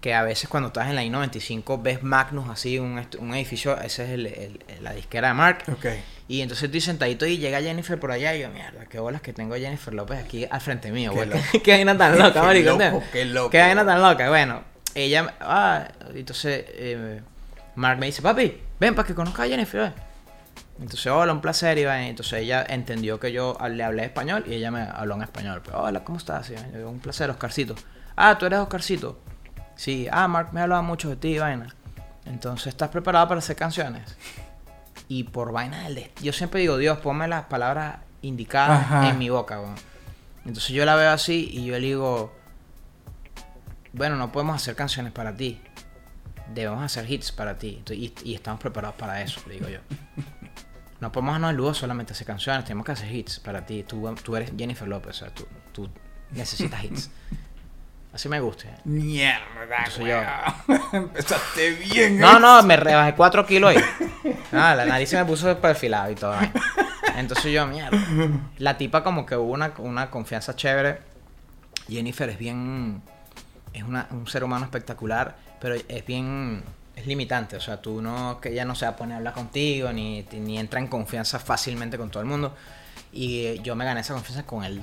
que 0.00 0.14
a 0.14 0.22
veces 0.22 0.48
cuando 0.48 0.68
estás 0.68 0.88
en 0.88 0.94
la 0.96 1.04
I-95 1.04 1.82
ves 1.82 2.02
Magnus 2.02 2.48
así, 2.48 2.78
un, 2.78 3.04
un 3.18 3.34
edificio, 3.34 3.78
ese 3.80 4.04
es 4.04 4.10
el- 4.10 4.26
el- 4.26 4.60
la 4.82 4.92
disquera 4.94 5.28
de 5.28 5.34
Mark. 5.34 5.58
Ok. 5.70 5.86
Y 6.26 6.40
entonces 6.40 6.64
estoy 6.64 6.80
sentadito 6.80 7.26
y 7.26 7.36
llega 7.38 7.60
Jennifer 7.60 7.98
por 8.00 8.10
allá 8.12 8.34
y 8.34 8.40
yo, 8.40 8.48
mierda, 8.50 8.86
qué 8.86 8.98
bolas 8.98 9.20
que 9.20 9.32
tengo 9.32 9.54
a 9.54 9.58
Jennifer 9.58 9.92
López 9.92 10.18
aquí 10.24 10.46
al 10.50 10.60
frente 10.60 10.90
mío, 10.92 11.12
güey. 11.12 11.28
Qué 11.62 11.72
vaina 11.72 11.98
tan 11.98 12.16
loca, 12.18 12.32
Qué 12.32 12.40
marico. 12.40 13.02
qué 13.12 13.24
loco. 13.26 13.50
Qué 13.50 13.58
vaina 13.58 13.84
tan 13.84 14.00
loca. 14.00 14.28
Bueno, 14.28 14.62
ella, 14.94 15.34
ah, 15.40 15.88
entonces 16.14 16.64
eh, 16.68 17.20
Mark 17.74 17.98
me 17.98 18.06
dice, 18.06 18.22
papi, 18.22 18.58
ven 18.78 18.94
para 18.94 19.06
que 19.06 19.14
conozca 19.14 19.42
a 19.42 19.48
Jennifer. 19.48 19.80
ven". 19.80 19.92
Entonces, 20.80 21.06
hola, 21.08 21.32
un 21.34 21.40
placer, 21.42 21.76
y 21.76 21.84
vaina. 21.84 22.08
Entonces 22.08 22.40
ella 22.40 22.64
entendió 22.66 23.20
que 23.20 23.32
yo 23.32 23.58
le 23.68 23.82
hablé 23.84 24.04
español 24.04 24.44
y 24.46 24.54
ella 24.54 24.70
me 24.70 24.80
habló 24.82 25.16
en 25.16 25.22
español. 25.22 25.60
Pero, 25.64 25.82
hola, 25.82 26.04
¿cómo 26.04 26.16
estás? 26.16 26.48
Y 26.50 26.54
yo, 26.78 26.88
un 26.88 27.00
placer, 27.00 27.28
Oscarcito. 27.28 27.74
Ah, 28.16 28.38
tú 28.38 28.46
eres 28.46 28.60
Oscarcito. 28.60 29.18
Sí, 29.80 30.06
ah, 30.12 30.28
Mark 30.28 30.50
me 30.52 30.60
hablaba 30.60 30.82
mucho 30.82 31.08
de 31.08 31.16
ti, 31.16 31.38
vaina. 31.38 31.74
Entonces, 32.26 32.66
¿estás 32.66 32.90
preparado 32.90 33.26
para 33.28 33.38
hacer 33.38 33.56
canciones? 33.56 34.14
Y 35.08 35.24
por 35.24 35.52
vaina 35.52 35.84
del 35.84 35.94
destino. 35.94 36.22
Yo 36.22 36.34
siempre 36.34 36.60
digo, 36.60 36.76
Dios, 36.76 36.98
ponme 36.98 37.26
las 37.28 37.46
palabras 37.46 37.96
indicadas 38.20 38.82
Ajá. 38.82 39.08
en 39.08 39.16
mi 39.16 39.30
boca, 39.30 39.58
weón. 39.58 39.76
Entonces 40.44 40.68
yo 40.72 40.84
la 40.84 40.96
veo 40.96 41.10
así 41.10 41.48
y 41.50 41.64
yo 41.64 41.72
le 41.78 41.86
digo, 41.86 42.30
bueno, 43.94 44.16
no 44.16 44.30
podemos 44.30 44.54
hacer 44.56 44.76
canciones 44.76 45.14
para 45.14 45.34
ti. 45.34 45.58
Debemos 46.52 46.84
hacer 46.84 47.10
hits 47.10 47.32
para 47.32 47.56
ti. 47.56 47.76
Entonces, 47.78 48.04
Y, 48.04 48.14
y 48.22 48.34
estamos 48.34 48.60
preparados 48.60 48.96
para 48.96 49.22
eso, 49.22 49.40
le 49.48 49.54
digo 49.54 49.70
yo. 49.70 49.78
No 51.00 51.10
podemos 51.10 51.32
darnos 51.32 51.52
el 51.52 51.56
lujo 51.56 51.72
solamente 51.72 52.12
hacer 52.12 52.26
canciones, 52.26 52.66
tenemos 52.66 52.84
que 52.84 52.92
hacer 52.92 53.10
hits 53.10 53.40
para 53.40 53.64
ti. 53.64 53.82
Tú, 53.84 54.14
tú 54.22 54.36
eres 54.36 54.52
Jennifer 54.58 54.86
López, 54.86 55.16
o 55.16 55.18
sea, 55.24 55.34
tú, 55.34 55.46
tú 55.72 55.88
necesitas 56.32 56.84
hits. 56.84 57.10
Así 58.12 58.28
me 58.28 58.40
gusta. 58.40 58.66
Mierda, 58.84 59.84
weón. 60.00 60.80
Empezaste 60.92 61.70
bien. 61.72 62.18
No, 62.18 62.40
no, 62.40 62.62
me 62.64 62.76
rebajé 62.76 63.14
4 63.14 63.46
kilos 63.46 63.70
ahí. 63.76 63.82
Ah, 64.52 64.74
la 64.74 64.84
nariz 64.84 65.08
se 65.08 65.16
me 65.16 65.24
puso 65.24 65.56
perfilado 65.60 66.10
y 66.10 66.16
todo. 66.16 66.32
ahí. 66.32 66.50
Entonces 67.16 67.52
yo, 67.52 67.66
mierda. 67.68 67.96
La 68.58 68.76
tipa 68.76 69.04
como 69.04 69.24
que 69.24 69.36
hubo 69.36 69.52
una, 69.52 69.72
una 69.78 70.10
confianza 70.10 70.56
chévere. 70.56 70.98
Jennifer 71.88 72.28
es 72.28 72.36
bien... 72.38 73.00
Es 73.72 73.84
una- 73.84 74.08
un 74.10 74.26
ser 74.26 74.42
humano 74.42 74.64
espectacular, 74.64 75.36
pero 75.60 75.76
es 75.76 76.04
bien... 76.04 76.64
Es 76.96 77.06
limitante, 77.06 77.56
o 77.56 77.60
sea, 77.60 77.80
tú 77.80 78.02
no... 78.02 78.40
Que 78.40 78.48
ella 78.50 78.64
no 78.64 78.74
se 78.74 78.86
va 78.86 78.90
a 78.92 78.96
poner 78.96 79.14
a 79.14 79.18
hablar 79.18 79.34
contigo, 79.34 79.92
ni, 79.92 80.26
ni 80.32 80.58
entra 80.58 80.80
en 80.80 80.88
confianza 80.88 81.38
fácilmente 81.38 81.96
con 81.96 82.10
todo 82.10 82.22
el 82.24 82.28
mundo. 82.28 82.54
Y 83.12 83.44
eh, 83.46 83.60
yo 83.62 83.76
me 83.76 83.84
gané 83.84 84.00
esa 84.00 84.14
confianza 84.14 84.44
con 84.44 84.64
él 84.64 84.82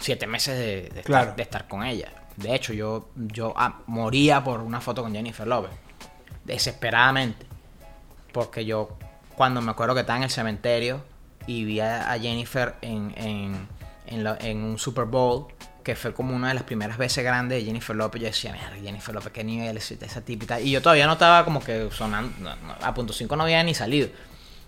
siete 0.00 0.26
meses 0.26 0.58
de, 0.58 0.90
de 0.92 1.00
estar- 1.02 1.36
de 1.36 1.42
estar 1.42 1.68
con 1.68 1.84
ella. 1.84 2.08
De 2.36 2.54
hecho, 2.54 2.72
yo, 2.72 3.08
yo 3.14 3.54
ah, 3.56 3.80
moría 3.86 4.42
por 4.42 4.60
una 4.60 4.80
foto 4.80 5.02
con 5.02 5.12
Jennifer 5.12 5.46
Lopez 5.46 5.70
desesperadamente. 6.44 7.46
Porque 8.32 8.64
yo, 8.64 8.96
cuando 9.36 9.60
me 9.60 9.70
acuerdo 9.70 9.94
que 9.94 10.00
estaba 10.00 10.18
en 10.18 10.24
el 10.24 10.30
cementerio 10.30 11.02
y 11.46 11.64
vi 11.64 11.80
a, 11.80 12.16
Jennifer 12.20 12.74
en, 12.82 13.12
en, 13.16 13.68
en, 14.06 14.26
en 14.26 14.62
un 14.62 14.78
Super 14.78 15.04
Bowl, 15.04 15.46
que 15.84 15.94
fue 15.94 16.14
como 16.14 16.34
una 16.34 16.48
de 16.48 16.54
las 16.54 16.62
primeras 16.64 16.96
veces 16.96 17.22
grandes 17.22 17.58
de 17.58 17.66
Jennifer 17.66 17.94
López, 17.94 18.22
yo 18.22 18.26
decía, 18.26 18.52
mira, 18.52 18.72
Jennifer 18.82 19.14
López, 19.14 19.32
qué 19.32 19.44
nivel 19.44 19.76
es 19.76 19.90
esa 19.90 20.22
tal. 20.22 20.66
Y 20.66 20.70
yo 20.70 20.80
todavía 20.80 21.06
no 21.06 21.12
estaba 21.12 21.44
como 21.44 21.60
que 21.60 21.90
sonando, 21.92 22.32
no, 22.40 22.56
no, 22.56 22.74
a 22.80 22.94
punto 22.94 23.12
5 23.12 23.36
no 23.36 23.44
había 23.44 23.62
ni 23.62 23.74
salido. 23.74 24.08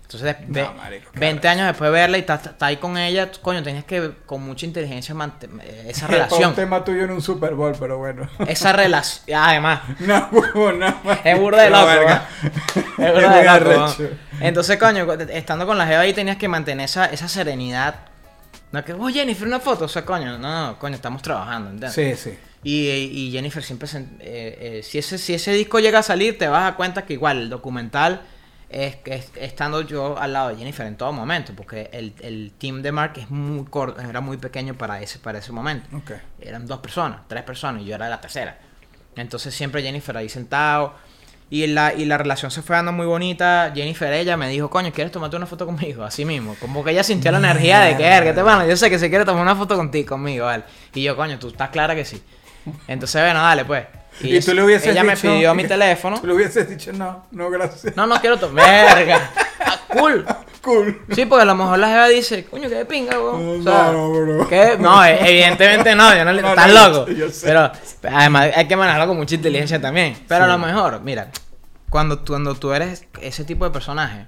Entonces, 0.09 0.37
No, 0.47 0.53
ve- 0.53 0.69
marico, 0.77 1.11
qué 1.11 1.19
20 1.19 1.47
años 1.49 1.67
después 1.67 1.89
de 1.89 1.91
verla 1.91 2.17
y 2.17 2.21
estás 2.21 2.51
ahí 2.61 2.77
con 2.77 2.97
ella, 2.97 3.29
coño, 3.41 3.61
tenías 3.61 3.83
que 3.83 4.13
con 4.25 4.41
mucha 4.41 4.65
inteligencia 4.65 5.13
mantener 5.13 5.67
esa 5.85 6.05
Fue 6.07 6.15
relación. 6.15 6.49
un 6.51 6.55
tema 6.55 6.81
tuyo 6.85 7.03
en 7.03 7.11
un 7.11 7.21
Super 7.21 7.53
Bowl, 7.55 7.75
pero 7.77 7.97
bueno. 7.97 8.25
Esa 8.47 8.71
relación, 8.71 9.37
además, 9.43 9.81
No, 9.99 10.29
no. 10.31 10.95
es 11.25 11.39
burda 11.39 11.63
de 11.63 11.69
loco. 11.69 11.87
Es 12.97 13.13
burda 13.13 13.35
de 13.59 13.75
loco. 13.75 13.95
Entonces, 14.39 14.77
coño, 14.77 15.11
estando 15.29 15.65
con 15.67 15.77
la 15.77 15.85
jeva 15.85 16.01
ahí 16.01 16.13
tenías 16.13 16.37
que 16.37 16.47
mantener 16.47 16.85
esa, 16.85 17.07
esa 17.07 17.27
serenidad. 17.27 17.95
No 18.71 18.83
que, 18.85 18.93
oh, 18.93 19.07
Jennifer, 19.09 19.45
una 19.47 19.59
foto. 19.59 19.85
O 19.85 19.87
sea, 19.89 20.05
coño, 20.05 20.37
no, 20.37 20.67
no, 20.67 20.79
coño, 20.79 20.95
estamos 20.95 21.21
trabajando, 21.21 21.69
¿entiendes? 21.71 21.93
Sí, 22.21 22.31
sí. 22.31 22.37
Y, 22.63 22.87
y 22.89 23.31
Jennifer 23.31 23.61
siempre, 23.63 23.87
se- 23.89 23.99
eh, 23.99 24.07
eh, 24.21 24.81
si, 24.83 24.97
ese, 24.99 25.17
si 25.17 25.33
ese 25.33 25.51
disco 25.51 25.79
llega 25.79 25.99
a 25.99 26.03
salir, 26.03 26.37
te 26.37 26.47
vas 26.47 26.59
a 26.61 26.63
dar 26.63 26.75
cuenta 26.77 27.05
que 27.05 27.13
igual 27.13 27.37
el 27.39 27.49
documental 27.49 28.21
es, 28.69 28.95
que 28.97 29.15
es- 29.15 29.31
estando 29.35 29.81
yo 29.81 30.17
al 30.19 30.33
lado 30.33 30.49
de 30.49 30.57
Jennifer 30.57 30.85
en 30.85 30.97
todo 30.97 31.11
momento, 31.13 31.53
porque 31.55 31.89
el, 31.93 32.13
el 32.21 32.51
team 32.57 32.81
de 32.81 32.91
Mark 32.91 33.13
es 33.17 33.29
muy 33.29 33.65
corto, 33.65 34.01
era 34.01 34.21
muy 34.21 34.37
pequeño 34.37 34.73
para 34.75 35.01
ese, 35.01 35.19
para 35.19 35.39
ese 35.39 35.51
momento. 35.51 35.87
Eran 36.41 36.65
dos 36.67 36.79
personas, 36.79 37.21
tres 37.27 37.43
personas, 37.43 37.81
y 37.81 37.85
yo 37.85 37.95
era 37.95 38.09
la 38.09 38.19
tercera. 38.21 38.57
Entonces 39.15 39.53
siempre 39.55 39.81
Jennifer 39.81 40.15
ahí 40.17 40.29
sentado. 40.29 40.93
Y 41.49 41.65
la, 41.67 41.93
y 41.93 42.03
la 42.03 42.17
relación 42.17 42.51
se 42.51 42.61
fue 42.61 42.75
dando 42.75 42.91
muy 42.91 43.05
bonita. 43.05 43.71
Jennifer, 43.73 44.11
ella 44.11 44.35
me 44.35 44.49
dijo, 44.49 44.69
coño, 44.69 44.91
¿quieres 44.91 45.13
tomarte 45.13 45.37
una 45.37 45.45
foto 45.45 45.65
conmigo? 45.65 46.03
Así 46.03 46.25
mismo. 46.25 46.55
Como 46.59 46.83
que 46.83 46.91
ella 46.91 47.03
sintió 47.05 47.31
la 47.31 47.37
energía 47.37 47.79
de 47.79 47.95
que, 47.95 48.19
¿qué 48.25 48.33
te 48.33 48.41
van? 48.41 48.67
Yo 48.67 48.75
sé 48.75 48.89
que 48.89 48.99
se 48.99 49.07
quiere 49.09 49.23
tomar 49.23 49.43
una 49.43 49.55
foto 49.55 49.77
contigo, 49.77 50.09
conmigo, 50.09 50.45
¿vale? 50.45 50.65
Y 50.93 51.03
yo, 51.03 51.15
coño, 51.15 51.39
tú 51.39 51.47
estás 51.47 51.69
clara 51.69 51.95
que 51.95 52.03
sí. 52.03 52.21
Entonces, 52.89 53.21
bueno, 53.21 53.39
dale, 53.41 53.63
pues. 53.63 53.85
Y 54.21 54.39
tú 54.39 54.53
le 54.53 54.63
hubieses 54.63 54.87
Ella 54.89 55.03
me 55.03 55.15
dicho- 55.15 55.27
pidió 55.27 55.53
mi 55.55 55.65
teléfono. 55.65 56.17
Tú 56.21 56.27
le 56.27 56.33
hubieses 56.33 56.69
dicho, 56.69 56.91
no, 56.93 57.25
no, 57.31 57.49
gracias. 57.49 57.95
No, 57.95 58.07
no 58.07 58.19
quiero 58.19 58.37
tomar. 58.37 58.65
Verga. 58.95 59.31
Ah, 59.65 59.79
cool. 59.97 60.25
Cool. 60.67 61.01
Sí, 61.15 61.25
porque 61.25 61.43
a 61.43 61.45
lo 61.45 61.55
mejor 61.55 61.79
la 61.79 61.87
jeva 61.87 62.07
dice, 62.09 62.43
coño, 62.43 62.67
qué 62.67 62.75
de 62.75 62.85
pinga, 62.85 63.17
weón. 63.17 63.35
O 63.35 63.57
No, 63.59 63.63
sea, 63.63 63.91
no, 63.93 64.11
bro. 64.11 64.47
¿qué? 64.49 64.75
No, 64.77 65.01
e- 65.05 65.17
evidentemente 65.29 65.95
no, 65.95 66.13
yo 66.13 66.25
no 66.25 66.33
le... 66.33 66.41
No, 66.41 66.49
estás 66.49 66.67
no, 66.73 66.89
loco. 66.89 67.11
yo 67.11 67.29
sé. 67.29 67.45
Pero 67.47 67.71
además 68.13 68.49
hay 68.53 68.67
que 68.67 68.75
manejarlo 68.75 69.07
con 69.07 69.15
mucha 69.15 69.35
inteligencia 69.35 69.79
también. 69.79 70.17
Pero 70.27 70.43
a 70.43 70.47
lo 70.47 70.57
mejor, 70.57 70.99
mira, 71.03 71.29
cuando, 71.89 72.19
tú- 72.19 72.33
cuando 72.33 72.55
tú 72.55 72.73
eres 72.73 73.05
ese 73.21 73.45
tipo 73.45 73.63
de 73.63 73.71
personaje, 73.71 74.27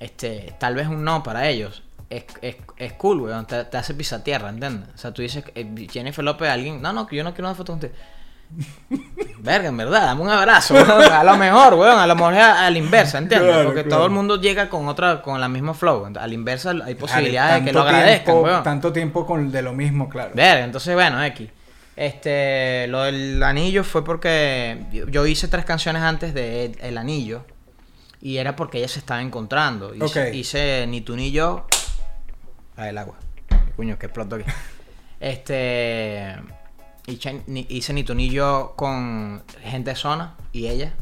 este, 0.00 0.52
tal 0.58 0.74
vez 0.74 0.88
un 0.88 1.04
no 1.04 1.22
para 1.22 1.48
ellos. 1.48 1.84
Es, 2.10 2.24
es, 2.40 2.56
es 2.76 2.92
cool, 2.94 3.20
weón. 3.20 3.46
Te, 3.46 3.62
te 3.64 3.76
hace 3.76 3.94
pisar 3.94 4.24
tierra, 4.24 4.48
¿entiendes? 4.48 4.88
O 4.96 4.98
sea, 4.98 5.12
tú 5.12 5.22
dices, 5.22 5.44
eh, 5.54 5.86
Jennifer 5.92 6.24
López, 6.24 6.48
alguien, 6.48 6.82
no, 6.82 6.92
no, 6.92 7.06
que 7.06 7.14
yo 7.14 7.22
no 7.22 7.34
quiero 7.34 7.46
una 7.48 7.54
foto 7.54 7.72
contigo. 7.74 7.92
Verga, 9.38 9.68
en 9.68 9.76
verdad, 9.76 10.02
dame 10.02 10.20
un 10.22 10.30
abrazo, 10.30 10.74
weón. 10.74 11.10
A 11.12 11.24
lo 11.24 11.36
mejor, 11.36 11.74
weón, 11.74 11.98
a 11.98 12.06
lo 12.06 12.14
mejor 12.14 12.34
es 12.34 12.40
a, 12.40 12.66
a 12.66 12.70
la 12.70 12.78
inversa, 12.78 13.18
¿entiendes? 13.18 13.50
Claro, 13.50 13.64
Porque 13.68 13.82
claro. 13.82 13.96
todo 13.96 14.06
el 14.06 14.12
mundo 14.12 14.40
llega 14.40 14.68
con 14.68 14.86
otra, 14.88 15.20
con 15.22 15.40
la 15.40 15.48
misma 15.48 15.74
flow. 15.74 16.06
A 16.16 16.26
la 16.26 16.34
inversa 16.34 16.72
hay 16.84 16.94
posibilidades 16.94 17.60
de 17.64 17.70
que 17.70 17.72
lo 17.72 17.80
agradezcan, 17.82 18.24
tiempo- 18.26 18.42
weón. 18.42 18.62
Tanto 18.62 18.92
tiempo 18.92 19.26
con 19.26 19.50
de 19.50 19.62
lo 19.62 19.72
mismo, 19.72 20.08
claro. 20.08 20.30
Verga, 20.34 20.64
entonces 20.64 20.94
bueno, 20.94 21.22
X. 21.24 21.48
Este, 21.96 22.86
lo 22.88 23.02
del 23.02 23.42
anillo 23.42 23.84
fue 23.84 24.04
porque 24.04 24.78
yo, 25.10 25.26
hice 25.26 25.48
tres 25.48 25.64
canciones 25.64 26.02
antes 26.02 26.32
de 26.34 26.64
El, 26.66 26.78
El 26.80 26.98
Anillo 26.98 27.44
y 28.22 28.38
era 28.38 28.56
porque 28.56 28.78
ella 28.78 28.88
se 28.88 28.98
estaba 29.00 29.20
encontrando. 29.20 29.94
Hice, 29.94 30.34
hice 30.34 30.86
Ni 30.88 31.00
tú 31.02 31.16
ni 31.16 31.32
yo. 31.32 31.66
Ah, 32.76 32.88
el 32.88 32.96
agua. 32.96 33.16
Coño, 33.76 33.98
que 33.98 34.06
exploto 34.06 34.36
aquí. 34.36 34.44
Este. 35.20 36.34
Hice 37.06 37.42
ni, 37.46 37.66
hice 37.68 37.92
ni 37.92 38.04
tú 38.04 38.14
ni 38.14 38.30
yo 38.30 38.74
con 38.76 39.42
gente 39.62 39.90
de 39.90 39.96
zona 39.96 40.34
y 40.52 40.68
ella. 40.68 40.92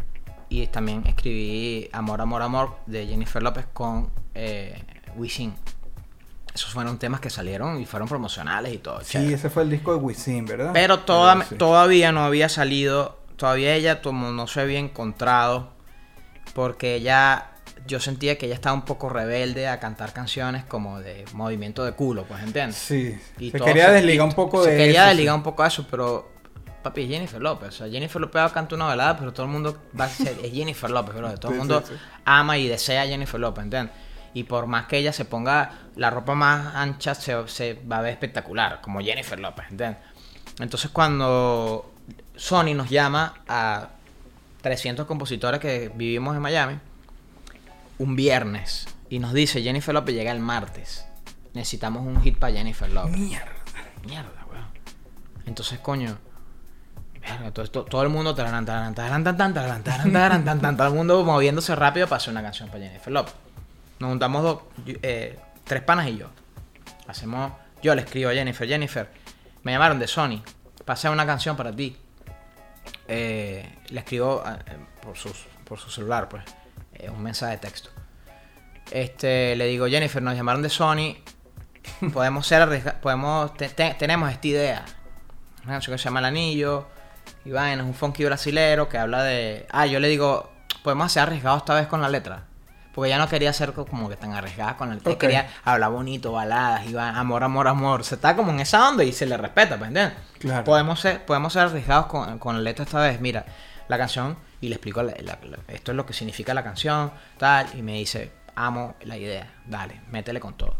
Y 0.49 0.67
también 0.69 1.07
escribí 1.07 1.89
Amor, 1.93 2.21
Amor, 2.21 2.43
Amor 2.43 2.77
de 2.87 3.07
Jennifer 3.07 3.43
López 3.43 3.67
con 3.73 4.11
eh, 4.35 4.83
Wisin. 5.17 5.55
Esos 6.55 6.73
fueron 6.73 6.99
temas 6.99 7.21
que 7.21 7.31
salieron 7.31 7.81
y 7.81 7.87
fueron 7.87 8.09
promocionales 8.09 8.73
y 8.75 8.79
todo. 8.79 9.01
Sí, 9.03 9.13
chévere. 9.13 9.35
ese 9.35 9.51
fue 9.51 9.63
el 9.63 9.71
disco 9.71 9.93
de 9.93 9.99
Wisin, 9.99 10.47
¿verdad? 10.47 10.71
Pero 10.73 11.01
toda- 11.01 11.45
Sí. 11.45 11.55
todavía 11.55 12.11
no 12.11 12.25
había 12.25 12.49
salido, 12.49 13.21
todavía 13.37 13.75
ella 13.77 14.03
como 14.03 14.33
no 14.33 14.49
se 14.49 14.61
había 14.61 14.81
encontrado, 14.81 15.71
porque 16.55 16.97
ella, 16.97 17.50
yo 17.87 17.99
sentía 18.01 18.39
que 18.39 18.47
ella 18.47 18.55
estaba 18.55 18.75
un 18.75 18.83
poco 18.83 19.09
rebelde 19.09 19.67
a 19.69 19.81
cantar 19.81 20.13
canciones 20.13 20.65
como 20.65 21.01
de 21.01 21.25
movimiento 21.33 21.85
de 21.85 21.93
culo, 21.93 22.25
pues 22.25 22.43
entiendes. 22.43 22.77
Sí. 22.77 23.19
Y 23.39 23.51
se 23.51 23.61
quería 23.61 23.87
se- 23.87 23.93
desligar 23.93 24.27
un 24.27 24.33
poco 24.35 24.63
se 24.65 24.71
de 24.73 24.77
quería 24.77 25.01
eso, 25.03 25.09
desligar 25.11 25.35
sí. 25.35 25.37
un 25.39 25.43
poco 25.43 25.63
de 25.63 25.69
eso, 25.69 25.87
pero 25.91 26.31
papi, 26.83 27.03
es 27.03 27.09
Jennifer 27.09 27.41
López. 27.43 27.69
O 27.69 27.73
sea, 27.73 27.89
Jennifer 27.89 28.21
López 28.21 28.53
canta 28.53 28.75
una 28.75 28.87
balada, 28.87 29.19
pero 29.19 29.33
todo 29.33 29.47
el 29.47 29.53
mundo 29.53 29.77
va 29.99 30.05
a 30.05 30.09
ser, 30.09 30.37
es 30.43 30.53
Jennifer 30.53 30.91
López, 30.91 31.15
bro. 31.15 31.35
Todo 31.39 31.53
el 31.53 31.59
mundo 31.59 31.83
sí, 31.87 31.93
sí. 31.95 32.01
ama 32.25 32.57
y 32.59 32.69
desea 32.69 33.03
a 33.03 33.07
Jennifer 33.07 33.39
López, 33.41 33.65
¿entiendes? 33.65 33.95
Y 34.33 34.45
por 34.45 34.67
más 34.67 34.87
que 34.87 34.97
ella 34.99 35.13
se 35.13 35.25
ponga 35.25 35.73
la 35.97 36.09
ropa 36.11 36.35
más 36.37 36.75
ancha, 36.77 37.15
se, 37.17 37.49
se 37.49 37.75
va 37.91 37.99
a 37.99 38.03
ver 38.03 38.13
espectacular, 38.13 38.81
como 38.81 39.01
Jennifer 39.01 39.39
López, 39.41 39.67
¿entiendes? 39.71 39.99
Entonces 40.61 40.91
cuando 40.91 41.93
Sony 42.37 42.75
nos 42.75 42.89
llama 42.91 43.35
a 43.49 43.89
300 44.63 45.07
compositores 45.07 45.59
que 45.61 45.91
vivimos 45.95 46.37
en 46.37 46.43
Miami, 46.43 46.79
un 48.01 48.17
viernes, 48.17 48.87
y 49.11 49.19
nos 49.19 49.33
dice 49.35 49.63
Jennifer 49.63 49.95
López 49.95 50.15
llega 50.15 50.33
el 50.33 50.41
martes. 50.41 51.05
Necesitamos 51.53 52.03
un 52.07 52.23
hit 52.23 52.39
para 52.39 52.53
Jennifer 52.55 52.89
López. 52.91 53.17
Mierda. 53.19 53.47
Mierda, 54.07 54.47
weón. 54.51 54.65
Entonces, 55.47 55.79
coño. 55.81 56.17
verga, 57.21 57.51
todo, 57.53 57.65
esto- 57.65 57.85
todo 57.85 58.03
el 58.03 58.09
mundo. 58.09 58.35
tararán, 58.35 58.65
tan, 58.65 58.95
tan, 58.95 59.13
todo 60.77 60.87
el 60.89 60.95
mundo 60.95 61.23
moviéndose 61.25 61.75
rápido 61.77 62.07
para 62.07 62.17
hacer 62.17 62.31
una 62.33 62.43
canción 62.43 62.69
para 62.71 62.85
Jennifer 62.85 63.13
López. 63.13 63.35
Nos 63.99 64.09
juntamos 64.11 64.43
dos, 64.43 64.61
eh, 65.03 65.39
tres 65.65 65.83
panas 65.83 66.09
y 66.09 66.17
yo. 66.17 66.29
Hacemos. 67.07 67.53
Yo 67.83 67.95
le 67.95 68.03
escribo 68.03 68.31
a 68.31 68.33
Jennifer, 68.35 68.67
Jennifer. 68.67 69.11
Me 69.63 69.73
llamaron 69.73 69.99
de 69.99 70.07
Sony. 70.07 70.43
Pasé 70.87 71.11
una 71.11 71.27
canción 71.27 71.57
para 71.57 71.75
ti. 71.77 71.97
Eh, 73.09 73.79
le 73.89 74.01
escribo 74.01 74.43
eh, 74.47 74.77
por, 75.03 75.17
sus- 75.19 75.47
por 75.65 75.79
su 75.79 75.91
celular, 75.91 76.29
pues. 76.29 76.43
Eh, 77.03 77.11
un 77.11 77.23
mensaje 77.23 77.53
de 77.53 77.59
texto. 77.59 77.91
Este, 78.91 79.55
le 79.57 79.67
digo, 79.67 79.87
Jennifer, 79.89 80.23
nos 80.23 80.35
llamaron 80.35 80.63
de 80.63 80.69
Sony. 80.71 81.17
Podemos 82.13 82.47
ser 82.47 82.63
arriesga- 82.63 82.95
podemos 83.01 83.55
te- 83.55 83.69
te- 83.69 83.95
tenemos 83.95 84.31
esta 84.31 84.47
idea. 84.49 84.85
Una 85.65 85.75
canción 85.75 85.95
que 85.95 85.99
se 85.99 86.05
llama 86.05 86.21
El 86.21 86.27
Anillo. 86.27 86.87
Y 87.45 87.51
vaina, 87.53 87.83
es 87.83 87.89
un 87.89 87.95
funky 87.95 88.25
brasilero 88.25 88.89
que 88.89 88.99
habla 88.99 89.23
de. 89.23 89.67
Ah, 89.71 89.87
yo 89.87 90.01
le 90.01 90.09
digo, 90.09 90.51
podemos 90.83 91.11
ser 91.13 91.23
arriesgados 91.25 91.59
esta 91.63 91.75
vez 91.75 91.87
con 91.87 92.03
la 92.03 92.09
letra. 92.09 92.45
Porque 92.93 93.09
ya 93.11 93.19
no 93.19 93.29
quería 93.29 93.53
ser 93.53 93.73
co- 93.73 93.87
como 93.87 94.09
que 94.09 94.17
tan 94.17 94.33
arriesgada 94.33 94.77
con 94.77 94.89
la 94.89 94.97
letra. 94.97 95.13
Ok. 95.13 95.19
Quería 95.21 95.49
hablar 95.65 95.91
bonito, 95.93 96.33
baladas, 96.33 96.87
iba 96.87 97.09
amor, 97.11 97.45
amor, 97.45 97.69
amor. 97.69 98.05
Se 98.05 98.17
está 98.17 98.35
como 98.35 98.51
en 98.51 98.61
esa 98.61 98.89
onda 98.89 99.05
y 99.05 99.13
se 99.13 99.27
le 99.27 99.37
respeta, 99.37 99.77
¿me 99.77 99.87
entiendes? 99.87 100.19
Claro. 100.41 100.65
Podemos 100.65 101.01
ser, 101.01 101.25
podemos 101.25 101.53
ser 101.53 101.63
arriesgados 101.63 102.07
con, 102.07 102.39
con 102.41 102.57
la 102.57 102.63
letra 102.63 102.85
esta 102.85 103.01
vez. 103.01 103.21
Mira, 103.21 103.47
la 103.89 103.97
canción, 103.97 104.37
y 104.61 104.69
le 104.69 104.75
explico 104.77 105.03
la- 105.03 105.15
la- 105.23 105.39
la- 105.43 105.59
esto 105.69 105.93
es 105.93 105.97
lo 105.97 106.05
que 106.07 106.13
significa 106.13 106.53
la 106.55 106.63
canción, 106.65 107.13
tal, 107.39 107.67
y 107.77 107.83
me 107.83 107.95
dice, 107.95 108.31
amo 108.55 108.95
la 109.03 109.17
idea, 109.17 109.55
dale, 109.67 110.01
métele 110.11 110.41
con 110.41 110.55
todo. 110.55 110.77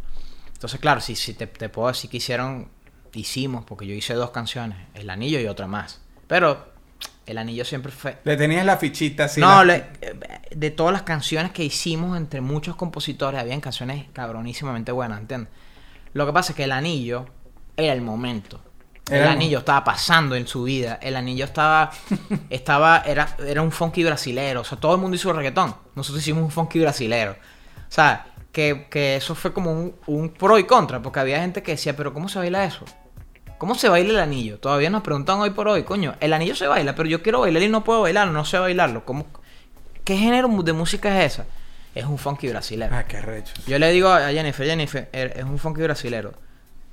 Entonces, 0.53 0.79
claro, 0.81 1.01
si, 1.01 1.17
si 1.17 1.35
te, 1.35 1.47
te 1.47 1.69
puedo 1.69 1.89
decir 1.89 2.11
que 2.11 2.19
hicieron, 2.19 2.69
hicimos, 3.15 3.65
porque 3.65 3.87
yo 3.87 3.95
hice 3.95 4.15
dos 4.15 4.31
canciones, 4.31 4.79
El 4.95 5.09
Anillo 5.11 5.41
y 5.41 5.47
otra 5.47 5.67
más. 5.67 6.01
Pero 6.27 6.69
El 7.27 7.39
Anillo 7.39 7.65
siempre 7.65 7.91
fue... 7.93 8.19
Le 8.25 8.37
tenías 8.37 8.65
la 8.67 8.77
fichita 8.77 9.25
así. 9.25 9.41
no, 9.41 9.65
la- 9.65 9.77
le- 9.79 9.91
de 10.55 10.71
todas 10.71 10.93
las 10.93 11.03
canciones 11.03 11.53
que 11.53 11.65
hicimos 11.65 12.17
entre 12.17 12.41
muchos 12.41 12.77
compositores, 12.77 13.41
habían 13.41 13.61
canciones 13.61 14.07
cabronísimamente 14.13 14.93
buenas, 14.93 15.21
¿entiendes? 15.21 15.51
Lo 16.13 16.27
que 16.27 16.33
pasa 16.33 16.53
es 16.53 16.57
que 16.57 16.65
El 16.65 16.73
Anillo 16.73 17.27
era 17.77 17.93
el 17.93 18.03
momento. 18.03 18.61
El 19.11 19.23
Era 19.23 19.33
anillo 19.33 19.59
estaba 19.59 19.83
pasando 19.85 20.35
en 20.37 20.47
su 20.47 20.63
vida. 20.65 20.99
El 21.03 21.17
anillo 21.17 21.45
estaba. 21.45 21.91
estaba 22.51 23.03
era, 23.07 23.37
era 23.47 23.63
un 23.63 23.73
funky 23.73 24.05
brasilero. 24.05 24.61
O 24.61 24.65
sea, 24.65 24.79
todo 24.79 24.95
el 24.95 25.01
mundo 25.01 25.17
hizo 25.17 25.33
reggaetón. 25.33 25.75
Nosotros 25.95 26.23
hicimos 26.23 26.43
un 26.45 26.51
funky 26.51 26.79
brasilero. 26.81 27.33
O 27.33 27.93
sea, 27.93 28.27
que, 28.53 28.87
que 28.91 29.17
eso 29.17 29.35
fue 29.35 29.53
como 29.53 29.73
un, 29.73 29.95
un 30.07 30.31
pro 30.31 30.59
y 30.59 30.65
contra. 30.65 31.01
Porque 31.03 31.21
había 31.21 31.41
gente 31.41 31.63
que 31.63 31.73
decía, 31.73 31.97
pero 31.97 32.15
¿cómo 32.15 32.29
se 32.29 32.39
baila 32.39 32.65
eso? 32.65 32.85
¿Cómo 33.59 33.75
se 33.75 33.89
baila 33.89 34.11
el 34.11 34.21
anillo? 34.21 34.59
Todavía 34.59 34.89
nos 34.91 35.03
preguntan 35.03 35.39
hoy 35.41 35.51
por 35.51 35.69
hoy, 35.69 35.83
coño. 35.83 36.15
El 36.21 36.33
anillo 36.33 36.55
se 36.55 36.67
baila, 36.67 36.95
pero 36.95 37.09
yo 37.09 37.23
quiero 37.23 37.41
bailar 37.41 37.63
y 37.63 37.69
no 37.69 37.85
puedo 37.85 38.01
bailarlo, 38.03 38.33
no 38.33 38.45
sé 38.45 38.59
bailarlo. 38.59 39.05
¿Cómo, 39.05 39.27
¿Qué 40.05 40.17
género 40.17 40.49
de 40.63 40.73
música 40.73 41.23
es 41.25 41.35
esa? 41.35 41.47
Es 41.95 42.05
un 42.07 42.17
funky 42.17 42.49
brasilero. 42.49 42.95
Ah, 42.97 43.05
qué 43.05 43.19
arrecho. 43.19 43.53
Yo 43.67 43.79
le 43.79 43.91
digo 43.91 44.09
a 44.09 44.31
Jennifer, 44.31 44.67
Jennifer, 44.67 45.11
er- 45.13 45.33
es 45.37 45.45
un 45.45 45.59
funky 45.59 45.83
brasilero. 45.83 46.33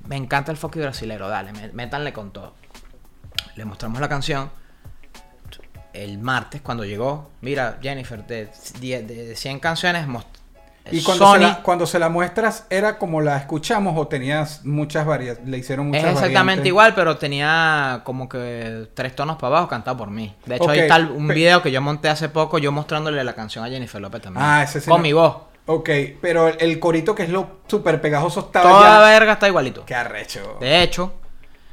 Me 0.06 0.16
encanta 0.16 0.50
el 0.52 0.56
funky 0.56 0.78
brasilero, 0.80 1.28
dale, 1.28 1.52
mé- 1.52 1.72
métanle 1.72 2.12
con 2.12 2.30
todo. 2.32 2.54
Le 3.56 3.64
mostramos 3.64 4.00
la 4.00 4.08
canción. 4.08 4.50
El 5.92 6.18
martes, 6.18 6.60
cuando 6.60 6.84
llegó, 6.84 7.30
mira, 7.40 7.78
Jennifer, 7.82 8.24
de, 8.26 8.48
die- 8.80 9.02
de 9.02 9.34
100 9.34 9.58
canciones, 9.58 10.06
Y 10.90 11.02
cuando 11.02 11.32
se, 11.32 11.38
la, 11.40 11.62
cuando 11.62 11.86
se 11.86 11.98
la 11.98 12.08
muestras, 12.08 12.66
¿era 12.70 12.98
como 12.98 13.20
la 13.20 13.36
escuchamos 13.36 13.94
o 13.98 14.06
tenías 14.06 14.64
muchas 14.64 15.04
varias? 15.06 15.38
Le 15.44 15.58
hicieron 15.58 15.86
es 15.86 16.00
muchas 16.02 16.04
exactamente 16.12 16.40
variantes? 16.40 16.66
igual, 16.66 16.94
pero 16.94 17.16
tenía 17.18 18.02
como 18.04 18.28
que 18.28 18.88
tres 18.94 19.14
tonos 19.16 19.36
para 19.36 19.48
abajo 19.48 19.68
cantado 19.68 19.96
por 19.96 20.10
mí. 20.10 20.34
De 20.46 20.54
hecho, 20.56 20.64
Ok, 20.64 20.70
ahí 20.70 20.78
está 20.80 20.96
un 20.98 21.26
video 21.28 21.62
que 21.62 21.70
yo 21.72 21.82
monté 21.82 22.08
hace 22.08 22.28
poco, 22.28 22.58
yo 22.58 22.70
mostrándole 22.70 23.22
la 23.24 23.34
canción 23.34 23.64
a 23.64 23.68
Jennifer 23.68 24.00
López 24.00 24.22
también. 24.22 24.44
Ah, 24.46 24.62
ese 24.62 24.80
sí 24.80 24.88
Con 24.88 24.98
no- 24.98 25.02
mi 25.02 25.12
voz. 25.12 25.36
Ok, 25.70 25.90
pero 26.22 26.48
el, 26.48 26.80
corito 26.80 27.14
que 27.14 27.24
es 27.24 27.28
lo 27.28 27.58
súper 27.66 28.00
pegajoso 28.00 28.40
estaba 28.40 28.70
Toda 28.70 29.00
ya... 29.00 29.00
verga 29.00 29.32
está 29.34 29.48
igualito. 29.48 29.84
Qué 29.84 29.94
arrecho. 29.94 30.56
De 30.60 30.82
hecho, 30.82 31.12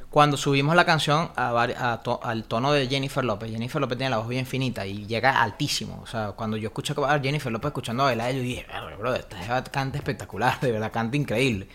cuando 0.10 0.36
subimos 0.36 0.76
la 0.76 0.86
canción 0.86 1.32
a 1.38 1.62
a 1.62 2.04
to- 2.04 2.20
al 2.22 2.44
tono 2.44 2.74
de 2.74 2.88
Jennifer 2.88 3.24
López, 3.24 3.50
Jennifer 3.50 3.80
López 3.80 3.98
tiene 3.98 4.10
la 4.12 4.18
voz 4.18 4.28
bien 4.28 4.46
finita 4.46 4.86
y 4.86 5.06
llega 5.08 5.42
altísimo. 5.42 6.02
O 6.04 6.08
sea, 6.08 6.34
cuando 6.34 6.58
yo 6.58 6.68
escucho 6.68 7.06
a 7.06 7.20
Jennifer 7.20 7.50
López 7.52 7.68
escuchando 7.70 8.04
a 8.04 8.08
bailar, 8.08 8.34
yo 8.34 8.42
dije, 8.42 8.66
"Verga, 8.68 8.98
bro, 8.98 9.16
esta 9.16 9.64
canta 9.72 9.98
espectacular, 9.98 10.60
de 10.60 10.72
verdad, 10.74 10.92
canta 10.92 11.16
increíble. 11.16 11.70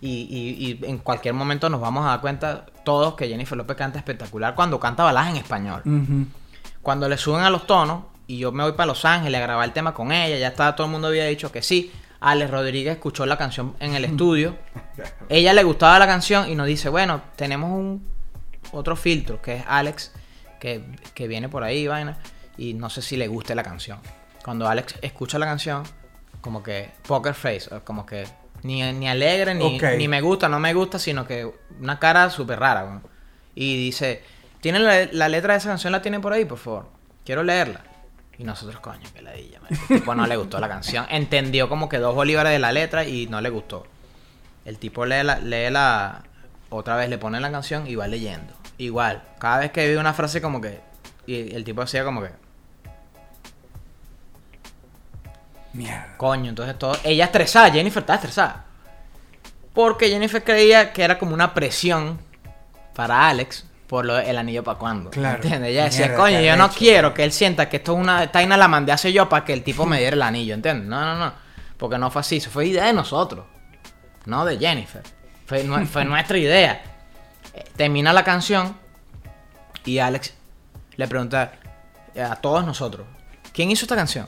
Y, 0.00 0.10
y- 0.30 0.80
y 0.84 0.88
en 0.88 0.98
cualquier 0.98 1.34
momento 1.34 1.68
nos 1.68 1.80
vamos 1.80 2.06
a 2.06 2.10
dar 2.10 2.20
cuenta 2.20 2.66
todos 2.84 3.14
que 3.14 3.26
Jennifer 3.26 3.58
López 3.58 3.76
canta 3.76 3.98
espectacular 3.98 4.54
cuando 4.54 4.78
canta 4.78 5.02
baladas 5.02 5.30
en 5.30 5.36
español. 5.38 5.82
Cuando 6.82 7.08
le 7.08 7.16
suben 7.18 7.42
a 7.42 7.50
los 7.50 7.66
tonos 7.66 8.04
y 8.28 8.36
yo 8.36 8.52
me 8.52 8.62
voy 8.62 8.72
para 8.72 8.86
Los 8.86 9.06
Ángeles 9.06 9.40
a 9.40 9.42
grabar 9.42 9.64
el 9.64 9.72
tema 9.72 9.94
con 9.94 10.12
ella, 10.12 10.36
ya 10.36 10.48
estaba 10.48 10.76
todo 10.76 10.86
el 10.86 10.92
mundo 10.92 11.08
había 11.08 11.24
dicho 11.24 11.50
que 11.50 11.62
sí. 11.62 11.90
Alex 12.20 12.50
Rodríguez 12.50 12.92
escuchó 12.92 13.24
la 13.24 13.38
canción 13.38 13.74
en 13.80 13.94
el 13.94 14.04
estudio. 14.04 14.54
Ella 15.30 15.54
le 15.54 15.62
gustaba 15.64 15.98
la 15.98 16.06
canción 16.06 16.48
y 16.48 16.54
nos 16.54 16.66
dice, 16.66 16.90
bueno, 16.90 17.22
tenemos 17.36 17.70
un 17.70 18.06
otro 18.72 18.96
filtro 18.96 19.40
que 19.40 19.56
es 19.56 19.64
Alex, 19.66 20.12
que, 20.60 20.84
que 21.14 21.26
viene 21.26 21.48
por 21.48 21.64
ahí, 21.64 21.86
vaina, 21.86 22.18
y 22.58 22.74
no 22.74 22.90
sé 22.90 23.00
si 23.00 23.16
le 23.16 23.28
guste 23.28 23.54
la 23.54 23.62
canción. 23.62 23.98
Cuando 24.44 24.68
Alex 24.68 24.96
escucha 25.00 25.38
la 25.38 25.46
canción, 25.46 25.84
como 26.42 26.62
que 26.62 26.90
poker 27.06 27.32
face, 27.32 27.70
como 27.82 28.04
que 28.04 28.26
ni, 28.62 28.82
ni 28.92 29.08
alegre, 29.08 29.54
ni, 29.54 29.78
ni 29.78 30.06
me 30.06 30.20
gusta, 30.20 30.50
no 30.50 30.60
me 30.60 30.74
gusta, 30.74 30.98
sino 30.98 31.26
que 31.26 31.50
una 31.80 31.98
cara 31.98 32.28
súper 32.28 32.60
rara. 32.60 33.00
Y 33.54 33.78
dice, 33.78 34.22
¿tiene 34.60 34.80
la, 34.80 35.08
la 35.12 35.30
letra 35.30 35.54
de 35.54 35.60
esa 35.60 35.70
canción 35.70 35.92
la 35.92 36.02
tiene 36.02 36.20
por 36.20 36.34
ahí, 36.34 36.44
por 36.44 36.58
favor? 36.58 36.90
Quiero 37.24 37.42
leerla. 37.42 37.87
Y 38.38 38.44
nosotros, 38.44 38.78
coño, 38.80 39.00
que 39.12 39.20
la 39.20 39.32
dilla, 39.32 39.58
El 39.68 40.00
tipo 40.00 40.14
no 40.14 40.26
le 40.26 40.36
gustó 40.36 40.60
la 40.60 40.68
canción. 40.68 41.06
Entendió 41.10 41.68
como 41.68 41.88
que 41.88 41.98
dos 41.98 42.14
bolívares 42.14 42.52
de 42.52 42.60
la 42.60 42.70
letra 42.70 43.04
y 43.04 43.26
no 43.26 43.40
le 43.40 43.50
gustó. 43.50 43.84
El 44.64 44.78
tipo 44.78 45.04
lee 45.04 45.24
la, 45.24 45.40
lee 45.40 45.70
la. 45.70 46.22
Otra 46.70 46.94
vez 46.94 47.10
le 47.10 47.18
pone 47.18 47.40
la 47.40 47.50
canción 47.50 47.86
y 47.88 47.96
va 47.96 48.06
leyendo. 48.06 48.54
Igual. 48.76 49.22
Cada 49.40 49.58
vez 49.58 49.72
que 49.72 49.88
ve 49.88 49.98
una 49.98 50.14
frase 50.14 50.40
como 50.40 50.60
que. 50.60 50.80
Y 51.26 51.52
el 51.54 51.64
tipo 51.64 51.82
hacía 51.82 52.04
como 52.04 52.22
que. 52.22 52.30
Mierda. 55.72 56.16
Coño, 56.16 56.50
entonces 56.50 56.78
todo. 56.78 56.96
Ella 57.02 57.24
estresada, 57.24 57.72
Jennifer 57.72 58.02
estaba 58.02 58.18
estresada. 58.18 58.66
Porque 59.74 60.08
Jennifer 60.08 60.44
creía 60.44 60.92
que 60.92 61.02
era 61.02 61.18
como 61.18 61.34
una 61.34 61.54
presión 61.54 62.20
para 62.94 63.28
Alex 63.28 63.67
por 63.88 64.04
lo 64.04 64.18
el 64.18 64.36
anillo 64.36 64.62
para 64.62 64.78
cuando. 64.78 65.10
Claro. 65.10 65.42
¿Entiendes? 65.42 65.70
Ella 65.70 65.84
decía, 65.84 66.06
Mierda, 66.06 66.22
coño, 66.22 66.40
yo 66.40 66.56
no 66.56 66.68
quiero 66.70 67.14
que 67.14 67.24
él 67.24 67.32
sienta 67.32 67.68
que 67.68 67.78
esto 67.78 67.94
es 67.94 67.98
una 67.98 68.30
taina 68.30 68.56
la 68.56 68.68
mandé 68.68 68.92
hace 68.92 69.12
yo 69.12 69.28
para 69.28 69.44
que 69.44 69.54
el 69.54 69.64
tipo 69.64 69.86
me 69.86 69.98
diera 69.98 70.14
el 70.14 70.22
anillo, 70.22 70.54
¿entiendes? 70.54 70.86
No, 70.86 71.00
no, 71.00 71.16
no. 71.16 71.32
Porque 71.76 71.98
no 71.98 72.10
fue 72.10 72.20
así, 72.20 72.36
eso 72.36 72.50
fue 72.50 72.66
idea 72.66 72.84
de 72.84 72.92
nosotros. 72.92 73.46
No 74.26 74.44
de 74.44 74.58
Jennifer. 74.58 75.02
Fue, 75.46 75.64
fue 75.86 76.04
nuestra 76.04 76.36
idea. 76.36 76.82
Eh, 77.54 77.64
Termina 77.76 78.12
la 78.12 78.24
canción 78.24 78.76
y 79.84 79.98
Alex 79.98 80.34
le 80.96 81.08
pregunta 81.08 81.52
a 82.20 82.36
todos 82.36 82.66
nosotros, 82.66 83.06
¿quién 83.52 83.70
hizo 83.70 83.84
esta 83.84 83.96
canción? 83.96 84.26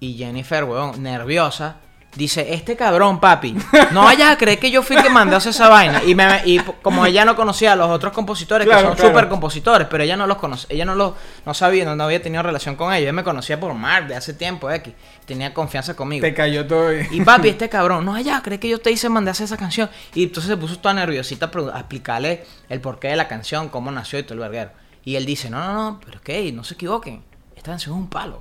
Y 0.00 0.16
Jennifer, 0.16 0.64
weón, 0.64 1.02
nerviosa, 1.02 1.76
dice, 2.16 2.54
este 2.54 2.74
cabrón, 2.76 3.20
papi, 3.20 3.54
no 3.92 4.02
vayas 4.04 4.30
a 4.32 4.38
creer 4.38 4.58
que 4.58 4.70
yo 4.70 4.82
fui 4.82 4.96
el 4.96 5.02
que 5.02 5.10
hacer 5.36 5.50
esa 5.50 5.68
vaina. 5.68 6.02
Y, 6.04 6.14
me, 6.14 6.42
y 6.44 6.58
como 6.82 7.06
ella 7.06 7.24
no 7.24 7.36
conocía 7.36 7.72
a 7.72 7.76
los 7.76 7.88
otros 7.90 8.12
compositores, 8.12 8.66
Claro, 8.66 8.80
que 8.82 8.86
son 8.88 8.96
claro. 8.96 9.10
súper 9.10 9.28
compositores, 9.28 9.86
pero 9.90 10.02
ella 10.02 10.16
no 10.16 10.26
los 10.26 10.38
conoce, 10.38 10.66
ella 10.70 10.84
no 10.84 10.94
los 10.94 11.12
no 11.44 11.54
sabía, 11.54 11.84
no, 11.84 11.94
no 11.94 12.04
había 12.04 12.20
tenido 12.22 12.42
relación 12.42 12.74
con 12.76 12.92
ellos. 12.92 13.02
Ella 13.02 13.12
me 13.12 13.22
conocía 13.22 13.60
por 13.60 13.72
Mark 13.74 14.06
de 14.08 14.16
hace 14.16 14.34
tiempo, 14.34 14.70
X. 14.70 14.92
Tenía 15.26 15.52
confianza 15.54 15.94
conmigo. 15.94 16.22
Te 16.22 16.34
cayó 16.34 16.66
todo. 16.66 16.92
y- 16.92 17.06
Y 17.10 17.20
papi, 17.22 17.48
este 17.50 17.68
cabrón, 17.68 18.04
no 18.04 18.12
vayas 18.12 18.38
a 18.38 18.42
creer 18.42 18.60
que 18.60 18.68
yo 18.68 18.78
te 18.80 18.90
hice 18.90 19.08
hacer 19.30 19.44
esa 19.44 19.56
canción. 19.56 19.90
Y 20.14 20.24
entonces 20.24 20.48
se 20.50 20.56
puso 20.56 20.78
toda 20.78 20.94
nerviosita 20.94 21.50
a 21.74 21.78
explicarle 21.78 22.44
el 22.68 22.80
porqué 22.80 23.08
de 23.08 23.16
la 23.16 23.28
canción, 23.28 23.68
cómo 23.68 23.90
nació 23.90 24.18
y 24.18 24.22
todo 24.22 24.34
el 24.34 24.40
verguero. 24.40 24.70
Y 25.04 25.16
él 25.16 25.26
dice, 25.26 25.50
no, 25.50 25.58
no, 25.60 25.72
no, 25.74 26.00
pero 26.04 26.16
es 26.16 26.22
que 26.22 26.50
no 26.52 26.64
se 26.64 26.74
equivoquen. 26.74 27.22
Esta 27.54 27.72
canción 27.72 27.94
es 27.94 28.00
un 28.00 28.08
palo. 28.08 28.40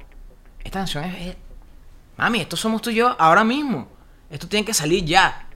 Esta 0.63 0.79
canción 0.79 1.03
es... 1.03 1.27
es- 1.27 1.35
Mami, 2.17 2.41
esto 2.41 2.55
somos 2.55 2.81
tú 2.81 2.89
y 2.89 2.95
yo 2.95 3.15
ahora 3.19 3.43
mismo. 3.43 3.87
Esto 4.29 4.47
tiene 4.47 4.65
que 4.65 4.73
salir 4.73 5.03
ya. 5.05 5.47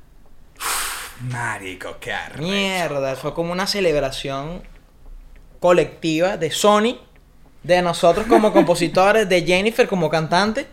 Marico, 1.21 1.97
qué 1.99 2.13
arrecho. 2.13 2.41
Mierda, 2.41 3.15
fue 3.15 3.33
como 3.33 3.51
una 3.51 3.67
celebración 3.67 4.63
colectiva 5.59 6.37
de 6.37 6.51
Sony, 6.51 6.97
de 7.63 7.81
nosotros 7.81 8.25
como 8.27 8.53
compositores, 8.53 9.27
de 9.27 9.41
Jennifer 9.43 9.87
como 9.87 10.09
cantante. 10.09 10.67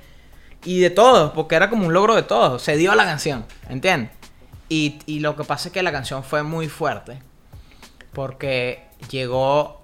y 0.64 0.80
de 0.80 0.90
todos, 0.90 1.32
porque 1.32 1.54
era 1.54 1.70
como 1.70 1.86
un 1.86 1.92
logro 1.92 2.14
de 2.14 2.22
todos. 2.22 2.62
Se 2.62 2.76
dio 2.76 2.94
la 2.94 3.04
canción, 3.04 3.46
¿entiendes? 3.68 4.10
Y, 4.68 4.98
y 5.06 5.20
lo 5.20 5.36
que 5.36 5.44
pasa 5.44 5.68
es 5.68 5.72
que 5.72 5.82
la 5.82 5.92
canción 5.92 6.24
fue 6.24 6.42
muy 6.42 6.68
fuerte, 6.68 7.20
porque 8.12 8.88
llegó 9.10 9.82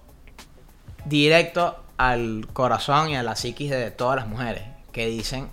directo 1.04 1.84
al 1.98 2.48
corazón 2.52 3.10
y 3.10 3.16
a 3.16 3.22
la 3.22 3.36
psiquis 3.36 3.70
de 3.70 3.90
todas 3.92 4.16
las 4.16 4.26
mujeres, 4.26 4.64
que 4.90 5.06
dicen 5.06 5.48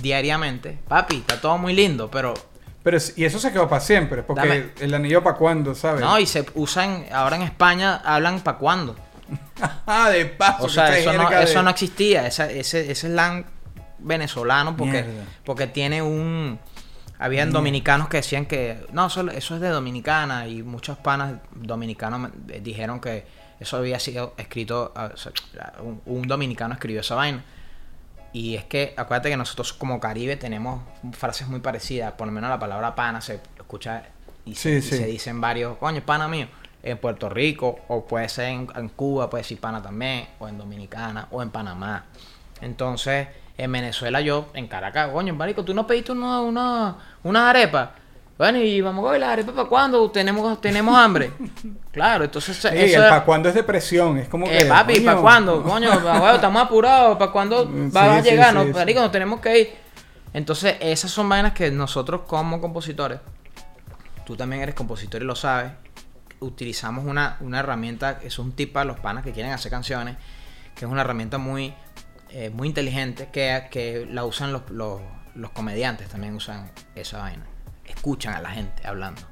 diariamente, 0.00 0.78
papi, 0.88 1.16
está 1.16 1.40
todo 1.40 1.58
muy 1.58 1.72
lindo, 1.74 2.10
pero 2.10 2.34
Pero, 2.82 2.98
y 3.16 3.24
eso 3.24 3.38
se 3.38 3.52
quedó 3.52 3.68
para 3.68 3.80
siempre, 3.80 4.22
porque 4.22 4.40
Dame. 4.48 4.70
el 4.80 4.94
anillo 4.94 5.22
para 5.22 5.36
cuándo, 5.36 5.74
¿sabes? 5.74 6.00
no, 6.00 6.18
y 6.18 6.26
se 6.26 6.46
usan, 6.54 7.04
ahora 7.12 7.36
en 7.36 7.42
España 7.42 7.96
hablan 8.04 8.40
para 8.40 8.58
cuándo. 8.58 8.96
ah, 9.86 10.08
de 10.10 10.26
paso. 10.26 10.64
O 10.64 10.68
sea, 10.68 10.96
eso 10.96 11.12
no, 11.12 11.28
de- 11.30 11.42
eso 11.42 11.62
no 11.62 11.70
existía. 11.70 12.26
Esa- 12.26 12.50
ese, 12.50 12.90
ese 12.90 13.08
slang 13.08 13.44
venezolano 13.98 14.76
porque, 14.76 15.02
Mierda. 15.02 15.24
porque 15.44 15.66
tiene 15.66 16.02
un... 16.02 16.58
Habían 17.18 17.52
dominicanos 17.52 18.08
que 18.08 18.16
decían 18.16 18.46
que... 18.46 18.86
No, 18.92 19.06
eso, 19.08 19.28
eso 19.30 19.54
es 19.54 19.60
de 19.60 19.68
Dominicana. 19.68 20.48
Y 20.48 20.62
muchos 20.62 20.96
panas 20.96 21.34
dominicanos 21.54 22.30
dijeron 22.62 22.98
que 22.98 23.26
eso 23.60 23.76
había 23.76 24.00
sido 24.00 24.32
escrito... 24.38 24.92
o 24.96 25.16
sea, 25.18 25.32
un, 25.82 26.00
un 26.06 26.26
dominicano 26.26 26.72
escribió 26.74 27.02
esa 27.02 27.14
vaina. 27.14 27.44
Y 28.32 28.54
es 28.54 28.64
que, 28.64 28.94
acuérdate 28.96 29.30
que 29.30 29.36
nosotros 29.36 29.72
como 29.72 29.98
Caribe 29.98 30.36
tenemos 30.36 30.82
frases 31.12 31.48
muy 31.48 31.60
parecidas. 31.60 32.12
Por 32.12 32.26
lo 32.28 32.32
menos 32.32 32.48
la 32.50 32.58
palabra 32.58 32.94
pana 32.94 33.20
se 33.20 33.40
escucha 33.56 34.04
y, 34.44 34.54
se, 34.54 34.80
Sí, 34.80 34.86
y 34.86 34.90
sí. 34.90 34.96
se 34.98 35.06
dicen 35.06 35.40
varios, 35.40 35.76
coño, 35.78 36.00
pana 36.02 36.28
mío. 36.28 36.46
En 36.82 36.96
Puerto 36.96 37.28
Rico, 37.28 37.80
o 37.88 38.06
puede 38.06 38.28
ser 38.28 38.46
en, 38.46 38.68
en 38.74 38.88
Cuba, 38.88 39.28
puede 39.28 39.42
decir 39.42 39.60
pana 39.60 39.82
también, 39.82 40.28
o 40.38 40.48
en 40.48 40.56
Dominicana, 40.56 41.28
o 41.30 41.42
en 41.42 41.50
Panamá. 41.50 42.06
Entonces, 42.62 43.28
en 43.58 43.70
Venezuela 43.72 44.22
yo, 44.22 44.48
en 44.54 44.66
Caracas, 44.68 45.10
coño, 45.10 45.34
marico, 45.34 45.62
tú 45.64 45.74
no 45.74 45.86
pediste 45.86 46.12
una, 46.12 46.40
una, 46.40 46.96
unas 47.22 47.42
arepas. 47.50 47.90
Bueno, 48.40 48.56
y 48.56 48.80
vamos 48.80 49.04
a 49.06 49.32
arepas 49.32 49.54
para 49.54 49.68
cuándo, 49.68 50.10
tenemos, 50.10 50.58
tenemos 50.62 50.96
hambre. 50.96 51.30
claro, 51.92 52.24
entonces 52.24 52.56
Sí, 52.56 52.68
eso 52.72 53.00
para 53.00 53.22
cuándo 53.22 53.50
es 53.50 53.54
depresión, 53.54 54.16
es 54.16 54.30
como 54.30 54.46
que... 54.46 54.62
eh, 54.62 54.64
papi, 54.64 55.00
¿para 55.00 55.20
cuándo? 55.20 55.62
Coño, 55.62 55.92
abuelo, 56.08 56.36
estamos 56.36 56.62
apurados. 56.62 57.18
¿Para 57.18 57.32
cuándo 57.32 57.66
Mm, 57.66 57.90
vas 57.92 58.08
a 58.08 58.16
sí, 58.22 58.24
sí, 58.24 58.30
llegar? 58.30 58.48
sí, 58.48 58.54
no, 58.54 58.64
sí. 58.64 58.72
marico, 58.72 59.00
nos 59.00 59.12
tenemos 59.12 59.40
que 59.40 59.60
ir. 59.60 59.74
Entonces, 60.32 60.76
esas 60.80 61.10
son 61.10 61.28
vainas 61.28 61.52
que 61.52 61.70
nosotros 61.70 62.22
como 62.26 62.62
compositores, 62.62 63.20
tú 64.24 64.38
también 64.38 64.62
eres 64.62 64.74
compositor 64.74 65.20
y 65.20 65.26
lo 65.26 65.36
sabes, 65.36 65.72
utilizamos 66.38 67.04
una, 67.04 67.36
una 67.40 67.58
herramienta, 67.58 68.20
es 68.24 68.38
un 68.38 68.52
tip 68.52 68.72
para 68.72 68.86
los 68.86 68.98
panas 69.00 69.22
que 69.22 69.32
quieren 69.32 69.52
hacer 69.52 69.70
canciones, 69.70 70.16
que 70.74 70.86
es 70.86 70.90
una 70.90 71.02
herramienta 71.02 71.36
muy, 71.36 71.74
eh, 72.30 72.48
muy 72.48 72.68
inteligente, 72.68 73.28
que, 73.30 73.66
que 73.70 74.08
la 74.10 74.24
usan 74.24 74.50
los, 74.50 74.62
los, 74.70 74.98
los 75.34 75.50
comediantes, 75.50 76.08
también 76.08 76.34
usan 76.34 76.70
esa 76.94 77.18
vaina. 77.18 77.44
Escuchan 77.90 78.34
a 78.34 78.40
la 78.40 78.50
gente 78.50 78.86
hablando. 78.86 79.22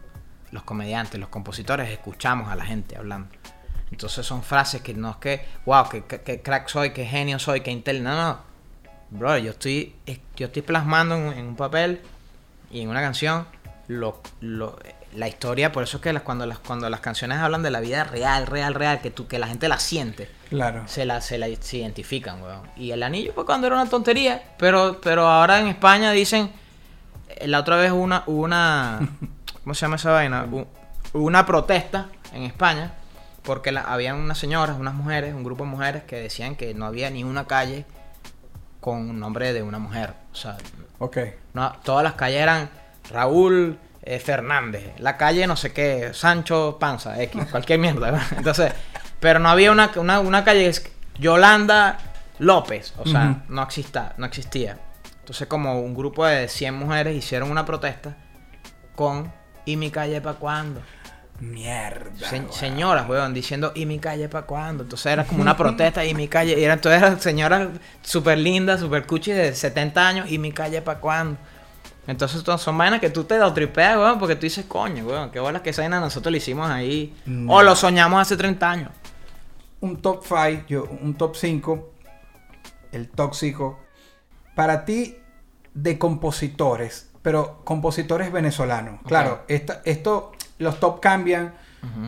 Los 0.51 0.63
comediantes, 0.63 1.19
los 1.21 1.29
compositores, 1.29 1.91
escuchamos 1.91 2.51
a 2.51 2.57
la 2.57 2.65
gente 2.65 2.97
hablando. 2.97 3.29
Entonces 3.91 4.25
son 4.27 4.43
frases 4.43 4.83
que 4.83 4.95
no 4.95 5.11
es 5.11 5.17
que, 5.17 5.45
wow, 5.67 5.89
que, 5.89 6.05
que- 6.05 6.21
que 6.23 6.41
crack 6.43 6.69
soy, 6.69 6.91
que 6.93 7.05
genio 7.07 7.39
soy, 7.39 7.61
que 7.63 7.71
intel. 7.71 8.03
No, 8.03 8.15
no. 8.17 8.39
Bro, 9.11 9.39
yo 9.39 9.51
estoy, 9.53 9.95
es- 10.07 10.21
yo 10.37 10.47
estoy 10.47 10.63
plasmando 10.63 11.15
en, 11.17 11.23
un- 11.23 11.33
en 11.35 11.47
un 11.47 11.57
papel 11.57 12.01
y 12.71 12.81
en 12.83 12.89
una 12.89 13.01
canción 13.01 13.47
lo, 13.89 14.21
lo- 14.41 14.79
la 15.15 15.29
historia. 15.29 15.73
Por 15.73 15.83
eso 15.85 15.97
es 15.99 16.03
que 16.03 16.13
las, 16.13 16.23
cuando, 16.23 16.45
las, 16.45 16.59
cuando 16.59 16.91
las 16.91 17.01
canciones 17.01 17.39
hablan 17.39 17.63
de 17.63 17.71
la 17.71 17.81
vida 17.81 18.05
real, 18.05 18.47
real, 18.47 18.75
real, 18.75 19.01
que, 19.01 19.11
tú, 19.11 19.27
que 19.27 19.39
la 19.39 19.47
gente 19.49 19.69
la 19.69 19.79
siente, 19.79 20.31
Claro. 20.51 20.83
se 20.87 21.07
la, 21.07 21.21
se 21.23 21.39
la 21.39 21.47
se 21.61 21.79
identifican, 21.79 22.43
weón. 22.43 22.63
Y 22.77 22.91
el 22.91 23.03
anillo 23.03 23.33
fue 23.33 23.47
cuando 23.47 23.67
era 23.67 23.77
una 23.77 23.89
tontería, 23.89 24.43
pero, 24.59 25.01
pero 25.03 25.27
ahora 25.27 25.61
en 25.61 25.69
España 25.69 26.11
dicen, 26.13 26.51
la 27.47 27.61
otra 27.61 27.77
vez 27.77 27.93
una, 27.93 28.23
hubo 28.27 28.43
una, 28.43 29.01
¿cómo 29.65 29.75
se 29.75 29.83
llama 29.83 29.97
esa 29.97 30.13
vaina? 30.13 30.47
Hubo 30.51 30.67
una 31.13 31.47
protesta 31.47 32.09
en 32.33 32.43
España 32.43 32.93
porque 33.43 33.73
la, 33.73 33.83
habían 33.83 34.17
unas 34.17 34.39
señoras, 34.39 34.77
unas 34.79 34.95
mujeres, 34.95 35.35
un 35.35 35.45
grupo 35.45 35.65
de 35.65 35.71
mujeres 35.71 36.03
que 36.05 36.17
decían 36.17 36.57
que 36.57 36.75
no 36.75 36.87
había 36.87 37.11
ni 37.11 37.25
una 37.25 37.47
calle 37.47 37.87
con 38.81 39.09
un 39.11 39.19
nombre 39.19 39.53
de 39.53 39.63
una 39.63 39.79
mujer. 39.79 40.15
O 40.33 40.37
sea, 40.37 40.57
Ok. 40.99 41.19
no, 41.55 41.73
todas 41.83 42.05
las 42.05 42.15
calles 42.15 42.41
eran 42.41 42.69
Raúl 43.11 43.79
eh, 44.03 44.19
Fernández, 44.19 44.93
la 44.99 45.17
calle 45.17 45.47
no 45.47 45.57
sé 45.57 45.73
qué, 45.73 46.11
Sancho 46.13 46.77
Panza, 46.79 47.23
X, 47.23 47.47
cualquier 47.51 47.79
mierda. 47.79 48.27
Entonces, 48.37 48.73
pero 49.21 49.39
no 49.39 49.49
había 49.49 49.73
una, 49.73 49.91
una, 49.97 50.21
una 50.21 50.45
calle 50.45 50.71
Yolanda 51.19 51.99
López, 52.39 52.95
o 52.99 53.07
sea, 53.07 53.43
no, 53.49 53.63
exista, 53.63 54.15
no 54.17 54.27
existía. 54.27 54.79
Entonces, 55.29 55.47
como 55.47 55.79
un 55.83 55.93
grupo 55.95 56.25
de 56.25 56.49
100 56.49 56.75
mujeres 56.75 57.15
hicieron 57.15 57.51
una 57.51 57.67
protesta 57.67 58.17
con 58.97 59.31
¿Y 59.67 59.77
mi 59.77 59.91
calle 59.91 60.23
para 60.23 60.39
cuándo? 60.39 60.81
Mierda. 61.39 62.11
Se- 62.31 62.41
weón. 62.41 62.51
señoras, 62.53 63.07
weón, 63.07 63.35
diciendo 63.35 63.73
¿Y 63.75 63.85
mi 63.85 63.99
calle 63.99 64.31
para 64.31 64.47
cuándo? 64.47 64.85
Entonces 64.85 65.13
era 65.13 65.25
como 65.27 65.43
una 65.43 65.55
protesta 65.55 66.03
¿Y 66.07 66.15
mi 66.15 66.29
calle? 66.29 66.59
Y 66.59 66.65
eran 66.65 66.81
todas 66.81 67.23
señoras 67.23 67.69
súper 68.01 68.39
lindas, 68.39 68.81
súper 68.81 69.07
cuchi 69.07 69.33
de 69.33 69.55
70 69.55 70.09
años 70.09 70.31
¿Y 70.33 70.39
mi 70.39 70.51
calle 70.51 70.81
para 70.81 70.99
cuándo? 70.99 71.39
Entonces 72.07 72.43
to- 72.43 72.57
son 72.57 72.79
vainas 72.79 72.99
que 72.99 73.11
tú 73.11 73.25
te 73.25 73.39
tripeas, 73.53 73.99
weón, 73.99 74.19
porque 74.19 74.35
tú 74.35 74.41
dices, 74.47 74.65
coño, 74.65 75.05
weón, 75.05 75.31
qué 75.31 75.41
bolas 75.41 75.61
que 75.61 75.69
esa 75.71 75.83
vaina 75.83 76.01
nosotros 76.01 76.31
lo 76.31 76.39
hicimos 76.39 76.71
ahí. 76.71 77.15
No. 77.27 77.53
O 77.53 77.63
lo 77.63 77.77
soñamos 77.77 78.19
hace 78.23 78.35
30 78.35 78.71
años. 78.71 78.91
un 79.83 80.01
top 80.01 80.25
5, 80.27 80.65
yo, 80.69 80.85
un 81.03 81.15
top 81.19 81.37
5, 81.37 81.93
el 82.93 83.11
tóxico, 83.11 83.79
para 84.59 84.85
ti 84.85 85.17
de 85.73 85.99
compositores, 85.99 87.11
pero 87.23 87.61
compositores 87.63 88.33
venezolanos. 88.33 88.99
Claro, 89.07 89.43
esta- 89.47 89.83
esto, 89.85 90.33
los 90.59 90.81
top 90.81 90.99
cambian. 91.01 91.55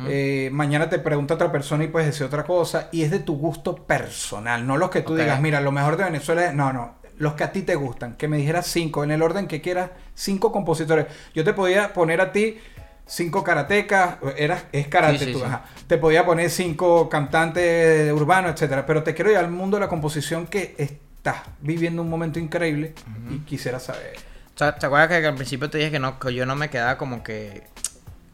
eh, 0.09 0.48
mañana 0.53 0.90
te 0.90 0.98
pregunta 0.98 1.34
otra 1.34 1.53
persona 1.53 1.84
y 1.84 1.86
puedes 1.86 2.09
decir 2.09 2.26
otra 2.26 2.42
cosa. 2.42 2.88
Y 2.90 3.05
es 3.05 3.12
de 3.12 3.20
tu 3.20 3.36
gusto 3.36 3.76
personal, 3.76 4.66
no 4.66 4.76
los 4.76 4.90
que 4.90 5.03
tú 5.03 5.14
digas, 5.14 5.40
mira, 5.40 5.61
lo 5.61 5.70
mejor 5.70 5.96
de 5.96 6.03
Venezuela 6.03 6.46
es. 6.46 6.55
No, 6.55 6.72
no. 6.72 6.96
Los 7.18 7.34
que 7.34 7.44
a 7.44 7.53
ti 7.53 7.62
te 7.62 7.76
gustan. 7.76 8.16
Que 8.16 8.26
me 8.26 8.36
dijeras 8.38 8.66
cinco, 8.66 9.05
en 9.05 9.12
el 9.12 9.22
orden 9.22 9.46
que 9.46 9.61
quieras, 9.61 9.90
cinco 10.14 10.51
compositores. 10.51 11.07
Yo 11.34 11.44
te 11.44 11.53
podía 11.53 11.92
poner 11.92 12.20
a 12.20 12.32
ti 12.32 12.59
cinco 13.07 13.44
karatecas, 13.44 14.16
eras, 14.36 14.64
es 14.72 14.88
karate 14.88 15.18
Sí, 15.18 15.24
sí, 15.26 15.32
tú, 15.34 15.38
sí. 15.38 15.44
ajá. 15.44 15.62
Te 15.86 15.98
podía 15.98 16.26
poner 16.26 16.51
cinco 16.51 17.09
cantantes 17.09 18.12
urbanos, 18.12 18.51
etcétera. 18.55 18.84
Pero 18.86 19.05
te 19.05 19.14
quiero 19.14 19.30
llevar 19.30 19.44
al 19.44 19.53
mundo 19.53 19.76
de 19.76 19.82
la 19.82 19.88
composición 19.88 20.48
que 20.48 20.74
estás 21.20 21.42
viviendo 21.60 22.00
un 22.02 22.08
momento 22.08 22.38
increíble 22.38 22.94
y 23.30 23.38
quisiera 23.40 23.78
saber. 23.78 24.16
O 24.54 24.58
sea, 24.58 24.74
¿te 24.76 24.86
acuerdas 24.86 25.08
que 25.08 25.26
al 25.26 25.34
principio 25.34 25.68
te 25.68 25.78
dije 25.78 25.90
que, 25.90 25.98
no, 25.98 26.18
que 26.18 26.32
yo 26.34 26.46
no 26.46 26.56
me 26.56 26.70
quedaba 26.70 26.96
como 26.98 27.22
que... 27.22 27.66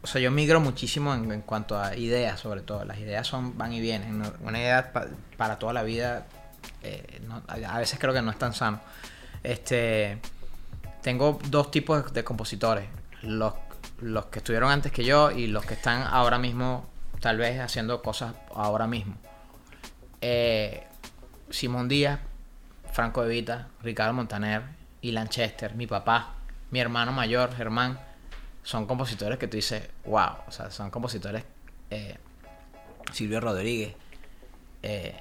O 0.03 0.07
sea, 0.07 0.21
yo 0.21 0.31
migro 0.31 0.61
muchísimo 0.61 1.13
en, 1.13 1.29
en 1.31 1.41
cuanto 1.41 1.77
a 1.81 1.95
ideas, 1.97 2.39
sobre 2.39 2.61
todo. 2.61 2.85
Las 2.85 2.97
ideas 2.99 3.27
son 3.27 3.57
van 3.57 3.73
y 3.73 3.81
vienen. 3.81 4.23
Una 4.41 4.57
idea 4.59 4.93
pa- 4.93 5.07
para 5.35 5.59
toda 5.59 5.73
la 5.73 5.83
vida, 5.83 6.25
eh, 6.83 7.21
no- 7.27 7.43
a 7.47 7.75
a 7.75 7.79
veces 7.79 7.99
creo 7.99 8.13
que 8.13 8.21
no 8.21 8.31
es 8.31 8.37
tan 8.39 8.53
sano. 8.53 8.79
Este, 9.43 10.19
tengo 11.01 11.39
dos 11.49 11.71
tipos 11.71 12.05
de, 12.05 12.11
de 12.11 12.23
compositores. 12.23 12.85
Los, 13.21 13.53
los 13.99 14.25
que 14.27 14.39
estuvieron 14.39 14.71
antes 14.71 14.91
que 14.93 15.03
yo 15.03 15.31
y 15.31 15.47
los 15.47 15.65
que 15.65 15.73
están 15.73 16.03
ahora 16.03 16.37
mismo, 16.39 16.87
tal 17.19 17.37
vez 17.37 17.59
haciendo 17.59 18.01
cosas 18.01 18.33
ahora 18.55 18.87
mismo. 18.87 19.15
Eh, 20.21 20.83
Simón 21.49 21.87
Díaz, 21.87 22.19
Franco 22.97 23.21
De 23.21 23.29
Vita, 23.29 23.67
Ricardo 23.83 24.11
Montaner 24.13 24.63
y 25.01 25.11
Lanchester, 25.11 25.75
mi 25.75 25.85
papá, 25.85 26.33
mi 26.71 26.79
hermano 26.79 27.11
mayor, 27.11 27.55
Germán, 27.55 27.99
son 28.63 28.87
compositores 28.87 29.37
que 29.37 29.47
tú 29.47 29.55
dices, 29.55 29.87
wow, 30.05 30.31
o 30.47 30.51
sea, 30.51 30.71
son 30.71 30.89
compositores, 30.89 31.43
eh, 31.91 32.17
Silvio 33.13 33.39
Rodríguez, 33.39 33.93
eh, 34.81 35.15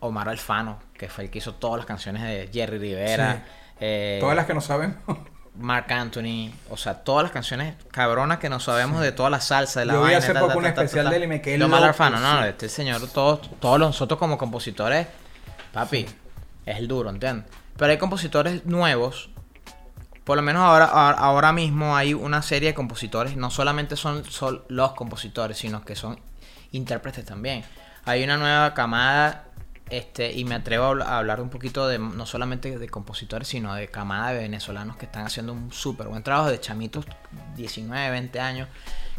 Omar 0.00 0.30
Alfano, 0.30 0.78
que 0.94 1.10
fue 1.10 1.24
el 1.24 1.30
que 1.30 1.36
hizo 1.36 1.52
todas 1.56 1.76
las 1.76 1.84
canciones 1.84 2.22
de 2.22 2.48
Jerry 2.50 2.78
Rivera, 2.78 3.34
Sí. 3.34 3.52
eh, 3.80 4.16
Todas 4.18 4.36
las 4.36 4.46
que 4.46 4.54
no 4.54 4.62
sabemos. 4.62 4.96
Mark 5.56 5.92
Anthony, 5.92 6.50
o 6.70 6.78
sea, 6.78 6.94
todas 6.94 7.24
las 7.24 7.32
canciones 7.32 7.74
cabronas 7.90 8.38
que 8.38 8.48
no 8.48 8.58
sabemos 8.58 9.02
de 9.02 9.12
toda 9.12 9.28
la 9.28 9.42
salsa, 9.42 9.80
de 9.80 9.86
la 9.86 9.92
Yo 9.92 10.00
vaina, 10.00 10.16
hace 10.16 10.32
ta, 10.32 10.40
poco 10.40 10.52
ta, 10.54 10.58
un 10.60 10.64
especial 10.64 11.10
de 11.10 11.16
él 11.16 11.24
y 11.24 11.26
me 11.26 11.42
quedé 11.42 11.62
Omar 11.62 11.84
Alfano, 11.84 12.18
no, 12.20 12.42
este 12.42 12.70
señor, 12.70 13.06
todos, 13.12 13.50
todos 13.60 13.78
nosotros 13.78 14.18
como 14.18 14.38
compositores, 14.38 15.06
papi, 15.74 16.06
es 16.66 16.78
el 16.78 16.88
duro, 16.88 17.10
¿entiendes? 17.10 17.46
Pero 17.76 17.92
hay 17.92 17.98
compositores 17.98 18.66
nuevos, 18.66 19.30
por 20.24 20.36
lo 20.36 20.42
menos 20.42 20.62
ahora, 20.62 20.84
ahora, 20.84 21.52
mismo 21.52 21.96
hay 21.96 22.14
una 22.14 22.42
serie 22.42 22.68
de 22.70 22.74
compositores, 22.74 23.36
no 23.36 23.50
solamente 23.50 23.96
son, 23.96 24.24
son 24.24 24.62
los 24.68 24.92
compositores, 24.92 25.58
sino 25.58 25.84
que 25.84 25.96
son 25.96 26.20
intérpretes 26.72 27.24
también. 27.24 27.64
Hay 28.04 28.22
una 28.22 28.36
nueva 28.36 28.74
camada, 28.74 29.44
este, 29.88 30.32
y 30.32 30.44
me 30.44 30.54
atrevo 30.54 30.84
a 30.84 30.90
habl- 30.92 31.02
a 31.04 31.18
hablar 31.18 31.40
un 31.40 31.48
poquito 31.50 31.88
de 31.88 31.98
no 31.98 32.26
solamente 32.26 32.78
de 32.78 32.88
compositores, 32.88 33.48
sino 33.48 33.74
de 33.74 33.88
camada 33.88 34.32
de 34.32 34.38
venezolanos 34.40 34.96
que 34.96 35.06
están 35.06 35.26
haciendo 35.26 35.52
un 35.52 35.72
súper 35.72 36.06
buen 36.08 36.22
trabajo, 36.22 36.50
de 36.50 36.60
chamitos 36.60 37.06
19, 37.56 38.10
20 38.10 38.40
años, 38.40 38.68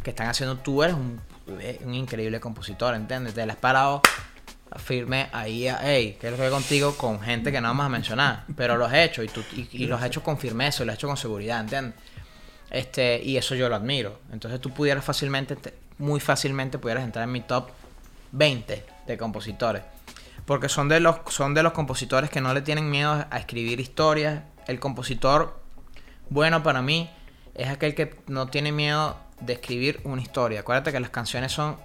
que 0.04 0.12
están 0.12 0.28
haciendo, 0.28 0.58
tú 0.58 0.82
eres 0.84 0.96
un, 0.96 1.20
un 1.84 1.94
increíble 1.94 2.40
compositor, 2.40 2.96
¿entiendes? 2.96 3.34
Te 3.34 3.46
la 3.46 3.54
has 3.54 3.60
parado 3.60 4.02
firme 4.78 5.30
ahí 5.34 5.68
a, 5.68 5.80
hey, 5.84 6.18
¿qué 6.20 6.28
es 6.28 6.32
lo 6.32 6.38
que 6.38 6.44
hay 6.46 6.50
contigo? 6.52 6.96
Con 6.98 7.20
gente 7.22 7.52
que 7.52 7.60
no 7.62 7.68
vamos 7.70 7.86
a 7.86 7.90
mencionar, 7.90 8.46
pero 8.56 8.78
los 8.78 8.92
he 8.94 9.04
hecho 9.04 9.22
y, 9.24 9.28
tú, 9.28 9.44
y, 9.54 9.86
los 9.86 10.00
has 10.00 10.08
hecho 10.08 10.24
con 10.24 10.38
firmeza, 10.38 10.84
y 10.84 10.86
los 10.86 10.94
has 10.94 11.00
hecho 11.00 11.08
con 11.08 11.18
seguridad, 11.18 11.60
¿entiendes? 11.62 11.96
Este, 12.70 13.22
y 13.24 13.38
eso 13.38 13.54
yo 13.56 13.68
lo 13.70 13.76
admiro. 13.76 14.20
Entonces 14.32 14.62
tú 14.62 14.70
pudieras 14.72 15.04
fácilmente, 15.04 15.56
te- 15.58 15.74
muy 15.98 16.20
fácilmente 16.20 16.78
pudieras 16.78 17.04
entrar 17.04 17.24
en 17.26 17.32
mi 17.32 17.42
top 17.42 17.70
20 18.32 18.86
de 19.08 19.18
compositores. 19.18 19.84
Porque 20.46 20.70
son 20.70 20.88
de 20.88 21.00
los, 21.00 21.18
son 21.30 21.54
de 21.54 21.64
los 21.64 21.74
compositores 21.74 22.30
que 22.30 22.42
no 22.42 22.54
le 22.54 22.62
tienen 22.62 22.90
miedo 22.90 23.26
a 23.30 23.38
escribir 23.38 23.80
historias. 23.80 24.42
El 24.68 24.80
compositor 24.80 25.60
bueno 26.30 26.64
para 26.64 26.82
mí 26.82 27.10
es 27.56 27.68
aquel 27.68 27.94
que 27.94 28.16
no 28.28 28.48
tiene 28.48 28.72
miedo 28.72 29.18
de 29.42 29.54
escribir 29.54 30.00
una 30.06 30.22
historia. 30.22 30.62
Acuérdate 30.62 30.92
que 30.94 31.00
las 31.00 31.10
canciones 31.10 31.52
son 31.52 31.76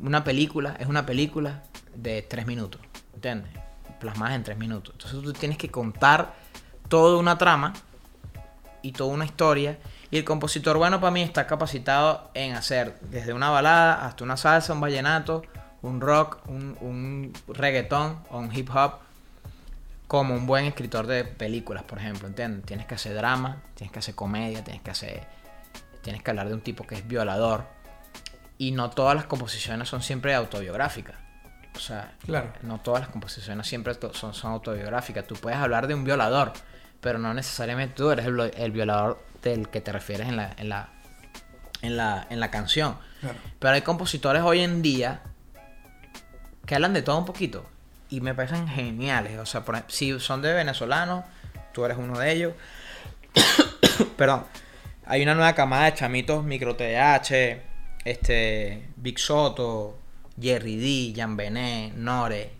una 0.00 0.22
película, 0.22 0.76
es 0.78 0.86
una 0.86 1.04
película 1.04 1.64
de 2.02 2.22
tres 2.22 2.46
minutos, 2.46 2.80
¿entiendes? 3.14 3.50
Plasmadas 4.00 4.36
en 4.36 4.44
tres 4.44 4.58
minutos. 4.58 4.94
Entonces 4.94 5.22
tú 5.22 5.32
tienes 5.32 5.58
que 5.58 5.70
contar 5.70 6.34
toda 6.88 7.18
una 7.18 7.36
trama 7.38 7.74
y 8.82 8.92
toda 8.92 9.12
una 9.12 9.24
historia. 9.24 9.78
Y 10.10 10.18
el 10.18 10.24
compositor 10.24 10.78
bueno 10.78 11.00
para 11.00 11.10
mí 11.10 11.22
está 11.22 11.46
capacitado 11.46 12.30
en 12.34 12.54
hacer 12.54 12.98
desde 13.02 13.32
una 13.32 13.50
balada 13.50 14.06
hasta 14.06 14.24
una 14.24 14.36
salsa, 14.36 14.72
un 14.72 14.80
vallenato, 14.80 15.42
un 15.82 16.00
rock, 16.00 16.38
un, 16.46 16.76
un 16.80 17.32
reggaetón 17.48 18.20
o 18.30 18.38
un 18.38 18.54
hip 18.54 18.70
hop 18.74 18.94
como 20.06 20.34
un 20.34 20.46
buen 20.46 20.64
escritor 20.64 21.06
de 21.06 21.24
películas, 21.24 21.82
por 21.82 21.98
ejemplo, 21.98 22.28
¿entiendes? 22.28 22.64
Tienes 22.64 22.86
que 22.86 22.94
hacer 22.94 23.14
drama, 23.14 23.62
tienes 23.74 23.92
que 23.92 23.98
hacer 23.98 24.14
comedia, 24.14 24.64
tienes 24.64 24.82
que 24.82 24.90
hacer 24.90 25.26
tienes 26.02 26.22
que 26.22 26.30
hablar 26.30 26.48
de 26.48 26.54
un 26.54 26.62
tipo 26.62 26.86
que 26.86 26.94
es 26.94 27.06
violador 27.06 27.64
y 28.56 28.70
no 28.72 28.88
todas 28.88 29.14
las 29.14 29.26
composiciones 29.26 29.88
son 29.88 30.02
siempre 30.02 30.34
autobiográficas. 30.34 31.16
O 31.78 31.80
sea, 31.80 32.12
Claro. 32.26 32.52
no 32.62 32.80
todas 32.80 33.00
las 33.02 33.08
composiciones 33.10 33.66
siempre 33.66 33.94
son, 34.12 34.34
son 34.34 34.52
autobiográficas. 34.52 35.26
Tú 35.26 35.36
puedes 35.36 35.58
hablar 35.58 35.86
de 35.86 35.94
un 35.94 36.04
violador, 36.04 36.52
pero 37.00 37.18
no 37.18 37.32
necesariamente 37.32 37.94
tú 37.94 38.10
eres 38.10 38.26
el, 38.26 38.38
el 38.56 38.72
violador 38.72 39.24
del 39.42 39.68
que 39.68 39.80
te 39.80 39.92
refieres 39.92 40.28
en 40.28 40.36
la, 40.36 40.52
en 40.58 40.68
la, 40.68 40.88
en 41.82 41.96
la, 41.96 42.26
en 42.28 42.40
la 42.40 42.50
canción. 42.50 42.98
Claro. 43.20 43.38
Pero 43.60 43.74
hay 43.74 43.82
compositores 43.82 44.42
hoy 44.42 44.60
en 44.60 44.82
día 44.82 45.20
que 46.66 46.74
hablan 46.74 46.92
de 46.92 47.02
todo 47.02 47.16
un 47.16 47.24
poquito 47.24 47.64
y 48.10 48.20
me 48.20 48.34
parecen 48.34 48.66
geniales. 48.68 49.38
O 49.38 49.46
sea, 49.46 49.64
por 49.64 49.82
si 49.86 50.18
son 50.20 50.42
de 50.42 50.52
venezolanos, 50.52 51.24
tú 51.72 51.84
eres 51.84 51.96
uno 51.96 52.18
de 52.18 52.32
ellos. 52.32 52.52
Perdón. 54.16 54.44
Hay 55.06 55.22
una 55.22 55.34
nueva 55.34 55.54
camada 55.54 55.84
de 55.86 55.94
chamitos 55.94 56.44
micro 56.44 56.76
TH, 56.76 57.62
este, 58.04 58.88
Big 58.96 59.18
Soto, 59.18 59.97
Jerry 60.40 60.76
D, 60.76 61.14
Jan 61.18 61.36
Benet, 61.36 61.94
Nore, 61.94 62.52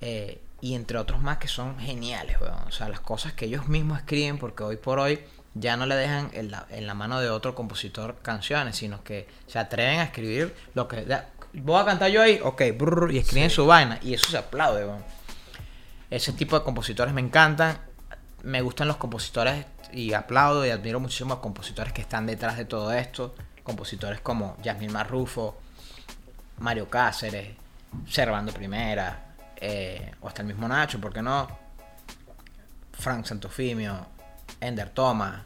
eh, 0.00 0.40
y 0.60 0.74
entre 0.74 0.98
otros 0.98 1.20
más 1.20 1.38
que 1.38 1.48
son 1.48 1.78
geniales, 1.78 2.40
weón. 2.40 2.62
O 2.66 2.70
sea, 2.70 2.88
las 2.88 3.00
cosas 3.00 3.32
que 3.32 3.46
ellos 3.46 3.68
mismos 3.68 3.98
escriben, 3.98 4.38
porque 4.38 4.62
hoy 4.62 4.76
por 4.76 4.98
hoy 4.98 5.20
ya 5.54 5.76
no 5.76 5.86
le 5.86 5.96
dejan 5.96 6.30
en 6.32 6.50
la, 6.50 6.66
en 6.70 6.86
la 6.86 6.94
mano 6.94 7.20
de 7.20 7.28
otro 7.28 7.54
compositor 7.54 8.16
canciones, 8.22 8.76
sino 8.76 9.02
que 9.02 9.28
se 9.46 9.58
atreven 9.58 10.00
a 10.00 10.04
escribir 10.04 10.54
lo 10.74 10.88
que... 10.88 11.04
ya, 11.04 11.28
¿Voy 11.52 11.80
a 11.80 11.84
cantar 11.84 12.10
yo 12.10 12.22
ahí? 12.22 12.40
Ok, 12.42 12.62
brrr, 12.78 13.12
y 13.12 13.18
escriben 13.18 13.50
su 13.50 13.66
vaina, 13.66 13.98
y 14.02 14.14
eso 14.14 14.30
se 14.30 14.38
aplaude, 14.38 14.86
weón. 14.86 15.04
Ese 16.12 16.32
tipo 16.32 16.58
de 16.58 16.64
compositores 16.64 17.14
me 17.14 17.20
encantan. 17.20 17.78
Me 18.42 18.60
gustan 18.60 18.86
los 18.86 18.98
compositores 18.98 19.64
y 19.92 20.12
aplaudo 20.12 20.66
y 20.66 20.70
admiro 20.70 21.00
muchísimo 21.00 21.34
a 21.34 21.40
compositores 21.40 21.92
que 21.92 22.02
están 22.02 22.26
detrás 22.26 22.56
de 22.56 22.64
todo 22.64 22.92
esto. 22.92 23.34
Compositores 23.62 24.20
como 24.20 24.56
Yasmín 24.62 24.92
Marrufo, 24.92 25.56
Mario 26.62 26.88
Cáceres, 26.88 27.56
Servando 28.08 28.52
Primera, 28.52 29.34
eh, 29.56 30.12
o 30.20 30.28
hasta 30.28 30.42
el 30.42 30.48
mismo 30.48 30.66
Nacho, 30.66 31.00
¿por 31.00 31.12
qué 31.12 31.20
no? 31.20 31.48
Frank 32.92 33.26
Santofimio, 33.26 34.06
Ender 34.60 34.90
Thomas, 34.90 35.42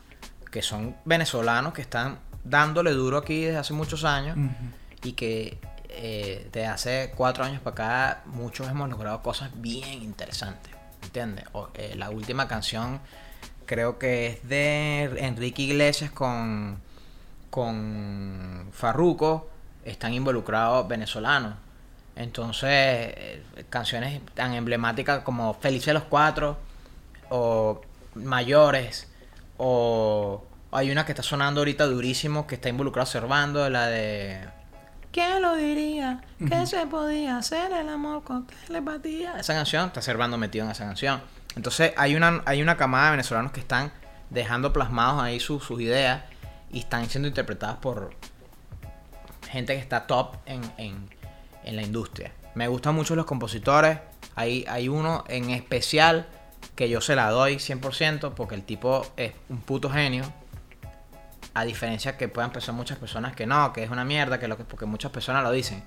que 0.50 0.62
son 0.62 0.96
venezolanos 1.04 1.72
que 1.72 1.82
están 1.82 2.18
dándole 2.44 2.92
duro 2.92 3.18
aquí 3.18 3.44
desde 3.44 3.58
hace 3.58 3.72
muchos 3.72 4.04
años 4.04 4.36
y 5.02 5.12
que 5.12 5.58
eh, 5.88 6.48
desde 6.52 6.66
hace 6.66 7.12
cuatro 7.16 7.44
años 7.44 7.60
para 7.60 7.72
acá 7.72 8.22
muchos 8.26 8.68
hemos 8.68 8.88
logrado 8.88 9.22
cosas 9.22 9.50
bien 9.54 10.02
interesantes, 10.02 10.72
¿entiendes? 11.02 11.46
O, 11.52 11.70
eh, 11.74 11.94
la 11.96 12.10
última 12.10 12.46
canción 12.46 13.00
creo 13.64 13.98
que 13.98 14.26
es 14.26 14.48
de 14.48 15.04
Enrique 15.18 15.62
Iglesias 15.62 16.10
con, 16.10 16.78
con 17.50 18.68
Farruko, 18.72 19.50
están 19.90 20.12
involucrados 20.12 20.86
venezolanos. 20.88 21.54
Entonces, 22.14 22.70
eh, 22.70 23.42
canciones 23.68 24.20
tan 24.34 24.54
emblemáticas 24.54 25.22
como 25.22 25.54
Felices 25.54 25.92
los 25.94 26.04
Cuatro, 26.04 26.58
o 27.28 27.80
Mayores, 28.14 29.08
o 29.58 30.44
hay 30.72 30.90
una 30.90 31.04
que 31.04 31.12
está 31.12 31.22
sonando 31.22 31.60
ahorita 31.60 31.86
durísimo, 31.86 32.46
que 32.46 32.54
está 32.54 32.68
involucrado 32.68 33.06
Servando, 33.06 33.68
la 33.68 33.86
de... 33.86 34.48
¿Quién 35.12 35.40
lo 35.40 35.56
diría? 35.56 36.20
Que 36.46 36.66
se 36.66 36.86
podía 36.86 37.38
hacer 37.38 37.72
el 37.72 37.88
amor 37.88 38.22
con 38.22 38.46
telepatía. 38.46 39.34
Esa 39.38 39.54
canción, 39.54 39.86
está 39.86 40.02
Servando 40.02 40.36
metido 40.36 40.64
en 40.66 40.70
esa 40.70 40.84
canción. 40.84 41.22
Entonces, 41.54 41.92
hay 41.96 42.16
una, 42.16 42.42
hay 42.44 42.60
una 42.60 42.76
camada 42.76 43.06
de 43.06 43.10
venezolanos 43.12 43.52
que 43.52 43.60
están 43.60 43.92
dejando 44.28 44.72
plasmados 44.74 45.22
ahí 45.22 45.40
sus- 45.40 45.64
sus 45.64 45.80
ideas 45.80 46.22
y 46.70 46.80
están 46.80 47.08
siendo 47.08 47.28
interpretadas 47.28 47.76
por 47.76 48.14
gente 49.50 49.74
que 49.74 49.80
está 49.80 50.06
top 50.06 50.36
en, 50.46 50.60
en- 50.78 51.08
en 51.64 51.76
la 51.76 51.82
industria. 51.82 52.32
Me 52.54 52.68
gustan 52.68 52.94
mucho 52.94 53.14
los 53.16 53.26
compositores. 53.26 53.98
Hay, 54.34 54.64
hay 54.68 54.88
uno 54.88 55.24
en 55.28 55.50
especial 55.50 56.26
que 56.74 56.88
yo 56.88 57.00
se 57.00 57.16
la 57.16 57.30
doy 57.30 57.56
100% 57.56 58.34
porque 58.34 58.54
el 58.54 58.62
tipo 58.62 59.06
es 59.16 59.32
un 59.48 59.60
puto 59.60 59.90
genio. 59.90 60.24
A 61.54 61.64
diferencia 61.64 62.16
que 62.18 62.28
puedan 62.28 62.52
pensar 62.52 62.74
muchas 62.74 62.98
personas 62.98 63.34
que 63.34 63.46
no, 63.46 63.72
que 63.72 63.82
es 63.82 63.90
una 63.90 64.04
mierda, 64.04 64.38
que 64.38 64.46
lo 64.46 64.56
que 64.58 64.64
porque 64.64 64.84
muchas 64.84 65.10
personas 65.10 65.42
lo 65.42 65.50
dicen. 65.50 65.82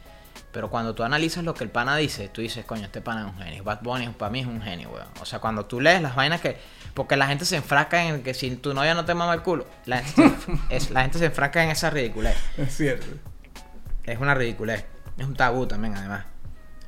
Pero 0.51 0.69
cuando 0.71 0.95
tú 0.95 1.03
analizas 1.03 1.43
lo 1.43 1.53
que 1.53 1.63
el 1.63 1.69
pana 1.69 1.95
dice, 1.95 2.27
tú 2.29 2.41
dices, 2.41 2.65
coño, 2.65 2.85
este 2.85 3.01
pana 3.01 3.21
es 3.21 3.27
un 3.27 3.37
genio. 3.37 3.63
Bad 3.63 3.81
Bunny 3.83 4.07
para 4.09 4.31
mí 4.31 4.39
es 4.39 4.47
un 4.47 4.61
genio, 4.63 4.89
weón. 4.89 5.07
O 5.21 5.25
sea, 5.25 5.37
cuando 5.39 5.65
tú 5.65 5.79
lees 5.79 6.01
las 6.01 6.15
vainas 6.15 6.41
que... 6.41 6.57
Porque 6.95 7.15
la 7.17 7.27
gente 7.27 7.45
se 7.45 7.55
enfrasca 7.55 8.03
en 8.03 8.23
que 8.23 8.33
si 8.33 8.55
tu 8.55 8.73
novia 8.73 8.95
no 8.95 9.05
te 9.05 9.13
mama 9.13 9.33
el 9.35 9.41
culo, 9.43 9.67
la 9.85 9.99
gente, 10.03 10.35
se- 10.43 10.57
es, 10.75 10.89
la 10.89 11.03
gente 11.03 11.19
se 11.19 11.25
enfrasca 11.25 11.63
en 11.63 11.69
esa 11.69 11.91
ridiculez. 11.91 12.35
Es 12.57 12.75
cierto. 12.75 13.05
Es 14.09 14.19
una 14.19 14.33
ridiculez. 14.33 14.85
Es 15.17 15.25
un 15.25 15.35
tabú 15.35 15.67
también, 15.67 15.95
además. 15.95 16.25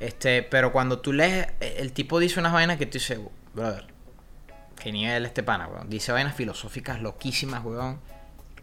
Este, 0.00 0.42
pero 0.42 0.72
cuando 0.72 0.98
tú 0.98 1.12
lees, 1.12 1.46
eh, 1.60 1.76
el 1.78 1.92
tipo 1.92 2.18
dice 2.18 2.40
unas 2.40 2.52
vainas 2.52 2.78
que 2.78 2.86
tú 2.86 2.94
dices, 2.94 3.20
brother, 3.54 3.86
qué 4.76 4.90
nivel 4.90 5.24
este 5.24 5.44
pana, 5.44 5.68
weón. 5.68 5.88
Dice 5.88 6.10
vainas 6.10 6.34
filosóficas 6.34 7.00
loquísimas, 7.00 7.64
weón. 7.64 8.00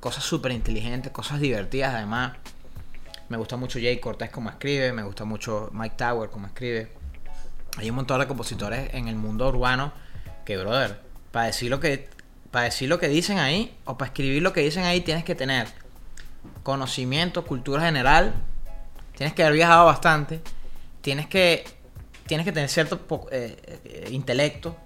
Cosas 0.02 0.26
súper 0.26 0.52
inteligentes, 0.52 1.12
cosas 1.14 1.40
divertidas, 1.40 1.94
además. 1.96 2.34
Me 3.30 3.38
gusta 3.38 3.56
mucho 3.56 3.80
Jay 3.80 4.00
Cortés 4.00 4.30
como 4.30 4.50
escribe, 4.50 4.92
me 4.92 5.04
gusta 5.04 5.24
mucho 5.24 5.70
Mike 5.72 5.96
Tower 5.98 6.30
como 6.30 6.48
escribe. 6.48 6.92
Hay 7.78 7.90
un 7.90 7.96
montón 7.96 8.20
de 8.20 8.28
compositores 8.28 8.94
en 8.94 9.08
el 9.08 9.16
mundo 9.16 9.48
urbano 9.48 9.94
que, 10.44 10.58
brother, 10.58 11.00
para 11.32 11.46
decir 11.46 11.70
lo 11.70 11.80
que, 11.80 12.10
para 12.52 12.66
decir 12.66 12.90
lo 12.90 13.00
que 13.00 13.08
dicen 13.08 13.38
ahí, 13.38 13.78
o 13.86 13.98
para 13.98 14.10
escribir 14.10 14.42
lo 14.42 14.52
que 14.52 14.62
dicen 14.62 14.84
ahí, 14.84 15.00
tienes 15.00 15.24
que 15.24 15.36
tener 15.36 15.68
conocimiento, 16.64 17.46
cultura 17.46 17.84
general, 17.84 18.34
tienes 19.20 19.34
que 19.34 19.44
haber 19.44 19.56
viajado 19.56 19.86
bastante, 19.86 20.42
tienes 21.02 21.28
que, 21.28 21.66
tienes 22.26 22.46
que 22.46 22.54
tener 22.54 22.70
cierto 22.70 23.02
eh, 23.34 23.82
eh, 23.84 24.08
intelecto, 24.12 24.78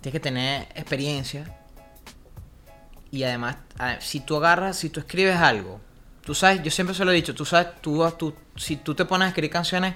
tienes 0.00 0.14
que 0.14 0.20
tener 0.20 0.62
experiencia. 0.74 1.58
Y 3.10 3.22
además, 3.22 3.56
si 3.98 4.20
tú 4.20 4.38
agarras, 4.38 4.78
si 4.78 4.88
tú 4.88 5.00
escribes 5.00 5.36
algo, 5.36 5.78
tú 6.24 6.34
sabes, 6.34 6.62
yo 6.62 6.70
siempre 6.70 6.96
se 6.96 7.04
lo 7.04 7.10
he 7.10 7.14
dicho, 7.14 7.34
tú 7.34 7.44
sabes, 7.44 7.82
tú, 7.82 8.34
si 8.56 8.76
tú 8.76 8.94
te 8.94 9.04
pones 9.04 9.26
a 9.26 9.28
escribir 9.28 9.50
canciones, 9.50 9.94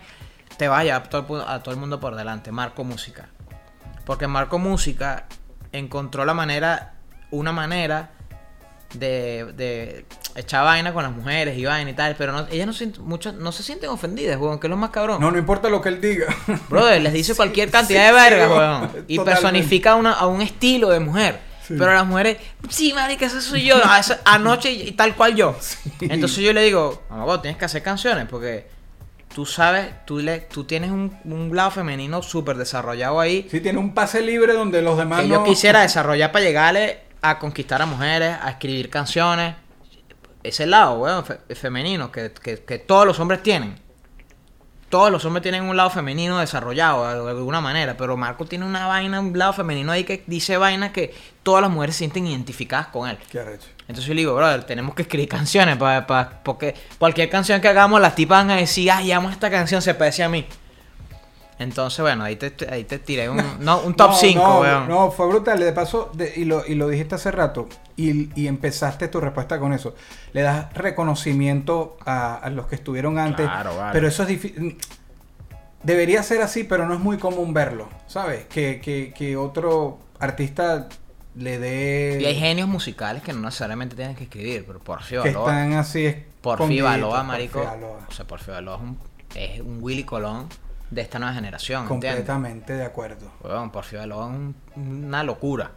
te 0.59 0.69
vas 0.69 0.87
a 0.91 1.03
todo, 1.05 1.49
a 1.49 1.63
todo 1.63 1.73
el 1.73 1.81
mundo 1.81 1.99
por 1.99 2.17
delante, 2.17 2.53
Marco 2.53 2.85
Música. 2.85 3.31
Porque 4.05 4.27
Marco 4.27 4.59
Música 4.59 5.25
encontró 5.73 6.27
la 6.27 6.35
manera, 6.35 6.97
una 7.31 7.53
manera 7.53 8.11
de, 8.95 9.53
de 9.57 10.07
echar 10.37 10.65
vaina 10.65 10.93
con 10.93 11.03
las 11.03 11.13
mujeres 11.13 11.57
y 11.59 11.65
vaina 11.65 11.91
y 11.91 11.95
tal, 11.95 12.15
pero 12.17 12.33
no, 12.33 12.47
ellas 12.51 12.67
no, 12.67 12.73
se, 12.73 12.87
muchas, 13.01 13.35
no 13.35 13.53
se 13.53 13.63
sienten 13.63 13.91
ofendidas, 13.91 14.39
weón, 14.41 14.59
que 14.59 14.67
es 14.67 14.71
lo 14.71 14.77
más 14.77 14.91
cabrón. 14.91 15.21
No, 15.21 15.31
no 15.31 15.39
importa 15.39 15.69
lo 15.69 15.81
que 15.81 15.89
él 15.91 16.01
diga. 16.01 16.27
Brother, 16.69 17.03
les 17.03 17.13
dice 17.13 17.35
cualquier 17.35 17.71
cantidad 17.71 18.01
Sí, 18.01 18.07
de 18.07 18.13
verga, 18.13 18.47
sí, 18.47 18.53
weón. 18.53 19.05
Y 19.09 19.19
personifica 19.21 19.95
una, 19.95 20.13
a 20.13 20.27
un 20.27 20.41
estilo 20.43 20.89
de 20.91 21.01
mujer. 21.01 21.39
Pero 21.67 21.95
las 21.95 22.07
mujeres, 22.07 22.37
sí, 22.69 22.93
marica, 22.93 23.25
ese 23.25 23.41
soy 23.41 23.65
yo. 23.65 23.77
a 23.83 23.99
esa- 23.99 24.21
anoche 24.27 24.71
y, 24.71 24.83
y 24.89 24.93
tal 24.93 25.15
cual 25.17 25.35
yo. 25.35 25.57
Entonces 26.01 26.39
yo 26.45 26.53
le 26.53 26.63
digo, 26.63 27.03
mamá, 27.09 27.41
tienes 27.41 27.57
que 27.59 27.65
hacer 27.65 27.83
canciones 27.83 28.27
porque 28.29 28.69
tú 29.35 29.47
sabes, 29.47 29.87
tú, 30.05 30.19
le, 30.19 30.41
tú 30.41 30.65
tienes 30.65 30.91
un, 30.91 31.17
un 31.25 31.57
lado 31.57 31.71
femenino 31.71 32.23
súper 32.23 32.59
desarrollado 32.59 33.19
ahí. 33.19 33.49
Sí, 33.51 33.61
tiene 33.61 33.79
un 33.79 33.95
pase 33.95 34.21
libre 34.21 34.53
donde 34.53 34.83
los 34.83 34.99
demás 34.99 35.23
que 35.23 35.29
no... 35.29 35.37
yo 35.37 35.45
quisiera 35.45 35.81
desarrollar 35.81 36.33
para 36.33 36.45
llegarle 36.45 37.01
a 37.31 37.39
conquistar 37.39 37.81
a 37.83 37.87
mujeres, 37.87 38.37
a 38.43 38.51
escribir 38.51 38.91
canciones. 38.91 39.55
Ese 40.43 40.67
lado, 40.67 40.99
weón, 40.99 41.25
fe- 41.25 41.41
femenino 41.55 42.13
que, 42.13 42.31
que- 42.33 42.63
que 42.65 42.79
todos 42.79 43.07
los 43.07 43.19
hombres 43.19 43.43
tienen. 43.43 43.83
todos 44.91 45.11
los 45.11 45.25
hombres 45.25 45.43
tienen 45.43 45.65
un 45.65 45.77
lado 45.77 45.91
femenino 45.91 46.39
desarrollado 46.39 47.25
de 47.25 47.31
alguna 47.33 47.61
manera, 47.61 47.97
pero 47.97 48.17
Marco 48.17 48.45
tiene 48.45 48.65
una 48.65 48.87
vaina, 48.87 49.19
un 49.19 49.37
lado 49.37 49.53
femenino 49.53 49.91
ahí 49.91 50.05
que 50.05 50.23
dice 50.29 50.57
vainas 50.57 50.93
que 50.93 51.13
todas 51.43 51.63
las 51.63 51.71
mujeres 51.71 51.97
se 51.97 52.01
sienten 52.01 52.29
identificadas 52.29 52.89
con 52.89 53.09
él. 53.09 53.19
Qué 53.29 53.41
arrecho. 53.41 53.67
Entonces 53.89 54.05
yo 54.05 54.15
le 54.15 54.21
digo, 54.21 54.37
brother, 54.37 54.63
tenemos 54.63 54.95
que 54.95 55.03
escribir 55.03 55.29
canciones, 55.29 55.79
pa, 55.79 56.07
pa- 56.07 56.41
porque 56.45 56.77
cualquier 56.99 57.29
canción 57.29 57.61
que 57.61 57.67
hagamos, 57.67 58.01
las 58.01 58.15
tipas 58.15 58.45
van 58.45 58.51
a 58.53 58.57
decir, 58.57 58.89
ay, 58.89 59.11
amo 59.11 59.31
esta 59.31 59.51
canción, 59.51 59.83
se 59.83 59.95
parece 59.95 60.23
a 60.23 60.29
mí. 60.29 60.47
Entonces, 61.59 62.01
bueno, 62.01 62.25
ahí 62.25 62.37
te, 62.37 62.53
ahí 62.69 62.85
te 62.85 62.99
tiré 62.99 63.29
un, 63.31 63.41
no, 63.61 63.81
un 63.83 63.95
top 63.95 64.11
No, 64.11 64.17
5, 64.17 64.43
no, 64.43 64.61
weón. 64.61 64.89
No, 64.89 65.11
fue 65.11 65.29
brutal. 65.29 65.59
De 65.61 65.73
paso, 65.73 66.11
de- 66.15 66.33
y, 66.37 66.45
lo, 66.45 66.67
y 66.67 66.75
lo 66.75 66.89
dijiste 66.89 67.15
hace 67.15 67.31
rato, 67.31 67.69
y, 67.97 68.29
y 68.41 68.49
empezaste 68.49 69.09
tu 69.09 69.21
respuesta 69.21 69.59
con 69.61 69.73
eso. 69.73 69.95
Le 70.33 70.43
das 70.43 70.73
reconocimiento 70.75 71.97
a, 72.05 72.35
a 72.37 72.51
los 72.51 72.67
que 72.67 72.75
estuvieron 72.75 73.19
antes. 73.19 73.47
Claro, 73.47 73.77
vale. 73.77 73.93
Pero 73.93 74.09
eso 74.09 74.23
es 74.25 74.29
difícil. 74.29 74.79
Debería 75.83 76.23
ser 76.23 76.41
así, 76.41 76.65
pero 76.65 76.87
no 76.87 76.95
es 76.95 77.01
muy 77.01 77.19
común 77.19 77.53
verlo, 77.53 77.89
¿sabes? 78.07 78.47
Que, 78.47 78.81
que, 78.83 79.13
que 79.15 79.37
otro 79.37 79.99
artista 80.19 80.89
le 81.37 81.59
dé... 81.59 82.19
Y 82.23 82.25
hay 82.25 82.37
genios 82.39 82.69
musicales 82.69 83.23
que 83.23 83.35
no 83.35 83.41
necesariamente 83.41 83.95
tienen 83.95 84.17
que 84.17 84.25
escribir, 84.25 84.65
pero 84.67 84.79
Porfi 84.79 85.11
que 85.11 85.19
Baloa. 85.31 85.51
están 85.51 85.73
así 85.75 86.15
Porfi 86.41 86.81
Baloa, 86.81 87.17
Porfi 87.17 87.27
marico. 87.27 87.63
Baloa. 87.65 87.99
O 88.09 88.13
sea, 88.13 88.27
Porfi 88.27 88.51
Baloa 88.51 88.77
es 88.77 88.83
un, 88.83 88.99
es 89.35 89.61
un 89.61 89.79
Willy 89.83 90.05
Colón 90.05 90.49
de 90.95 91.01
esta 91.03 91.19
nueva 91.19 91.35
generación, 91.35 91.83
¿entiendes? 91.83 92.11
Completamente 92.11 92.73
de 92.75 92.85
acuerdo. 92.85 93.33
Weón, 93.43 93.71
Porfi 93.71 93.97
Baloa 93.97 94.27
es 94.31 94.37
un- 94.37 94.57
una 94.77 95.23
locura, 95.25 95.71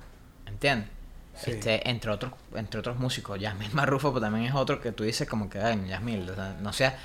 ¿entiendes? 0.45 0.89
Sí. 1.35 1.51
Este, 1.51 1.87
entre 1.89 2.09
otros, 2.11 2.31
entre 2.55 2.79
otros 2.79 2.97
músicos, 2.97 3.39
Yasmil 3.39 3.71
Marrufo 3.73 4.11
pues, 4.11 4.23
también 4.23 4.45
es 4.45 4.55
otro 4.55 4.81
que 4.81 4.91
tú 4.91 5.03
dices 5.03 5.27
como 5.29 5.49
que, 5.49 5.59
ay, 5.59 5.85
Yasmil, 5.87 6.29
o 6.29 6.35
sea, 6.35 6.55
no 6.61 6.73
seas, 6.73 6.95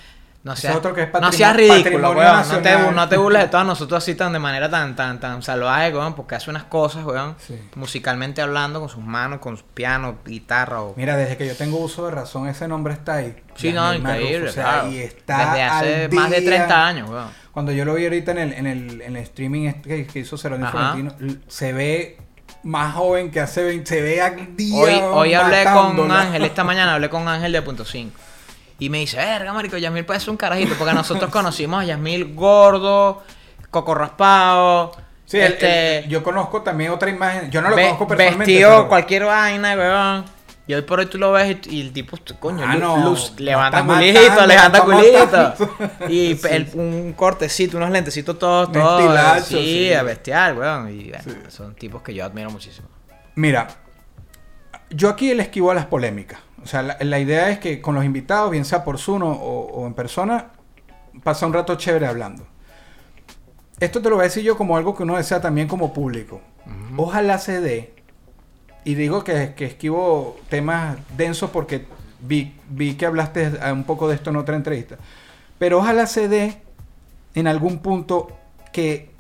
no 0.45 0.57
seas, 0.57 0.75
otro 0.75 0.93
que 0.93 1.03
es 1.03 1.09
no 1.21 1.31
seas 1.31 1.55
ridículo, 1.55 2.11
weón, 2.13 2.49
no 2.49 2.59
te, 2.59 2.77
no 2.93 3.09
te 3.09 3.17
burles 3.17 3.43
de 3.43 3.49
todos 3.51 3.65
nosotros 3.65 4.03
así 4.03 4.17
tan 4.17 4.33
de 4.33 4.41
manera 4.41 4.69
tan, 4.69 4.97
tan, 4.97 5.21
tan 5.21 5.41
salvaje, 5.43 5.95
weón, 5.95 6.15
porque 6.15 6.35
hace 6.35 6.51
unas 6.51 6.65
cosas, 6.65 7.05
weón, 7.05 7.37
Sí. 7.39 7.57
musicalmente 7.77 8.43
hablando, 8.43 8.81
con 8.81 8.89
sus 8.89 9.05
manos, 9.05 9.39
con 9.39 9.57
su 9.57 9.65
piano, 9.65 10.17
guitarra 10.25 10.83
o... 10.83 10.95
Mira, 10.97 11.17
desde 11.17 11.37
que 11.37 11.47
yo 11.47 11.55
tengo 11.57 11.79
uso 11.79 12.07
de 12.07 12.11
razón, 12.11 12.49
ese 12.49 12.67
nombre 12.67 12.93
está 12.93 13.15
ahí. 13.17 13.37
Sí, 13.55 13.73
no, 13.73 13.95
increíble, 13.95 14.49
o 14.49 14.53
sea, 14.53 14.65
claro. 14.65 14.89
y 14.91 14.99
está 14.99 15.39
Desde 15.39 15.63
hace 15.63 16.05
al 16.07 16.13
más 16.13 16.31
de 16.31 16.41
día. 16.41 16.49
30 16.51 16.87
años, 16.87 17.11
weón. 17.11 17.29
Cuando 17.53 17.71
yo 17.71 17.85
lo 17.85 17.95
vi 17.95 18.05
ahorita 18.05 18.33
en 18.33 18.39
el, 18.39 18.53
en 18.55 18.67
el, 18.67 19.01
en 19.03 19.17
el 19.17 19.23
streaming 19.23 19.67
este 19.69 20.07
que, 20.07 20.19
hizo 20.19 20.37
Cerón 20.37 20.65
Ajá. 20.65 20.95
Florentino, 20.95 21.39
se 21.47 21.73
ve 21.73 22.19
más 22.65 22.95
joven 22.95 23.31
que 23.31 23.41
hace 23.41 23.63
20, 23.63 23.87
se 23.87 24.01
ve 24.03 24.21
al 24.21 24.57
día. 24.57 24.77
Hoy, 24.77 25.01
hoy 25.13 25.35
hablé 25.35 25.65
con. 25.65 26.11
Ángel, 26.11 26.45
esta 26.45 26.65
mañana 26.65 26.95
hablé 26.95 27.11
con 27.11 27.29
Ángel 27.29 27.53
de 27.53 27.63
Punto 27.63 27.85
5. 27.85 28.19
Y 28.83 28.89
me 28.91 28.99
dice, 28.99 29.17
verga, 29.17 29.53
marico, 29.53 29.77
Yasmil 29.77 30.05
puede 30.05 30.19
ser 30.19 30.31
un 30.31 30.37
carajito, 30.37 30.75
porque 30.77 30.93
nosotros 30.95 31.31
conocimos 31.33 31.83
a 31.83 31.85
Yasmil 31.85 32.35
gordo, 32.35 33.23
coco 33.71 33.95
raspado, 33.95 34.93
Sí, 35.25 35.39
este, 35.39 35.99
el- 36.01 36.09
yo 36.09 36.23
conozco 36.23 36.63
también 36.63 36.91
otra 36.91 37.09
imagen. 37.09 37.51
Yo 37.51 37.63
no 37.63 37.71
lo 37.71 37.77
ve- 37.77 37.85
conozco 37.85 38.07
personalmente. 38.09 38.51
vestido 38.53 38.71
pero- 38.71 38.89
cualquier 38.89 39.25
vaina, 39.25 39.75
weón. 39.77 40.25
Y 40.67 40.75
hoy 40.75 40.83
por 40.83 40.99
hoy 41.01 41.07
tú 41.07 41.17
lo 41.19 41.33
ves 41.33 41.57
y, 41.67 41.77
y 41.77 41.81
el 41.81 41.93
tipo, 41.93 42.19
coño, 42.39 42.65
Ah, 42.69 42.75
no, 42.77 42.97
luz, 43.09 43.33
levanta 43.39 43.85
culito, 43.85 44.21
matando, 44.21 44.47
levanta 44.47 44.81
culito. 44.83 45.55
Y 46.09 46.35
Sí, 46.37 46.49
el- 46.51 46.69
sí. 46.69 46.77
un 46.79 47.13
cortecito, 47.15 47.77
unos 47.79 47.91
lentecitos 47.91 48.39
todos, 48.39 48.71
todos. 48.73 49.45
sí, 49.45 49.55
sí. 49.89 49.93
a 49.95 50.03
bestial, 50.03 50.59
weón. 50.59 50.91
Y 50.91 51.09
bueno, 51.11 51.25
Sí. 51.25 51.33
son 51.49 51.75
tipos 51.77 52.03
que 52.03 52.13
yo 52.15 52.25
admiro 52.25 52.51
muchísimo. 52.51 52.89
Mira, 53.37 53.69
yo 54.91 55.09
aquí 55.09 55.33
le 55.35 55.45
esquivo 55.45 55.71
a 55.71 55.75
las 55.75 55.87
polémicas. 55.87 56.41
O 56.63 56.67
sea, 56.67 56.83
la, 56.83 56.97
la 57.01 57.19
idea 57.19 57.51
es 57.51 57.59
que 57.59 57.81
con 57.81 57.95
los 57.95 58.05
invitados, 58.05 58.51
bien 58.51 58.65
sea 58.65 58.85
por 58.85 58.99
Zoom 58.99 59.23
o, 59.23 59.33
o 59.33 59.87
en 59.87 59.95
persona, 59.95 60.51
pasa 61.23 61.47
un 61.47 61.53
rato 61.53 61.75
chévere 61.77 62.07
hablando. 62.07 62.47
Esto 63.81 64.01
te 64.01 64.09
lo 64.09 64.17
voy 64.17 64.23
a 64.23 64.29
decir 64.29 64.45
yo 64.45 64.57
como 64.57 64.77
algo 64.77 64.95
que 64.95 65.03
uno 65.03 65.17
desea 65.17 65.41
también 65.41 65.67
como 65.67 65.93
público. 65.93 66.41
Ojalá 66.97 67.39
se 67.39 67.61
dé, 67.61 67.95
y 68.85 68.95
digo 68.95 69.25
que, 69.25 69.55
que 69.57 69.67
esquivo 69.67 70.37
temas 70.49 70.97
densos 71.17 71.51
porque 71.51 71.87
vi, 72.21 72.55
vi 72.69 72.95
que 72.95 73.07
hablaste 73.07 73.53
un 73.73 73.85
poco 73.85 74.09
de 74.09 74.15
esto 74.15 74.31
en 74.31 74.37
otra 74.37 74.55
entrevista, 74.55 74.99
pero 75.59 75.79
ojalá 75.79 76.07
se 76.07 76.29
dé 76.29 76.63
en 77.35 77.47
algún 77.47 77.79
punto 77.79 78.29
que 78.73 79.11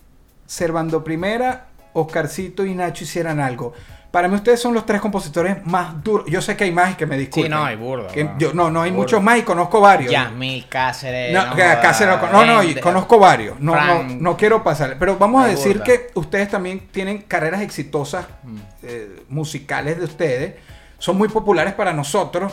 Servando 0.46 1.02
Primera, 1.02 1.66
Oscarcito 1.92 2.64
y 2.64 2.74
Nacho 2.74 3.04
hicieran 3.04 3.40
algo. 3.40 3.72
Para 4.12 4.28
mí 4.28 4.34
ustedes 4.36 4.60
son 4.60 4.74
los 4.74 4.84
tres 4.86 5.00
compositores 5.00 5.64
más 5.66 6.04
duros. 6.04 6.26
Yo 6.28 6.40
sé 6.42 6.54
que 6.54 6.64
hay 6.64 6.70
más 6.70 6.92
y 6.92 6.94
que 6.96 7.06
me 7.06 7.16
disculpen. 7.16 7.50
no, 7.50 7.64
hay 7.64 7.76
burda, 7.76 8.08
Que 8.08 8.28
yo- 8.38 8.52
no, 8.52 8.70
no, 8.70 8.82
hay 8.82 8.92
muchos 8.92 9.22
más 9.22 9.38
y 9.38 9.42
conozco 9.42 9.80
varios. 9.80 10.12
Yasmil 10.12 10.68
Cáceres. 10.68 11.32
No, 11.32 11.40
joda, 11.52 11.80
Cáceres 11.80 12.16
no, 12.20 12.30
no, 12.30 12.44
no, 12.44 12.62
y 12.62 12.74
conozco 12.74 13.18
varios. 13.18 13.58
No, 13.58 13.74
no, 13.74 13.80
Frank. 13.80 14.10
no 14.20 14.36
quiero 14.36 14.62
pasar. 14.62 14.96
Pero 14.98 15.16
vamos 15.16 15.42
a 15.42 15.48
decir 15.48 15.78
burda. 15.78 15.84
que 15.84 16.10
ustedes 16.14 16.50
también 16.50 16.88
tienen 16.92 17.22
carreras 17.22 17.62
exitosas 17.62 18.26
Mm. 18.42 18.56
eh, 18.82 19.22
musicales 19.30 19.98
de 19.98 20.04
ustedes. 20.04 20.54
Son 20.98 21.16
muy 21.16 21.28
populares 21.28 21.72
para 21.72 21.94
nosotros 21.94 22.52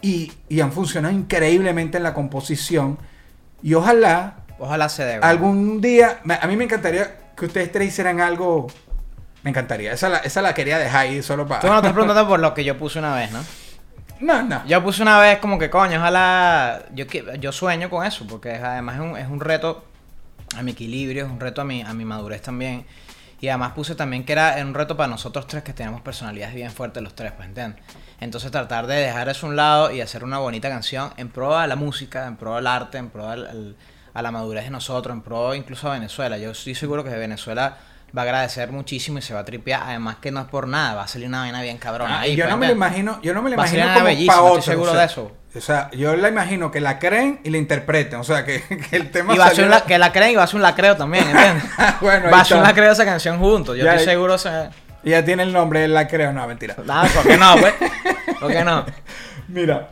y, 0.00 0.32
y 0.48 0.60
han 0.62 0.72
funcionado 0.72 1.14
increíblemente 1.14 1.98
en 1.98 2.02
la 2.02 2.14
composición. 2.14 2.98
Y 3.62 3.74
ojalá 3.74 4.36
Ojalá 4.58 4.88
se 4.88 5.04
dé. 5.04 5.12
weón. 5.12 5.24
algún 5.24 5.80
día, 5.82 6.20
a 6.40 6.46
mí 6.46 6.56
me 6.56 6.64
encantaría 6.64 7.14
que 7.36 7.44
ustedes 7.46 7.70
tres 7.70 7.88
hicieran 7.88 8.20
algo. 8.20 8.68
Me 9.42 9.50
encantaría. 9.50 9.92
Esa 9.92 10.08
la, 10.08 10.18
esa 10.18 10.40
la 10.42 10.54
quería 10.54 10.78
dejar 10.78 11.00
ahí 11.06 11.22
solo 11.22 11.46
para. 11.46 11.60
Tú 11.60 11.66
no 11.68 11.76
estás 11.76 11.92
preguntando 11.92 12.28
por 12.28 12.38
lo 12.40 12.54
que 12.54 12.64
yo 12.64 12.78
puse 12.78 12.98
una 12.98 13.14
vez, 13.14 13.30
¿no? 13.32 13.40
No, 14.20 14.42
no. 14.42 14.64
Yo 14.66 14.82
puse 14.84 15.02
una 15.02 15.18
vez 15.18 15.38
como 15.38 15.58
que, 15.58 15.68
coño, 15.68 15.98
ojalá... 15.98 16.84
Yo, 16.94 17.06
yo 17.40 17.50
sueño 17.50 17.90
con 17.90 18.06
eso, 18.06 18.24
porque 18.28 18.54
es- 18.54 18.62
además 18.62 18.94
es 18.96 19.00
un, 19.00 19.16
es 19.18 19.28
un 19.28 19.40
reto 19.40 19.84
a 20.56 20.62
mi 20.62 20.70
equilibrio, 20.72 21.24
es 21.26 21.30
un 21.30 21.40
reto 21.40 21.60
a 21.60 21.64
mi, 21.64 21.82
a 21.82 21.92
mi 21.92 22.04
madurez 22.04 22.40
también. 22.42 22.86
Y 23.40 23.48
además 23.48 23.72
puse 23.72 23.96
también 23.96 24.24
que 24.24 24.32
era 24.34 24.54
un 24.62 24.74
reto 24.74 24.96
para 24.96 25.08
nosotros 25.08 25.48
tres 25.48 25.64
que 25.64 25.72
tenemos 25.72 26.00
personalidades 26.02 26.54
bien 26.54 26.70
fuertes 26.70 27.02
los 27.02 27.16
tres, 27.16 27.32
pues, 27.32 27.48
¿entiendes? 27.48 27.82
Entonces 28.20 28.52
tratar 28.52 28.86
de 28.86 28.94
dejar 28.94 29.28
eso 29.28 29.46
a 29.46 29.50
un 29.50 29.56
lado 29.56 29.90
y 29.90 30.00
hacer 30.00 30.22
una 30.22 30.38
bonita 30.38 30.68
canción 30.68 31.12
en 31.16 31.28
pro 31.28 31.58
de 31.58 31.66
la 31.66 31.74
música, 31.74 32.28
en 32.28 32.36
pro 32.36 32.54
del 32.54 32.68
arte, 32.68 32.98
en 32.98 33.10
pro 33.10 33.28
al- 33.28 33.74
a 34.14 34.22
la 34.22 34.30
madurez 34.30 34.62
de 34.64 34.70
nosotros, 34.70 35.12
en 35.12 35.22
pro 35.22 35.52
incluso 35.56 35.90
a 35.90 35.94
Venezuela. 35.94 36.38
Yo 36.38 36.52
estoy 36.52 36.76
seguro 36.76 37.02
que 37.02 37.10
Venezuela 37.10 37.78
va 38.16 38.22
a 38.22 38.24
agradecer 38.24 38.70
muchísimo 38.72 39.18
y 39.18 39.22
se 39.22 39.32
va 39.34 39.40
a 39.40 39.44
tripear. 39.44 39.82
Además 39.84 40.16
que 40.20 40.30
no 40.30 40.40
es 40.40 40.46
por 40.46 40.68
nada, 40.68 40.94
va 40.94 41.02
a 41.04 41.08
salir 41.08 41.28
una 41.28 41.40
vaina 41.40 41.62
bien 41.62 41.78
cabrona. 41.78 42.18
Ah, 42.18 42.20
ahí, 42.20 42.36
yo 42.36 42.46
no 42.48 42.56
me 42.56 42.66
lo 42.66 42.72
imagino, 42.72 43.18
yo 43.22 43.32
no 43.34 43.42
me 43.42 43.50
lo 43.50 43.54
imagino 43.54 43.86
como 43.92 44.04
bellísima, 44.04 44.34
pa' 44.34 44.38
estoy 44.40 44.50
otro, 44.58 44.62
seguro 44.62 44.90
o 44.90 44.94
sea, 44.94 45.00
de 45.00 45.06
eso. 45.06 45.32
O 45.54 45.60
sea, 45.60 45.90
yo 45.92 46.16
la 46.16 46.28
imagino 46.28 46.70
que 46.70 46.80
la 46.80 46.98
creen 46.98 47.40
y 47.44 47.50
la 47.50 47.58
interpreten. 47.58 48.18
O 48.20 48.24
sea, 48.24 48.44
que, 48.44 48.62
que 48.90 48.96
el 48.96 49.10
tema 49.10 49.34
Y 49.34 49.38
va 49.38 49.46
a 49.46 49.50
ser 49.50 49.68
la- 49.68 49.82
que 49.84 49.98
la 49.98 50.12
creen 50.12 50.32
y 50.32 50.36
va 50.36 50.44
a 50.44 50.46
ser 50.46 50.56
un 50.56 50.62
lacreo 50.62 50.96
también, 50.96 51.24
¿entiendes? 51.28 51.64
Bueno, 52.00 52.30
va 52.30 52.40
a 52.40 52.44
ser 52.44 52.56
un 52.58 52.62
lacreo 52.62 52.92
esa 52.92 53.04
canción 53.04 53.38
juntos. 53.38 53.76
Yo 53.76 53.84
Ya, 53.84 53.92
estoy 53.94 54.06
seguro. 54.14 54.38
Se... 54.38 54.70
Y 55.04 55.10
ya 55.10 55.24
tiene 55.24 55.42
el 55.42 55.52
nombre, 55.52 55.88
la 55.88 56.06
creo, 56.06 56.32
no, 56.32 56.46
mentira. 56.46 56.76
Nada, 56.84 57.08
¿por 57.08 57.24
qué 57.24 57.36
no, 57.36 57.56
pues? 57.56 57.74
¿Por 58.40 58.50
qué 58.52 58.62
no? 58.64 58.86
Mira, 59.48 59.88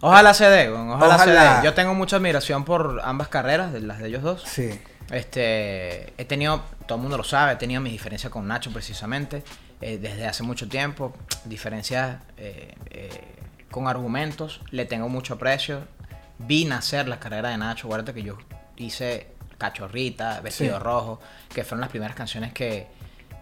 Ojalá 0.00 0.34
se 0.34 0.44
dé, 0.50 0.70
weón, 0.70 0.90
ojalá, 0.90 1.16
se 1.18 1.30
Ojalá. 1.30 1.56
dé. 1.60 1.64
Yo 1.64 1.72
tengo 1.74 1.94
mucha 1.94 2.16
admiración 2.16 2.64
por 2.64 3.00
ambas 3.04 3.28
carreras, 3.28 3.72
de 3.72 3.80
las 3.80 3.98
de 4.00 4.08
ellos 4.08 4.22
dos. 4.22 4.42
sí. 4.46 4.78
Este, 5.10 6.12
he 6.16 6.24
tenido, 6.24 6.62
todo 6.86 6.96
el 6.96 7.02
mundo 7.02 7.16
lo 7.16 7.24
sabe, 7.24 7.52
he 7.52 7.56
tenido 7.56 7.80
mis 7.80 7.92
diferencias 7.92 8.32
con 8.32 8.46
Nacho 8.46 8.72
precisamente, 8.72 9.42
eh, 9.80 9.98
desde 9.98 10.26
hace 10.26 10.42
mucho 10.42 10.68
tiempo, 10.68 11.14
diferencias 11.44 12.18
eh, 12.36 12.74
eh, 12.90 13.10
con 13.70 13.86
argumentos, 13.86 14.60
le 14.70 14.86
tengo 14.86 15.08
mucho 15.08 15.34
aprecio. 15.34 15.86
Vi 16.38 16.64
nacer 16.64 17.06
la 17.08 17.20
carrera 17.20 17.50
de 17.50 17.58
Nacho, 17.58 17.86
acuérdate 17.86 18.14
que 18.14 18.22
yo 18.22 18.38
hice 18.76 19.28
Cachorrita, 19.58 20.40
Vestido 20.40 20.78
Sí. 20.78 20.82
Rojo, 20.82 21.20
que 21.52 21.64
fueron 21.64 21.80
las 21.80 21.90
primeras 21.90 22.16
canciones 22.16 22.52
que, 22.52 22.86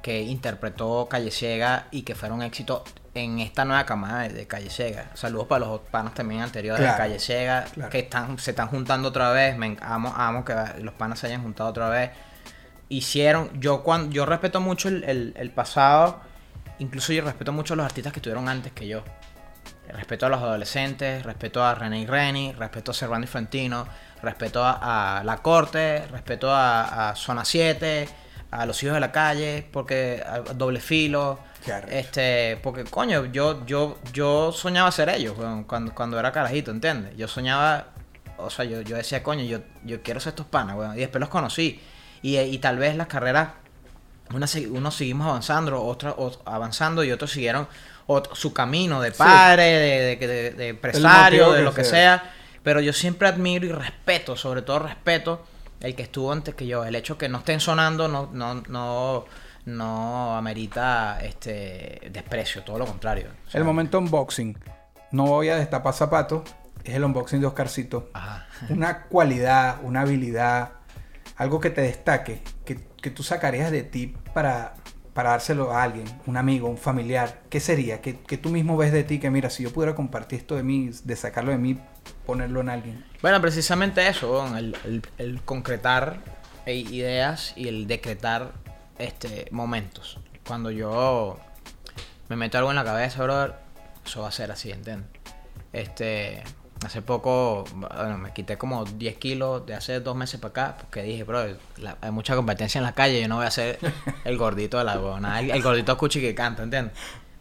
que 0.03 0.23
interpretó 0.23 1.09
Calle 1.09 1.31
Ciega 1.31 1.87
y 1.91 2.03
que 2.03 2.15
fueron 2.15 2.43
éxito 2.43 2.85
en 3.15 3.41
esta 3.41 3.65
nueva 3.65 3.85
camada 3.85 4.29
de, 4.29 4.47
Calle 4.47 4.71
Ciega. 4.71 5.11
Saludos 5.15 5.47
para 5.47 5.67
los 5.67 5.81
panos 5.81 6.15
también 6.15 6.41
anteriores 6.41 6.81
Claro, 6.81 6.93
de 6.95 6.99
Calle 6.99 7.19
Ciega, 7.19 7.65
claro. 7.75 7.91
que 7.91 7.99
están, 8.01 8.39
se 8.39 8.51
están 8.53 8.69
juntando 8.69 9.09
otra 9.09 9.31
vez. 9.31 9.57
Me 9.57 9.77
amo, 9.83 10.13
amo 10.17 10.45
que 10.45 10.55
los 10.81 10.95
panas 10.95 11.19
se 11.19 11.27
hayan 11.27 11.43
juntado 11.43 11.69
otra 11.71 11.89
vez. 11.91 12.11
Hicieron, 12.89 13.51
yo 13.61 13.83
cuando 13.83 14.13
yo 14.13 14.27
respeto 14.27 14.61
mucho 14.61 14.89
el, 14.89 15.05
el- 15.05 15.35
el 15.37 15.51
pasado, 15.51 16.21
incluso 16.79 17.13
yo 17.13 17.23
respeto 17.25 17.53
mucho 17.53 17.75
a 17.75 17.77
los 17.77 17.87
artistas 17.87 18.13
que 18.13 18.19
estuvieron 18.19 18.49
antes 18.49 18.73
que 18.73 18.87
yo. 18.89 19.03
Respeto 19.89 20.27
a 20.27 20.29
los 20.29 20.41
adolescentes, 20.41 21.23
respeto 21.23 21.63
a 21.65 21.75
René 21.75 22.01
y 22.01 22.07
Reni, 22.07 22.53
respeto 22.53 22.93
a 22.93 22.95
Servando 22.95 23.25
y 23.27 23.29
Fantino, 23.29 23.87
respeto 24.23 24.65
a, 24.65 25.19
a 25.19 25.25
La 25.25 25.39
Corte, 25.39 26.07
respeto 26.11 26.51
a, 26.51 27.11
a 27.11 27.15
Zona 27.17 27.45
7, 27.45 28.09
a 28.51 28.65
Los 28.67 28.83
Hijos 28.83 28.95
de 28.95 29.01
la 29.01 29.13
Calle, 29.13 29.67
porque 29.73 30.23
a, 30.27 30.35
a 30.37 30.41
Doble 30.55 30.81
Filo, 30.81 31.39
Este, 31.91 32.59
porque 32.63 32.85
coño, 32.85 33.27
yo, 33.27 33.65
yo, 33.67 33.99
yo 34.13 34.53
soñaba 34.53 34.91
ser 34.93 35.09
ellos 35.11 35.35
cuando, 35.67 35.95
cuando 35.95 36.19
era 36.19 36.33
carajito, 36.33 36.71
¿entiendes? 36.71 37.17
Yo 37.17 37.29
soñaba, 37.29 37.87
o 38.37 38.51
sea, 38.51 38.65
yo, 38.65 38.81
yo 38.83 38.97
decía, 38.97 39.23
coño, 39.23 39.45
yo, 39.45 39.59
yo 39.85 40.03
quiero 40.03 40.21
ser 40.21 40.31
estos 40.31 40.47
panas, 40.47 40.77
weón, 40.77 40.97
y 40.97 41.01
después 41.01 41.21
los 41.21 41.29
conocí. 41.29 41.81
Y, 42.23 42.39
y 42.39 42.59
tal 42.59 42.79
vez 42.79 42.97
las 42.97 43.07
carreras 43.09 43.49
unos 44.31 44.95
seguimos 44.95 45.27
avanzando, 45.27 45.83
otros 45.83 46.15
ot- 46.17 46.41
avanzando 46.47 47.05
y 47.05 47.13
otros 47.13 47.31
siguieron 47.31 47.69
su 48.33 48.53
camino 48.53 49.01
de 49.01 49.13
padre, 49.13 49.63
de, 49.65 50.17
de, 50.17 50.27
de- 50.27 50.51
de 50.53 50.69
empresario, 50.69 51.53
de 51.53 51.63
lo 51.63 51.75
que 51.75 51.85
sea. 51.85 52.19
sea. 52.19 52.35
Pero 52.63 52.81
yo 52.81 52.93
siempre 52.93 53.29
admiro 53.29 53.67
y 53.67 53.73
respeto, 53.73 54.37
sobre 54.37 54.63
todo 54.63 54.79
respeto 54.81 55.45
el 55.81 55.95
que 55.95 56.03
estuvo 56.03 56.31
antes 56.33 56.55
que 56.55 56.67
yo. 56.67 56.85
El 56.85 56.95
hecho 56.95 57.19
que 57.19 57.29
no 57.29 57.39
estén 57.39 57.59
sonando 57.61 58.09
no, 58.09 58.31
no, 58.33 58.55
no, 58.69 59.25
no 59.65 60.37
amerita 60.37 61.19
este 61.23 62.09
desprecio, 62.13 62.63
todo 62.63 62.79
lo 62.79 62.87
contrario. 62.87 63.29
O 63.47 63.51
sea, 63.51 63.59
El 63.61 63.65
momento 63.65 63.99
unboxing. 63.99 64.57
No 65.13 65.27
voy 65.27 65.49
a 65.51 65.57
destapar 65.57 65.95
zapatos. 65.95 66.43
Es 66.85 66.95
el 66.97 67.05
unboxing 67.05 67.41
de 67.41 67.47
Oscarcito. 67.47 68.11
Ajá. 68.13 68.47
Una 68.71 69.03
cualidad, 69.05 69.77
una 69.83 70.01
habilidad, 70.01 70.71
algo 71.37 71.61
que 71.61 71.71
te 71.71 71.83
destaque, 71.83 72.43
que, 72.65 72.79
que 73.01 73.11
tú 73.11 73.23
sacarías 73.23 73.71
de 73.71 73.83
ti 73.85 74.17
para, 74.35 74.75
para 75.13 75.31
dárselo 75.31 75.73
a 75.73 75.83
alguien, 75.85 76.07
un 76.27 76.37
amigo, 76.37 76.69
un 76.69 76.79
familiar. 76.79 77.43
¿Qué 77.51 77.61
sería? 77.61 78.01
Que, 78.01 78.19
que 78.21 78.37
tú 78.39 78.49
mismo 78.49 78.77
ves 78.77 78.91
de 78.93 79.05
ti 79.05 79.21
que, 79.21 79.31
mira, 79.31 79.49
si 79.51 79.63
yo 79.63 79.73
pudiera 79.73 79.95
compartir 79.95 80.41
esto 80.41 80.57
de 80.57 80.63
mí, 80.65 80.91
de 81.05 81.15
sacarlo 81.17 81.53
de 81.53 81.59
mí, 81.59 81.79
ponerlo 82.27 82.61
en 82.61 82.69
alguien. 82.71 83.05
Bueno, 83.21 83.41
precisamente 83.41 84.09
eso, 84.09 84.57
el, 84.57 84.77
el- 84.85 85.03
el 85.19 85.43
concretar 85.43 86.19
eh, 86.67 86.75
ideas 86.75 87.53
y 87.57 87.69
el 87.69 87.87
decretar 87.87 88.53
este 88.99 89.49
momentos. 89.51 90.19
Cuando 90.47 90.71
yo 90.71 91.39
me 92.29 92.37
meto 92.37 92.59
algo 92.59 92.71
en 92.71 92.77
la 92.77 92.85
cabeza, 92.85 93.23
brother, 93.23 93.55
eso 94.05 94.23
va 94.23 94.29
a 94.29 94.33
ser 94.33 94.51
así, 94.51 94.71
¿entiendes? 94.71 95.09
Este, 95.73 96.43
hace 96.85 97.01
poco, 97.03 97.65
bueno, 97.75 98.19
me 98.19 98.33
quité 98.33 98.59
como 98.59 98.85
10 98.85 99.17
kilos 99.19 99.65
de 99.67 99.75
hace 99.75 100.01
dos 100.01 100.17
meses 100.17 100.41
para 100.41 100.51
acá, 100.51 100.77
porque 100.79 101.03
dije, 101.03 101.25
bro, 101.25 101.45
la- 101.79 101.97
hay 102.01 102.11
mucha 102.11 102.35
competencia 102.35 102.79
en 102.79 102.85
la 102.85 102.93
calle, 102.93 103.21
yo 103.21 103.29
no 103.29 103.37
voy 103.37 103.47
a 103.47 103.51
ser 103.51 103.79
el 104.25 104.37
gordito 104.37 104.79
de 104.79 104.85
la 104.85 104.95
huevona, 104.99 105.41
el, 105.41 105.51
el 105.51 105.63
gordito 105.63 105.97
cuchi 105.97 106.21
que 106.21 106.35
canta, 106.35 106.63
¿entiendes? 106.63 106.93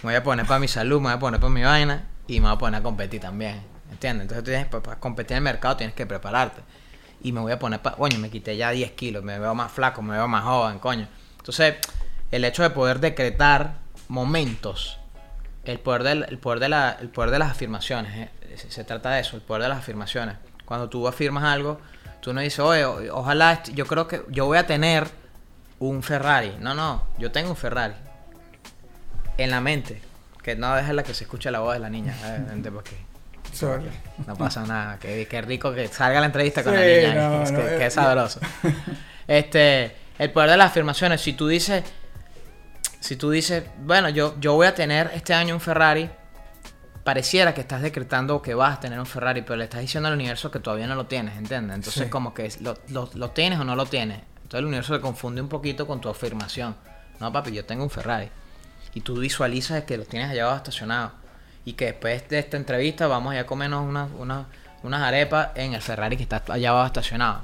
Me 0.04 0.10
voy 0.10 0.16
a 0.16 0.24
poner 0.24 0.46
para 0.46 0.60
mi 0.60 0.68
salud, 0.68 0.98
me 1.00 1.06
voy 1.10 1.14
a 1.14 1.20
poner 1.20 1.40
para 1.40 1.52
mi 1.52 1.62
vaina 1.64 2.08
y 2.28 2.40
me 2.40 2.48
voy 2.48 2.56
a 2.56 2.58
poner 2.60 2.80
a 2.80 2.84
competir 2.84 3.20
también, 3.22 3.62
¿entiendes? 3.92 4.24
Entonces 4.24 4.44
tienes, 4.44 4.68
para, 4.68 4.84
para 4.84 5.00
competir 5.00 5.34
en 5.34 5.38
el 5.38 5.44
mercado 5.44 5.78
tienes 5.78 5.96
que 5.96 6.06
prepararte. 6.06 6.62
Y 7.24 7.32
me 7.34 7.40
voy 7.42 7.52
a 7.52 7.60
poner, 7.60 7.82
para, 7.82 7.98
coño, 7.98 8.18
me 8.18 8.30
quité 8.32 8.58
ya 8.58 8.72
10 8.72 8.92
kilos, 8.94 9.24
me 9.24 9.38
veo 9.38 9.54
más 9.54 9.72
flaco, 9.72 10.02
me 10.02 10.14
veo 10.14 10.28
más 10.28 10.44
joven, 10.44 10.80
coño. 10.80 11.08
Entonces, 11.42 11.76
el 12.32 12.46
hecho 12.46 12.62
de 12.64 12.70
poder 12.70 13.00
decretar 13.00 13.80
momentos 14.08 15.00
el 15.66 15.80
poder, 15.80 16.04
del, 16.04 16.26
el 16.30 16.38
poder, 16.38 16.60
de, 16.60 16.70
la, 16.70 16.98
el 17.02 17.10
poder 17.10 17.32
de 17.32 17.40
las 17.40 17.52
afirmaciones, 17.52 18.16
¿eh? 18.16 18.58
se, 18.70 18.84
trata 18.84 19.12
de 19.12 19.22
eso, 19.22 19.36
el 19.36 19.42
poder 19.42 19.64
de 19.64 19.70
las 19.70 19.80
afirmaciones. 19.80 20.36
Cuando 20.66 20.90
tú 20.90 21.08
afirmas 21.08 21.44
algo, 21.44 21.80
tú 22.20 22.34
no 22.34 22.42
dices, 22.42 22.60
oye, 22.60 22.86
o- 22.86 23.16
ojalá, 23.18 23.62
yo 23.74 23.86
creo 23.86 24.08
que 24.08 24.24
yo 24.30 24.46
voy 24.46 24.58
a 24.58 24.66
tener 24.66 25.08
un 25.80 26.02
Ferrari. 26.04 26.56
No, 26.60 26.74
no, 26.74 27.04
yo 27.18 27.32
tengo 27.32 27.50
un 27.52 27.56
Ferrari. 27.58 27.94
En 29.38 29.50
la 29.52 29.62
mente. 29.62 30.02
Que 30.44 30.56
no 30.56 30.76
dejes 30.76 30.94
la 30.96 31.04
que 31.04 31.14
se 31.14 31.24
escuche 31.26 31.52
la 31.52 31.60
voz 31.60 31.74
de 31.74 31.80
la 31.80 31.90
niña. 31.90 32.16
eh, 32.24 32.46
aquí. 32.80 32.96
No 34.26 34.36
pasa 34.36 34.66
nada. 34.66 34.98
Qué, 35.00 35.28
qué 35.30 35.42
rico 35.42 35.74
que 35.74 35.88
salga 35.88 36.20
la 36.20 36.26
entrevista 36.28 36.64
con 36.64 36.74
la 36.74 36.82
niña. 36.82 37.14
no, 37.16 37.44
es 37.44 37.52
no, 37.52 37.60
que, 37.60 37.76
eh, 37.76 37.80
qué 37.80 37.90
sabroso. 37.92 38.40
Este, 39.28 39.96
el 40.22 40.32
poder 40.32 40.52
de 40.52 40.58
las 40.58 40.68
afirmaciones. 40.72 41.20
Si 41.22 41.34
tú 41.34 41.48
dices, 41.48 41.84
si 43.00 43.16
tú 43.16 43.32
dices, 43.32 43.64
bueno, 43.80 44.10
yo, 44.10 44.36
yo 44.40 44.54
voy 44.54 44.68
a 44.68 44.76
tener 44.76 45.10
este 45.16 45.34
año 45.34 45.56
un 45.56 45.62
Ferrari, 45.62 46.10
pareciera 47.04 47.54
que 47.54 47.62
estás 47.62 47.82
decretando 47.82 48.42
que 48.42 48.54
vas 48.54 48.78
a 48.78 48.80
tener 48.80 49.00
un 49.00 49.08
Ferrari, 49.08 49.42
pero 49.42 49.56
le 49.56 49.64
estás 49.64 49.82
diciendo 49.82 50.08
al 50.08 50.14
universo 50.14 50.52
que 50.52 50.60
todavía 50.60 50.86
no 50.86 50.94
lo 50.96 51.08
tienes, 51.08 51.36
¿entiendes? 51.38 51.76
Entonces, 51.76 52.04
Sí. 52.04 52.10
como 52.10 52.34
que 52.36 52.52
lo, 52.62 52.78
lo- 52.90 53.10
lo 53.16 53.32
tienes 53.32 53.60
o 53.60 53.64
no 53.64 53.76
lo 53.76 53.88
tienes. 53.88 54.20
Entonces, 54.44 54.60
el 54.60 54.66
universo 54.66 54.94
se 54.96 55.02
confunde 55.02 55.42
un 55.42 55.50
poquito 55.50 55.88
con 55.88 56.00
tu 56.00 56.10
afirmación. 56.10 56.76
No, 57.20 57.32
papi, 57.34 57.52
yo 57.52 57.66
tengo 57.66 57.84
un 57.84 57.90
Ferrari. 57.90 58.30
Y 58.94 59.02
tú 59.02 59.16
visualizas 59.20 59.84
que 59.86 59.98
lo 59.98 60.06
tienes 60.06 60.30
allá 60.30 60.44
abajo 60.44 60.58
estacionado. 60.58 61.14
Y 61.66 61.74
que 61.74 61.86
después 61.86 62.28
de 62.30 62.38
esta 62.40 62.58
entrevista 62.58 63.08
vamos 63.08 63.36
a 63.36 63.46
comernos 63.46 63.84
unas, 63.88 64.10
unas, 64.18 64.46
unas 64.84 65.02
arepas 65.02 65.50
en 65.56 65.74
el 65.74 65.82
Ferrari 65.82 66.18
que 66.18 66.24
está 66.24 66.44
allá 66.50 66.70
abajo 66.70 66.88
estacionado. 66.88 67.42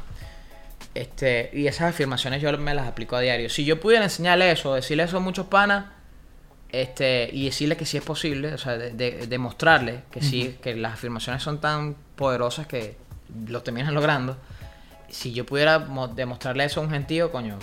Este, 0.98 1.49
y 1.53 1.68
esas 1.68 1.90
afirmaciones 1.94 2.41
yo 2.41 2.56
me 2.57 2.74
las 2.74 2.88
aplico 2.88 3.15
a 3.15 3.19
diario. 3.22 3.49
Si 3.49 3.65
yo 3.65 3.80
pudiera 3.80 4.03
enseñarle 4.06 4.52
eso, 4.52 4.74
decirle 4.74 5.03
eso 5.03 5.18
a 5.18 5.19
muchos 5.19 5.45
panas, 5.48 5.86
este, 6.69 7.30
y 7.32 7.45
decirle 7.45 7.78
que 7.78 7.86
sí 7.86 7.98
es 7.98 8.03
posible, 8.03 8.53
o 8.53 8.57
sea, 8.57 8.78
de- 8.78 8.91
de- 8.91 9.28
demostrarle 9.28 10.02
que 10.11 10.22
sí, 10.22 10.57
que 10.61 10.76
las 10.76 10.94
afirmaciones 10.94 11.41
son 11.44 11.61
tan 11.61 11.95
poderosas 12.15 12.68
que 12.68 12.98
lo 13.48 13.61
terminan 13.64 13.94
logrando. 13.94 14.38
Si 15.10 15.32
yo 15.34 15.45
pudiera 15.45 15.80
mo- 15.80 16.07
demostrarle 16.07 16.65
eso 16.65 16.82
a 16.82 16.84
un 16.84 16.90
gentío, 16.90 17.32
coño, 17.32 17.57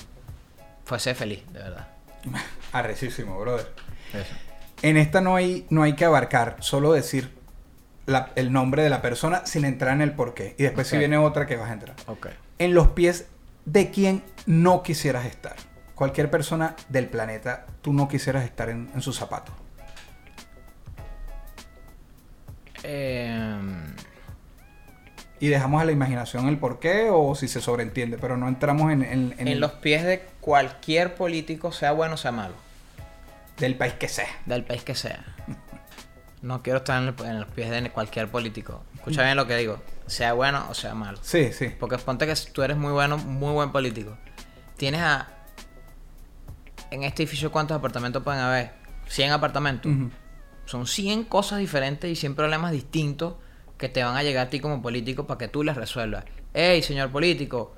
fuese 0.84 1.14
feliz, 1.14 1.42
de 1.52 1.58
verdad. 1.58 1.88
Arrecísimo, 2.72 3.38
brother. 3.38 3.66
Eso. 4.12 4.34
En 4.82 4.96
esta 4.96 5.20
no 5.20 5.36
hay, 5.36 5.66
no 5.70 5.82
hay 5.82 5.94
que 5.94 6.04
abarcar, 6.04 6.56
solo 6.60 6.92
decir 6.92 7.30
la- 8.06 8.30
el 8.36 8.52
nombre 8.52 8.82
de 8.82 8.90
la 8.90 9.02
persona 9.02 9.44
sin 9.44 9.64
entrar 9.64 9.92
en 9.94 10.02
el 10.02 10.12
porqué. 10.12 10.54
Y 10.58 10.62
después 10.62 10.86
si 10.86 10.96
viene 10.98 11.18
otra 11.18 11.46
que 11.46 11.56
vas 11.56 11.70
a 11.70 11.72
entrar. 11.74 11.96
Ok. 12.06 12.28
En 12.58 12.74
los 12.74 12.88
pies 12.88 13.26
de 13.64 13.90
quien 13.90 14.22
no 14.46 14.82
quisieras 14.82 15.26
estar. 15.26 15.56
Cualquier 15.94 16.30
persona 16.30 16.74
del 16.88 17.06
planeta, 17.08 17.66
tú 17.82 17.92
no 17.92 18.08
quisieras 18.08 18.44
estar 18.44 18.68
en, 18.68 18.90
en 18.94 19.00
sus 19.02 19.16
zapatos. 19.16 19.54
Em, 22.82 23.94
Y 25.40 25.48
dejamos 25.48 25.80
a 25.82 25.84
la 25.84 25.92
imaginación 25.92 26.48
el 26.48 26.58
porqué 26.58 27.08
o 27.10 27.34
si 27.34 27.48
se 27.48 27.60
sobreentiende, 27.60 28.18
pero 28.18 28.36
no 28.36 28.48
entramos 28.48 28.92
en, 28.92 29.02
en- 29.02 29.34
en 29.38 29.60
los 29.60 29.72
pies 29.72 30.04
de 30.04 30.20
cualquier 30.40 31.14
político, 31.14 31.72
sea 31.72 31.92
bueno 31.92 32.14
o 32.14 32.18
sea 32.18 32.32
malo. 32.32 32.54
del 33.58 33.76
país 33.76 33.94
que 33.94 34.08
sea. 34.08 34.26
del 34.46 34.64
país 34.64 34.82
que 34.82 34.94
sea. 34.94 35.24
No 36.42 36.62
quiero 36.62 36.78
estar 36.78 37.00
en, 37.02 37.08
el- 37.08 37.26
en 37.26 37.40
los 37.40 37.48
pies 37.50 37.70
de 37.70 37.90
cualquier 37.90 38.28
político. 38.28 38.82
Escucha 38.96 39.22
bien 39.22 39.36
lo 39.36 39.46
que 39.46 39.56
digo. 39.56 39.80
Sea 40.06 40.32
bueno 40.34 40.66
o 40.70 40.74
sea 40.74 40.94
malo. 40.94 41.18
Sí, 41.22 41.52
sí. 41.52 41.70
Porque 41.80 41.96
ponte 41.98 42.26
que 42.26 42.34
tú 42.52 42.62
eres 42.62 42.76
muy 42.76 42.92
bueno, 42.92 43.16
muy 43.18 43.52
buen 43.52 43.72
político. 43.72 44.16
Tienes 44.76 45.00
a... 45.00 45.28
En 46.90 47.02
este 47.02 47.22
edificio, 47.22 47.50
¿cuántos 47.50 47.76
apartamentos 47.76 48.22
pueden 48.22 48.40
haber? 48.40 48.72
100 49.06 49.32
apartamentos. 49.32 49.90
Son 50.66 50.86
100 50.86 51.24
cosas 51.24 51.58
diferentes 51.58 52.10
y 52.10 52.16
100 52.16 52.34
problemas 52.34 52.72
distintos 52.72 53.34
que 53.78 53.88
te 53.88 54.02
van 54.04 54.16
a 54.16 54.22
llegar 54.22 54.46
a 54.46 54.50
ti 54.50 54.60
como 54.60 54.80
político 54.80 55.26
para 55.26 55.38
que 55.38 55.48
tú 55.48 55.62
les 55.64 55.76
resuelvas. 55.76 56.24
Hey, 56.52 56.82
señor 56.82 57.10
político, 57.10 57.74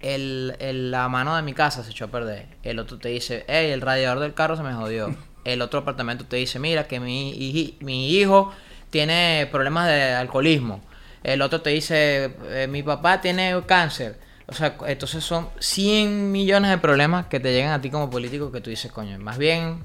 el, 0.00 0.54
el- 0.58 0.90
la 0.90 1.08
mano 1.08 1.34
de 1.36 1.42
mi 1.42 1.54
casa 1.54 1.82
se 1.82 1.90
echó 1.90 2.06
a 2.06 2.08
perder. 2.08 2.48
El 2.62 2.78
otro 2.78 2.98
te 2.98 3.08
dice, 3.08 3.44
hey, 3.48 3.70
el 3.70 3.80
radiador 3.80 4.20
del 4.20 4.34
carro 4.34 4.56
se 4.56 4.62
me 4.62 4.74
jodió. 4.74 5.14
El 5.44 5.62
otro 5.62 5.80
apartamento 5.80 6.26
te 6.26 6.36
dice, 6.36 6.58
mira, 6.58 6.86
que 6.86 7.00
mi, 7.00 7.78
mi 7.80 8.10
hijo 8.10 8.52
tiene 8.90 9.48
problemas 9.50 9.86
de 9.86 10.12
alcoholismo. 10.12 10.82
El 11.22 11.42
otro 11.42 11.60
te 11.62 11.70
dice, 11.70 12.34
"Eh, 12.48 12.66
mi 12.68 12.82
papá 12.82 13.20
tiene 13.20 13.60
cáncer. 13.66 14.18
O 14.46 14.54
sea, 14.54 14.76
entonces 14.86 15.22
son 15.24 15.48
100 15.58 16.32
millones 16.32 16.70
de 16.70 16.78
problemas 16.78 17.26
que 17.26 17.38
te 17.40 17.52
llegan 17.52 17.72
a 17.72 17.80
ti 17.80 17.90
como 17.90 18.08
político 18.08 18.50
que 18.50 18.60
tú 18.62 18.70
dices, 18.70 18.90
coño, 18.90 19.18
más 19.18 19.36
bien 19.36 19.82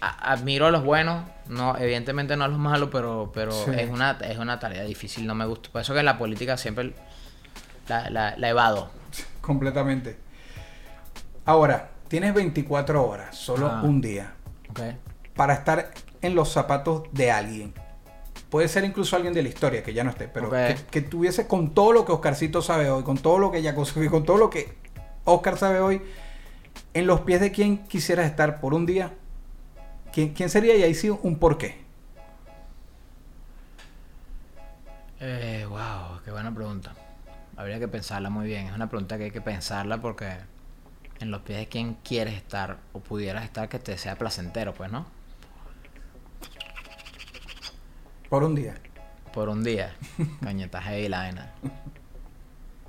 admiro 0.00 0.66
a 0.66 0.70
los 0.70 0.82
buenos, 0.82 1.22
no, 1.48 1.76
evidentemente 1.78 2.36
no 2.36 2.44
a 2.44 2.48
los 2.48 2.58
malos, 2.58 2.88
pero, 2.90 3.30
pero 3.32 3.52
Sí. 3.52 3.70
es 3.76 3.88
una 3.88 4.18
es 4.22 4.36
una 4.38 4.58
tarea 4.58 4.82
difícil, 4.82 5.26
no 5.26 5.34
me 5.34 5.44
gusta. 5.46 5.68
Por 5.70 5.80
eso 5.82 5.92
que 5.92 6.00
en 6.00 6.06
la 6.06 6.18
política 6.18 6.56
siempre 6.56 6.92
la, 7.88 8.10
la, 8.10 8.34
la 8.36 8.48
evado. 8.48 8.90
Completamente. 9.40 10.16
Ahora, 11.44 11.90
tienes 12.08 12.34
24 12.34 13.06
horas, 13.06 13.36
solo 13.36 13.68
Ah. 13.70 13.82
un 13.84 14.00
día, 14.00 14.32
para 15.36 15.54
estar 15.54 15.92
en 16.20 16.34
los 16.34 16.50
zapatos 16.52 17.02
de 17.12 17.30
alguien. 17.30 17.74
Puede 18.52 18.68
ser 18.68 18.84
incluso 18.84 19.16
alguien 19.16 19.32
de 19.32 19.42
la 19.42 19.48
historia 19.48 19.82
que 19.82 19.94
ya 19.94 20.04
no 20.04 20.10
esté, 20.10 20.28
pero 20.28 20.50
que, 20.50 20.76
que 20.90 21.00
tuviese 21.00 21.46
con 21.46 21.72
todo 21.72 21.94
lo 21.94 22.04
que 22.04 22.12
Oscarcito 22.12 22.60
sabe 22.60 22.90
hoy, 22.90 23.02
con 23.02 23.16
todo 23.16 23.38
lo 23.38 23.50
que 23.50 23.62
Jaco 23.62 23.86
sabe, 23.86 24.10
con 24.10 24.26
todo 24.26 24.36
lo 24.36 24.50
que 24.50 24.74
Oscar 25.24 25.56
sabe 25.56 25.80
hoy, 25.80 26.02
en 26.92 27.06
los 27.06 27.22
pies 27.22 27.40
de 27.40 27.50
quién 27.50 27.78
quisieras 27.78 28.26
estar 28.26 28.60
por 28.60 28.74
un 28.74 28.84
día. 28.84 29.14
¿Quién, 30.12 30.34
quién 30.34 30.50
sería 30.50 30.76
y 30.76 30.82
ahí 30.82 30.92
sí 30.92 31.08
un 31.08 31.38
porqué? 31.38 31.80
Eh, 35.18 35.64
wow, 35.66 36.20
qué 36.22 36.30
buena 36.30 36.54
pregunta. 36.54 36.92
Habría 37.56 37.78
que 37.78 37.88
pensarla 37.88 38.28
muy 38.28 38.46
bien. 38.46 38.66
Es 38.66 38.74
una 38.74 38.90
pregunta 38.90 39.16
que 39.16 39.24
hay 39.24 39.30
que 39.30 39.40
pensarla 39.40 40.02
porque 40.02 40.28
en 41.20 41.30
los 41.30 41.40
pies 41.40 41.58
de 41.58 41.68
quién 41.68 41.96
quieres 42.04 42.34
estar 42.34 42.76
o 42.92 43.00
pudieras 43.00 43.44
estar 43.44 43.70
que 43.70 43.78
te 43.78 43.96
sea 43.96 44.16
placentero, 44.16 44.74
pues, 44.74 44.92
¿no? 44.92 45.06
Por 48.32 48.44
un 48.44 48.54
día. 48.54 48.74
Por 49.34 49.50
un 49.50 49.62
día. 49.62 49.92
Cañeta 50.42 50.80
heavy 50.80 51.06
la 51.06 51.18
vaina. 51.18 51.52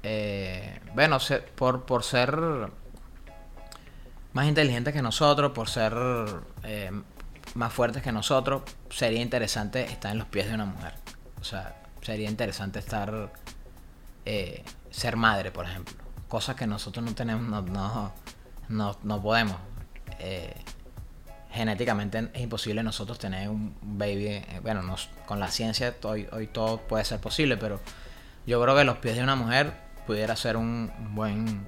Eh, 0.02 0.80
bueno, 0.96 1.20
se- 1.20 1.40
por, 1.40 1.84
por 1.86 2.04
ser 2.04 2.34
más 4.32 4.48
inteligentes 4.48 4.94
que 4.94 5.02
nosotros, 5.02 5.52
por 5.52 5.68
ser 5.68 5.94
eh, 6.64 6.92
más 7.56 7.74
fuertes 7.74 8.02
que 8.02 8.14
nosotros, 8.14 8.62
sería 8.90 9.22
interesante 9.22 9.84
estar 9.84 10.14
en 10.14 10.20
los 10.20 10.28
pies 10.30 10.48
de 10.48 10.54
una 10.56 10.64
mujer. 10.66 10.94
O 11.42 11.44
sea, 11.44 11.76
sería 12.02 12.30
interesante 12.30 12.80
estar. 12.80 13.34
eh, 14.26 14.64
ser 14.92 15.18
madre, 15.18 15.52
por 15.52 15.66
ejemplo. 15.66 15.94
Cosas 16.30 16.56
que 16.56 16.68
nosotros 16.68 17.04
no 17.04 17.14
tenemos, 17.16 17.44
no, 17.44 17.62
no, 17.64 18.14
no, 18.70 18.98
no 19.04 19.22
podemos. 19.22 19.58
Eh, 20.20 20.56
genéticamente 21.54 22.30
es 22.34 22.42
imposible 22.42 22.82
nosotros 22.84 23.20
tener 23.20 23.48
un 23.50 23.76
baby. 23.82 24.28
eh, 24.28 24.60
Bueno, 24.64 24.82
nos- 24.82 25.10
con 25.26 25.40
la 25.40 25.50
ciencia 25.50 25.94
hoy, 26.04 26.28
hoy 26.32 26.48
todo 26.48 26.80
puede 26.82 27.06
ser 27.06 27.20
posible, 27.20 27.58
pero 27.58 27.80
yo 28.46 28.62
creo 28.62 28.76
que 28.76 28.84
los 28.84 28.98
pies 28.98 29.16
de 29.16 29.24
una 29.24 29.36
mujer 29.36 29.74
pudiera 30.08 30.36
ser 30.36 30.58
un, 30.58 30.92
buen... 31.16 31.66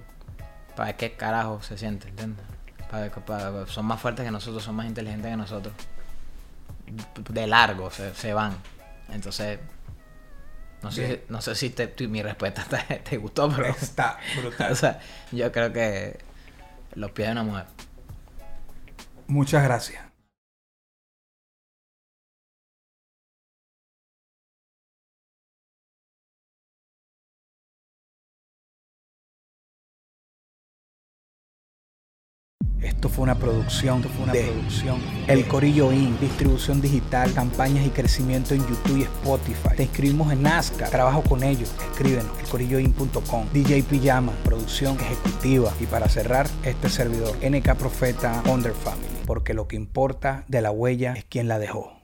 Para 0.76 0.88
ver 0.88 0.98
qué 0.98 1.14
carajo 1.14 1.62
se 1.62 1.78
siente, 1.78 2.10
¿entiendes? 2.10 2.46
Para, 2.90 3.04
ver- 3.04 3.12
para- 3.12 3.68
son 3.68 3.86
más 3.86 4.02
fuertes 4.02 4.26
que 4.26 4.32
nosotros, 4.32 4.62
son 4.64 4.76
más 4.76 4.86
inteligentes 4.88 5.32
que 5.32 5.38
nosotros. 5.38 5.74
De 7.30 7.48
largo 7.48 7.90
se, 7.92 8.14
se 8.14 8.34
van. 8.34 8.56
Entonces, 9.12 9.60
no 10.84 10.92
sé, 10.92 11.08
Bien. 11.08 11.22
no 11.30 11.42
sé 11.42 11.56
si 11.56 11.70
te- 11.70 11.88
tu- 11.88 12.10
mi 12.10 12.22
respuesta 12.22 12.64
te, 12.88 12.96
te 12.98 13.18
gustó, 13.18 13.50
pero... 13.50 13.68
Está 13.68 14.18
brutal. 14.42 14.72
o 14.72 14.76
sea, 14.76 15.00
yo 15.32 15.52
creo 15.52 15.72
que 15.72 16.20
los 16.96 17.12
pies 17.12 17.28
de 17.28 17.32
una 17.34 17.44
mujer. 17.44 17.66
Muchas 19.28 19.64
gracias. 19.64 20.05
Esto 32.82 33.10
fue 33.10 33.24
una 33.24 33.36
producción, 33.36 33.98
esto 33.98 34.10
fue 34.10 34.24
una 34.24 34.34
producción. 34.34 35.02
El 35.28 35.48
Corillo 35.48 35.92
Inc. 35.92 36.20
distribución 36.20 36.82
digital, 36.82 37.34
campañas 37.34 37.86
y 37.86 37.90
crecimiento 37.90 38.54
en 38.54 38.62
YouTube 38.62 38.98
y 39.00 39.04
Spotify. 39.04 39.76
Te 39.76 39.84
inscribimos 39.84 40.32
en 40.32 40.44
Nazca, 40.44 40.90
trabajo 40.90 41.22
con 41.24 41.44
ellos. 41.44 41.74
Escríbenos, 41.92 42.32
elcorilloin.com. 42.40 43.48
DJ 43.54 43.84
Pijama, 43.84 44.34
producción 44.44 44.98
ejecutiva. 45.00 45.74
Y 45.80 45.86
para 45.86 46.10
cerrar, 46.10 46.48
este 46.64 46.90
servidor, 46.90 47.36
NK 47.38 47.76
Profeta 47.76 48.44
Under 48.48 48.74
Family. 48.74 49.08
Porque 49.26 49.54
lo 49.54 49.68
que 49.68 49.76
importa 49.76 50.44
de 50.48 50.62
la 50.62 50.72
huella 50.72 51.14
es 51.14 51.26
quién 51.26 51.48
la 51.48 51.60
dejó. 51.60 51.95